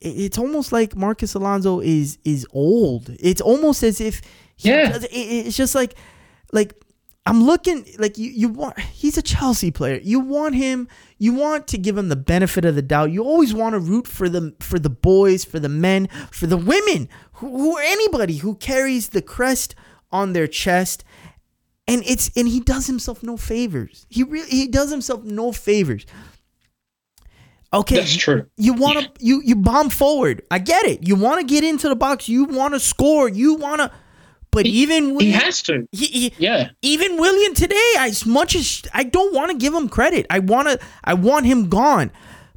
it's 0.00 0.38
almost 0.38 0.72
like 0.72 0.96
Marcus 0.96 1.34
Alonso 1.34 1.80
is 1.80 2.16
is 2.24 2.46
old. 2.50 3.14
It's 3.20 3.42
almost 3.42 3.82
as 3.82 4.00
if 4.00 4.22
yeah. 4.56 4.92
Does, 4.92 5.06
it's 5.10 5.54
just 5.54 5.74
like 5.74 5.96
like 6.50 6.72
I'm 7.26 7.42
looking 7.42 7.84
like 7.98 8.18
you, 8.18 8.30
you 8.30 8.48
want 8.48 8.78
he's 8.78 9.18
a 9.18 9.22
Chelsea 9.22 9.72
player. 9.72 10.00
You 10.02 10.20
want 10.20 10.54
him 10.54 10.88
you 11.18 11.34
want 11.34 11.66
to 11.68 11.78
give 11.78 11.98
him 11.98 12.08
the 12.08 12.16
benefit 12.16 12.64
of 12.64 12.76
the 12.76 12.82
doubt. 12.82 13.10
You 13.10 13.24
always 13.24 13.52
want 13.52 13.74
to 13.74 13.80
root 13.80 14.06
for 14.06 14.28
the 14.28 14.54
for 14.60 14.78
the 14.78 14.90
boys, 14.90 15.44
for 15.44 15.58
the 15.58 15.68
men, 15.68 16.08
for 16.30 16.46
the 16.46 16.56
women, 16.56 17.08
who, 17.34 17.48
who 17.48 17.78
anybody 17.78 18.36
who 18.36 18.54
carries 18.54 19.08
the 19.08 19.22
crest 19.22 19.74
on 20.12 20.32
their 20.34 20.46
chest. 20.46 21.02
And 21.88 22.02
it's 22.06 22.30
and 22.36 22.48
he 22.48 22.60
does 22.60 22.86
himself 22.86 23.24
no 23.24 23.36
favors. 23.36 24.06
He 24.08 24.22
really 24.22 24.48
he 24.48 24.68
does 24.68 24.90
himself 24.90 25.24
no 25.24 25.50
favors. 25.50 26.06
Okay, 27.72 27.96
that's 27.96 28.14
true. 28.14 28.46
You 28.56 28.74
want 28.74 29.00
to 29.00 29.24
you 29.24 29.42
you 29.44 29.56
bomb 29.56 29.90
forward. 29.90 30.42
I 30.50 30.60
get 30.60 30.86
it. 30.86 31.06
You 31.06 31.16
want 31.16 31.40
to 31.40 31.46
get 31.46 31.64
into 31.64 31.88
the 31.88 31.96
box. 31.96 32.28
You 32.28 32.44
want 32.44 32.74
to 32.74 32.80
score. 32.80 33.28
You 33.28 33.54
want 33.54 33.80
to 33.80 33.90
but 34.56 34.64
he, 34.64 34.72
even 34.72 35.14
Willian, 35.14 35.20
he 35.20 35.32
has 35.32 35.60
to. 35.64 35.86
He, 35.92 36.06
he, 36.06 36.32
yeah. 36.38 36.70
Even 36.80 37.18
Willian 37.18 37.52
today, 37.52 37.92
as 37.98 38.24
much 38.24 38.56
as 38.56 38.84
I 38.94 39.04
don't 39.04 39.34
want 39.34 39.50
to 39.50 39.56
give 39.58 39.74
him 39.74 39.86
credit, 39.86 40.24
I 40.30 40.38
want 40.38 40.68
to. 40.68 40.80
I 41.04 41.12
want 41.12 41.44
him 41.44 41.68
gone. 41.68 42.10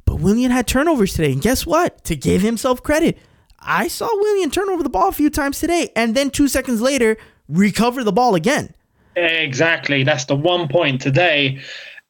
But 0.06 0.14
Willian 0.14 0.50
had 0.50 0.66
turnovers 0.66 1.12
today, 1.12 1.30
and 1.32 1.42
guess 1.42 1.66
what? 1.66 2.02
To 2.04 2.16
give 2.16 2.40
himself 2.40 2.82
credit, 2.82 3.18
I 3.58 3.88
saw 3.88 4.06
Willian 4.06 4.50
turn 4.50 4.70
over 4.70 4.82
the 4.82 4.88
ball 4.88 5.10
a 5.10 5.12
few 5.12 5.28
times 5.28 5.60
today, 5.60 5.90
and 5.94 6.14
then 6.14 6.30
two 6.30 6.48
seconds 6.48 6.80
later 6.80 7.18
recover 7.50 8.02
the 8.02 8.12
ball 8.12 8.34
again. 8.34 8.74
Exactly. 9.14 10.02
That's 10.02 10.24
the 10.24 10.36
one 10.36 10.68
point 10.68 11.02
today. 11.02 11.60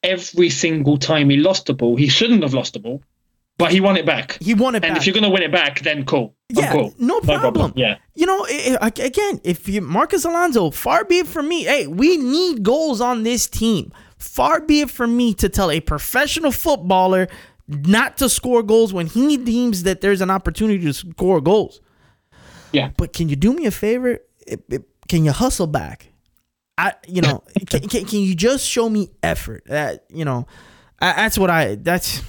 Every 0.03 0.49
single 0.49 0.97
time 0.99 1.29
he 1.29 1.35
lost 1.35 1.65
the 1.65 1.73
ball, 1.73 1.97
he 1.97 2.07
shouldn't 2.07 2.43
have 2.43 2.53
lost 2.53 2.73
the 2.73 2.79
ball. 2.79 3.03
But 3.61 3.71
he 3.71 3.81
won 3.81 3.97
it 3.97 4.05
back. 4.05 4.37
He 4.41 4.53
won 4.53 4.75
it 4.75 4.81
back. 4.81 4.89
and 4.89 4.95
back. 4.95 5.01
if 5.01 5.07
you're 5.07 5.13
going 5.13 5.23
to 5.23 5.29
win 5.29 5.43
it 5.43 5.51
back, 5.51 5.81
then 5.81 6.05
cool. 6.05 6.35
Yeah, 6.49 6.71
cool. 6.71 6.93
no, 6.97 7.19
problem. 7.21 7.41
no 7.41 7.51
problem. 7.51 7.73
Yeah. 7.75 7.97
You 8.15 8.25
know, 8.25 8.45
again, 8.81 9.39
if 9.43 9.69
you 9.69 9.81
Marcos 9.81 10.25
Alonso, 10.25 10.71
far 10.71 11.05
be 11.05 11.19
it 11.19 11.27
from 11.27 11.47
me. 11.47 11.63
Hey, 11.63 11.87
we 11.87 12.17
need 12.17 12.63
goals 12.63 13.01
on 13.01 13.23
this 13.23 13.47
team. 13.47 13.93
Far 14.17 14.61
be 14.61 14.81
it 14.81 14.89
from 14.89 15.15
me 15.15 15.33
to 15.35 15.49
tell 15.49 15.71
a 15.71 15.79
professional 15.79 16.51
footballer 16.51 17.27
not 17.67 18.17
to 18.17 18.29
score 18.29 18.63
goals 18.63 18.93
when 18.93 19.07
he 19.07 19.37
deems 19.37 19.83
that 19.83 20.01
there's 20.01 20.21
an 20.21 20.29
opportunity 20.29 20.83
to 20.83 20.93
score 20.93 21.41
goals. 21.41 21.81
Yeah. 22.71 22.91
But 22.97 23.13
can 23.13 23.29
you 23.29 23.35
do 23.35 23.53
me 23.53 23.65
a 23.65 23.71
favor? 23.71 24.19
Can 25.07 25.25
you 25.25 25.31
hustle 25.31 25.67
back? 25.67 26.07
I, 26.77 26.93
you 27.07 27.21
know, 27.21 27.43
can, 27.67 27.81
can, 27.87 28.05
can 28.05 28.19
you 28.19 28.35
just 28.35 28.65
show 28.67 28.89
me 28.89 29.11
effort? 29.23 29.63
That, 29.65 30.05
you 30.09 30.25
know, 30.25 30.47
that's 30.99 31.37
what 31.37 31.49
I, 31.49 31.75
that's, 31.75 32.21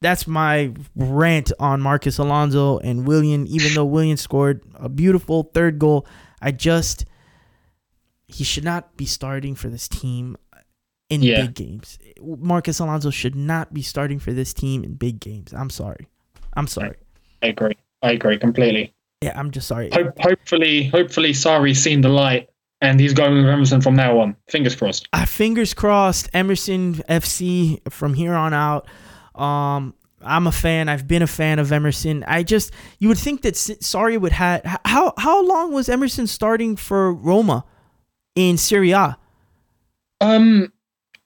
that's 0.00 0.26
my 0.26 0.72
rant 0.94 1.52
on 1.58 1.80
Marcus 1.80 2.18
Alonso 2.18 2.78
and 2.78 3.06
Willian. 3.06 3.46
Even 3.46 3.74
though 3.74 3.84
Willian 3.84 4.16
scored 4.16 4.62
a 4.74 4.88
beautiful 4.88 5.50
third 5.54 5.78
goal, 5.78 6.06
I 6.40 6.52
just 6.52 7.04
he 8.26 8.44
should 8.44 8.64
not 8.64 8.96
be 8.96 9.06
starting 9.06 9.54
for 9.54 9.68
this 9.68 9.88
team 9.88 10.36
in 11.10 11.22
yeah. 11.22 11.42
big 11.42 11.54
games. 11.54 11.98
Marcus 12.20 12.78
Alonso 12.78 13.10
should 13.10 13.34
not 13.34 13.72
be 13.72 13.82
starting 13.82 14.18
for 14.18 14.32
this 14.32 14.52
team 14.52 14.84
in 14.84 14.94
big 14.94 15.20
games. 15.20 15.52
I'm 15.52 15.70
sorry. 15.70 16.06
I'm 16.54 16.66
sorry. 16.66 16.96
I 17.42 17.48
agree. 17.48 17.76
I 18.02 18.12
agree 18.12 18.38
completely. 18.38 18.94
Yeah, 19.22 19.32
I'm 19.38 19.50
just 19.50 19.66
sorry. 19.66 19.90
Ho- 19.92 20.12
hopefully, 20.20 20.84
hopefully, 20.84 21.32
Sarri's 21.32 21.82
seen 21.82 22.02
the 22.02 22.08
light 22.08 22.50
and 22.80 23.00
he's 23.00 23.14
going 23.14 23.34
with 23.34 23.46
Emerson 23.46 23.80
from 23.80 23.96
now 23.96 24.20
on. 24.20 24.36
Fingers 24.48 24.76
crossed. 24.76 25.08
Uh, 25.12 25.24
fingers 25.24 25.74
crossed. 25.74 26.28
Emerson 26.32 26.94
FC 27.08 27.80
from 27.90 28.14
here 28.14 28.34
on 28.34 28.54
out. 28.54 28.86
Um, 29.38 29.94
I'm 30.22 30.46
a 30.46 30.52
fan. 30.52 30.88
I've 30.88 31.06
been 31.06 31.22
a 31.22 31.26
fan 31.26 31.58
of 31.58 31.70
Emerson. 31.70 32.24
I 32.26 32.42
just 32.42 32.72
you 32.98 33.08
would 33.08 33.18
think 33.18 33.42
that 33.42 33.54
Sarri 33.54 34.20
would 34.20 34.32
have 34.32 34.62
how 34.84 35.14
how 35.16 35.44
long 35.46 35.72
was 35.72 35.88
Emerson 35.88 36.26
starting 36.26 36.76
for 36.76 37.12
Roma 37.12 37.64
in 38.34 38.56
Serie 38.56 38.92
A? 38.92 39.16
Um, 40.20 40.72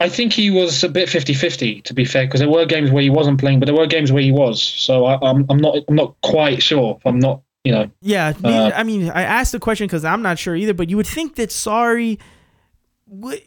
I 0.00 0.08
think 0.08 0.32
he 0.32 0.50
was 0.50 0.84
a 0.84 0.88
bit 0.88 1.08
50-50 1.08 1.84
to 1.84 1.94
be 1.94 2.04
fair 2.04 2.26
because 2.26 2.40
there 2.40 2.50
were 2.50 2.66
games 2.66 2.90
where 2.90 3.02
he 3.02 3.08
wasn't 3.08 3.40
playing, 3.40 3.60
but 3.60 3.66
there 3.66 3.74
were 3.74 3.86
games 3.86 4.12
where 4.12 4.22
he 4.22 4.32
was. 4.32 4.62
So 4.62 5.06
I, 5.06 5.14
am 5.14 5.22
I'm, 5.22 5.46
I'm 5.48 5.56
not 5.56 5.76
I'm 5.88 5.94
not 5.94 6.14
quite 6.20 6.62
sure. 6.62 7.00
I'm 7.04 7.18
not 7.18 7.42
you 7.64 7.72
know. 7.72 7.90
Yeah, 8.02 8.32
uh, 8.44 8.72
I 8.74 8.82
mean, 8.82 9.08
I 9.10 9.22
asked 9.22 9.52
the 9.52 9.60
question 9.60 9.86
because 9.86 10.04
I'm 10.04 10.20
not 10.20 10.38
sure 10.38 10.56
either. 10.56 10.74
But 10.74 10.90
you 10.90 10.96
would 10.96 11.06
think 11.06 11.36
that 11.36 11.50
Sarri 11.50 12.18
would. 13.06 13.42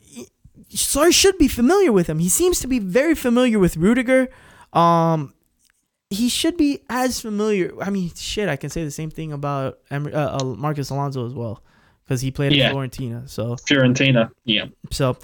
Should 0.74 1.38
be 1.38 1.48
familiar 1.48 1.92
with 1.94 2.08
him. 2.08 2.20
He 2.20 2.28
seems 2.28 2.60
to 2.60 2.68
be 2.68 2.80
very 2.80 3.16
familiar 3.16 3.60
with 3.60 3.78
Rudiger. 3.78 4.30
Um, 4.76 5.34
he 6.10 6.30
should 6.30 6.58
be 6.58 6.82
as 6.90 7.20
familiar. 7.20 7.74
I 7.82 7.90
mean, 7.90 8.12
shit, 8.16 8.50
I 8.50 8.56
can 8.56 8.70
say 8.70 8.84
the 8.84 8.92
same 8.92 9.10
thing 9.10 9.32
about 9.32 9.80
uh, 9.90 9.96
uh, 9.96 10.44
Marcos 10.44 10.90
Alonso 10.90 11.26
as 11.26 11.34
well 11.34 11.64
because 12.04 12.22
he 12.22 12.32
played 12.32 12.54
yeah. 12.54 12.70
at 12.70 12.76
Fiorentina. 12.76 13.30
So 13.30 13.56
Fiorentina, 13.56 14.32
yeah. 14.44 14.66
So, 14.92 15.18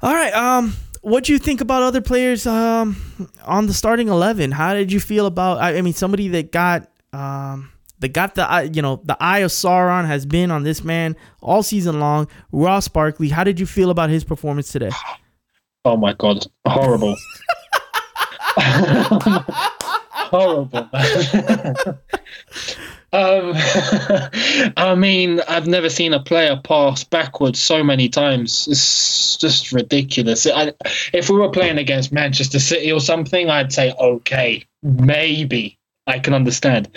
all 0.00 0.14
right. 0.14 0.32
Um, 0.32 0.74
what 1.02 1.24
do 1.24 1.32
you 1.32 1.38
think 1.38 1.60
about 1.60 1.82
other 1.82 2.00
players 2.00 2.46
um 2.46 2.96
on 3.44 3.66
the 3.66 3.74
starting 3.74 4.08
eleven? 4.08 4.52
How 4.52 4.74
did 4.74 4.92
you 4.92 5.00
feel 5.00 5.26
about? 5.26 5.58
I, 5.58 5.76
I 5.76 5.82
mean, 5.82 5.94
somebody 5.94 6.28
that 6.28 6.52
got 6.52 6.88
um 7.12 7.72
that 7.98 8.12
got 8.12 8.34
the 8.34 8.70
you 8.72 8.82
know 8.82 9.00
the 9.04 9.16
eye 9.20 9.40
of 9.40 9.50
Sauron 9.50 10.06
has 10.06 10.24
been 10.24 10.50
on 10.50 10.62
this 10.62 10.82
man 10.82 11.16
all 11.40 11.62
season 11.62 12.00
long. 12.00 12.28
Ross 12.50 12.88
Barkley, 12.88 13.28
how 13.28 13.44
did 13.44 13.60
you 13.60 13.66
feel 13.66 13.90
about 13.90 14.10
his 14.10 14.24
performance 14.24 14.70
today? 14.70 14.90
Oh 15.84 15.96
my 15.96 16.12
god, 16.14 16.46
horrible. 16.66 17.16
horrible. 20.32 20.88
um, 23.12 23.52
I 24.76 24.94
mean, 24.96 25.40
I've 25.48 25.66
never 25.66 25.88
seen 25.88 26.12
a 26.12 26.20
player 26.20 26.60
pass 26.62 27.04
backwards 27.04 27.60
so 27.60 27.82
many 27.84 28.08
times. 28.08 28.66
It's 28.70 29.36
just 29.36 29.72
ridiculous. 29.72 30.46
I, 30.46 30.72
if 31.12 31.28
we 31.30 31.36
were 31.36 31.50
playing 31.50 31.78
against 31.78 32.12
Manchester 32.12 32.58
City 32.58 32.90
or 32.92 33.00
something, 33.00 33.50
I'd 33.50 33.72
say 33.72 33.92
okay, 33.98 34.64
maybe 34.82 35.78
I 36.06 36.18
can 36.18 36.34
understand. 36.34 36.88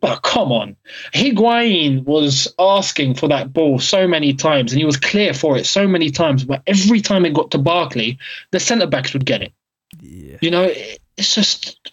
But 0.00 0.22
come 0.22 0.50
on. 0.50 0.76
Higuain 1.14 2.04
was 2.04 2.52
asking 2.58 3.14
for 3.14 3.28
that 3.28 3.52
ball 3.52 3.78
so 3.78 4.08
many 4.08 4.34
times 4.34 4.72
and 4.72 4.78
he 4.78 4.84
was 4.84 4.96
clear 4.96 5.32
for 5.32 5.56
it 5.56 5.66
so 5.66 5.86
many 5.86 6.10
times. 6.10 6.44
But 6.44 6.62
every 6.66 7.00
time 7.00 7.24
it 7.24 7.34
got 7.34 7.50
to 7.52 7.58
Barkley, 7.58 8.18
the 8.50 8.58
centre 8.60 8.86
backs 8.86 9.12
would 9.12 9.24
get 9.24 9.42
it. 9.42 9.52
Yeah. 10.00 10.38
You 10.40 10.50
know, 10.50 10.72
it's 11.16 11.34
just. 11.34 11.92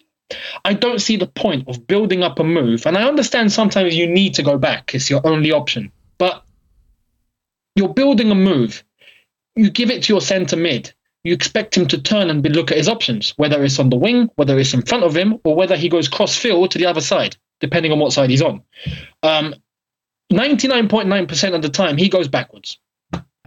I 0.64 0.72
don't 0.72 1.00
see 1.00 1.16
the 1.16 1.28
point 1.28 1.68
of 1.68 1.86
building 1.86 2.24
up 2.24 2.40
a 2.40 2.44
move. 2.44 2.84
And 2.84 2.98
I 2.98 3.04
understand 3.04 3.52
sometimes 3.52 3.94
you 3.94 4.08
need 4.08 4.34
to 4.34 4.42
go 4.42 4.58
back, 4.58 4.92
it's 4.92 5.08
your 5.08 5.24
only 5.24 5.52
option. 5.52 5.92
But 6.18 6.42
you're 7.76 7.94
building 7.94 8.32
a 8.32 8.34
move. 8.34 8.82
You 9.54 9.70
give 9.70 9.90
it 9.90 10.02
to 10.04 10.12
your 10.12 10.20
centre 10.20 10.56
mid 10.56 10.92
you 11.26 11.32
expect 11.32 11.76
him 11.76 11.88
to 11.88 12.00
turn 12.00 12.30
and 12.30 12.40
be, 12.40 12.50
look 12.50 12.70
at 12.70 12.76
his 12.76 12.88
options, 12.88 13.34
whether 13.36 13.64
it's 13.64 13.80
on 13.80 13.90
the 13.90 13.96
wing, 13.96 14.30
whether 14.36 14.56
it's 14.60 14.72
in 14.72 14.82
front 14.82 15.02
of 15.02 15.16
him, 15.16 15.40
or 15.42 15.56
whether 15.56 15.76
he 15.76 15.88
goes 15.88 16.06
cross 16.06 16.36
field 16.36 16.70
to 16.70 16.78
the 16.78 16.86
other 16.86 17.00
side, 17.00 17.36
depending 17.58 17.90
on 17.90 17.98
what 17.98 18.12
side 18.12 18.30
he's 18.30 18.42
on. 18.42 18.62
Um, 19.24 19.52
99.9% 20.32 21.54
of 21.54 21.62
the 21.62 21.68
time, 21.68 21.96
he 21.96 22.08
goes 22.08 22.28
backwards. 22.28 22.78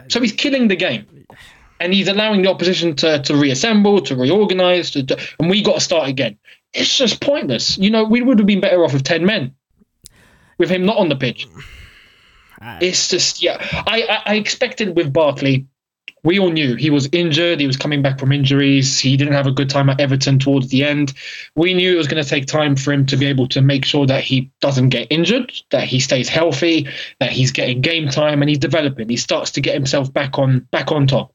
So 0.09 0.19
he's 0.19 0.33
killing 0.33 0.67
the 0.67 0.75
game. 0.75 1.07
And 1.79 1.93
he's 1.93 2.07
allowing 2.07 2.41
the 2.41 2.49
opposition 2.49 2.95
to, 2.97 3.19
to 3.19 3.35
reassemble, 3.35 4.01
to 4.01 4.15
reorganize, 4.15 4.91
to, 4.91 5.03
to, 5.05 5.17
and 5.39 5.49
we 5.49 5.63
got 5.63 5.75
to 5.75 5.81
start 5.81 6.09
again. 6.09 6.37
It's 6.73 6.97
just 6.97 7.21
pointless. 7.21 7.77
You 7.77 7.89
know, 7.89 8.03
we 8.03 8.21
would 8.21 8.39
have 8.39 8.47
been 8.47 8.61
better 8.61 8.83
off 8.83 8.93
with 8.93 9.03
10 9.03 9.25
men 9.25 9.55
with 10.57 10.69
him 10.69 10.85
not 10.85 10.97
on 10.97 11.09
the 11.09 11.15
pitch. 11.15 11.47
Ah. 12.61 12.77
It's 12.81 13.07
just, 13.07 13.41
yeah. 13.41 13.57
I, 13.87 14.03
I, 14.03 14.33
I 14.33 14.35
expected 14.35 14.95
with 14.95 15.13
Barkley 15.13 15.67
we 16.23 16.39
all 16.39 16.51
knew 16.51 16.75
he 16.75 16.89
was 16.89 17.07
injured. 17.11 17.59
He 17.59 17.67
was 17.67 17.77
coming 17.77 18.01
back 18.01 18.19
from 18.19 18.31
injuries. 18.31 18.99
He 18.99 19.15
didn't 19.15 19.33
have 19.33 19.47
a 19.47 19.51
good 19.51 19.69
time 19.69 19.89
at 19.89 19.99
Everton 19.99 20.39
towards 20.39 20.67
the 20.69 20.83
end. 20.83 21.13
We 21.55 21.73
knew 21.73 21.93
it 21.93 21.97
was 21.97 22.07
going 22.07 22.21
to 22.21 22.29
take 22.29 22.45
time 22.45 22.75
for 22.75 22.91
him 22.91 23.05
to 23.07 23.17
be 23.17 23.25
able 23.27 23.47
to 23.49 23.61
make 23.61 23.85
sure 23.85 24.05
that 24.05 24.23
he 24.23 24.51
doesn't 24.59 24.89
get 24.89 25.07
injured, 25.09 25.51
that 25.71 25.83
he 25.83 25.99
stays 25.99 26.27
healthy, 26.27 26.87
that 27.19 27.31
he's 27.31 27.51
getting 27.51 27.81
game 27.81 28.09
time, 28.09 28.41
and 28.41 28.49
he's 28.49 28.59
developing. 28.59 29.07
He 29.09 29.17
starts 29.17 29.51
to 29.51 29.61
get 29.61 29.73
himself 29.73 30.11
back 30.11 30.37
on 30.37 30.67
back 30.71 30.91
on 30.91 31.07
top. 31.07 31.33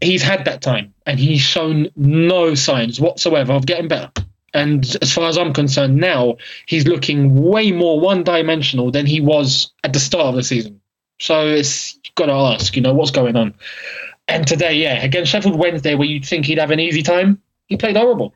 He's 0.00 0.22
had 0.22 0.44
that 0.44 0.62
time, 0.62 0.92
and 1.06 1.18
he's 1.18 1.40
shown 1.40 1.88
no 1.96 2.54
signs 2.54 3.00
whatsoever 3.00 3.52
of 3.52 3.66
getting 3.66 3.88
better. 3.88 4.10
And 4.54 4.96
as 5.02 5.12
far 5.12 5.28
as 5.28 5.36
I'm 5.36 5.52
concerned, 5.52 5.96
now 5.96 6.36
he's 6.66 6.86
looking 6.86 7.34
way 7.34 7.72
more 7.72 8.00
one-dimensional 8.00 8.90
than 8.90 9.06
he 9.06 9.20
was 9.20 9.72
at 9.84 9.92
the 9.92 10.00
start 10.00 10.26
of 10.26 10.34
the 10.34 10.42
season. 10.42 10.80
So 11.18 11.46
it's 11.46 11.98
got 12.14 12.26
to 12.26 12.32
ask, 12.32 12.74
you 12.76 12.82
know, 12.82 12.94
what's 12.94 13.10
going 13.10 13.36
on. 13.36 13.54
And 14.28 14.46
today, 14.46 14.74
yeah, 14.74 15.04
against 15.04 15.30
Sheffield 15.30 15.58
Wednesday, 15.58 15.94
where 15.94 16.08
you'd 16.08 16.24
think 16.24 16.46
he'd 16.46 16.58
have 16.58 16.70
an 16.70 16.80
easy 16.80 17.02
time, 17.02 17.40
he 17.66 17.76
played 17.76 17.96
horrible. 17.96 18.34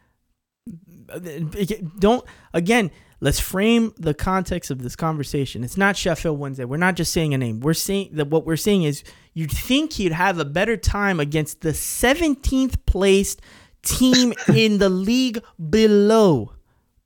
Don't 1.99 2.25
again. 2.55 2.91
Let's 3.23 3.39
frame 3.39 3.93
the 3.99 4.15
context 4.15 4.71
of 4.71 4.83
this 4.83 4.97
conversation. 4.97 5.63
It's 5.63 5.77
not 5.77 5.95
Sheffield 5.95 6.39
Wednesday. 6.39 6.65
We're 6.65 6.79
not 6.79 6.97
just 6.97 7.13
saying 7.13 7.35
a 7.35 7.39
name. 7.39 7.61
We're 7.61 7.75
saying 7.75 8.11
that 8.13 8.29
what 8.29 8.47
we're 8.47 8.57
saying 8.57 8.85
is 8.85 9.05
you'd 9.35 9.51
think 9.51 9.95
he'd 9.95 10.13
have 10.13 10.39
a 10.39 10.45
better 10.45 10.77
time 10.77 11.21
against 11.21 11.61
the 11.61 11.71
17th 11.71 12.85
placed 12.87 13.41
team 13.83 14.33
in 14.55 14.79
the 14.79 14.89
league 14.89 15.43
below. 15.69 16.53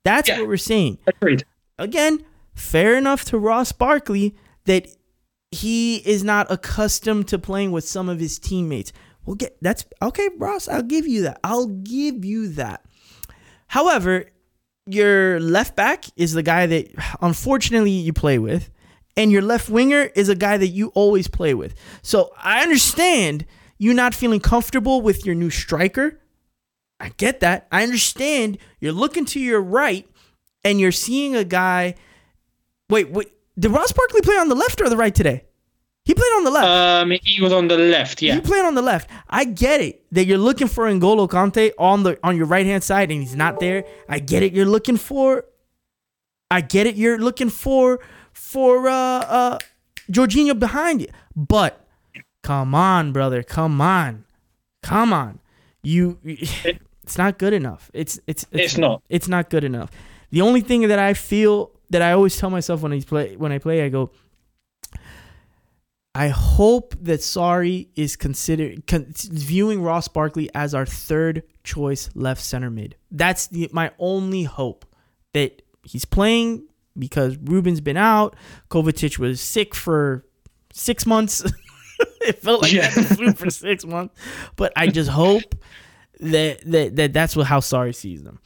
That's 0.03 0.29
yeah, 0.29 0.39
what 0.39 0.47
we're 0.47 0.57
saying. 0.57 0.99
Agreed. 1.07 1.45
Again, 1.77 2.23
fair 2.53 2.97
enough 2.97 3.25
to 3.25 3.37
Ross 3.37 3.71
Barkley 3.71 4.35
that 4.65 4.87
he 5.51 5.97
is 5.97 6.23
not 6.23 6.51
accustomed 6.51 7.27
to 7.29 7.39
playing 7.39 7.71
with 7.71 7.87
some 7.87 8.09
of 8.09 8.19
his 8.19 8.39
teammates. 8.39 8.91
We'll 9.25 9.35
get 9.35 9.57
that's 9.61 9.85
okay, 10.01 10.29
Ross. 10.37 10.67
I'll 10.67 10.83
give 10.83 11.07
you 11.07 11.23
that. 11.23 11.39
I'll 11.43 11.67
give 11.67 12.23
you 12.23 12.49
that. 12.49 12.85
However, 13.67 14.25
your 14.85 15.39
left 15.39 15.75
back 15.75 16.05
is 16.15 16.33
the 16.33 16.43
guy 16.43 16.67
that 16.67 17.17
unfortunately 17.21 17.91
you 17.91 18.13
play 18.13 18.37
with, 18.37 18.69
and 19.17 19.31
your 19.31 19.41
left 19.41 19.69
winger 19.69 20.11
is 20.15 20.29
a 20.29 20.35
guy 20.35 20.57
that 20.57 20.67
you 20.67 20.89
always 20.89 21.27
play 21.27 21.53
with. 21.53 21.75
So 22.01 22.33
I 22.37 22.61
understand 22.61 23.45
you 23.77 23.93
not 23.93 24.13
feeling 24.13 24.39
comfortable 24.39 25.01
with 25.01 25.25
your 25.25 25.35
new 25.35 25.49
striker. 25.49 26.19
I 26.99 27.09
get 27.09 27.41
that. 27.41 27.67
I 27.71 27.83
understand 27.83 28.57
you're 28.79 28.93
looking 28.93 29.25
to 29.25 29.39
your 29.39 29.61
right 29.61 30.07
and 30.63 30.79
you're 30.79 30.91
seeing 30.91 31.35
a 31.35 31.43
guy. 31.43 31.95
Wait, 32.89 33.09
wait. 33.09 33.31
Did 33.57 33.71
Ross 33.71 33.91
Barkley 33.91 34.21
play 34.21 34.35
on 34.35 34.49
the 34.49 34.55
left 34.55 34.81
or 34.81 34.89
the 34.89 34.97
right 34.97 35.15
today? 35.15 35.45
He 36.03 36.13
played 36.13 36.31
on 36.35 36.43
the 36.43 36.51
left. 36.51 36.67
Um, 36.67 37.11
he 37.23 37.41
was 37.41 37.51
on 37.51 37.67
the 37.67 37.77
left. 37.77 38.21
Yeah, 38.21 38.35
he 38.35 38.41
played 38.41 38.63
on 38.63 38.75
the 38.75 38.81
left. 38.81 39.09
I 39.27 39.43
get 39.43 39.81
it 39.81 40.05
that 40.11 40.25
you're 40.25 40.37
looking 40.37 40.67
for 40.67 40.85
N'Golo 40.85 41.27
Kante 41.27 41.71
on 41.79 42.03
the 42.03 42.19
on 42.23 42.37
your 42.37 42.45
right 42.45 42.65
hand 42.65 42.83
side 42.83 43.11
and 43.11 43.21
he's 43.21 43.35
not 43.35 43.59
there. 43.59 43.85
I 44.07 44.19
get 44.19 44.43
it. 44.43 44.53
You're 44.53 44.67
looking 44.67 44.97
for. 44.97 45.45
I 46.51 46.61
get 46.61 46.85
it. 46.85 46.95
You're 46.95 47.17
looking 47.17 47.49
for 47.49 48.01
for 48.45 48.87
uh 48.87 48.91
uh 48.93 49.59
Jorginho 50.11 50.57
behind 50.57 51.01
you, 51.01 51.07
but 51.35 51.85
come 52.43 52.75
on, 52.75 53.11
brother. 53.11 53.41
Come 53.41 53.81
on, 53.81 54.25
come 54.83 55.11
on. 55.11 55.39
You, 55.81 56.19
it's 56.23 57.17
not 57.17 57.39
good 57.39 57.53
enough. 57.53 57.89
It's 57.93 58.19
it's 58.27 58.45
it's, 58.51 58.63
it's 58.63 58.77
not. 58.77 59.01
It's 59.09 59.27
not 59.27 59.49
good 59.49 59.63
enough. 59.63 59.89
The 60.29 60.41
only 60.41 60.61
thing 60.61 60.87
that 60.87 60.99
I 60.99 61.15
feel 61.15 61.71
that 61.89 62.01
I 62.01 62.11
always 62.11 62.37
tell 62.37 62.49
myself 62.51 62.81
when 62.81 62.93
I 62.93 63.01
play 63.01 63.35
when 63.35 63.51
I 63.51 63.57
play, 63.57 63.83
I 63.83 63.89
go, 63.89 64.11
I 66.13 66.27
hope 66.27 66.95
that 67.01 67.21
Sarri 67.21 67.87
is 67.95 68.15
considered 68.15 68.85
con- 68.85 69.07
viewing 69.15 69.81
Ross 69.81 70.07
Barkley 70.07 70.49
as 70.53 70.75
our 70.75 70.85
third 70.85 71.43
choice 71.63 72.09
left 72.13 72.41
center 72.41 72.69
mid. 72.69 72.95
That's 73.09 73.47
the, 73.47 73.69
my 73.73 73.91
only 73.97 74.43
hope 74.43 74.85
that 75.33 75.63
he's 75.83 76.05
playing 76.05 76.67
because 76.97 77.37
Ruben's 77.37 77.81
been 77.81 77.97
out. 77.97 78.35
Kovacic 78.69 79.17
was 79.17 79.41
sick 79.41 79.75
for 79.75 80.25
six 80.73 81.05
months. 81.05 81.43
it 82.21 82.41
felt 82.41 82.61
like 82.61 82.71
yeah. 82.71 82.89
he 82.89 83.01
had 83.01 83.09
the 83.09 83.15
flu 83.15 83.33
for 83.33 83.49
six 83.49 83.85
months, 83.85 84.15
but 84.55 84.73
I 84.75 84.87
just 84.87 85.09
hope 85.09 85.55
that 86.19 86.59
that, 86.65 86.95
that 86.95 87.13
that's 87.13 87.35
what 87.35 87.47
how 87.47 87.59
Sarri 87.59 87.95
sees 87.95 88.23
them. 88.23 88.39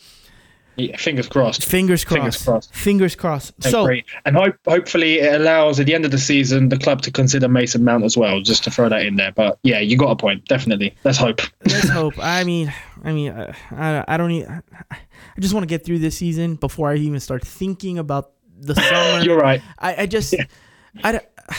Yeah, 0.79 0.95
fingers 0.97 1.27
crossed. 1.27 1.65
Fingers 1.65 2.05
crossed. 2.05 2.39
Fingers 2.39 2.43
crossed. 2.43 2.73
Fingers 2.73 3.15
crossed. 3.15 3.63
so, 3.63 3.89
and 4.25 4.35
hope, 4.35 4.55
hopefully 4.65 5.19
it 5.19 5.41
allows 5.41 5.79
at 5.79 5.85
the 5.85 5.93
end 5.93 6.05
of 6.05 6.11
the 6.11 6.17
season 6.17 6.69
the 6.69 6.77
club 6.77 7.01
to 7.01 7.11
consider 7.11 7.49
Mason 7.49 7.83
Mount 7.83 8.05
as 8.05 8.15
well, 8.15 8.39
just 8.39 8.63
to 8.63 8.71
throw 8.71 8.87
that 8.87 9.05
in 9.05 9.17
there. 9.17 9.31
But 9.33 9.59
yeah, 9.63 9.79
you 9.79 9.97
got 9.97 10.11
a 10.11 10.15
point. 10.15 10.45
Definitely. 10.45 10.95
Let's 11.03 11.17
hope. 11.17 11.41
Let's 11.65 11.89
hope. 11.89 12.13
I 12.17 12.43
mean, 12.45 12.73
I 13.03 13.11
mean, 13.11 13.31
I, 13.71 14.05
I 14.07 14.17
don't. 14.17 14.29
Need, 14.29 14.47
I 14.47 15.39
just 15.39 15.53
want 15.53 15.63
to 15.63 15.67
get 15.67 15.85
through 15.85 15.99
this 15.99 16.17
season 16.17 16.55
before 16.55 16.89
I 16.89 16.95
even 16.95 17.19
start 17.19 17.45
thinking 17.45 17.97
about 17.99 18.31
the 18.59 18.75
summer. 18.75 19.23
You're 19.23 19.37
right. 19.37 19.61
I, 19.77 20.03
I 20.03 20.05
just, 20.05 20.33
yeah. 20.33 20.45
I. 21.03 21.21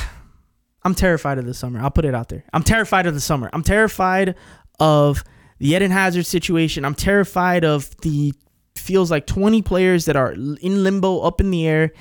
I'm 0.83 0.95
terrified 0.95 1.37
of 1.37 1.45
the 1.45 1.53
summer. 1.53 1.79
I'll 1.79 1.91
put 1.91 2.07
it 2.07 2.15
out 2.15 2.31
there. 2.31 2.43
I'm 2.55 2.63
terrified 2.63 3.07
of 3.07 3.13
the 3.13 3.21
summer. 3.21 3.51
I'm 3.53 3.63
terrified 3.63 4.35
of 4.79 5.23
the 5.59 5.75
Eden 5.75 5.91
Hazard 5.91 6.25
situation. 6.25 6.87
I'm 6.87 6.95
terrified 6.95 7.67
of 7.67 7.95
the 7.99 8.33
feels 8.77 9.11
like 9.11 9.27
20 9.27 9.61
players 9.61 10.07
that 10.07 10.17
are 10.17 10.33
in 10.33 10.83
limbo 10.83 11.21
up 11.21 11.39
in 11.39 11.51
the 11.51 11.69
air 11.69 11.93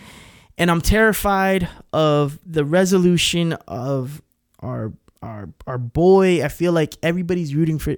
and 0.60 0.70
I'm 0.70 0.82
terrified 0.82 1.70
of 1.93 2.38
the 2.45 2.66
resolution 2.66 3.54
of 3.68 4.22
our 4.60 4.91
our 5.24 5.50
our 5.66 5.78
boy. 5.78 6.43
I 6.43 6.50
feel 6.50 6.74
like 6.74 6.97
everybody's 7.02 7.56
rooting 7.56 7.80
for 7.80 7.95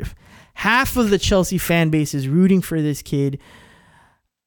half 0.54 0.96
of 0.96 1.10
the 1.10 1.18
Chelsea 1.18 1.58
fan 1.58 1.90
base 1.90 2.14
is 2.14 2.28
rooting 2.28 2.62
for 2.62 2.82
this 2.82 3.02
kid. 3.02 3.40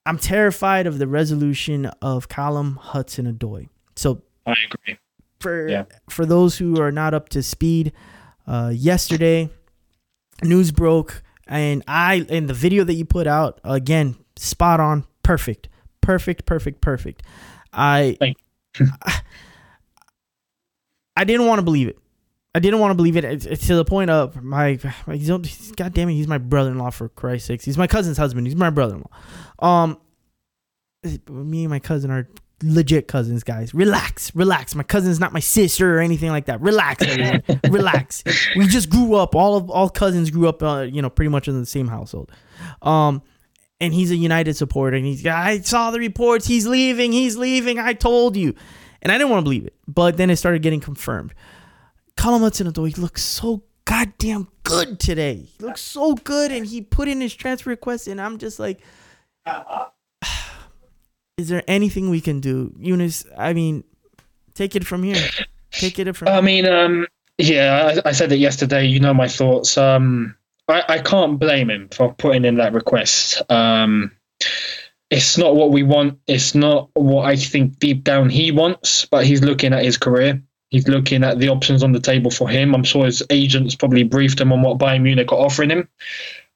I'm 0.06 0.18
terrified 0.18 0.86
of 0.86 0.98
the 0.98 1.06
resolution 1.06 1.86
of 2.02 2.28
Callum 2.28 2.76
Hudson 2.76 3.32
Odoi. 3.32 3.68
So 3.96 4.22
I 4.46 4.52
agree. 4.52 4.98
For 5.40 5.68
yeah. 5.68 5.84
for 6.08 6.26
those 6.26 6.58
who 6.58 6.80
are 6.80 6.92
not 6.92 7.14
up 7.14 7.28
to 7.30 7.42
speed, 7.42 7.92
uh, 8.46 8.72
yesterday 8.74 9.50
news 10.42 10.72
broke, 10.72 11.22
and 11.46 11.82
I 11.86 12.26
in 12.28 12.46
the 12.46 12.54
video 12.54 12.84
that 12.84 12.94
you 12.94 13.04
put 13.04 13.26
out 13.26 13.60
again, 13.64 14.16
spot 14.36 14.80
on, 14.80 15.06
perfect, 15.22 15.68
perfect, 16.00 16.46
perfect, 16.46 16.80
perfect. 16.80 17.22
I 17.72 18.16
I, 18.20 18.34
I 21.16 21.24
didn't 21.24 21.46
want 21.46 21.58
to 21.58 21.62
believe 21.62 21.88
it. 21.88 21.98
I 22.54 22.60
didn't 22.60 22.78
want 22.78 22.92
to 22.92 22.94
believe 22.94 23.16
it. 23.16 23.24
It's, 23.24 23.46
it's 23.46 23.66
to 23.66 23.74
the 23.74 23.84
point 23.84 24.10
of 24.10 24.42
my, 24.42 24.78
he's, 25.10 25.72
God 25.72 25.92
damn 25.92 26.08
it, 26.08 26.14
he's 26.14 26.28
my 26.28 26.38
brother-in-law 26.38 26.90
for 26.90 27.08
Christ's 27.08 27.48
sakes. 27.48 27.64
He's 27.64 27.76
my 27.76 27.88
cousin's 27.88 28.16
husband. 28.16 28.46
He's 28.46 28.54
my 28.54 28.70
brother-in-law. 28.70 29.10
Um, 29.58 29.98
me 31.28 31.64
and 31.64 31.70
my 31.70 31.80
cousin 31.80 32.10
are 32.10 32.28
legit 32.62 33.08
cousins, 33.08 33.42
guys. 33.42 33.74
Relax, 33.74 34.34
relax. 34.34 34.74
My 34.74 34.82
cousin's 34.82 35.20
not 35.20 35.32
my 35.32 35.40
sister 35.40 35.98
or 35.98 36.00
anything 36.00 36.30
like 36.30 36.46
that. 36.46 36.60
Relax, 36.60 37.04
relax. 37.68 38.22
We 38.56 38.66
just 38.68 38.88
grew 38.88 39.14
up. 39.14 39.34
All 39.34 39.56
of 39.56 39.70
all 39.70 39.88
cousins 39.90 40.30
grew 40.30 40.48
up, 40.48 40.62
uh, 40.62 40.86
you 40.90 41.02
know, 41.02 41.10
pretty 41.10 41.30
much 41.30 41.48
in 41.48 41.58
the 41.58 41.66
same 41.66 41.88
household. 41.88 42.30
Um, 42.82 43.22
and 43.80 43.92
he's 43.92 44.10
a 44.10 44.16
United 44.16 44.54
supporter, 44.54 44.96
and 44.96 45.04
he's 45.04 45.26
I 45.26 45.60
saw 45.60 45.90
the 45.90 45.98
reports. 45.98 46.46
He's 46.46 46.66
leaving. 46.66 47.12
He's 47.12 47.36
leaving. 47.36 47.78
I 47.78 47.92
told 47.92 48.36
you, 48.36 48.54
and 49.02 49.12
I 49.12 49.18
didn't 49.18 49.30
want 49.30 49.40
to 49.40 49.44
believe 49.44 49.66
it, 49.66 49.74
but 49.86 50.16
then 50.16 50.30
it 50.30 50.36
started 50.36 50.62
getting 50.62 50.80
confirmed. 50.80 51.34
Callum 52.16 52.42
Hudson-Odoi 52.42 52.98
looks 52.98 53.22
so 53.22 53.62
goddamn 53.84 54.48
good 54.62 54.98
today. 54.98 55.46
He 55.58 55.64
looks 55.64 55.80
so 55.80 56.14
good, 56.14 56.52
and 56.52 56.66
he 56.66 56.80
put 56.80 57.08
in 57.08 57.20
his 57.20 57.34
transfer 57.34 57.70
request, 57.70 58.08
and 58.08 58.20
I'm 58.20 58.38
just 58.38 58.58
like, 58.58 58.80
is 61.36 61.48
there 61.48 61.62
anything 61.68 62.10
we 62.10 62.20
can 62.20 62.40
do, 62.40 62.74
Yunes? 62.78 63.26
I 63.36 63.52
mean, 63.52 63.84
take 64.54 64.74
it 64.76 64.86
from 64.86 65.02
here. 65.02 65.22
Take 65.70 65.98
it 65.98 66.14
from. 66.16 66.28
I 66.28 66.40
mean, 66.40 66.66
um, 66.66 67.06
yeah, 67.38 68.00
I, 68.04 68.08
I, 68.08 68.12
said 68.12 68.30
it 68.32 68.38
yesterday. 68.38 68.86
You 68.86 69.00
know 69.00 69.12
my 69.12 69.28
thoughts. 69.28 69.76
Um, 69.76 70.36
I, 70.68 70.82
I 70.88 70.98
can't 71.00 71.38
blame 71.38 71.68
him 71.68 71.88
for 71.90 72.14
putting 72.14 72.44
in 72.44 72.56
that 72.56 72.72
request. 72.72 73.42
Um, 73.50 74.12
it's 75.10 75.36
not 75.36 75.54
what 75.54 75.70
we 75.70 75.82
want. 75.82 76.18
It's 76.26 76.54
not 76.54 76.90
what 76.94 77.26
I 77.26 77.36
think 77.36 77.78
deep 77.78 78.04
down 78.04 78.30
he 78.30 78.50
wants, 78.50 79.04
but 79.04 79.26
he's 79.26 79.42
looking 79.42 79.72
at 79.72 79.84
his 79.84 79.98
career. 79.98 80.42
He's 80.70 80.88
looking 80.88 81.22
at 81.22 81.38
the 81.38 81.50
options 81.50 81.82
on 81.82 81.92
the 81.92 82.00
table 82.00 82.30
for 82.30 82.48
him. 82.48 82.74
I'm 82.74 82.84
sure 82.84 83.04
his 83.04 83.22
agents 83.30 83.74
probably 83.74 84.02
briefed 84.02 84.40
him 84.40 84.52
on 84.52 84.62
what 84.62 84.78
Bayern 84.78 85.02
Munich 85.02 85.30
are 85.30 85.38
offering 85.38 85.70
him. 85.70 85.88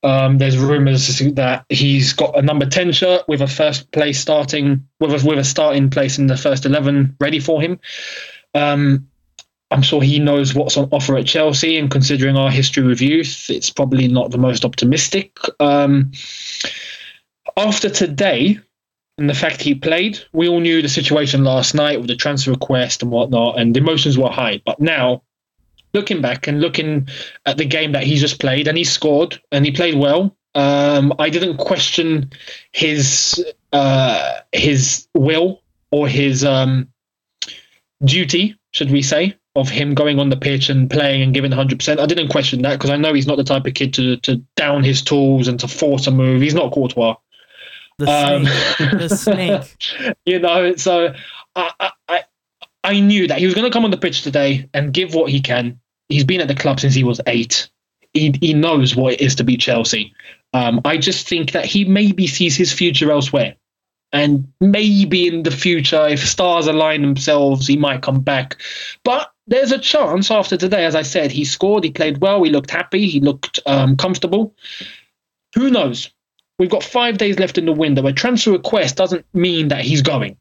Um, 0.02 0.38
there's 0.38 0.56
rumours 0.56 1.18
that 1.34 1.64
he's 1.68 2.12
got 2.12 2.38
a 2.38 2.42
number 2.42 2.66
ten 2.66 2.92
shirt 2.92 3.26
with 3.28 3.42
a 3.42 3.48
first 3.48 3.90
place 3.90 4.20
starting 4.20 4.86
with 5.00 5.11
a, 5.11 5.26
with 5.26 5.38
a 5.38 5.44
starting 5.44 5.90
place 5.90 6.18
in 6.18 6.28
the 6.28 6.36
first 6.36 6.64
eleven 6.66 7.16
ready 7.20 7.40
for 7.40 7.61
him. 7.61 7.80
Um, 8.54 9.09
I'm 9.70 9.82
sure 9.82 10.00
he 10.00 10.18
knows 10.18 10.54
what's 10.54 10.76
on 10.76 10.88
offer 10.92 11.16
at 11.16 11.26
Chelsea, 11.26 11.76
and 11.76 11.90
considering 11.90 12.36
our 12.36 12.50
history 12.50 12.84
with 12.84 13.02
youth, 13.02 13.50
it's 13.50 13.70
probably 13.70 14.09
not 14.09 14.30
the 14.30 14.38
most 14.38 14.64
optimistic. 14.64 15.36
Um, 15.61 16.12
after 17.56 17.90
today, 17.90 18.61
and 19.19 19.29
the 19.29 19.35
fact 19.35 19.61
he 19.61 19.75
played, 19.75 20.21
we 20.33 20.49
all 20.49 20.61
knew 20.61 20.81
the 20.81 20.89
situation 20.89 21.43
last 21.43 21.75
night 21.75 21.99
with 21.99 22.07
the 22.07 22.16
transfer 22.16 22.53
request 22.53 23.03
and 23.03 23.11
whatnot, 23.11 23.59
and 23.59 23.75
the 23.75 23.81
emotions 23.81 24.16
were 24.16 24.31
high. 24.31 24.62
But 24.64 24.81
now, 24.81 25.23
looking 25.93 26.23
back 26.23 26.47
and 26.47 26.61
looking 26.61 27.09
at 27.45 27.59
the 27.59 27.64
game 27.64 27.93
that 27.93 28.05
he 28.05 28.16
just 28.16 28.39
played, 28.39 28.69
and 28.69 28.79
he 28.79 28.85
scored 28.85 29.41
and 29.51 29.64
he 29.64 29.73
played 29.73 29.97
well. 29.97 30.37
Um, 30.55 31.12
I 31.19 31.31
didn't 31.31 31.57
question 31.57 32.31
his 32.73 33.45
uh, 33.73 34.35
his 34.53 35.09
will 35.14 35.62
or 35.91 36.09
his 36.09 36.45
um, 36.45 36.89
duty, 38.05 38.57
should 38.71 38.91
we 38.91 39.03
say, 39.03 39.37
of 39.57 39.69
him 39.69 39.95
going 39.95 40.21
on 40.21 40.31
the 40.31 40.37
pitch 40.37 40.69
and 40.69 40.89
playing 40.89 41.23
and 41.23 41.35
giving 41.35 41.51
100%. 41.51 41.99
I 41.99 42.07
didn't 42.07 42.29
question 42.29 42.62
that 42.62 42.75
because 42.75 42.91
I 42.91 42.97
know 42.97 43.14
he's 43.14 43.27
not 43.27 43.37
the 43.37 43.45
type 43.45 43.66
of 43.66 43.75
kid 43.75 43.95
to 43.95 44.16
to 44.19 44.37
down 44.55 44.85
his 44.85 45.03
tools 45.03 45.49
and 45.49 45.59
to 45.61 45.66
force 45.66 46.07
a 46.07 46.12
move. 46.12 46.41
He's 46.41 46.55
not 46.55 46.73
Courtois. 46.73 47.16
The 47.99 48.09
um, 48.09 48.46
snake. 48.46 48.92
Um, 48.92 48.99
the 48.99 49.09
snake. 49.16 50.16
You 50.24 50.38
know, 50.38 50.76
so 50.76 51.14
I, 51.57 51.90
I, 52.09 52.24
I 52.84 53.01
knew 53.01 53.26
that 53.26 53.38
he 53.38 53.44
was 53.44 53.55
going 53.55 53.70
to 53.70 53.72
come 53.72 53.84
on 53.84 53.90
the 53.90 53.96
pitch 53.96 54.22
today 54.22 54.68
and 54.72 54.92
give 54.92 55.14
what 55.14 55.30
he 55.30 55.40
can. 55.40 55.80
He's 56.09 56.24
been 56.24 56.40
at 56.40 56.49
the 56.49 56.55
club 56.55 56.80
since 56.80 56.94
he 56.94 57.05
was 57.05 57.20
eight. 57.26 57.68
He, 58.14 58.34
he 58.40 58.55
knows 58.55 58.96
what 58.96 59.14
it 59.14 59.20
is 59.20 59.34
to 59.36 59.44
be 59.44 59.57
Chelsea. 59.57 60.14
Um, 60.55 60.80
I 60.84 60.96
just 60.96 61.28
think 61.28 61.53
that 61.53 61.66
he 61.66 61.84
maybe 61.84 62.26
sees 62.26 62.57
his 62.57 62.72
future 62.72 63.11
elsewhere. 63.11 63.57
And 64.11 64.51
maybe 64.61 65.26
in 65.26 65.42
the 65.42 65.51
future, 65.51 66.09
if 66.09 66.26
stars 66.26 66.66
align 66.66 67.03
themselves, 67.03 67.66
he 67.66 67.76
might 67.76 68.01
come 68.01 68.20
back. 68.20 68.57
But 69.05 69.30
there's 69.46 69.72
a 69.72 69.78
chance 69.78 70.30
after 70.30 70.57
today, 70.57 70.86
as 70.86 70.94
I 70.94 71.03
said, 71.03 71.30
he 71.30 71.44
scored, 71.44 71.84
he 71.84 71.90
played 71.90 72.18
well, 72.18 72.42
he 72.42 72.51
looked 72.51 72.70
happy, 72.70 73.07
he 73.07 73.20
looked 73.20 73.61
um, 73.66 73.96
comfortable. 73.96 74.55
Who 75.55 75.70
knows? 75.70 76.11
We've 76.59 76.70
got 76.70 76.82
five 76.82 77.18
days 77.18 77.38
left 77.38 77.59
in 77.59 77.66
the 77.66 77.72
window. 77.72 78.06
A 78.06 78.12
transfer 78.12 78.52
request 78.52 78.96
doesn't 78.96 79.26
mean 79.32 79.68
that 79.68 79.84
he's 79.84 80.02
going. 80.02 80.36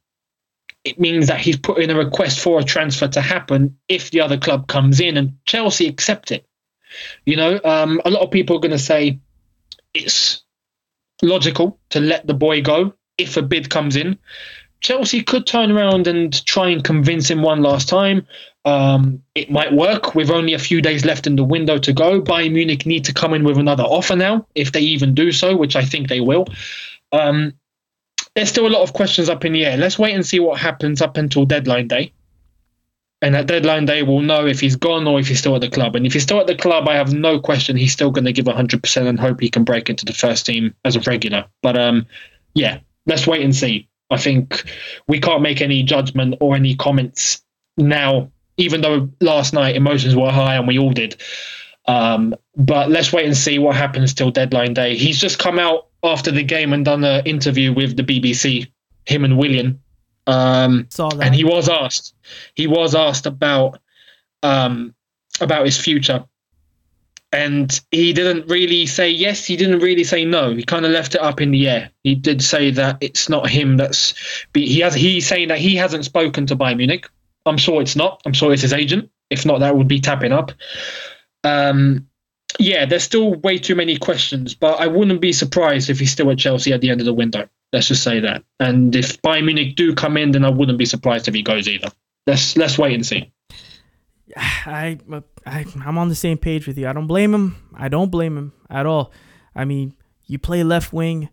It 0.84 1.00
means 1.00 1.28
that 1.28 1.40
he's 1.40 1.58
put 1.58 1.80
in 1.80 1.90
a 1.90 1.96
request 1.96 2.40
for 2.40 2.60
a 2.60 2.64
transfer 2.64 3.08
to 3.10 3.22
happen 3.22 3.78
if 3.88 4.12
the 4.12 4.22
other 4.22 4.38
club 4.38 4.68
comes 4.68 5.00
in 5.00 5.18
and 5.18 5.38
Chelsea 5.46 5.88
accept 5.88 6.32
it. 6.32 6.46
You 7.26 7.36
know, 7.36 7.60
um, 7.64 8.02
a 8.06 8.10
lot 8.10 8.24
of 8.24 8.32
people 8.32 8.56
are 8.56 8.62
going 8.62 8.72
to 8.72 8.80
say 8.80 9.20
it's 9.94 10.44
logical 11.22 11.80
to 11.90 12.00
let 12.00 12.26
the 12.26 12.34
boy 12.34 12.62
go 12.62 12.94
if 13.18 13.38
a 13.38 13.42
bid 13.42 13.70
comes 13.70 13.96
in. 13.96 14.18
Chelsea 14.80 15.24
could 15.24 15.46
turn 15.46 15.72
around 15.72 16.08
and 16.08 16.46
try 16.46 16.70
and 16.70 16.84
convince 16.84 17.30
him 17.30 17.42
one 17.42 17.62
last 17.62 17.90
time. 17.90 18.28
Um, 18.68 19.24
it 19.34 19.50
might 19.50 19.72
work 19.72 20.14
with 20.14 20.30
only 20.30 20.54
a 20.54 20.60
few 20.60 20.82
days 20.82 21.06
left 21.06 21.26
in 21.26 21.38
the 21.38 21.44
window 21.46 21.78
to 21.78 21.94
go. 21.94 22.22
Bayern 22.22 22.52
Munich 22.52 22.86
need 22.86 23.06
to 23.06 23.14
come 23.14 23.34
in 23.34 23.46
with 23.46 23.58
another 23.58 23.86
offer 23.86 24.18
now, 24.18 24.46
if 24.56 24.74
they 24.74 24.82
even 24.82 25.14
do 25.14 25.32
so, 25.32 25.56
which 25.56 25.78
I 25.78 25.86
think 25.86 26.10
they 26.10 26.20
will. 26.20 26.48
Um, 27.14 27.54
there's 28.36 28.50
still 28.50 28.68
a 28.68 28.76
lot 28.76 28.82
of 28.82 28.92
questions 28.92 29.30
up 29.30 29.46
in 29.46 29.54
the 29.54 29.66
air. 29.66 29.78
Let's 29.78 29.98
wait 29.98 30.16
and 30.16 30.26
see 30.26 30.42
what 30.42 30.60
happens 30.60 31.02
up 31.02 31.16
until 31.16 31.46
deadline 31.46 31.88
day. 31.88 32.12
And 33.22 33.38
at 33.38 33.48
deadline 33.48 33.86
day, 33.86 34.04
we'll 34.04 34.20
know 34.20 34.46
if 34.46 34.60
he's 34.60 34.76
gone 34.76 35.08
or 35.08 35.18
if 35.18 35.30
he's 35.30 35.40
still 35.40 35.56
at 35.56 35.62
the 35.62 35.70
club. 35.70 35.96
And 35.96 36.06
if 36.06 36.12
he's 36.12 36.24
still 36.24 36.42
at 36.42 36.48
the 36.48 36.56
club, 36.56 36.90
I 36.90 36.96
have 36.96 37.14
no 37.14 37.40
question 37.40 37.78
he's 37.78 37.94
still 37.94 38.12
going 38.12 38.26
to 38.26 38.34
give 38.34 38.48
100% 38.48 39.08
and 39.08 39.18
hope 39.18 39.40
he 39.40 39.50
can 39.50 39.64
break 39.64 39.90
into 39.90 40.04
the 40.04 40.14
first 40.14 40.46
team 40.46 40.76
as 40.84 40.98
a 40.98 41.00
regular. 41.00 41.46
But 41.64 41.78
um, 41.78 42.06
yeah, 42.54 42.80
let's 43.06 43.26
wait 43.26 43.44
and 43.44 43.56
see. 43.56 43.88
I 44.12 44.18
think 44.18 44.70
we 45.08 45.22
can't 45.22 45.42
make 45.42 45.62
any 45.62 45.84
judgment 45.84 46.36
or 46.42 46.54
any 46.54 46.76
comments 46.76 47.42
now 47.78 48.30
even 48.58 48.82
though 48.82 49.10
last 49.22 49.54
night 49.54 49.76
emotions 49.76 50.16
were 50.16 50.32
high 50.32 50.56
and 50.56 50.68
we 50.68 50.78
all 50.78 50.92
did. 50.92 51.16
Um, 51.86 52.36
but 52.56 52.90
let's 52.90 53.14
wait 53.14 53.26
and 53.26 53.38
see 53.38 53.60
what 53.60 53.76
happens 53.76 54.14
till 54.14 54.30
deadline 54.32 54.74
day. 54.74 54.98
He's 54.98 55.20
just 55.20 55.40
come 55.40 55.58
out 55.58 55.88
after 56.04 56.32
the 56.32 56.44
game 56.44 56.74
and 56.74 56.84
done 56.84 57.04
an 57.04 57.26
interview 57.26 57.74
with 57.74 57.96
the 57.96 58.04
BBC, 58.04 58.68
him 59.06 59.24
and 59.24 59.38
Willian. 59.38 59.80
Um, 60.26 60.88
and 61.22 61.34
he 61.34 61.46
was 61.46 61.70
asked, 61.70 62.14
he 62.56 62.68
was 62.68 62.94
asked 62.94 63.26
about 63.26 63.80
um, 64.44 64.94
about 65.40 65.66
his 65.66 65.80
future, 65.80 66.26
and 67.32 67.80
he 67.92 68.12
didn't 68.12 68.48
really 68.50 68.86
say 68.86 69.10
yes. 69.10 69.46
He 69.46 69.56
didn't 69.56 69.80
really 69.80 70.04
say 70.04 70.26
no. 70.26 70.54
He 70.54 70.64
kind 70.64 70.86
of 70.86 70.92
left 70.92 71.16
it 71.16 71.22
up 71.22 71.40
in 71.40 71.52
the 71.52 71.70
air. 71.70 71.92
He 72.04 72.14
did 72.14 72.44
say 72.44 72.72
that 72.72 72.98
it's 73.00 73.30
not 73.30 73.50
him. 73.50 73.78
That's 73.78 74.14
he 74.54 74.80
has. 74.82 74.94
He's 74.94 75.26
saying 75.26 75.48
that 75.48 75.60
he 75.60 75.78
hasn't 75.78 76.04
spoken 76.04 76.46
to 76.48 76.58
Bayern 76.58 76.78
Munich. 76.78 77.10
I'm 77.48 77.58
sure 77.58 77.82
it's 77.82 77.96
not. 77.96 78.22
I'm 78.26 78.34
sure 78.34 78.54
it's 78.54 78.62
his 78.62 78.74
agent. 78.74 79.10
If 79.30 79.46
not, 79.46 79.60
that 79.60 79.76
would 79.76 79.88
be 79.88 80.00
tapping 80.00 80.32
up. 80.32 80.52
Um, 81.44 82.08
yeah, 82.60 82.86
there's 82.86 83.04
still 83.04 83.36
way 83.36 83.58
too 83.58 83.76
many 83.76 83.98
questions, 83.98 84.56
but 84.56 84.80
I 84.80 84.88
wouldn't 84.88 85.22
be 85.22 85.34
surprised 85.34 85.90
if 85.90 86.00
he's 86.00 86.12
still 86.12 86.32
at 86.32 86.38
Chelsea 86.38 86.74
at 86.74 86.82
the 86.82 86.90
end 86.90 87.02
of 87.02 87.06
the 87.06 87.14
window. 87.14 87.48
Let's 87.74 87.88
just 87.88 88.04
say 88.04 88.20
that. 88.22 88.44
And 88.60 88.96
if 88.96 89.22
Bayern 89.22 89.46
Munich 89.46 89.76
do 89.76 89.94
come 89.94 90.18
in, 90.18 90.32
then 90.32 90.46
I 90.46 90.50
wouldn't 90.50 90.78
be 90.78 90.86
surprised 90.86 91.28
if 91.28 91.34
he 91.34 91.44
goes 91.44 91.68
either. 91.68 91.90
Let's 92.26 92.56
let's 92.58 92.78
wait 92.78 92.94
and 92.94 93.06
see. 93.06 93.32
I, 94.38 94.98
I 95.46 95.66
I'm 95.86 95.98
on 95.98 96.10
the 96.10 96.16
same 96.16 96.38
page 96.38 96.68
with 96.68 96.78
you. 96.78 96.88
I 96.88 96.94
don't 96.94 97.08
blame 97.08 97.34
him. 97.34 97.58
I 97.76 97.90
don't 97.90 98.10
blame 98.10 98.38
him 98.38 98.54
at 98.70 98.86
all. 98.86 99.12
I 99.56 99.66
mean, 99.66 99.96
you 100.26 100.40
play 100.40 100.64
left 100.64 100.94
wing. 100.94 101.30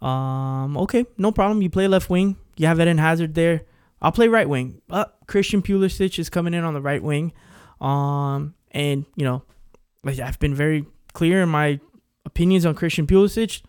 Um, 0.00 0.76
okay, 0.78 1.06
no 1.18 1.32
problem. 1.32 1.62
You 1.62 1.70
play 1.70 1.88
left 1.88 2.10
wing. 2.10 2.36
You 2.56 2.66
have 2.66 2.80
Eden 2.80 2.98
Hazard 2.98 3.34
there. 3.34 3.62
I'll 4.02 4.12
play 4.12 4.28
right 4.28 4.48
wing. 4.48 4.82
Uh, 4.90 5.06
Christian 5.26 5.62
Pulisic 5.62 6.18
is 6.18 6.28
coming 6.28 6.54
in 6.54 6.64
on 6.64 6.74
the 6.74 6.82
right 6.82 7.02
wing. 7.02 7.32
Um, 7.80 8.54
and, 8.70 9.06
you 9.16 9.24
know, 9.24 9.42
I've 10.04 10.38
been 10.38 10.54
very 10.54 10.84
clear 11.12 11.42
in 11.42 11.48
my 11.48 11.80
opinions 12.26 12.66
on 12.66 12.74
Christian 12.74 13.06
Pulisic. 13.06 13.62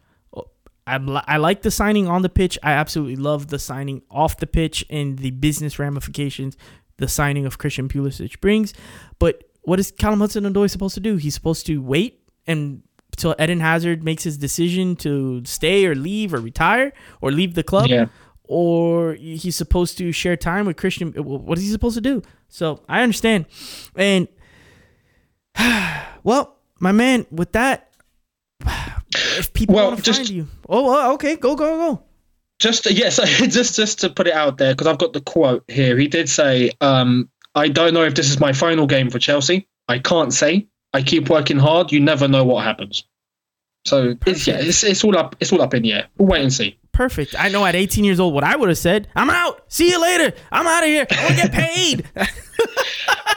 I, 0.88 0.98
I 1.28 1.38
like 1.38 1.62
the 1.62 1.72
signing 1.72 2.08
on 2.08 2.22
the 2.22 2.30
pitch. 2.30 2.60
I 2.62 2.74
absolutely 2.74 3.16
love 3.16 3.48
the 3.48 3.60
signing 3.60 4.02
off 4.12 4.38
the 4.38 4.48
pitch 4.48 4.86
and 4.90 5.18
the 5.18 5.32
business 5.32 5.80
ramifications 5.80 6.58
the 6.98 7.08
signing 7.08 7.46
of 7.46 7.58
Christian 7.58 7.90
Pulisic 7.90 8.40
brings. 8.40 8.74
But 9.20 9.44
what 9.64 9.80
is 9.80 9.92
Callum 9.92 10.20
Hudson-Odoi 10.20 10.70
supposed 10.70 10.96
to 10.96 11.02
do? 11.02 11.18
He's 11.18 11.34
supposed 11.34 11.66
to 11.66 11.82
wait 11.82 12.22
and 12.48 12.84
Eden 13.40 13.62
Hazard 13.62 14.04
makes 14.04 14.24
his 14.24 14.38
decision 14.38 14.96
to 14.98 15.44
stay 15.46 15.86
or 15.86 15.96
leave 15.96 16.34
or 16.34 16.40
retire 16.40 16.94
or 17.22 17.32
leave 17.32 17.56
the 17.56 17.64
club. 17.64 17.88
Yeah. 17.88 18.08
Or 18.48 19.14
he's 19.16 19.56
supposed 19.56 19.98
to 19.98 20.12
share 20.12 20.36
time 20.38 20.66
with 20.66 20.78
Christian. 20.78 21.12
What 21.14 21.58
is 21.58 21.64
he 21.64 21.72
supposed 21.72 21.96
to 21.96 22.02
do? 22.02 22.22
So 22.48 22.84
I 22.88 23.02
understand. 23.02 23.46
And 23.96 24.28
well, 26.24 26.58
my 26.80 26.92
man, 26.92 27.26
with 27.32 27.52
that, 27.54 27.92
if 29.16 29.54
people 29.54 29.76
Well, 29.76 29.88
want 29.88 29.98
to 30.00 30.04
just- 30.04 30.20
find 30.20 30.30
you, 30.30 30.48
oh, 30.70 31.14
okay, 31.16 31.36
go, 31.36 31.56
go, 31.56 31.78
go. 31.96 32.04
Just 32.58 32.90
yes, 32.90 33.18
just 33.54 33.76
just 33.76 34.00
to 34.00 34.10
put 34.10 34.28
it 34.28 34.34
out 34.34 34.58
there 34.58 34.74
because 34.74 34.88
I've 34.88 34.98
got 34.98 35.12
the 35.12 35.20
quote 35.20 35.66
here. 35.68 35.98
He 35.98 36.08
did 36.08 36.30
say, 36.30 36.72
um, 36.80 37.28
"I 37.54 37.68
don't 37.68 37.94
know 37.94 38.04
if 38.04 38.16
this 38.16 38.30
is 38.30 38.40
my 38.40 38.54
final 38.54 38.88
game 38.88 39.10
for 39.10 39.20
Chelsea. 39.20 39.68
I 39.90 40.00
can't 40.00 40.34
say. 40.34 40.66
I 40.94 41.02
keep 41.02 41.30
working 41.30 41.60
hard. 41.60 41.92
You 41.92 42.00
never 42.00 42.30
know 42.30 42.46
what 42.46 42.64
happens." 42.64 43.04
So 43.86 44.16
it's 44.26 44.48
yeah, 44.48 44.56
it's, 44.62 44.86
it's 44.86 45.04
all 45.04 45.18
up. 45.18 45.36
It's 45.42 45.52
all 45.52 45.62
up 45.62 45.74
in 45.74 45.84
the 45.84 45.92
air. 45.92 46.08
We'll 46.18 46.30
wait 46.30 46.44
and 46.44 46.54
see. 46.54 46.80
Perfect. 46.96 47.36
I 47.38 47.50
know 47.50 47.66
at 47.66 47.76
18 47.76 48.06
years 48.06 48.22
old 48.22 48.34
what 48.34 48.46
I 48.46 48.56
would 48.56 48.70
have 48.70 48.78
said. 48.78 49.10
I'm 49.18 49.30
out. 49.30 49.62
See 49.68 49.90
you 49.90 50.02
later. 50.02 50.34
I'm 50.50 50.66
out 50.66 50.82
of 50.82 50.88
here. 50.88 51.06
I 51.12 51.24
want 51.24 51.36
to 51.36 51.42
get 51.42 51.52
paid. 51.52 52.10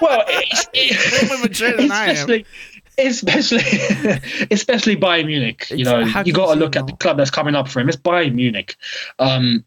Well, 0.01 0.23
it's, 0.29 1.23
Way 1.23 1.29
more 1.29 1.39
mature 1.39 1.77
than 1.77 1.91
I 1.91 2.05
am. 2.05 2.11
especially, 2.11 2.47
especially, 2.99 3.59
especially 4.53 4.97
Bayern 4.97 5.27
Munich. 5.27 5.67
You 5.71 5.85
know, 5.85 5.99
you 6.25 6.33
got 6.33 6.55
to 6.55 6.61
look 6.61 6.77
at 6.77 6.87
the 6.87 6.93
club 6.93 7.17
that's 7.17 7.33
coming 7.33 7.57
up 7.57 7.69
for 7.69 7.81
him. 7.81 7.89
It's 7.89 7.97
Bayern 7.97 8.35
Munich. 8.35 8.77
Um, 9.19 9.65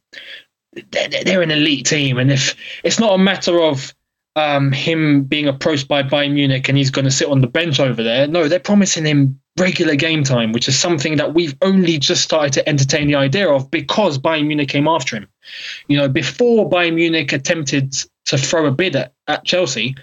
they're, 0.91 1.09
they're 1.09 1.41
an 1.41 1.51
elite 1.51 1.85
team, 1.85 2.17
and 2.17 2.31
if 2.31 2.55
it's 2.81 2.97
not 2.97 3.13
a 3.13 3.17
matter 3.17 3.61
of 3.61 3.93
um, 4.37 4.71
him 4.71 5.23
being 5.23 5.47
approached 5.49 5.89
by 5.89 6.01
Bayern 6.01 6.33
Munich 6.33 6.69
and 6.69 6.77
he's 6.77 6.91
going 6.91 7.05
to 7.05 7.11
sit 7.11 7.27
on 7.27 7.41
the 7.41 7.47
bench 7.47 7.81
over 7.81 8.01
there, 8.01 8.27
no, 8.27 8.47
they're 8.47 8.59
promising 8.59 9.05
him 9.05 9.41
regular 9.61 9.95
game 9.95 10.23
time, 10.23 10.51
which 10.51 10.67
is 10.67 10.77
something 10.77 11.17
that 11.17 11.33
we've 11.33 11.55
only 11.61 11.99
just 11.99 12.23
started 12.23 12.51
to 12.53 12.67
entertain 12.67 13.07
the 13.07 13.15
idea 13.15 13.47
of 13.47 13.69
because 13.69 14.17
Bayern 14.17 14.47
Munich 14.47 14.69
came 14.69 14.87
after 14.87 15.15
him. 15.15 15.27
You 15.87 15.97
know, 15.97 16.09
before 16.09 16.69
Bayern 16.69 16.95
Munich 16.95 17.31
attempted 17.31 17.95
to 18.25 18.37
throw 18.37 18.65
a 18.65 18.71
bid 18.71 18.95
at, 18.95 19.13
at 19.27 19.45
Chelsea, 19.45 19.95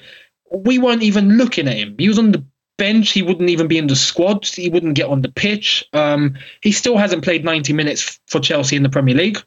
we 0.53 0.79
weren't 0.79 1.03
even 1.03 1.37
looking 1.37 1.67
at 1.67 1.77
him. 1.77 1.97
He 1.99 2.09
was 2.09 2.19
on 2.19 2.33
the 2.33 2.45
bench. 2.79 3.11
He 3.11 3.23
wouldn't 3.23 3.51
even 3.51 3.67
be 3.67 3.77
in 3.77 3.89
the 3.89 3.97
squad. 3.97 4.47
He 4.47 4.69
wouldn't 4.69 4.95
get 4.95 5.09
on 5.09 5.23
the 5.23 5.29
pitch. 5.29 5.85
Um, 5.93 6.37
he 6.63 6.73
still 6.73 6.97
hasn't 6.97 7.25
played 7.25 7.45
90 7.45 7.73
minutes 7.73 8.21
for 8.29 8.41
Chelsea 8.41 8.77
in 8.77 8.85
the 8.85 8.89
Premier 8.89 9.17
League. 9.17 9.39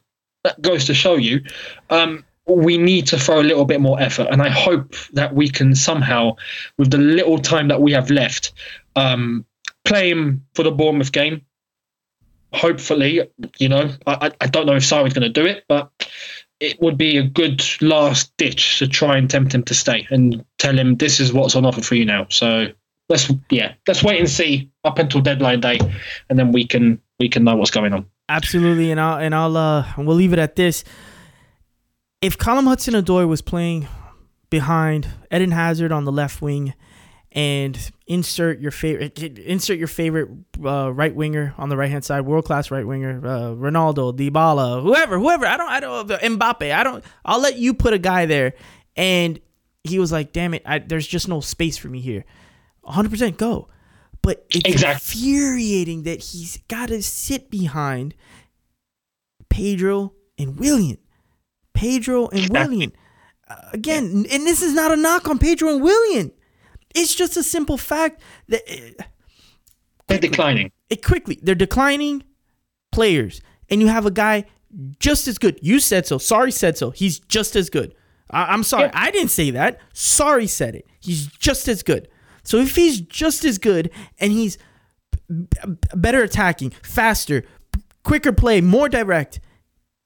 That 0.44 0.60
goes 0.60 0.84
to 0.84 0.94
show 0.94 1.14
you. 1.14 1.42
Um, 1.90 2.24
we 2.46 2.76
need 2.76 3.06
to 3.06 3.18
throw 3.18 3.40
a 3.40 3.42
little 3.42 3.64
bit 3.64 3.80
more 3.80 4.00
effort, 4.00 4.28
and 4.30 4.42
I 4.42 4.48
hope 4.48 4.94
that 5.12 5.34
we 5.34 5.48
can 5.48 5.74
somehow, 5.76 6.36
with 6.76 6.90
the 6.90 6.98
little 6.98 7.38
time 7.38 7.68
that 7.68 7.80
we 7.80 7.92
have 7.92 8.10
left, 8.10 8.52
um, 8.96 9.46
play 9.84 10.10
him 10.10 10.44
for 10.54 10.62
the 10.62 10.70
Bournemouth 10.70 11.12
game. 11.12 11.42
Hopefully, 12.52 13.22
you 13.58 13.68
know, 13.68 13.90
I, 14.06 14.30
I- 14.40 14.46
don't 14.46 14.66
know 14.66 14.74
if 14.76 14.82
Sarri's 14.82 15.14
going 15.14 15.22
to 15.22 15.40
do 15.40 15.46
it, 15.46 15.64
but 15.68 15.90
it 16.60 16.80
would 16.82 16.98
be 16.98 17.16
a 17.16 17.22
good 17.22 17.64
last 17.80 18.36
ditch 18.36 18.78
to 18.78 18.86
try 18.86 19.16
and 19.16 19.28
tempt 19.28 19.54
him 19.54 19.62
to 19.64 19.74
stay 19.74 20.06
and 20.10 20.44
tell 20.58 20.78
him 20.78 20.96
this 20.96 21.18
is 21.18 21.32
what's 21.32 21.56
on 21.56 21.64
offer 21.64 21.80
for 21.80 21.94
you 21.94 22.04
now. 22.04 22.26
So 22.28 22.66
let's 23.08 23.32
yeah, 23.50 23.74
let's 23.88 24.02
wait 24.04 24.20
and 24.20 24.28
see 24.28 24.70
up 24.84 24.98
until 24.98 25.22
deadline 25.22 25.60
day, 25.60 25.78
and 26.28 26.38
then 26.38 26.52
we 26.52 26.66
can 26.66 27.00
we 27.18 27.28
can 27.30 27.42
know 27.42 27.56
what's 27.56 27.70
going 27.70 27.92
on. 27.94 28.06
Absolutely, 28.28 28.90
and 28.90 29.00
I'll 29.00 29.18
and 29.18 29.34
I'll 29.34 29.56
uh 29.56 29.86
we'll 29.96 30.14
leave 30.14 30.32
it 30.34 30.38
at 30.38 30.54
this. 30.56 30.84
If 32.20 32.36
Callum 32.38 32.66
Hudson 32.66 32.94
Odoi 32.94 33.26
was 33.26 33.40
playing 33.42 33.88
behind 34.50 35.08
Eden 35.32 35.50
Hazard 35.52 35.90
on 35.90 36.04
the 36.04 36.12
left 36.12 36.40
wing, 36.42 36.74
and 37.34 37.90
insert 38.06 38.60
your 38.60 38.70
favorite 38.70 39.18
insert 39.18 39.78
your 39.78 39.88
favorite 39.88 40.28
uh, 40.64 40.92
right 40.92 41.14
winger 41.14 41.54
on 41.56 41.68
the 41.70 41.76
right 41.76 41.90
hand 41.90 42.04
side, 42.04 42.22
world 42.22 42.44
class 42.44 42.70
right 42.70 42.86
winger, 42.86 43.18
uh, 43.24 43.54
Ronaldo, 43.54 44.14
Dybala, 44.16 44.82
whoever, 44.82 45.18
whoever. 45.18 45.46
I 45.46 45.56
don't, 45.56 45.68
I 45.70 45.80
don't, 45.80 46.08
Mbappe. 46.08 46.74
I 46.74 46.84
don't. 46.84 47.04
I'll 47.24 47.40
let 47.40 47.56
you 47.56 47.74
put 47.74 47.94
a 47.94 47.98
guy 47.98 48.26
there, 48.26 48.54
and 48.96 49.40
he 49.84 49.98
was 49.98 50.12
like, 50.12 50.32
"Damn 50.32 50.54
it, 50.54 50.62
I, 50.66 50.78
there's 50.78 51.06
just 51.06 51.28
no 51.28 51.40
space 51.40 51.76
for 51.78 51.88
me 51.88 52.00
here." 52.00 52.24
100 52.82 53.10
percent 53.10 53.36
go, 53.38 53.68
but 54.22 54.44
it's 54.50 54.68
Exactly. 54.68 54.92
infuriating 54.94 56.02
that 56.02 56.20
he's 56.22 56.58
got 56.68 56.88
to 56.88 57.02
sit 57.02 57.48
behind 57.50 58.14
Pedro 59.48 60.12
and 60.38 60.58
Willian. 60.58 60.98
Pedro 61.74 62.28
and 62.28 62.48
Willian. 62.50 62.92
Uh, 63.48 63.54
again, 63.72 64.26
and 64.30 64.46
this 64.46 64.62
is 64.62 64.74
not 64.74 64.92
a 64.92 64.96
knock 64.96 65.28
on 65.28 65.38
Pedro 65.38 65.70
and 65.74 65.82
Willian. 65.82 66.32
It's 66.94 67.14
just 67.14 67.36
a 67.36 67.42
simple 67.42 67.76
fact 67.78 68.20
that 68.48 68.62
uh, 68.70 69.02
They're 70.08 70.18
declining. 70.18 70.72
it 70.90 71.02
quickly 71.04 71.38
they're 71.42 71.54
declining 71.54 72.22
players, 72.90 73.40
and 73.70 73.80
you 73.80 73.88
have 73.88 74.06
a 74.06 74.10
guy 74.10 74.44
just 74.98 75.28
as 75.28 75.38
good. 75.38 75.58
You 75.62 75.80
said 75.80 76.06
so. 76.06 76.18
Sarri 76.18 76.52
said 76.52 76.76
so. 76.78 76.90
He's 76.90 77.18
just 77.20 77.56
as 77.56 77.70
good. 77.70 77.94
I- 78.30 78.46
I'm 78.52 78.62
sorry. 78.62 78.84
Yeah. 78.84 78.90
I 78.94 79.10
didn't 79.10 79.30
say 79.30 79.50
that. 79.50 79.78
Sarri 79.94 80.48
said 80.48 80.74
it. 80.74 80.86
He's 81.00 81.26
just 81.26 81.68
as 81.68 81.82
good. 81.82 82.08
So 82.44 82.58
if 82.58 82.74
he's 82.76 83.00
just 83.00 83.44
as 83.44 83.58
good 83.58 83.90
and 84.18 84.32
he's 84.32 84.58
b- 85.28 85.46
better 85.94 86.22
attacking, 86.22 86.70
faster, 86.82 87.44
quicker 88.02 88.32
play, 88.32 88.60
more 88.60 88.88
direct, 88.88 89.40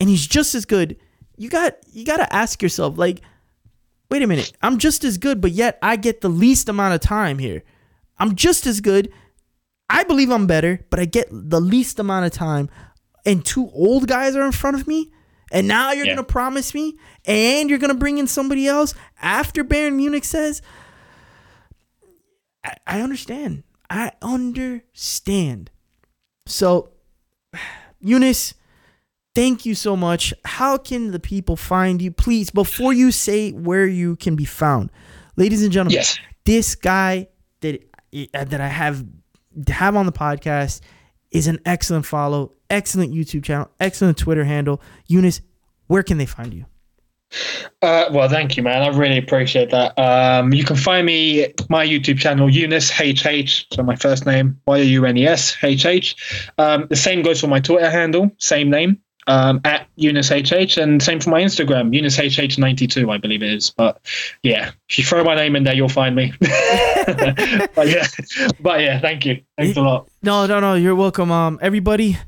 and 0.01 0.09
he's 0.11 0.27
just 0.27 0.55
as 0.55 0.65
good, 0.67 0.97
you 1.37 1.49
got 1.49 1.77
you 1.93 2.05
got 2.05 2.19
to 2.19 2.33
ask 2.35 2.63
yourself 2.63 2.99
like 2.99 3.21
wait 4.11 4.23
a 4.23 4.27
minute, 4.27 4.53
I'm 4.63 4.79
just 4.79 5.05
as 5.05 5.19
good, 5.19 5.41
but 5.41 5.53
yet 5.53 5.79
I 5.83 5.97
get 5.97 6.21
the 6.21 6.29
least 6.29 6.69
amount 6.69 6.95
of 6.95 7.01
time 7.01 7.39
here. 7.39 7.63
I'm 8.19 8.35
just 8.35 8.67
as 8.67 8.81
good. 8.81 9.13
I 9.89 10.05
believe 10.05 10.31
I'm 10.31 10.47
better, 10.47 10.85
but 10.91 10.99
I 11.01 11.05
get 11.05 11.29
the 11.31 11.61
least 11.61 11.99
amount 11.99 12.27
of 12.27 12.33
time. 12.33 12.69
And 13.25 13.45
two 13.45 13.69
old 13.73 14.07
guys 14.09 14.35
are 14.37 14.45
in 14.45 14.53
front 14.53 14.77
of 14.81 14.87
me. 14.87 15.13
And 15.53 15.69
now 15.69 15.93
you're 15.93 16.07
Yeah. 16.07 16.15
going 16.15 16.27
to 16.27 16.33
promise 16.33 16.75
me, 16.75 16.99
and 17.25 17.71
you're 17.71 17.79
going 17.79 17.93
to 17.93 17.99
bring 17.99 18.19
in 18.19 18.27
somebody 18.27 18.67
else 18.67 18.95
after 19.23 19.63
Bayern 19.63 19.95
Munich 19.95 20.25
says, 20.25 20.61
I, 22.65 22.75
I 22.87 23.01
understand. 23.01 23.63
I 23.89 24.11
understand. 24.23 25.71
So, 26.47 26.91
Yunes, 28.05 28.55
thank 29.37 29.65
you 29.67 29.75
so 29.77 29.95
much. 29.97 30.35
How 30.45 30.79
can 30.79 31.13
the 31.13 31.21
people 31.21 31.55
find 31.57 32.03
you? 32.03 32.11
Please, 32.11 32.51
before 32.51 32.93
you 32.93 33.13
say 33.13 33.53
where 33.53 33.87
you 33.87 34.17
can 34.17 34.35
be 34.35 34.45
found, 34.47 34.91
ladies 35.37 35.63
and 35.63 35.71
gentlemen, 35.71 35.95
Yes. 35.95 36.19
this 36.45 36.75
guy 36.75 37.29
that 37.61 37.83
uh, 38.35 38.45
that 38.45 38.61
I 38.61 38.69
have 38.69 39.05
have 39.69 39.95
on 39.95 40.07
the 40.07 40.13
podcast 40.13 40.81
is 41.31 41.47
an 41.47 41.59
excellent 41.65 42.07
follow, 42.07 42.53
excellent 42.71 43.13
YouTube 43.13 43.45
channel, 43.45 43.71
excellent 43.79 44.17
Twitter 44.19 44.45
handle. 44.45 44.81
Yunes, 45.09 45.41
where 45.87 46.03
can 46.03 46.19
they 46.19 46.27
find 46.27 46.53
you? 46.55 46.65
Uh, 47.83 48.07
well, 48.13 48.29
thank 48.29 48.57
you, 48.57 48.63
man. 48.63 48.83
I 48.83 48.89
really 48.97 49.19
appreciate 49.19 49.71
that. 49.71 49.99
Um, 49.99 50.53
you 50.55 50.65
can 50.65 50.77
find 50.77 51.05
me 51.05 51.53
my 51.69 51.85
YouTube 51.85 52.19
channel, 52.19 52.49
Yunes 52.49 52.91
HH. 52.91 53.67
So 53.75 53.83
my 53.83 53.97
first 53.97 54.25
name, 54.27 54.59
Y 54.67 54.79
U 54.79 55.05
N 55.05 55.17
E 55.17 55.27
S 55.27 55.57
H 55.63 55.85
H. 55.85 56.51
Um, 56.59 56.87
the 56.89 56.97
same 56.97 57.23
goes 57.23 57.41
for 57.41 57.49
my 57.49 57.61
Twitter 57.61 57.91
handle, 57.91 58.31
same 58.39 58.71
name, 58.71 58.99
um, 59.27 59.61
at 59.65 59.89
Yunes 59.99 60.31
HH, 60.31 60.79
and 60.79 61.03
same 61.03 61.21
for 61.21 61.31
my 61.31 61.43
Instagram, 61.43 61.95
Yunes 61.95 62.19
HH92, 62.19 63.13
I 63.13 63.19
believe 63.19 63.43
it 63.43 63.53
is. 63.53 63.71
But 63.71 64.01
yeah, 64.43 64.71
if 64.89 64.99
you 64.99 65.05
throw 65.05 65.25
my 65.25 65.35
name 65.35 65.57
in 65.57 65.65
there, 65.65 65.75
you'll 65.75 65.89
find 65.89 66.15
me. 66.15 66.33
but 66.41 67.89
yeah, 67.89 68.07
but 68.61 68.81
yeah, 68.81 69.01
thank 69.01 69.27
you. 69.27 69.43
Thanks 69.57 69.77
a 69.77 69.83
lot. 69.83 70.09
No, 70.23 70.47
no, 70.47 70.61
no. 70.61 70.75
You're 70.75 70.95
welcome. 70.95 71.31
Um, 71.33 71.59
everybody, 71.61 72.19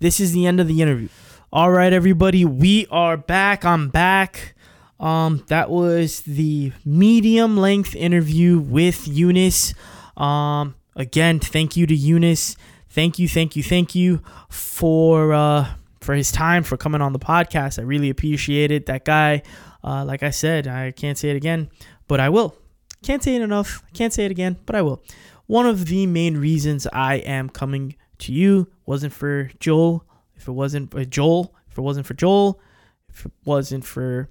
this 0.00 0.20
is 0.20 0.32
the 0.32 0.46
end 0.46 0.60
of 0.60 0.68
the 0.68 0.82
interview. 0.82 1.08
All 1.52 1.70
right, 1.70 1.92
everybody, 1.92 2.44
we 2.44 2.86
are 2.90 3.16
back. 3.16 3.64
I'm 3.64 3.88
back. 3.88 4.54
Um, 4.98 5.44
that 5.48 5.68
was 5.70 6.20
the 6.22 6.72
medium 6.84 7.56
length 7.56 7.94
interview 7.94 8.58
with 8.58 9.04
Yunes. 9.06 9.74
Um, 10.20 10.74
again, 10.94 11.38
thank 11.38 11.76
you 11.76 11.86
to 11.86 11.94
Yunes. 11.94 12.56
Thank 12.88 13.18
you, 13.18 13.28
thank 13.28 13.56
you, 13.56 13.62
thank 13.62 13.94
you 13.94 14.22
for 14.48 15.34
uh 15.34 15.74
for 16.06 16.14
his 16.14 16.30
time 16.30 16.62
for 16.62 16.76
coming 16.76 17.02
on 17.02 17.12
the 17.12 17.18
podcast. 17.18 17.80
I 17.80 17.82
really 17.82 18.10
appreciate 18.10 18.70
it. 18.70 18.86
That 18.86 19.04
guy, 19.04 19.42
uh, 19.82 20.04
like 20.04 20.22
I 20.22 20.30
said, 20.30 20.68
I 20.68 20.92
can't 20.92 21.18
say 21.18 21.30
it 21.30 21.36
again, 21.36 21.68
but 22.06 22.20
I 22.20 22.28
will. 22.28 22.54
Can't 23.02 23.22
say 23.22 23.34
it 23.34 23.42
enough. 23.42 23.82
Can't 23.92 24.12
say 24.12 24.24
it 24.24 24.30
again, 24.30 24.56
but 24.66 24.76
I 24.76 24.82
will. 24.82 25.02
One 25.46 25.66
of 25.66 25.86
the 25.86 26.06
main 26.06 26.36
reasons 26.36 26.86
I 26.92 27.16
am 27.16 27.50
coming 27.50 27.96
to 28.18 28.32
you 28.32 28.68
wasn't 28.86 29.12
for 29.12 29.50
Joel. 29.58 30.04
If 30.36 30.46
it 30.46 30.52
wasn't 30.52 30.92
for 30.92 31.04
Joel, 31.04 31.54
if 31.70 31.76
it 31.76 31.82
wasn't 31.82 32.06
for 32.06 32.14
Joel, 32.14 32.60
if 33.08 33.26
it 33.26 33.32
wasn't 33.44 33.84
for 33.84 34.30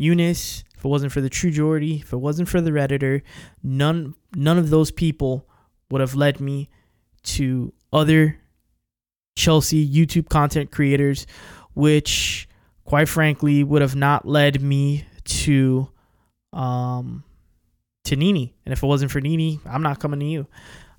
Yunes, 0.00 0.62
if 0.76 0.84
it 0.84 0.88
wasn't 0.88 1.10
for 1.10 1.20
the 1.20 1.28
True 1.28 1.50
Geordie, 1.50 1.96
if 1.96 2.12
it 2.12 2.18
wasn't 2.18 2.48
for 2.48 2.60
the 2.60 2.70
Redditor, 2.70 3.22
none 3.64 4.14
none 4.34 4.58
of 4.58 4.70
those 4.70 4.92
people 4.92 5.48
would 5.90 6.00
have 6.00 6.14
led 6.14 6.40
me 6.40 6.68
to 7.24 7.72
other 7.92 8.38
Chelsea 9.36 9.86
YouTube 9.88 10.28
content 10.28 10.72
creators, 10.72 11.26
which 11.74 12.48
quite 12.84 13.08
frankly 13.08 13.62
would 13.62 13.82
have 13.82 13.94
not 13.94 14.26
led 14.26 14.60
me 14.60 15.04
to 15.24 15.88
um 16.52 17.22
to 18.04 18.16
Nini. 18.16 18.54
And 18.64 18.72
if 18.72 18.82
it 18.82 18.86
wasn't 18.86 19.10
for 19.10 19.20
Nini, 19.20 19.60
I'm 19.66 19.82
not 19.82 20.00
coming 20.00 20.20
to 20.20 20.26
you. 20.26 20.46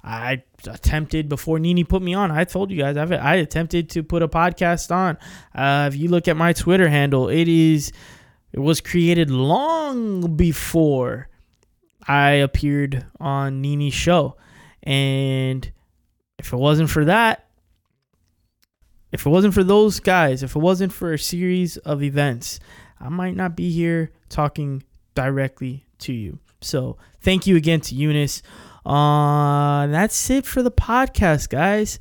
I 0.04 0.44
attempted 0.66 1.28
before 1.28 1.60
Nini 1.60 1.84
put 1.84 2.02
me 2.02 2.14
on. 2.14 2.32
I 2.32 2.44
told 2.46 2.72
you 2.72 2.78
guys 2.78 2.96
I've, 2.96 3.12
I 3.12 3.36
attempted 3.36 3.90
to 3.92 4.04
put 4.04 4.24
a 4.24 4.28
podcast 4.28 4.92
on. 4.92 5.18
Uh, 5.54 5.90
if 5.92 6.00
you 6.00 6.08
look 6.10 6.28
at 6.28 6.38
my 6.38 6.54
Twitter 6.54 6.88
handle, 6.88 7.28
it 7.28 7.48
is 7.48 7.92
it 8.54 8.60
was 8.60 8.80
created 8.80 9.30
long 9.30 10.36
before 10.38 11.28
I 12.08 12.32
appeared 12.32 13.06
on 13.20 13.62
Nini's 13.62 13.94
show, 13.94 14.38
and 14.84 15.70
if 16.40 16.54
it 16.54 16.58
wasn't 16.58 16.90
for 16.90 17.06
that, 17.06 17.47
if 19.12 19.26
it 19.26 19.30
wasn't 19.30 19.54
for 19.54 19.64
those 19.64 20.00
guys, 20.00 20.44
if 20.44 20.56
it 20.56 20.60
wasn't 20.60 20.94
for 20.94 21.14
a 21.14 21.20
series 21.20 21.78
of 21.78 22.04
events, 22.04 22.60
I 23.00 23.10
might 23.10 23.36
not 23.36 23.56
be 23.56 23.72
here 23.72 24.12
talking 24.30 24.84
directly 25.16 25.86
to 26.00 26.14
you. 26.14 26.40
So 26.62 26.98
thank 27.22 27.48
you 27.48 27.56
again 27.56 27.82
to 27.82 27.96
Yunes. 27.96 28.42
Uh, 28.86 29.88
that's 29.88 30.30
it 30.30 30.46
for 30.46 30.64
the 30.64 30.72
podcast, 30.72 31.50
guys. 31.50 32.00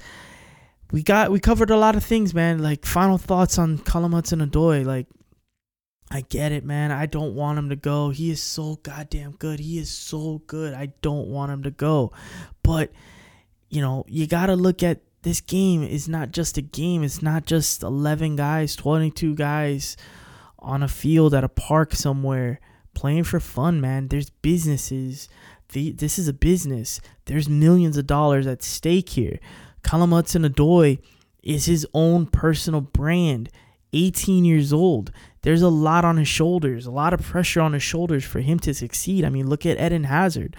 We 0.93 1.03
got 1.03 1.33
we 1.33 1.41
covered 1.41 1.71
a 1.71 1.77
lot 1.77 1.97
of 1.97 2.05
things, 2.05 2.33
man. 2.33 2.63
Like 2.63 2.87
final 2.87 3.19
thoughts 3.19 3.59
on 3.59 3.79
Callum 3.79 4.13
Hudson-Odoi. 4.13 4.85
Like, 4.85 5.09
I 6.11 6.21
get 6.21 6.53
it, 6.53 6.65
man. 6.65 6.93
I 6.93 7.07
don't 7.07 7.35
want 7.35 7.59
him 7.59 7.71
to 7.71 7.77
go. 7.77 8.11
He 8.11 8.31
is 8.31 8.41
so 8.41 8.77
goddamn 8.77 9.33
good. 9.33 9.59
He 9.59 9.79
is 9.79 9.91
so 9.91 10.43
good. 10.47 10.75
I 10.75 10.93
don't 11.03 11.27
want 11.27 11.51
him 11.51 11.65
to 11.65 11.73
go. 11.73 12.13
But 12.63 12.93
you 13.69 13.81
know, 13.81 14.05
you 14.07 14.29
gotta 14.29 14.55
look 14.55 14.85
at 14.85 15.01
this 15.27 15.41
game 15.41 15.83
is 15.83 16.09
not 16.09 16.31
just 16.31 16.57
a 16.57 16.62
game. 16.62 17.03
It's 17.03 17.20
not 17.20 17.47
just 17.47 17.83
11 17.83 18.37
guys, 18.37 18.77
22 18.77 19.35
guys 19.35 19.97
on 20.61 20.85
a 20.85 20.89
field 20.89 21.35
at 21.35 21.43
a 21.43 21.49
park 21.49 21.97
somewhere 21.97 22.61
playing 22.95 23.24
for 23.24 23.41
fun, 23.41 23.81
man. 23.81 24.07
There's 24.07 24.31
businesses 24.31 25.29
the, 25.70 25.91
this 25.91 26.16
is 26.16 26.29
a 26.29 26.33
business. 26.33 27.01
There's 27.24 27.49
millions 27.49 27.97
of 27.97 28.07
dollars 28.07 28.47
at 28.47 28.62
stake 28.62 29.09
here. 29.09 29.41
Callum 29.83 30.12
Hudson-Odoi 30.12 31.01
is 31.43 31.66
his 31.66 31.85
own 31.93 32.27
personal 32.27 32.81
brand. 32.81 33.51
18 33.93 34.45
years 34.45 34.72
old. 34.72 35.11
There's 35.43 35.62
a 35.62 35.68
lot 35.68 36.05
on 36.05 36.18
his 36.18 36.29
shoulders, 36.29 36.87
a 36.87 36.91
lot 36.93 37.12
of 37.12 37.20
pressure 37.22 37.61
on 37.61 37.72
his 37.72 37.83
shoulders 37.83 38.24
for 38.24 38.39
him 38.39 38.61
to 38.61 38.72
succeed. 38.74 39.24
I 39.24 39.31
mean, 39.31 39.49
look 39.49 39.66
at 39.66 39.81
Eden 39.81 40.05
Hazard. 40.05 40.55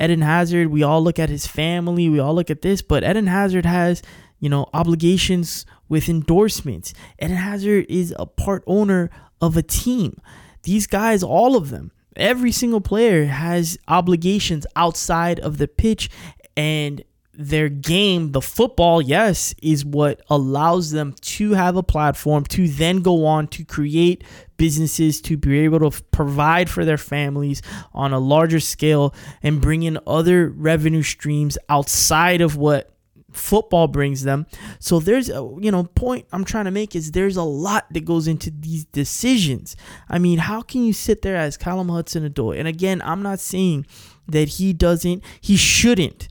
Eden 0.00 0.20
Hazard, 0.20 0.68
we 0.68 0.82
all 0.82 1.02
look 1.02 1.18
at 1.18 1.28
his 1.28 1.46
family, 1.46 2.08
we 2.08 2.18
all 2.18 2.34
look 2.34 2.50
at 2.50 2.62
this, 2.62 2.82
but 2.82 3.02
Eden 3.02 3.26
Hazard 3.26 3.66
has, 3.66 4.02
you 4.40 4.48
know, 4.48 4.68
obligations 4.74 5.64
with 5.88 6.08
endorsements. 6.08 6.92
Eden 7.20 7.36
Hazard 7.36 7.86
is 7.88 8.14
a 8.18 8.26
part 8.26 8.62
owner 8.66 9.10
of 9.40 9.56
a 9.56 9.62
team. 9.62 10.20
These 10.62 10.86
guys, 10.86 11.22
all 11.22 11.56
of 11.56 11.70
them, 11.70 11.92
every 12.16 12.52
single 12.52 12.80
player 12.80 13.26
has 13.26 13.78
obligations 13.88 14.66
outside 14.74 15.38
of 15.40 15.58
the 15.58 15.68
pitch 15.68 16.10
and 16.56 17.02
their 17.38 17.68
game, 17.68 18.32
the 18.32 18.40
football, 18.40 19.00
yes, 19.00 19.54
is 19.62 19.84
what 19.84 20.22
allows 20.28 20.90
them 20.90 21.14
to 21.20 21.52
have 21.52 21.76
a 21.76 21.82
platform 21.82 22.44
to 22.44 22.68
then 22.68 23.00
go 23.00 23.26
on 23.26 23.48
to 23.48 23.64
create 23.64 24.24
businesses, 24.56 25.20
to 25.22 25.36
be 25.36 25.58
able 25.60 25.90
to 25.90 26.02
provide 26.04 26.70
for 26.70 26.84
their 26.84 26.98
families 26.98 27.62
on 27.92 28.12
a 28.12 28.18
larger 28.18 28.60
scale 28.60 29.14
and 29.42 29.60
bring 29.60 29.82
in 29.82 29.98
other 30.06 30.48
revenue 30.50 31.02
streams 31.02 31.58
outside 31.68 32.40
of 32.40 32.56
what 32.56 32.92
football 33.32 33.86
brings 33.86 34.22
them. 34.22 34.46
So 34.78 34.98
there's 34.98 35.28
a 35.28 35.46
you 35.60 35.70
know 35.70 35.84
point 35.84 36.26
I'm 36.32 36.44
trying 36.44 36.64
to 36.64 36.70
make 36.70 36.96
is 36.96 37.12
there's 37.12 37.36
a 37.36 37.42
lot 37.42 37.86
that 37.92 38.04
goes 38.04 38.26
into 38.26 38.50
these 38.50 38.86
decisions. 38.86 39.76
I 40.08 40.18
mean, 40.18 40.38
how 40.38 40.62
can 40.62 40.84
you 40.84 40.92
sit 40.92 41.22
there 41.22 41.36
as 41.36 41.56
Callum 41.56 41.88
Hudson-Odoi? 41.88 42.58
And 42.58 42.66
again, 42.66 43.02
I'm 43.04 43.22
not 43.22 43.38
saying 43.40 43.86
that 44.26 44.48
he 44.48 44.72
doesn't, 44.72 45.22
he 45.40 45.56
shouldn't, 45.56 46.28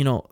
you 0.00 0.04
know, 0.04 0.26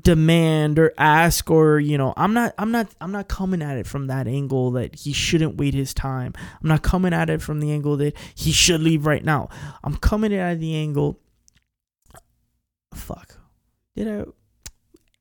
demand 0.00 0.78
or 0.78 0.90
ask 0.96 1.50
or 1.50 1.78
you 1.78 1.98
know 1.98 2.14
i'm 2.16 2.32
not 2.32 2.54
i'm 2.56 2.72
not 2.72 2.88
i'm 3.02 3.12
not 3.12 3.28
coming 3.28 3.60
at 3.60 3.76
it 3.76 3.86
from 3.86 4.06
that 4.06 4.26
angle 4.26 4.70
that 4.70 4.94
he 4.94 5.12
shouldn't 5.12 5.58
wait 5.58 5.74
his 5.74 5.92
time 5.92 6.32
i'm 6.62 6.68
not 6.68 6.80
coming 6.80 7.12
at 7.12 7.28
it 7.28 7.42
from 7.42 7.60
the 7.60 7.70
angle 7.70 7.98
that 7.98 8.16
he 8.34 8.52
should 8.52 8.80
leave 8.80 9.04
right 9.04 9.22
now 9.22 9.50
i'm 9.84 9.94
coming 9.96 10.32
at 10.32 10.58
the 10.60 10.74
angle 10.74 11.20
fuck 12.94 13.36
did 13.94 14.08
i 14.08 14.24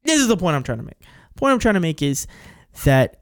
this 0.04 0.20
is 0.20 0.28
the 0.28 0.38
point 0.38 0.56
I'm 0.56 0.64
trying 0.64 0.80
to 0.80 0.84
make. 0.84 1.00
The 1.00 1.40
point 1.40 1.54
I'm 1.54 1.60
trying 1.60 1.76
to 1.76 1.80
make 1.80 2.02
is 2.02 2.28
that 2.84 3.22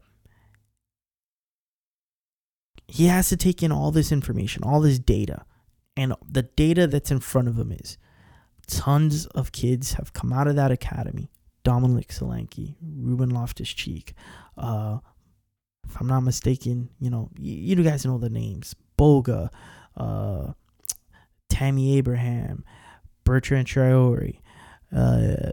he 2.88 3.05
has 3.05 3.30
to 3.30 3.38
take 3.38 3.62
in 3.62 3.72
all 3.72 3.91
this 3.91 4.12
information, 4.12 4.64
all 4.64 4.82
this 4.82 4.99
data. 4.99 5.45
And 5.97 6.14
the 6.28 6.43
data 6.43 6.88
that's 6.88 7.12
in 7.12 7.20
front 7.20 7.47
of 7.47 7.57
him 7.57 7.72
is 7.72 7.97
tons 8.70 9.26
of 9.28 9.51
kids 9.51 9.93
have 9.93 10.13
come 10.13 10.32
out 10.32 10.47
of 10.47 10.55
that 10.55 10.72
academy. 10.72 11.32
Dominic 11.63 12.07
Solanke, 12.07 12.76
Ruben 12.82 13.30
Loftus 13.30 13.70
Cheek, 13.70 14.13
uh, 14.57 14.99
if 15.88 15.99
I'm 15.99 16.07
not 16.07 16.22
mistaken, 16.22 16.89
you 16.99 17.09
know, 17.09 17.30
you, 17.38 17.76
you 17.76 17.84
guys 17.84 18.05
know 18.05 18.17
the 18.17 18.30
names. 18.30 18.76
Boga, 18.97 19.49
uh, 19.97 20.53
Tammy 21.49 21.97
Abraham, 21.97 22.63
Bertrand 23.24 23.67
Traore, 23.67 24.39
uh, 24.95 25.51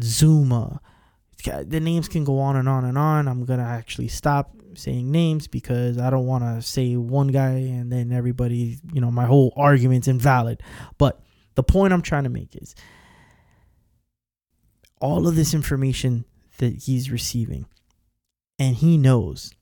Zouma. 0.00 0.78
The 1.44 1.80
names 1.80 2.06
can 2.06 2.24
go 2.24 2.38
on 2.38 2.56
and 2.56 2.68
on 2.68 2.84
and 2.84 2.96
on. 2.96 3.26
I'm 3.26 3.44
gonna 3.44 3.64
actually 3.64 4.08
stop 4.08 4.54
saying 4.74 5.10
names 5.10 5.48
because 5.48 5.98
I 5.98 6.08
don't 6.08 6.26
want 6.26 6.44
to 6.44 6.62
say 6.62 6.96
one 6.96 7.28
guy 7.28 7.50
and 7.50 7.90
then 7.90 8.12
everybody, 8.12 8.78
you 8.92 9.00
know, 9.00 9.10
my 9.10 9.26
whole 9.26 9.52
argument's 9.56 10.06
invalid. 10.06 10.62
But 10.98 11.20
the 11.54 11.62
point 11.62 11.92
I'm 11.92 12.02
trying 12.02 12.24
to 12.24 12.30
make 12.30 12.56
is 12.56 12.74
all 15.00 15.26
of 15.26 15.36
this 15.36 15.54
information 15.54 16.24
that 16.58 16.84
he's 16.84 17.10
receiving, 17.10 17.66
and 18.58 18.76
he 18.76 18.96
knows, 18.96 19.52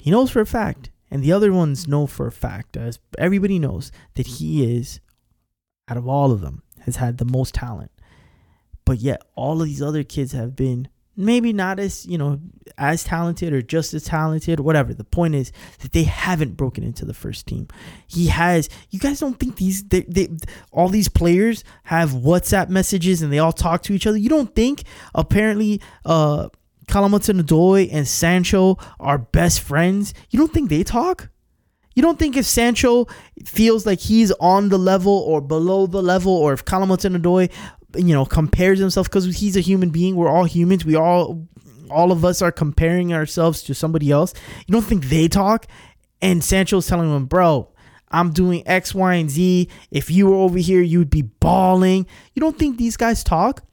he 0.00 0.10
knows 0.10 0.30
for 0.30 0.40
a 0.40 0.46
fact, 0.46 0.90
and 1.10 1.22
the 1.22 1.32
other 1.32 1.52
ones 1.52 1.88
know 1.88 2.06
for 2.06 2.26
a 2.26 2.32
fact, 2.32 2.76
as 2.76 2.98
everybody 3.18 3.58
knows, 3.58 3.92
that 4.14 4.26
he 4.26 4.76
is, 4.76 5.00
out 5.88 5.96
of 5.96 6.08
all 6.08 6.32
of 6.32 6.40
them, 6.40 6.62
has 6.80 6.96
had 6.96 7.18
the 7.18 7.24
most 7.24 7.54
talent. 7.54 7.90
But 8.84 8.98
yet 8.98 9.22
all 9.34 9.60
of 9.60 9.68
these 9.68 9.82
other 9.82 10.04
kids 10.04 10.32
have 10.32 10.56
been 10.56 10.88
maybe 11.18 11.52
not 11.52 11.80
as 11.80 12.06
you 12.06 12.16
know 12.16 12.40
as 12.78 13.02
talented 13.02 13.52
or 13.52 13.60
just 13.60 13.92
as 13.92 14.04
talented 14.04 14.60
whatever 14.60 14.94
the 14.94 15.04
point 15.04 15.34
is 15.34 15.52
that 15.80 15.92
they 15.92 16.04
haven't 16.04 16.56
broken 16.56 16.84
into 16.84 17.04
the 17.04 17.12
first 17.12 17.46
team 17.46 17.66
he 18.06 18.28
has 18.28 18.68
you 18.90 18.98
guys 18.98 19.18
don't 19.18 19.38
think 19.40 19.56
these 19.56 19.82
they, 19.88 20.02
they 20.02 20.28
all 20.70 20.88
these 20.88 21.08
players 21.08 21.64
have 21.84 22.10
whatsapp 22.10 22.68
messages 22.68 23.20
and 23.20 23.32
they 23.32 23.38
all 23.38 23.52
talk 23.52 23.82
to 23.82 23.92
each 23.92 24.06
other 24.06 24.16
you 24.16 24.28
don't 24.28 24.54
think 24.54 24.84
apparently 25.14 25.80
uh 26.04 26.48
Hudson-Odoi 26.90 27.90
and 27.92 28.08
Sancho 28.08 28.78
are 28.98 29.18
best 29.18 29.60
friends. 29.60 30.14
You 30.30 30.38
don't 30.38 30.54
think 30.54 30.70
they 30.70 30.82
talk? 30.82 31.28
You 31.94 32.02
don't 32.02 32.18
think 32.18 32.36
if 32.36 32.46
Sancho 32.46 33.08
feels 33.44 33.84
like 33.84 33.98
he's 33.98 34.30
on 34.40 34.68
the 34.68 34.78
level 34.78 35.12
or 35.12 35.40
below 35.40 35.86
the 35.86 36.00
level, 36.02 36.32
or 36.32 36.52
if 36.52 36.64
Callum 36.64 36.90
Hudson-Odoi 36.90 37.50
you 37.96 38.14
know 38.14 38.24
compares 38.24 38.78
himself 38.78 39.08
because 39.08 39.24
he's 39.36 39.56
a 39.56 39.60
human 39.60 39.90
being. 39.90 40.16
We're 40.16 40.30
all 40.30 40.44
humans. 40.44 40.84
We 40.84 40.96
all 40.96 41.46
all 41.90 42.12
of 42.12 42.24
us 42.24 42.42
are 42.42 42.52
comparing 42.52 43.12
ourselves 43.12 43.62
to 43.64 43.74
somebody 43.74 44.10
else. 44.10 44.34
You 44.66 44.72
don't 44.72 44.84
think 44.84 45.04
they 45.06 45.28
talk? 45.28 45.66
And 46.20 46.42
sancho's 46.42 46.86
telling 46.88 47.14
him 47.14 47.26
bro 47.26 47.72
i'm 48.10 48.32
doing 48.32 48.66
x 48.66 48.94
y 48.94 49.14
and 49.14 49.30
z. 49.30 49.68
If 49.90 50.10
you 50.10 50.26
were 50.26 50.34
over 50.34 50.58
here 50.58 50.82
you'd 50.82 51.10
be 51.10 51.22
bawling. 51.22 52.06
You 52.34 52.40
don't 52.40 52.58
think 52.58 52.76
these 52.76 52.96
guys 52.96 53.22
talk? 53.22 53.64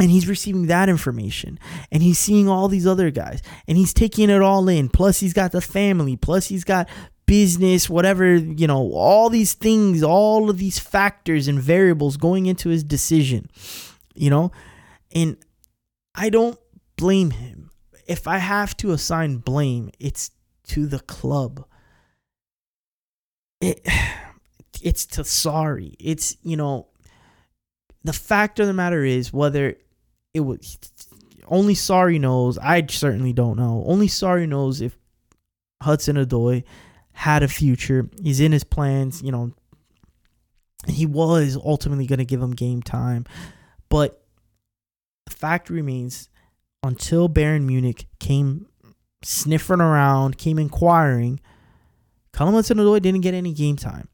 And 0.00 0.10
he's 0.10 0.26
receiving 0.26 0.66
that 0.68 0.88
information. 0.88 1.58
And 1.92 2.02
he's 2.02 2.18
seeing 2.18 2.48
all 2.48 2.68
these 2.68 2.86
other 2.86 3.10
guys. 3.10 3.42
And 3.68 3.76
he's 3.76 3.92
taking 3.92 4.30
it 4.30 4.40
all 4.40 4.66
in. 4.66 4.88
Plus 4.88 5.20
he's 5.20 5.34
got 5.34 5.52
the 5.52 5.60
family. 5.60 6.16
Plus 6.16 6.46
he's 6.46 6.64
got 6.64 6.88
business, 7.30 7.88
whatever, 7.88 8.34
you 8.34 8.66
know, 8.66 8.90
all 8.90 9.30
these 9.30 9.54
things, 9.54 10.02
all 10.02 10.50
of 10.50 10.58
these 10.58 10.80
factors 10.80 11.46
and 11.46 11.60
variables 11.60 12.16
going 12.16 12.46
into 12.46 12.70
his 12.70 12.82
decision, 12.82 13.48
you 14.16 14.28
know? 14.28 14.50
And 15.14 15.36
I 16.12 16.28
don't 16.28 16.58
blame 16.96 17.30
him. 17.30 17.70
If 18.08 18.26
I 18.26 18.38
have 18.38 18.76
to 18.78 18.90
assign 18.90 19.36
blame, 19.36 19.92
it's 20.00 20.32
to 20.70 20.88
the 20.88 20.98
club. 20.98 21.64
It 23.60 23.86
it's 24.82 25.06
to 25.06 25.20
Sarri. 25.20 25.94
It's, 26.00 26.36
you 26.42 26.56
know, 26.56 26.88
the 28.02 28.12
fact 28.12 28.58
of 28.58 28.66
the 28.66 28.72
matter 28.72 29.04
is 29.04 29.32
whether 29.32 29.76
it 30.34 30.40
was 30.40 30.78
only 31.46 31.74
Sarri 31.74 32.18
knows. 32.18 32.58
I 32.58 32.84
certainly 32.88 33.32
don't 33.32 33.56
know. 33.56 33.84
Only 33.86 34.08
Sarri 34.08 34.48
knows 34.48 34.80
if 34.80 34.98
Hudson-Odoi 35.80 36.64
had 37.20 37.42
a 37.42 37.48
future. 37.48 38.08
He's 38.22 38.40
in 38.40 38.50
his 38.50 38.64
plans, 38.64 39.20
you 39.20 39.30
know. 39.30 39.52
He 40.88 41.04
was 41.04 41.58
ultimately 41.62 42.06
going 42.06 42.18
to 42.18 42.24
give 42.24 42.40
him 42.40 42.52
game 42.52 42.80
time. 42.80 43.26
But 43.90 44.24
the 45.26 45.34
fact 45.34 45.68
remains 45.68 46.30
until 46.82 47.28
Bayern 47.28 47.64
Munich 47.64 48.06
came 48.20 48.68
sniffing 49.22 49.82
around, 49.82 50.38
came 50.38 50.58
inquiring, 50.58 51.40
Callum 52.32 52.54
Hudson-Odoi 52.54 53.02
didn't 53.02 53.20
get 53.20 53.34
any 53.34 53.52
game 53.52 53.76
time. 53.76 54.08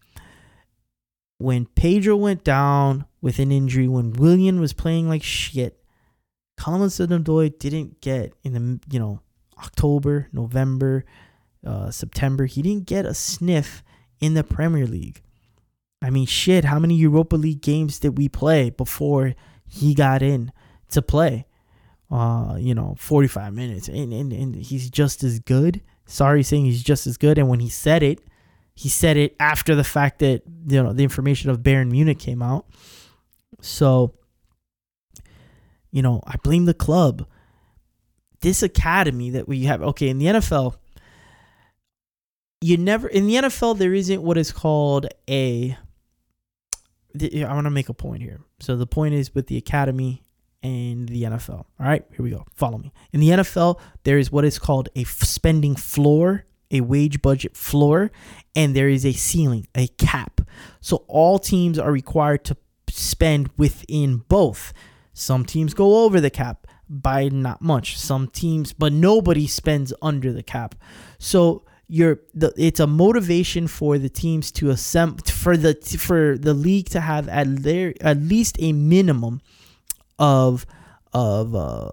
when 1.39 1.67
Pedro 1.67 2.17
went 2.17 2.45
down 2.45 3.05
with 3.21 3.39
an 3.39 3.53
injury, 3.53 3.89
when 3.89 4.13
Willian 4.13 4.61
was 4.61 4.73
playing 4.73 5.09
like 5.09 5.23
shit, 5.23 5.83
Callum 6.59 6.81
Hudson-Odoi 6.81 7.59
didn't 7.59 8.01
get 8.01 8.33
in 8.43 8.53
the 8.55 8.81
you 8.91 8.99
know 8.99 9.21
October, 9.59 10.29
November, 10.33 11.05
uh, 11.67 11.91
September. 11.91 12.47
He 12.47 12.63
didn't 12.63 12.87
get 12.87 13.05
a 13.05 13.15
sniff 13.15 13.83
in 14.21 14.35
the 14.35 14.45
Premier 14.45 14.87
League. 14.87 15.23
I 16.03 16.11
mean, 16.11 16.27
shit. 16.27 16.65
How 16.65 16.79
many 16.79 16.95
Europa 16.95 17.37
League 17.37 17.63
games 17.63 17.99
did 17.99 18.17
we 18.17 18.29
play 18.29 18.71
before 18.71 19.35
he 19.67 19.95
got 19.95 20.23
in 20.23 20.53
to 20.91 21.03
play? 21.03 21.47
Uh, 22.11 22.57
you 22.59 22.75
know, 22.75 22.95
45 22.99 23.53
minutes, 23.53 23.89
and 23.89 24.13
and, 24.13 24.33
and 24.33 24.55
he's 24.55 24.89
just 24.91 25.25
as 25.25 25.41
good. 25.41 25.83
Sarri, 26.07 26.45
saying 26.45 26.67
he's 26.67 26.85
just 26.85 27.07
as 27.07 27.17
good. 27.17 27.37
And 27.37 27.49
when 27.49 27.59
he 27.59 27.69
said 27.69 28.05
it, 28.05 28.21
he 28.75 28.89
said 28.89 29.17
it 29.17 29.35
after 29.41 29.75
the 29.75 29.83
fact 29.83 30.21
that 30.21 30.43
you 30.69 30.83
know 30.83 30.93
the 30.93 31.03
information 31.03 31.51
of 31.51 31.61
Bayern 31.61 31.91
Munich 31.91 32.21
came 32.21 32.43
out. 32.43 32.67
So, 33.61 34.15
you 35.91 36.03
know, 36.03 36.23
I 36.27 36.37
blame 36.37 36.67
the 36.67 36.75
club. 36.75 37.27
This 38.41 38.63
academy 38.63 39.31
that 39.31 39.49
we 39.49 39.65
have, 39.65 39.83
okay, 39.83 40.09
in 40.09 40.19
the 40.19 40.27
NFL, 40.27 40.77
you 42.61 42.77
never 42.77 43.09
in 43.09 43.27
the 43.27 43.35
NFL 43.35 43.79
there 43.79 43.95
isn't 43.95 44.23
what 44.23 44.39
is 44.39 44.53
called 44.53 45.07
a. 45.29 45.77
I 47.19 47.55
want 47.55 47.65
to 47.65 47.71
make 47.71 47.89
a 47.89 47.95
point 47.95 48.23
here. 48.23 48.41
So 48.61 48.77
the 48.77 48.87
point 48.87 49.15
is 49.15 49.35
with 49.35 49.47
the 49.47 49.57
academy 49.57 50.23
and 50.63 51.09
the 51.09 51.23
NFL. 51.23 51.51
All 51.51 51.67
right, 51.79 52.05
here 52.11 52.23
we 52.23 52.31
go. 52.31 52.45
Follow 52.55 52.77
me. 52.77 52.93
In 53.13 53.21
the 53.21 53.31
NFL, 53.31 53.81
there 54.05 54.19
is 54.19 54.31
what 54.31 54.45
is 54.45 54.59
called 54.59 54.91
a 54.95 55.05
spending 55.05 55.77
floor 55.77 56.45
a 56.71 56.81
wage 56.81 57.23
budget 57.23 57.57
floor 57.57 58.11
and 58.55 58.75
there 58.75 58.89
is 58.89 59.05
a 59.05 59.13
ceiling, 59.13 59.67
a 59.75 59.89
cap. 59.89 60.41
So 60.81 61.05
all 61.09 61.39
teams 61.39 61.79
are 61.79 61.93
required 61.93 62.45
to 62.47 62.57
spend 62.89 63.51
within 63.57 64.19
both. 64.29 64.73
Some 65.13 65.45
teams 65.45 65.75
go 65.75 66.05
over 66.05 66.21
the 66.21 66.31
cap 66.31 66.67
by 66.89 67.29
not 67.29 67.63
much. 67.63 67.99
Some 67.99 68.29
teams, 68.29 68.73
but 68.73 68.93
nobody 68.93 69.47
spends 69.47 69.93
under 70.03 70.33
the 70.33 70.43
cap. 70.43 70.75
So 71.19 71.65
you're 71.89 72.21
the 72.35 72.53
it's 72.57 72.81
a 72.81 72.87
motivation 72.87 73.69
for 73.69 73.99
the 73.99 74.09
teams 74.09 74.51
to 74.51 74.71
assemble 74.71 75.25
for 75.25 75.57
the 75.57 75.75
for 75.99 76.37
the 76.37 76.53
league 76.55 76.89
to 76.91 77.01
have 77.01 77.29
at 77.29 77.63
their 77.63 77.95
at 78.01 78.19
least 78.19 78.57
a 78.59 78.73
minimum 78.73 79.41
of 80.19 80.67
of 81.13 81.55
uh 81.55 81.93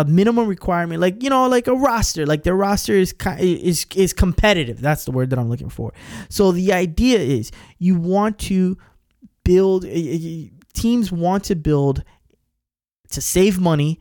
a 0.00 0.04
minimum 0.04 0.46
requirement, 0.48 1.00
like 1.00 1.22
you 1.22 1.30
know, 1.30 1.46
like 1.46 1.66
a 1.66 1.74
roster. 1.74 2.24
Like 2.24 2.42
their 2.42 2.54
roster 2.56 2.94
is 2.94 3.14
is 3.38 3.86
is 3.94 4.12
competitive. 4.12 4.80
That's 4.80 5.04
the 5.04 5.10
word 5.10 5.30
that 5.30 5.38
I'm 5.38 5.48
looking 5.48 5.68
for. 5.68 5.92
So 6.28 6.52
the 6.52 6.72
idea 6.72 7.18
is 7.18 7.52
you 7.78 7.96
want 7.96 8.38
to 8.40 8.78
build. 9.44 9.84
Teams 10.72 11.12
want 11.12 11.44
to 11.44 11.54
build 11.54 12.04
to 13.10 13.20
save 13.20 13.60
money. 13.60 14.00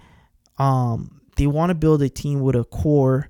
Um, 0.58 1.22
they 1.36 1.47
want 1.47 1.72
to 1.72 1.76
build 1.76 2.02
a 2.02 2.10
team 2.10 2.41
with 2.41 2.56
a 2.56 2.64
core, 2.64 3.30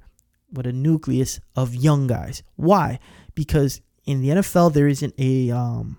with 0.52 0.66
a 0.66 0.74
nucleus 0.74 1.39
of 1.56 1.76
young 1.76 2.08
guys. 2.08 2.43
Why? 2.56 3.00
Because 3.36 3.82
in 4.06 4.22
the 4.22 4.30
NFL 4.30 4.74
there 4.74 4.88
isn't 4.88 5.14
a 5.18 5.52
um, 5.52 5.97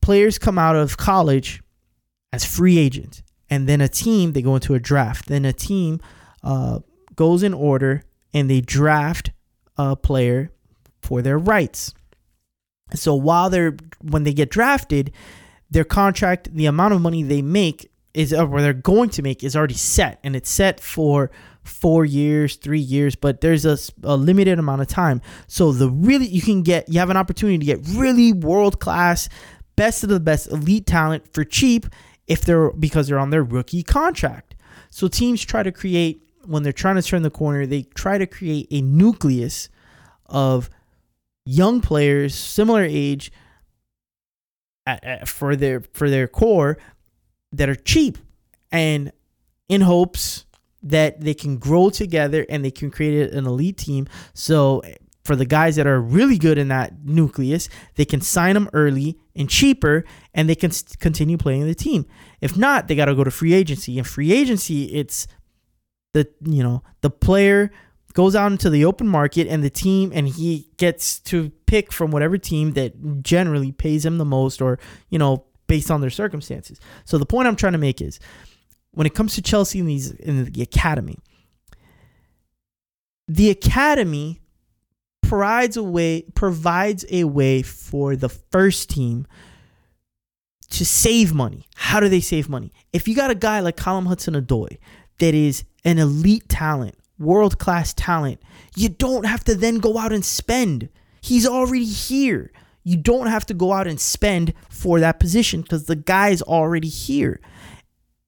players 0.00 0.38
come 0.38 0.58
out 0.58 0.76
of 0.76 0.96
college 0.96 1.62
as 2.32 2.44
free 2.44 2.78
agents 2.78 3.22
and 3.50 3.68
then 3.68 3.80
a 3.80 3.88
team 3.88 4.32
they 4.32 4.42
go 4.42 4.54
into 4.54 4.74
a 4.74 4.80
draft. 4.80 5.26
Then 5.26 5.44
a 5.44 5.52
team 5.52 6.00
uh, 6.42 6.80
goes 7.14 7.42
in 7.42 7.54
order 7.54 8.02
and 8.32 8.50
they 8.50 8.60
draft 8.60 9.30
a 9.76 9.96
player 9.96 10.50
for 11.02 11.22
their 11.22 11.38
rights. 11.38 11.94
So 12.94 13.14
while 13.14 13.50
they're 13.50 13.76
when 14.00 14.24
they 14.24 14.32
get 14.32 14.50
drafted, 14.50 15.12
their 15.70 15.84
contract, 15.84 16.54
the 16.54 16.66
amount 16.66 16.94
of 16.94 17.00
money 17.00 17.22
they 17.22 17.42
make 17.42 17.90
is 18.14 18.32
or 18.32 18.60
they're 18.60 18.72
going 18.72 19.10
to 19.10 19.22
make 19.22 19.44
is 19.44 19.54
already 19.54 19.74
set, 19.74 20.18
and 20.24 20.34
it's 20.34 20.50
set 20.50 20.80
for 20.80 21.30
four 21.68 22.04
years, 22.04 22.56
three 22.56 22.80
years, 22.80 23.14
but 23.14 23.40
there's 23.40 23.64
a, 23.64 23.78
a 24.02 24.16
limited 24.16 24.58
amount 24.58 24.82
of 24.82 24.88
time. 24.88 25.20
So 25.46 25.72
the 25.72 25.90
really 25.90 26.26
you 26.26 26.42
can 26.42 26.62
get 26.62 26.88
you 26.88 26.98
have 26.98 27.10
an 27.10 27.16
opportunity 27.16 27.58
to 27.58 27.64
get 27.64 27.80
really 27.96 28.32
world 28.32 28.80
class, 28.80 29.28
best 29.76 30.02
of 30.02 30.08
the 30.08 30.20
best 30.20 30.48
elite 30.48 30.86
talent 30.86 31.32
for 31.32 31.44
cheap 31.44 31.86
if 32.26 32.42
they're 32.42 32.70
because 32.70 33.08
they're 33.08 33.18
on 33.18 33.30
their 33.30 33.42
rookie 33.42 33.82
contract. 33.82 34.54
So 34.90 35.08
teams 35.08 35.44
try 35.44 35.62
to 35.62 35.72
create 35.72 36.22
when 36.44 36.62
they're 36.62 36.72
trying 36.72 36.96
to 36.96 37.02
turn 37.02 37.22
the 37.22 37.30
corner, 37.30 37.66
they 37.66 37.82
try 37.82 38.16
to 38.18 38.26
create 38.26 38.68
a 38.70 38.80
nucleus 38.80 39.68
of 40.26 40.70
young 41.44 41.80
players 41.80 42.34
similar 42.34 42.82
age 42.82 43.30
at, 44.86 45.04
at, 45.04 45.28
for 45.28 45.56
their 45.56 45.82
for 45.92 46.08
their 46.08 46.26
core 46.26 46.78
that 47.52 47.68
are 47.68 47.74
cheap 47.74 48.18
and 48.72 49.12
in 49.68 49.82
hopes 49.82 50.44
that 50.88 51.20
they 51.20 51.34
can 51.34 51.58
grow 51.58 51.90
together 51.90 52.46
and 52.48 52.64
they 52.64 52.70
can 52.70 52.90
create 52.90 53.32
an 53.32 53.46
elite 53.46 53.76
team. 53.76 54.06
So 54.34 54.82
for 55.24 55.36
the 55.36 55.44
guys 55.44 55.76
that 55.76 55.86
are 55.86 56.00
really 56.00 56.38
good 56.38 56.56
in 56.56 56.68
that 56.68 57.04
nucleus, 57.04 57.68
they 57.96 58.04
can 58.04 58.20
sign 58.20 58.54
them 58.54 58.70
early 58.72 59.18
and 59.36 59.48
cheaper 59.48 60.04
and 60.32 60.48
they 60.48 60.54
can 60.54 60.70
continue 60.98 61.36
playing 61.36 61.66
the 61.66 61.74
team. 61.74 62.06
If 62.40 62.56
not, 62.56 62.88
they 62.88 62.96
got 62.96 63.06
to 63.06 63.14
go 63.14 63.24
to 63.24 63.30
free 63.30 63.52
agency. 63.52 63.98
And 63.98 64.06
free 64.06 64.32
agency, 64.32 64.84
it's 64.84 65.26
the 66.14 66.26
you 66.40 66.62
know, 66.62 66.82
the 67.02 67.10
player 67.10 67.70
goes 68.14 68.34
out 68.34 68.50
into 68.50 68.70
the 68.70 68.86
open 68.86 69.06
market 69.06 69.46
and 69.46 69.62
the 69.62 69.70
team 69.70 70.10
and 70.14 70.26
he 70.28 70.70
gets 70.78 71.20
to 71.20 71.50
pick 71.66 71.92
from 71.92 72.10
whatever 72.10 72.38
team 72.38 72.72
that 72.72 73.22
generally 73.22 73.70
pays 73.70 74.04
him 74.04 74.16
the 74.16 74.24
most 74.24 74.62
or, 74.62 74.78
you 75.10 75.18
know, 75.18 75.44
based 75.66 75.90
on 75.90 76.00
their 76.00 76.10
circumstances. 76.10 76.80
So 77.04 77.18
the 77.18 77.26
point 77.26 77.46
I'm 77.46 77.54
trying 77.54 77.74
to 77.74 77.78
make 77.78 78.00
is 78.00 78.18
when 78.92 79.06
it 79.06 79.14
comes 79.14 79.34
to 79.34 79.42
Chelsea 79.42 79.78
in 79.78 79.86
these 79.86 80.10
in 80.12 80.44
the 80.44 80.62
academy, 80.62 81.18
the 83.26 83.50
academy 83.50 84.40
provides 85.22 85.76
a 85.76 85.82
way 85.82 86.24
provides 86.34 87.04
a 87.10 87.24
way 87.24 87.62
for 87.62 88.16
the 88.16 88.28
first 88.28 88.90
team 88.90 89.26
to 90.70 90.84
save 90.84 91.34
money. 91.34 91.66
How 91.76 92.00
do 92.00 92.08
they 92.08 92.20
save 92.20 92.48
money? 92.48 92.72
If 92.92 93.08
you 93.08 93.14
got 93.14 93.30
a 93.30 93.34
guy 93.34 93.60
like 93.60 93.76
Callum 93.76 94.06
Hudson-Odoi 94.06 94.78
that 95.18 95.34
is 95.34 95.64
an 95.84 95.98
elite 95.98 96.48
talent, 96.48 96.94
world 97.18 97.58
class 97.58 97.94
talent, 97.94 98.40
you 98.76 98.88
don't 98.88 99.24
have 99.24 99.44
to 99.44 99.54
then 99.54 99.78
go 99.78 99.98
out 99.98 100.12
and 100.12 100.24
spend. 100.24 100.88
He's 101.20 101.46
already 101.46 101.84
here. 101.84 102.52
You 102.84 102.96
don't 102.96 103.26
have 103.26 103.44
to 103.46 103.54
go 103.54 103.72
out 103.72 103.86
and 103.86 104.00
spend 104.00 104.54
for 104.70 105.00
that 105.00 105.20
position 105.20 105.62
because 105.62 105.84
the 105.84 105.96
guy's 105.96 106.40
already 106.42 106.88
here. 106.88 107.40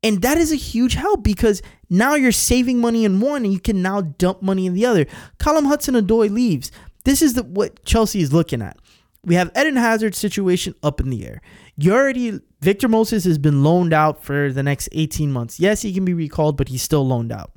And 0.03 0.23
that 0.23 0.39
is 0.39 0.51
a 0.51 0.57
huge 0.57 0.95
help 0.95 1.23
because 1.23 1.61
now 1.91 2.15
you're 2.15 2.33
saving 2.33 2.79
money 2.79 3.05
in 3.05 3.21
one 3.21 3.45
and 3.45 3.53
you 3.53 3.61
can 3.61 3.83
now 3.83 4.01
dump 4.01 4.41
money 4.41 4.67
in 4.67 4.75
the 4.75 4.87
other. 4.87 5.07
Callum 5.39 5.67
Hudson-Odoi 5.67 6.31
leaves. 6.31 6.73
This 7.05 7.21
is 7.21 7.35
the, 7.35 7.43
what 7.43 7.85
Chelsea 7.85 8.21
is 8.21 8.33
looking 8.33 8.63
at. 8.63 8.79
We 9.25 9.35
have 9.35 9.51
Eden 9.59 9.77
Hazard 9.77 10.15
situation 10.15 10.75
up 10.83 11.01
in 11.01 11.11
the 11.11 11.27
air. 11.27 11.43
You 11.77 11.93
already 11.93 12.41
Victor 12.61 12.89
Moses 12.89 13.25
has 13.25 13.39
been 13.39 13.63
loaned 13.63 13.93
out 13.93 14.23
for 14.23 14.53
the 14.53 14.63
next 14.63 14.89
18 14.93 15.31
months. 15.33 15.61
Yes, 15.61 15.83
he 15.83 15.93
can 15.93 16.05
be 16.05 16.15
recalled, 16.15 16.57
but 16.57 16.69
he's 16.69 16.83
still 16.83 17.07
loaned 17.07 17.33
out. 17.33 17.53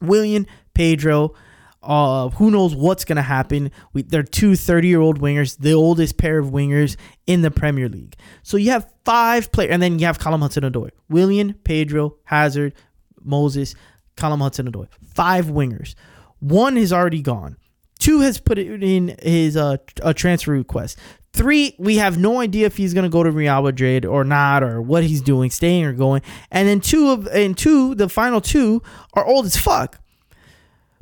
Willian, 0.00 0.46
Pedro, 0.74 1.34
uh, 1.82 2.28
who 2.30 2.50
knows 2.50 2.74
what's 2.74 3.04
going 3.04 3.16
to 3.16 3.22
happen? 3.22 3.70
We, 3.92 4.02
they're 4.02 4.22
two 4.22 4.56
30 4.56 4.88
year 4.88 5.00
old 5.00 5.20
wingers, 5.20 5.58
the 5.58 5.72
oldest 5.72 6.18
pair 6.18 6.38
of 6.38 6.46
wingers 6.46 6.96
in 7.26 7.42
the 7.42 7.50
Premier 7.50 7.88
League. 7.88 8.16
So 8.42 8.56
you 8.56 8.70
have 8.70 8.92
five 9.04 9.52
players, 9.52 9.72
and 9.72 9.82
then 9.82 9.98
you 9.98 10.06
have 10.06 10.18
Callum 10.18 10.40
Hudson 10.40 10.64
Odoi, 10.64 10.90
Willian, 11.08 11.54
Pedro, 11.64 12.16
Hazard, 12.24 12.74
Moses, 13.22 13.74
Callum 14.16 14.40
Hudson 14.40 14.70
Odoi. 14.70 14.88
Five 15.14 15.46
wingers. 15.46 15.94
One 16.40 16.76
is 16.76 16.92
already 16.92 17.22
gone. 17.22 17.56
Two 17.98 18.20
has 18.20 18.38
put 18.38 18.58
it 18.58 18.82
in 18.82 19.16
his 19.20 19.56
uh, 19.56 19.76
a 20.02 20.14
transfer 20.14 20.52
request. 20.52 20.98
Three, 21.32 21.74
we 21.78 21.96
have 21.96 22.16
no 22.16 22.40
idea 22.40 22.66
if 22.66 22.76
he's 22.76 22.94
gonna 22.94 23.08
go 23.08 23.22
to 23.22 23.30
Real 23.30 23.62
Madrid 23.62 24.04
or 24.04 24.24
not, 24.24 24.62
or 24.62 24.80
what 24.80 25.04
he's 25.04 25.20
doing, 25.20 25.50
staying 25.50 25.84
or 25.84 25.92
going. 25.92 26.22
And 26.50 26.68
then 26.68 26.80
two 26.80 27.10
of 27.10 27.26
and 27.28 27.56
two, 27.56 27.94
the 27.94 28.08
final 28.08 28.40
two 28.40 28.82
are 29.14 29.24
old 29.24 29.46
as 29.46 29.56
fuck. 29.56 30.00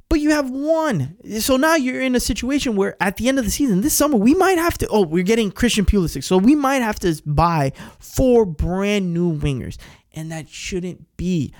But 0.08 0.20
you 0.20 0.30
have 0.30 0.50
one. 0.50 1.16
So 1.40 1.56
now 1.56 1.74
you're 1.74 2.00
in 2.00 2.14
a 2.14 2.20
situation 2.20 2.76
where 2.76 2.96
at 3.00 3.16
the 3.16 3.28
end 3.28 3.38
of 3.38 3.44
the 3.44 3.50
season, 3.50 3.80
this 3.80 3.94
summer, 3.94 4.16
we 4.16 4.34
might 4.34 4.58
have 4.58 4.78
to. 4.78 4.88
Oh, 4.88 5.02
we're 5.02 5.24
getting 5.24 5.50
Christian 5.50 5.84
Pulisic. 5.84 6.22
So 6.22 6.38
we 6.38 6.54
might 6.54 6.82
have 6.82 7.00
to 7.00 7.20
buy 7.26 7.72
four 7.98 8.46
brand 8.46 9.12
new 9.12 9.36
wingers. 9.36 9.78
And 10.12 10.30
that 10.30 10.48
shouldn't 10.48 11.16
be. 11.16 11.52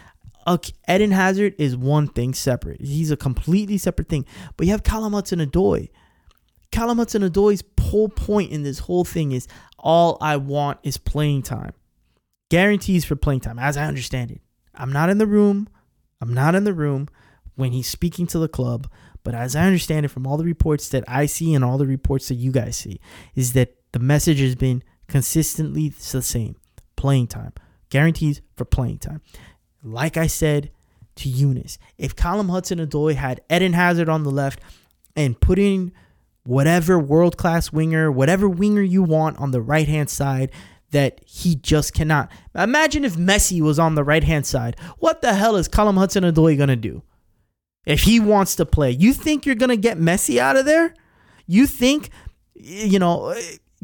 Okay, 0.47 0.73
Eden 0.89 1.11
Hazard 1.11 1.57
is 1.59 1.77
one 1.77 2.07
thing 2.07 2.35
separate. 2.35 2.81
He's 2.81 3.11
a 3.11 3.17
completely 3.17 3.79
separate 3.79 4.09
thing. 4.09 4.25
But 4.57 4.67
you 4.67 4.73
have 4.73 4.85
Callum 4.85 5.13
Hudson-Odoi. 5.13 5.89
Callum 6.71 6.99
Hudson-Odoi's 6.99 7.65
whole 7.81 8.09
point 8.09 8.53
in 8.53 8.63
this 8.63 8.81
whole 8.81 9.05
thing 9.05 9.33
is 9.33 9.49
all 9.79 10.19
I 10.21 10.37
want 10.37 10.79
is 10.85 10.99
playing 10.99 11.43
time. 11.43 11.73
Guarantees 12.49 13.05
for 13.05 13.17
playing 13.17 13.41
time, 13.41 13.59
as 13.59 13.77
I 13.77 13.87
understand 13.87 14.31
it. 14.31 14.41
I'm 14.73 14.93
not 14.93 15.09
in 15.09 15.19
the 15.19 15.27
room. 15.27 15.69
I'm 16.21 16.33
not 16.33 16.55
in 16.55 16.65
the 16.65 16.73
room 16.73 17.09
when 17.57 17.73
he's 17.73 17.89
speaking 17.89 18.27
to 18.29 18.39
the 18.39 18.49
club, 18.49 18.89
But 19.27 19.35
as 19.35 19.57
I 19.57 19.65
understand 19.67 20.07
it 20.07 20.11
from 20.11 20.25
all 20.25 20.37
the 20.37 20.45
reports 20.45 20.89
that 20.91 21.03
I 21.09 21.27
see 21.27 21.53
and 21.53 21.65
all 21.65 21.79
the 21.79 21.87
reports 21.87 22.29
that 22.29 22.37
you 22.37 22.53
guys 22.53 22.77
see, 22.77 23.01
is 23.35 23.55
that 23.55 23.75
the 23.91 23.99
message 23.99 24.39
has 24.39 24.55
been 24.55 24.85
consistently 25.09 25.89
the 25.89 26.23
same 26.23 26.55
playing 26.95 27.27
time, 27.27 27.53
guarantees 27.91 28.41
for 28.57 28.65
playing 28.65 28.99
time. 28.99 29.23
Like 29.83 30.17
I 30.17 30.29
said 30.29 30.71
to 31.17 31.29
Yunes, 31.29 31.77
if 31.99 32.15
Callum 32.15 32.51
Hudson 32.51 32.79
Odoi 32.79 33.17
had 33.17 33.41
Eden 33.51 33.73
Hazard 33.73 34.09
on 34.09 34.23
the 34.23 34.31
left 34.31 34.61
and 35.17 35.41
putting 35.41 35.91
whatever 36.45 36.97
world 36.97 37.37
class 37.37 37.73
winger, 37.73 38.13
whatever 38.13 38.49
winger 38.49 38.83
you 38.83 39.03
want 39.03 39.39
on 39.39 39.51
the 39.51 39.61
right 39.61 39.89
hand 39.89 40.09
side, 40.09 40.53
that 40.93 41.21
he 41.27 41.57
just 41.57 41.93
cannot. 41.93 42.31
Imagine 42.55 43.05
if 43.05 43.17
Messi 43.17 43.61
was 43.61 43.81
on 43.81 43.97
the 43.97 44.05
right 44.05 44.23
hand 44.23 44.47
side. 44.47 44.77
What 44.99 45.21
the 45.21 45.35
hell 45.35 45.57
is 45.57 45.67
Callum 45.67 45.97
Hudson 45.97 46.23
Odoi 46.23 46.57
going 46.57 46.69
to 46.69 46.77
do? 46.77 47.03
If 47.87 48.03
he 48.03 48.19
wants 48.21 48.57
to 48.57 48.67
play, 48.67 48.91
you 48.91 49.13
think 49.13 49.47
you're 49.47 49.55
going 49.55 49.71
to 49.71 49.77
get 49.77 49.97
Messi 49.97 50.39
out 50.39 50.57
of 50.57 50.67
there? 50.67 50.93
You 51.47 51.67
think, 51.67 52.11
you 52.55 52.99
know, 52.99 53.35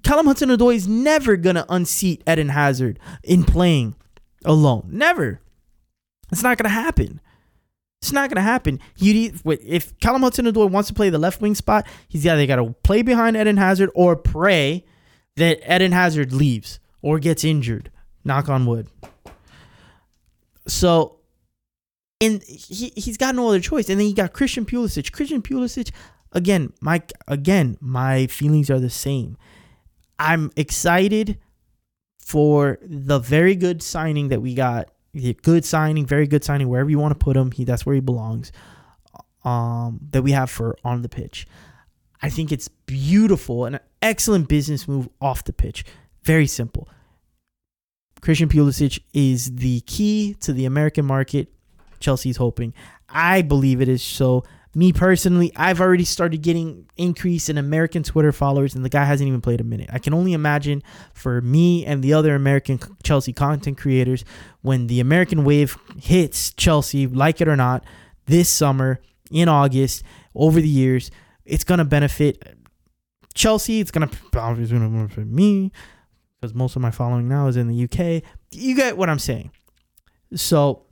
Callum 0.02 0.26
Hudson 0.26 0.48
Odoi 0.48 0.74
is 0.74 0.88
never 0.88 1.36
going 1.36 1.54
to 1.56 1.64
unseat 1.72 2.22
Eden 2.28 2.48
Hazard 2.48 2.98
in 3.22 3.44
playing 3.44 3.94
alone. 4.44 4.88
Never. 4.90 5.40
It's 6.32 6.42
not 6.42 6.58
going 6.58 6.64
to 6.64 6.74
happen. 6.74 7.20
It's 8.00 8.12
not 8.12 8.28
going 8.28 8.36
to 8.36 8.42
happen. 8.42 8.80
You 8.96 9.32
if 9.44 9.96
Callum 10.00 10.22
Hudson 10.22 10.46
Odoi 10.46 10.68
wants 10.68 10.88
to 10.88 10.94
play 10.94 11.08
the 11.08 11.18
left 11.18 11.40
wing 11.40 11.54
spot, 11.54 11.86
he's 12.08 12.26
either 12.26 12.46
got 12.46 12.56
to 12.56 12.74
play 12.82 13.02
behind 13.02 13.36
Eden 13.36 13.56
Hazard 13.56 13.90
or 13.94 14.16
pray 14.16 14.84
that 15.36 15.60
Eden 15.72 15.92
Hazard 15.92 16.32
leaves 16.32 16.80
or 17.00 17.20
gets 17.20 17.44
injured. 17.44 17.92
Knock 18.24 18.48
on 18.48 18.66
wood. 18.66 18.88
So, 20.66 21.18
and 22.22 22.42
he 22.44 22.92
he's 22.94 23.16
got 23.16 23.34
no 23.34 23.48
other 23.48 23.60
choice. 23.60 23.90
And 23.90 23.98
then 23.98 24.06
you 24.06 24.14
got 24.14 24.32
Christian 24.32 24.64
Pulisic. 24.64 25.12
Christian 25.12 25.42
Pulisic, 25.42 25.90
again, 26.30 26.72
my 26.80 27.02
again, 27.26 27.76
my 27.80 28.28
feelings 28.28 28.70
are 28.70 28.78
the 28.78 28.90
same. 28.90 29.36
I'm 30.18 30.52
excited 30.56 31.38
for 32.18 32.78
the 32.80 33.18
very 33.18 33.56
good 33.56 33.82
signing 33.82 34.28
that 34.28 34.40
we 34.40 34.54
got. 34.54 34.88
Good 35.42 35.64
signing, 35.64 36.06
very 36.06 36.26
good 36.26 36.44
signing, 36.44 36.68
wherever 36.68 36.88
you 36.88 36.98
want 36.98 37.18
to 37.18 37.22
put 37.22 37.36
him. 37.36 37.50
He 37.50 37.64
that's 37.64 37.84
where 37.84 37.96
he 37.96 38.00
belongs. 38.00 38.52
Um, 39.44 39.98
that 40.12 40.22
we 40.22 40.30
have 40.30 40.48
for 40.48 40.76
on 40.84 41.02
the 41.02 41.08
pitch. 41.08 41.48
I 42.22 42.30
think 42.30 42.52
it's 42.52 42.68
beautiful 42.68 43.64
and 43.64 43.74
an 43.74 43.82
excellent 44.00 44.48
business 44.48 44.86
move 44.86 45.08
off 45.20 45.42
the 45.42 45.52
pitch. 45.52 45.84
Very 46.22 46.46
simple. 46.46 46.88
Christian 48.20 48.48
Pulisic 48.48 49.00
is 49.12 49.56
the 49.56 49.80
key 49.80 50.34
to 50.40 50.52
the 50.52 50.64
American 50.64 51.04
market. 51.04 51.52
Chelsea's 52.02 52.36
hoping. 52.36 52.74
I 53.08 53.42
believe 53.42 53.80
it 53.80 53.88
is 53.88 54.02
so. 54.02 54.44
Me 54.74 54.90
personally, 54.90 55.52
I've 55.54 55.82
already 55.82 56.04
started 56.04 56.40
getting 56.40 56.86
increase 56.96 57.50
in 57.50 57.58
American 57.58 58.02
Twitter 58.02 58.32
followers, 58.32 58.74
and 58.74 58.82
the 58.82 58.88
guy 58.88 59.04
hasn't 59.04 59.28
even 59.28 59.42
played 59.42 59.60
a 59.60 59.64
minute. 59.64 59.90
I 59.92 59.98
can 59.98 60.14
only 60.14 60.32
imagine 60.32 60.82
for 61.12 61.42
me 61.42 61.84
and 61.84 62.02
the 62.02 62.14
other 62.14 62.34
American 62.34 62.80
Chelsea 63.02 63.34
content 63.34 63.76
creators 63.76 64.24
when 64.62 64.86
the 64.86 65.00
American 65.00 65.44
wave 65.44 65.76
hits 66.00 66.54
Chelsea, 66.54 67.06
like 67.06 67.42
it 67.42 67.48
or 67.48 67.56
not, 67.56 67.84
this 68.24 68.48
summer 68.48 69.00
in 69.30 69.48
August, 69.48 70.04
over 70.34 70.58
the 70.58 70.68
years, 70.68 71.10
it's 71.44 71.64
gonna 71.64 71.84
benefit 71.84 72.42
Chelsea. 73.34 73.80
It's 73.80 73.90
gonna 73.90 74.10
obviously 74.34 74.78
benefit 74.78 75.26
me 75.26 75.70
because 76.40 76.54
most 76.54 76.76
of 76.76 76.82
my 76.82 76.90
following 76.90 77.28
now 77.28 77.46
is 77.46 77.56
in 77.56 77.68
the 77.68 77.84
UK. 77.84 78.22
You 78.52 78.74
get 78.74 78.96
what 78.96 79.10
I'm 79.10 79.18
saying. 79.18 79.50
So 80.34 80.86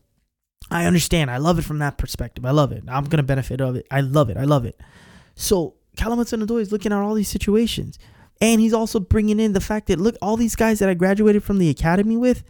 I 0.71 0.87
understand. 0.87 1.31
I 1.31 1.39
love 1.39 1.59
it 1.59 1.65
from 1.65 1.79
that 1.79 1.99
perspective. 1.99 2.45
I 2.45 2.51
love 2.51 2.73
it. 2.73 2.85
I'm 2.89 3.05
gonna 3.05 3.23
benefit 3.23 3.61
of 3.61 3.77
it. 3.77 3.87
I 3.91 4.01
love 4.01 4.31
it. 4.31 4.37
I 4.37 4.45
love 4.45 4.65
it. 4.65 4.81
So 5.35 5.75
Callum 5.97 6.19
Hudson-Odoi 6.19 6.61
is 6.61 6.73
looking 6.73 6.93
at 6.93 6.99
all 6.99 7.15
these 7.15 7.29
situations, 7.29 7.99
and 8.41 8.61
he's 8.61 8.73
also 8.73 9.01
bringing 9.01 9.41
in 9.41 9.53
the 9.53 9.61
fact 9.61 9.89
that 9.89 9.99
look, 9.99 10.17
all 10.23 10.37
these 10.37 10.57
guys 10.57 10.79
that 10.79 10.89
I 10.89 10.95
graduated 10.95 11.43
from 11.43 11.59
the 11.59 11.71
academy 11.71 12.17
with. 12.17 12.45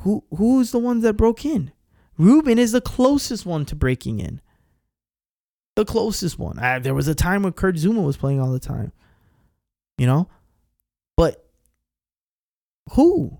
Who 0.00 0.24
who's 0.36 0.72
the 0.72 0.78
ones 0.78 1.02
that 1.04 1.14
broke 1.14 1.44
in? 1.44 1.72
Ruben 2.18 2.58
is 2.58 2.72
the 2.72 2.80
closest 2.80 3.46
one 3.46 3.64
to 3.66 3.74
breaking 3.74 4.20
in. 4.20 4.40
The 5.74 5.84
closest 5.84 6.38
one. 6.38 6.58
I, 6.58 6.78
there 6.78 6.94
was 6.94 7.08
a 7.08 7.14
time 7.14 7.42
when 7.42 7.52
Kurt 7.52 7.76
Zouma 7.76 8.04
was 8.04 8.16
playing 8.16 8.40
all 8.40 8.52
the 8.52 8.58
time. 8.58 8.92
You 9.98 10.06
know, 10.06 10.28
but 11.16 11.48
who? 12.92 13.38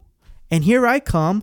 And 0.50 0.64
here 0.64 0.86
I 0.86 1.00
come 1.00 1.42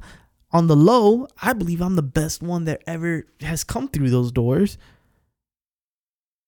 on 0.54 0.68
the 0.68 0.76
low. 0.76 1.28
I 1.42 1.52
believe 1.54 1.82
I'm 1.82 1.96
the 1.96 2.04
best 2.04 2.42
one 2.42 2.66
that 2.66 2.84
ever 2.88 3.26
has 3.42 3.64
come 3.64 3.90
through 3.90 4.12
those 4.12 4.32
doors. 4.32 4.78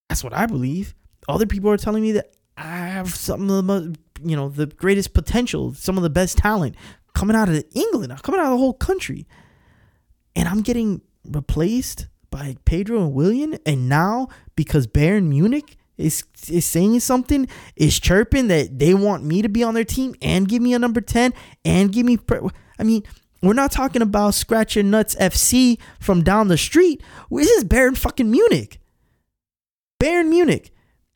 That's 0.08 0.24
what 0.24 0.34
I 0.34 0.46
believe. 0.46 0.94
Other 1.28 1.48
people 1.48 1.72
are 1.72 1.78
telling 1.78 2.04
me 2.04 2.14
that 2.14 2.32
I 2.56 2.88
have 2.88 3.14
some 3.14 3.42
of 3.42 3.48
the 3.48 3.64
most, 3.64 3.98
you 4.24 4.36
know, 4.36 4.48
the 4.48 4.68
greatest 4.68 5.14
potential, 5.14 5.74
some 5.74 5.98
of 5.98 6.04
the 6.04 6.10
best 6.10 6.38
talent 6.38 6.76
coming 7.16 7.36
out 7.36 7.50
of 7.50 7.64
England, 7.74 8.12
uh, 8.12 8.18
coming 8.18 8.40
out 8.40 8.46
of 8.46 8.52
the 8.52 8.58
whole 8.58 8.74
country. 8.74 9.26
And 10.36 10.48
I'm 10.48 10.62
getting 10.62 11.02
replaced 11.26 12.08
by 12.30 12.56
Pedro 12.66 13.02
and 13.02 13.14
Willian. 13.14 13.58
And 13.66 13.90
now, 13.90 14.28
because 14.56 14.86
Bayern 14.86 15.28
Munich 15.28 15.78
is 15.98 16.24
is 16.50 16.66
saying 16.66 17.00
something, 17.00 17.48
is 17.76 18.00
chirping 18.00 18.48
that 18.50 18.78
they 18.78 18.94
want 18.94 19.24
me 19.24 19.42
to 19.42 19.50
be 19.50 19.64
on 19.64 19.74
their 19.74 19.86
team 19.86 20.14
and 20.22 20.48
give 20.48 20.62
me 20.62 20.74
a 20.74 20.80
number 20.80 21.02
10 21.02 21.34
and 21.64 21.92
give 21.92 22.06
me 22.06 22.18
pre- 22.18 22.50
I 22.78 22.84
mean, 22.84 23.04
we're 23.46 23.54
not 23.54 23.72
talking 23.72 24.02
about 24.02 24.34
Scratch 24.34 24.78
Nuts 24.78 25.16
FC 25.16 25.78
from 26.00 26.24
down 26.24 26.48
the 26.48 26.58
street. 26.58 27.02
This 27.30 27.50
is 27.50 27.64
Bayern 27.64 27.98
fucking 27.98 28.30
Munich. 28.30 28.80
Bayern 30.02 30.30
Munich. 30.30 30.72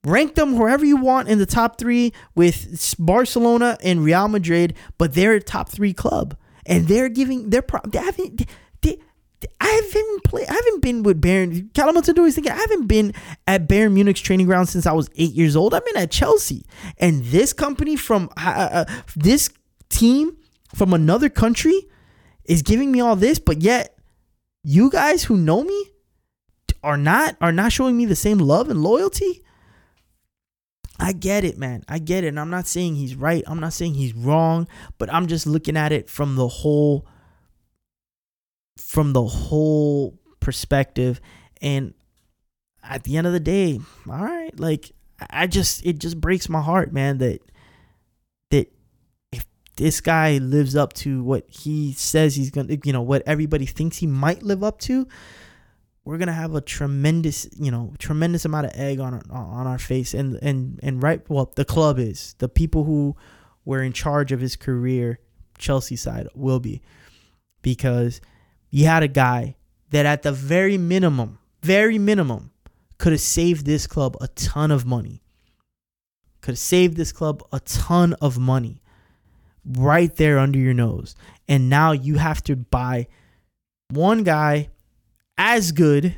Rank 0.05 0.35
them 0.35 0.57
wherever 0.57 0.85
you 0.85 0.95
want 0.95 1.27
in 1.27 1.39
the 1.39 1.45
top 1.45 1.77
three 1.77 2.13
with 2.33 2.95
Barcelona 2.97 3.77
and 3.83 4.03
Real 4.03 4.29
Madrid, 4.29 4.75
but 4.97 5.13
they're 5.13 5.33
a 5.33 5.41
top 5.41 5.69
three 5.69 5.93
club. 5.93 6.37
And 6.65 6.87
they're 6.87 7.09
giving, 7.09 7.49
they're, 7.49 7.61
pro- 7.61 7.81
they 7.85 7.99
haven't, 7.99 8.45
I 9.61 9.67
haven't 9.67 10.23
played. 10.23 10.47
I 10.49 10.53
haven't 10.53 10.81
been 10.81 11.03
with 11.03 11.21
Bayern. 11.21 11.73
Callum 11.73 11.95
Hudson-Odoi 11.95 12.33
thinking 12.33 12.51
I 12.51 12.57
haven't 12.57 12.87
been 12.87 13.13
at 13.47 13.67
Bayern 13.67 13.93
Munich's 13.93 14.21
training 14.21 14.47
ground 14.47 14.67
since 14.69 14.85
I 14.85 14.91
was 14.91 15.09
eight 15.15 15.33
years 15.33 15.55
old. 15.55 15.73
I've 15.73 15.85
been 15.85 15.97
at 15.97 16.11
Chelsea, 16.11 16.65
and 16.97 17.23
this 17.25 17.53
company 17.53 17.95
from 17.95 18.29
uh, 18.37 18.69
uh, 18.71 18.85
this 19.15 19.49
team 19.89 20.35
from 20.75 20.93
another 20.93 21.29
country 21.29 21.87
is 22.49 22.63
giving 22.63 22.91
me 22.91 22.99
all 22.99 23.15
this, 23.15 23.39
but 23.39 23.61
yet 23.61 23.95
you 24.63 24.89
guys 24.89 25.23
who 25.23 25.37
know 25.37 25.63
me 25.63 25.85
are 26.83 26.97
not 26.97 27.37
are 27.39 27.51
not 27.51 27.71
showing 27.71 27.95
me 27.95 28.05
the 28.05 28.15
same 28.15 28.39
love 28.39 28.69
and 28.69 28.81
loyalty. 28.81 29.43
I 30.99 31.13
get 31.13 31.45
it, 31.45 31.57
man. 31.57 31.83
I 31.87 31.99
get 31.99 32.25
it. 32.25 32.27
And 32.29 32.39
I'm 32.39 32.49
not 32.49 32.67
saying 32.67 32.95
he's 32.95 33.15
right. 33.15 33.43
I'm 33.47 33.61
not 33.61 33.71
saying 33.71 33.93
he's 33.93 34.13
wrong, 34.13 34.67
but 34.97 35.13
I'm 35.13 35.27
just 35.27 35.47
looking 35.47 35.77
at 35.77 35.93
it 35.93 36.09
from 36.09 36.35
the 36.35 36.47
whole 36.47 37.07
from 38.77 39.13
the 39.13 39.23
whole 39.23 40.17
perspective 40.39 41.21
and 41.61 41.93
at 42.83 43.03
the 43.03 43.17
end 43.17 43.27
of 43.27 43.33
the 43.33 43.39
day 43.39 43.79
all 44.09 44.23
right 44.23 44.57
like 44.57 44.91
i 45.29 45.45
just 45.45 45.85
it 45.85 45.99
just 45.99 46.19
breaks 46.19 46.47
my 46.47 46.61
heart 46.61 46.93
man 46.93 47.17
that 47.17 47.39
this 49.79 50.01
guy 50.01 50.37
lives 50.37 50.75
up 50.75 50.91
to 50.91 51.23
what 51.23 51.45
he 51.49 51.93
says 51.93 52.35
he's 52.35 52.51
gonna 52.51 52.77
you 52.83 52.93
know 52.93 53.01
what 53.01 53.23
everybody 53.25 53.65
thinks 53.65 53.97
he 53.97 54.07
might 54.07 54.43
live 54.43 54.63
up 54.63 54.79
to 54.79 55.07
we're 56.09 56.17
gonna 56.17 56.33
have 56.33 56.55
a 56.55 56.61
tremendous 56.61 57.47
you 57.55 57.69
know 57.69 57.93
tremendous 57.99 58.43
amount 58.43 58.65
of 58.65 58.71
egg 58.73 58.99
on 58.99 59.13
our, 59.13 59.21
on 59.31 59.67
our 59.67 59.77
face. 59.77 60.15
And 60.15 60.39
and 60.41 60.79
and 60.81 61.03
right 61.03 61.21
well 61.29 61.51
the 61.55 61.65
club 61.65 61.99
is. 61.99 62.33
The 62.39 62.49
people 62.49 62.83
who 62.83 63.15
were 63.63 63.83
in 63.83 63.93
charge 63.93 64.31
of 64.31 64.39
his 64.41 64.55
career 64.55 65.19
chelsea 65.59 65.95
side 65.95 66.27
will 66.33 66.59
be. 66.59 66.81
Because 67.61 68.21
you 68.71 68.85
had 68.85 69.03
a 69.03 69.07
guy 69.07 69.55
that 69.91 70.07
at 70.07 70.23
the 70.23 70.31
very 70.31 70.79
minimum, 70.79 71.37
very 71.61 71.99
minimum, 71.99 72.51
could 72.97 73.11
have 73.11 73.21
saved 73.21 73.67
this 73.67 73.85
club 73.85 74.17
a 74.19 74.29
ton 74.29 74.71
of 74.71 74.87
money. 74.87 75.21
Could 76.41 76.53
have 76.53 76.59
saved 76.59 76.97
this 76.97 77.11
club 77.11 77.43
a 77.51 77.59
ton 77.59 78.13
of 78.13 78.39
money 78.39 78.81
right 79.69 80.13
there 80.15 80.39
under 80.39 80.59
your 80.59 80.73
nose. 80.73 81.15
And 81.47 81.69
now 81.69 81.91
you 81.91 82.15
have 82.15 82.43
to 82.43 82.55
buy 82.55 83.07
one 83.89 84.23
guy 84.23 84.69
as 85.37 85.71
good, 85.71 86.15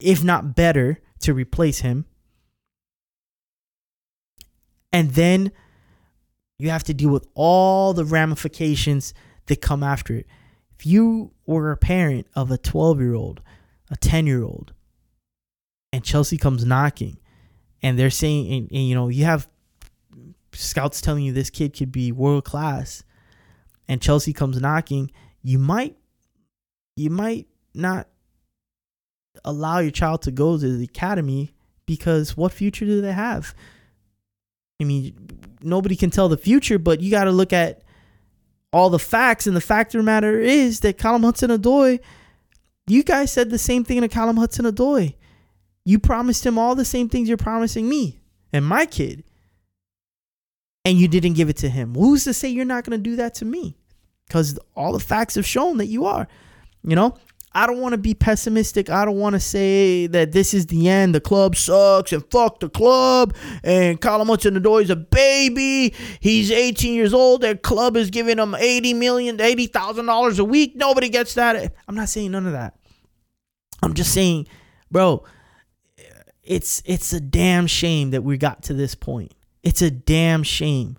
if 0.00 0.24
not 0.24 0.54
better, 0.54 1.00
to 1.20 1.34
replace 1.34 1.80
him. 1.80 2.06
And 4.92 5.10
then 5.12 5.52
you 6.58 6.70
have 6.70 6.84
to 6.84 6.94
deal 6.94 7.10
with 7.10 7.26
all 7.34 7.92
the 7.92 8.04
ramifications 8.04 9.14
that 9.46 9.60
come 9.60 9.82
after 9.82 10.14
it. 10.14 10.26
If 10.78 10.86
you 10.86 11.32
were 11.46 11.70
a 11.70 11.76
parent 11.76 12.26
of 12.34 12.50
a 12.50 12.58
12 12.58 13.00
year 13.00 13.14
old, 13.14 13.40
a 13.90 13.96
10 13.96 14.26
year 14.26 14.42
old, 14.42 14.72
and 15.92 16.04
Chelsea 16.04 16.36
comes 16.36 16.64
knocking, 16.64 17.18
and 17.82 17.98
they're 17.98 18.10
saying, 18.10 18.52
and, 18.52 18.68
and, 18.70 18.88
you 18.88 18.94
know, 18.94 19.08
you 19.08 19.24
have 19.24 19.48
scouts 20.58 21.00
telling 21.00 21.24
you 21.24 21.32
this 21.32 21.50
kid 21.50 21.76
could 21.76 21.92
be 21.92 22.12
world 22.12 22.44
class, 22.44 23.02
and 23.88 24.02
Chelsea 24.02 24.32
comes 24.32 24.60
knocking, 24.60 25.10
you 25.42 25.58
might, 25.58 25.96
you 26.96 27.10
might 27.10 27.46
not 27.74 28.08
allow 29.44 29.78
your 29.78 29.90
child 29.90 30.22
to 30.22 30.30
go 30.30 30.58
to 30.58 30.76
the 30.76 30.84
academy 30.84 31.54
because 31.86 32.36
what 32.36 32.52
future 32.52 32.84
do 32.84 33.00
they 33.00 33.12
have? 33.12 33.54
I 34.80 34.84
mean, 34.84 35.14
nobody 35.62 35.96
can 35.96 36.10
tell 36.10 36.28
the 36.28 36.36
future, 36.36 36.78
but 36.78 37.00
you 37.00 37.10
got 37.10 37.24
to 37.24 37.30
look 37.30 37.52
at 37.52 37.82
all 38.72 38.90
the 38.90 38.98
facts. 38.98 39.46
And 39.46 39.56
the 39.56 39.60
fact 39.60 39.94
of 39.94 40.00
the 40.00 40.04
matter 40.04 40.38
is 40.38 40.80
that 40.80 40.98
Callum 40.98 41.22
Hudson 41.22 41.50
Odoi, 41.50 42.00
you 42.86 43.02
guys 43.02 43.32
said 43.32 43.50
the 43.50 43.58
same 43.58 43.84
thing 43.84 44.00
to 44.00 44.08
Callum 44.08 44.36
Hudson 44.36 44.66
Odoi. 44.66 45.14
You 45.84 45.98
promised 45.98 46.44
him 46.44 46.58
all 46.58 46.74
the 46.74 46.84
same 46.84 47.08
things 47.08 47.28
you're 47.28 47.38
promising 47.38 47.88
me 47.88 48.20
and 48.52 48.64
my 48.64 48.86
kid. 48.86 49.24
And 50.88 50.98
you 50.98 51.06
didn't 51.06 51.34
give 51.34 51.50
it 51.50 51.58
to 51.58 51.68
him. 51.68 51.94
Who's 51.94 52.24
to 52.24 52.32
say 52.32 52.48
you're 52.48 52.64
not 52.64 52.82
going 52.84 52.98
to 52.98 53.02
do 53.02 53.16
that 53.16 53.34
to 53.36 53.44
me? 53.44 53.76
Because 54.26 54.58
all 54.74 54.94
the 54.94 54.98
facts 54.98 55.34
have 55.34 55.44
shown 55.44 55.76
that 55.76 55.86
you 55.86 56.06
are. 56.06 56.26
You 56.82 56.96
know, 56.96 57.14
I 57.52 57.66
don't 57.66 57.78
want 57.78 57.92
to 57.92 57.98
be 57.98 58.14
pessimistic. 58.14 58.88
I 58.88 59.04
don't 59.04 59.18
want 59.18 59.34
to 59.34 59.40
say 59.40 60.06
that 60.06 60.32
this 60.32 60.54
is 60.54 60.64
the 60.64 60.88
end. 60.88 61.14
The 61.14 61.20
club 61.20 61.56
sucks 61.56 62.10
and 62.14 62.24
fuck 62.30 62.60
the 62.60 62.70
club. 62.70 63.34
And 63.62 64.00
Callum 64.00 64.28
Hudson 64.28 64.54
Odoi 64.54 64.84
is 64.84 64.88
a 64.88 64.96
baby. 64.96 65.92
He's 66.20 66.50
18 66.50 66.94
years 66.94 67.12
old. 67.12 67.42
Their 67.42 67.54
club 67.54 67.94
is 67.94 68.08
giving 68.08 68.38
him 68.38 68.54
80 68.54 68.94
million, 68.94 69.38
80,000 69.38 70.06
dollars 70.06 70.38
a 70.38 70.44
week. 70.44 70.74
Nobody 70.74 71.10
gets 71.10 71.34
that. 71.34 71.74
I'm 71.86 71.96
not 71.96 72.08
saying 72.08 72.30
none 72.30 72.46
of 72.46 72.52
that. 72.52 72.78
I'm 73.82 73.92
just 73.92 74.14
saying, 74.14 74.48
bro, 74.90 75.22
it's 76.42 76.82
it's 76.86 77.12
a 77.12 77.20
damn 77.20 77.66
shame 77.66 78.12
that 78.12 78.24
we 78.24 78.38
got 78.38 78.62
to 78.62 78.72
this 78.72 78.94
point. 78.94 79.34
It's 79.68 79.82
a 79.82 79.90
damn 79.90 80.44
shame 80.44 80.96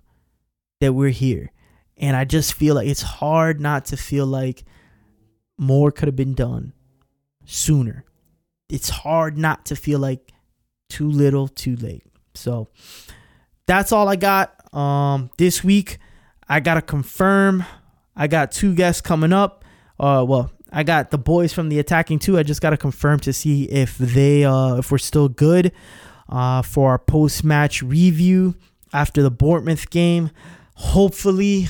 that 0.80 0.92
we're 0.92 1.10
here. 1.10 1.50
And 1.96 2.16
I 2.16 2.24
just 2.24 2.54
feel 2.54 2.76
like 2.76 2.86
it's 2.86 3.02
hard 3.02 3.60
not 3.60 3.86
to 3.86 3.96
feel 3.96 4.26
like 4.26 4.62
more 5.58 5.90
could 5.90 6.06
have 6.06 6.14
been 6.14 6.34
done 6.34 6.72
sooner. 7.44 8.04
It's 8.68 8.88
hard 8.88 9.36
not 9.36 9.66
to 9.66 9.74
feel 9.74 9.98
like 9.98 10.30
too 10.88 11.10
little, 11.10 11.48
too 11.48 11.74
late. 11.74 12.04
So 12.36 12.68
that's 13.66 13.90
all 13.90 14.06
I 14.08 14.14
got. 14.14 14.54
Um, 14.72 15.30
this 15.36 15.64
week 15.64 15.98
I 16.48 16.60
gotta 16.60 16.80
confirm. 16.80 17.64
I 18.14 18.28
got 18.28 18.52
two 18.52 18.76
guests 18.76 19.00
coming 19.00 19.32
up. 19.32 19.64
Uh, 19.98 20.24
well, 20.28 20.52
I 20.70 20.84
got 20.84 21.10
the 21.10 21.18
boys 21.18 21.52
from 21.52 21.70
the 21.70 21.80
attacking 21.80 22.20
two. 22.20 22.38
I 22.38 22.44
just 22.44 22.60
gotta 22.60 22.76
confirm 22.76 23.18
to 23.20 23.32
see 23.32 23.64
if 23.64 23.98
they 23.98 24.44
uh 24.44 24.76
if 24.76 24.92
we're 24.92 24.98
still 24.98 25.28
good 25.28 25.72
uh 26.30 26.62
for 26.62 26.90
our 26.90 26.98
post 26.98 27.44
match 27.44 27.82
review 27.82 28.54
after 28.92 29.22
the 29.22 29.30
Bournemouth 29.30 29.90
game. 29.90 30.30
Hopefully, 30.76 31.68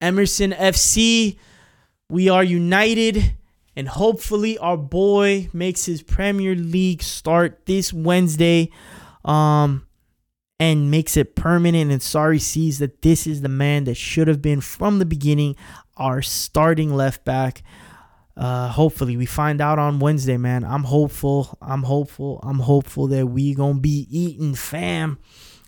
Emerson 0.00 0.52
FC 0.52 1.36
we 2.10 2.30
are 2.30 2.42
united, 2.42 3.34
and 3.76 3.86
hopefully, 3.86 4.56
our 4.56 4.78
boy 4.78 5.50
makes 5.52 5.84
his 5.84 6.02
Premier 6.02 6.54
League 6.54 7.02
start 7.02 7.66
this 7.66 7.92
Wednesday 7.92 8.70
um, 9.26 9.86
and 10.58 10.90
makes 10.90 11.18
it 11.18 11.36
permanent. 11.36 11.90
And 11.92 12.00
Sarri 12.00 12.40
sees 12.40 12.78
that 12.78 13.02
this 13.02 13.26
is 13.26 13.42
the 13.42 13.50
man 13.50 13.84
that 13.84 13.96
should 13.96 14.26
have 14.26 14.40
been 14.40 14.62
from 14.62 14.98
the 14.98 15.04
beginning 15.04 15.54
our 15.98 16.22
starting 16.22 16.94
left 16.94 17.26
back. 17.26 17.62
Uh, 18.38 18.68
hopefully 18.68 19.16
we 19.16 19.26
find 19.26 19.60
out 19.60 19.78
on 19.80 19.98
Wednesday, 19.98 20.36
man. 20.36 20.64
I'm 20.64 20.84
hopeful. 20.84 21.58
I'm 21.60 21.82
hopeful. 21.82 22.38
I'm 22.42 22.60
hopeful 22.60 23.08
that 23.08 23.26
we 23.26 23.54
gonna 23.54 23.80
be 23.80 24.06
eating 24.10 24.54
fam. 24.54 25.18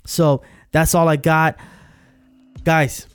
So 0.06 0.42
that's 0.70 0.94
all 0.94 1.08
I 1.08 1.16
got. 1.16 1.58
Guys, 2.64 3.08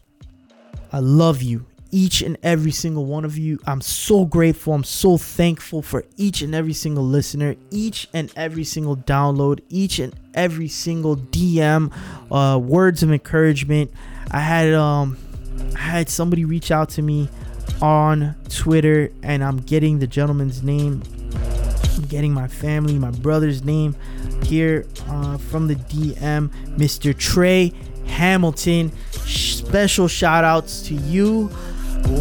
I 0.91 0.99
love 0.99 1.41
you 1.41 1.65
each 1.91 2.22
and 2.22 2.38
every 2.44 2.72
single 2.72 3.06
one 3.06 3.23
of 3.23 3.38
you. 3.38 3.57
I'm 3.65 3.80
so 3.80 4.26
grateful. 4.26 4.73
I'm 4.73 4.84
so 4.84 5.18
thankful 5.18 5.82
for 5.82 6.03
each 6.18 6.41
and 6.41 6.53
every 6.53 6.73
single 6.73 7.06
listener, 7.06 7.56
each 7.72 8.10
and 8.14 8.34
every 8.36 8.65
single 8.65 8.98
download, 8.98 9.61
each 9.69 9.99
and 9.99 10.14
every 10.34 10.68
single 10.68 11.15
DM, 11.15 11.94
uh, 12.30 12.60
words 12.60 13.02
of 13.03 13.14
encouragement. 13.14 13.91
I 14.32 14.41
had 14.41 14.73
um, 14.73 15.18
I 15.76 15.80
had 15.80 16.10
somebody 16.10 16.44
reach 16.44 16.69
out 16.69 16.90
to 16.90 17.02
me 17.02 17.30
on 17.81 18.35
Twitter, 18.49 19.11
and 19.23 19.43
I'm 19.43 19.57
getting 19.57 19.99
the 19.99 20.07
gentleman's 20.07 20.64
name. 20.64 21.03
I'm 21.95 22.06
getting 22.06 22.34
my 22.34 22.47
family, 22.47 22.97
my 22.97 23.11
brother's 23.11 23.64
name 23.64 23.95
here 24.43 24.85
uh, 25.07 25.38
from 25.38 25.68
the 25.68 25.76
DM, 25.76 26.49
Mr. 26.77 27.18
Trey 27.18 27.73
Hamilton. 28.07 28.91
Special 29.11 30.07
shout 30.07 30.43
outs 30.43 30.81
to 30.88 30.93
you. 30.93 31.49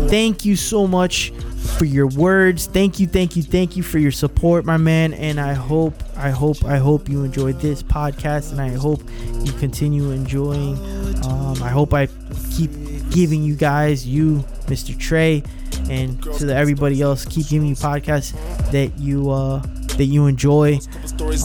Thank 0.08 0.44
you 0.44 0.56
so 0.56 0.86
much 0.86 1.30
for 1.76 1.84
your 1.84 2.06
words. 2.06 2.66
Thank 2.66 3.00
you, 3.00 3.06
thank 3.06 3.36
you, 3.36 3.42
thank 3.42 3.76
you 3.76 3.82
for 3.82 3.98
your 3.98 4.12
support, 4.12 4.64
my 4.64 4.76
man. 4.76 5.12
And 5.14 5.40
I 5.40 5.54
hope, 5.54 5.94
I 6.16 6.30
hope, 6.30 6.64
I 6.64 6.78
hope 6.78 7.08
you 7.08 7.24
enjoyed 7.24 7.60
this 7.60 7.82
podcast, 7.82 8.52
and 8.52 8.60
I 8.60 8.70
hope 8.70 9.02
you 9.44 9.52
continue 9.54 10.10
enjoying. 10.10 10.76
Um, 11.24 11.62
I 11.62 11.68
hope 11.68 11.92
I 11.92 12.08
keep 12.50 12.70
giving 13.10 13.42
you 13.42 13.54
guys, 13.54 14.06
you, 14.06 14.44
Mr. 14.66 14.98
Trey, 14.98 15.42
and 15.90 16.22
to 16.22 16.46
the, 16.46 16.54
everybody 16.54 17.02
else, 17.02 17.24
keep 17.24 17.48
giving 17.48 17.68
you 17.68 17.74
podcasts 17.74 18.32
that 18.70 18.98
you 18.98 19.30
uh, 19.30 19.62
that 19.96 20.06
you 20.06 20.26
enjoy. 20.26 20.78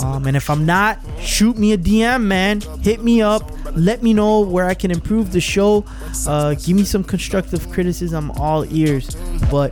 Um, 0.03 0.25
and 0.27 0.35
if 0.35 0.49
I'm 0.49 0.65
not, 0.65 0.99
shoot 1.19 1.57
me 1.57 1.73
a 1.73 1.77
DM, 1.77 2.23
man. 2.23 2.61
Hit 2.81 3.03
me 3.03 3.21
up. 3.21 3.43
Let 3.73 4.01
me 4.01 4.13
know 4.13 4.41
where 4.41 4.65
I 4.65 4.73
can 4.73 4.91
improve 4.91 5.31
the 5.31 5.41
show. 5.41 5.85
Uh, 6.27 6.55
give 6.55 6.75
me 6.75 6.83
some 6.83 7.03
constructive 7.03 7.69
criticism. 7.71 8.31
I'm 8.31 8.41
all 8.41 8.65
ears. 8.73 9.15
But 9.51 9.71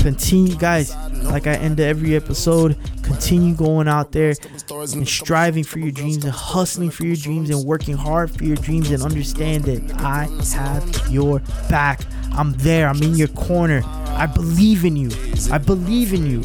continue, 0.00 0.56
guys. 0.56 0.94
Like 1.24 1.46
I 1.46 1.54
end 1.54 1.80
every 1.80 2.14
episode, 2.14 2.76
continue 3.02 3.54
going 3.54 3.88
out 3.88 4.12
there 4.12 4.34
and 4.70 5.08
striving 5.08 5.64
for 5.64 5.78
your 5.78 5.90
dreams 5.90 6.24
and 6.24 6.32
hustling 6.32 6.90
for 6.90 7.04
your 7.04 7.16
dreams 7.16 7.50
and 7.50 7.64
working 7.64 7.96
hard 7.96 8.30
for 8.30 8.44
your 8.44 8.56
dreams 8.56 8.90
and 8.90 9.02
understand 9.02 9.64
that 9.64 10.00
I 10.00 10.28
have 10.56 11.10
your 11.10 11.40
back. 11.68 12.02
I'm 12.32 12.52
there. 12.54 12.88
I'm 12.88 13.02
in 13.02 13.14
your 13.14 13.28
corner. 13.28 13.82
I 13.84 14.26
believe 14.26 14.84
in 14.84 14.96
you. 14.96 15.10
I 15.50 15.58
believe 15.58 16.12
in 16.12 16.26
you. 16.26 16.42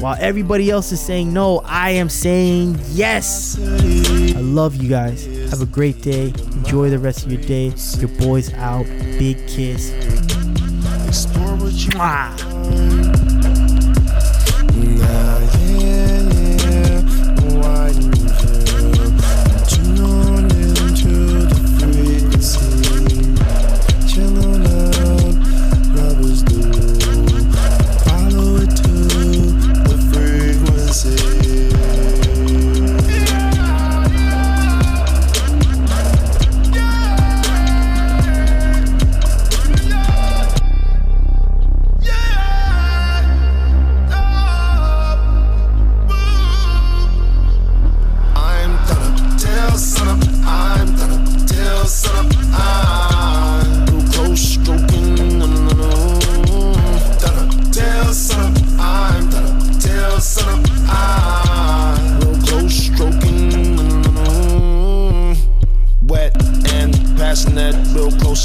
While 0.00 0.16
everybody 0.18 0.70
else 0.70 0.92
is 0.92 1.00
saying 1.00 1.32
no, 1.32 1.58
I 1.64 1.90
am 1.90 2.08
saying 2.08 2.78
yes. 2.90 3.58
I 3.60 4.40
love 4.40 4.76
you 4.76 4.88
guys. 4.88 5.24
Have 5.50 5.60
a 5.62 5.66
great 5.66 6.02
day. 6.02 6.28
Enjoy 6.52 6.90
the 6.90 6.98
rest 6.98 7.26
of 7.26 7.32
your 7.32 7.42
day. 7.42 7.72
Your 7.98 8.08
boy's 8.18 8.52
out. 8.54 8.84
Big 8.86 9.36
kiss. 9.46 9.90
Mwah. 11.90 13.39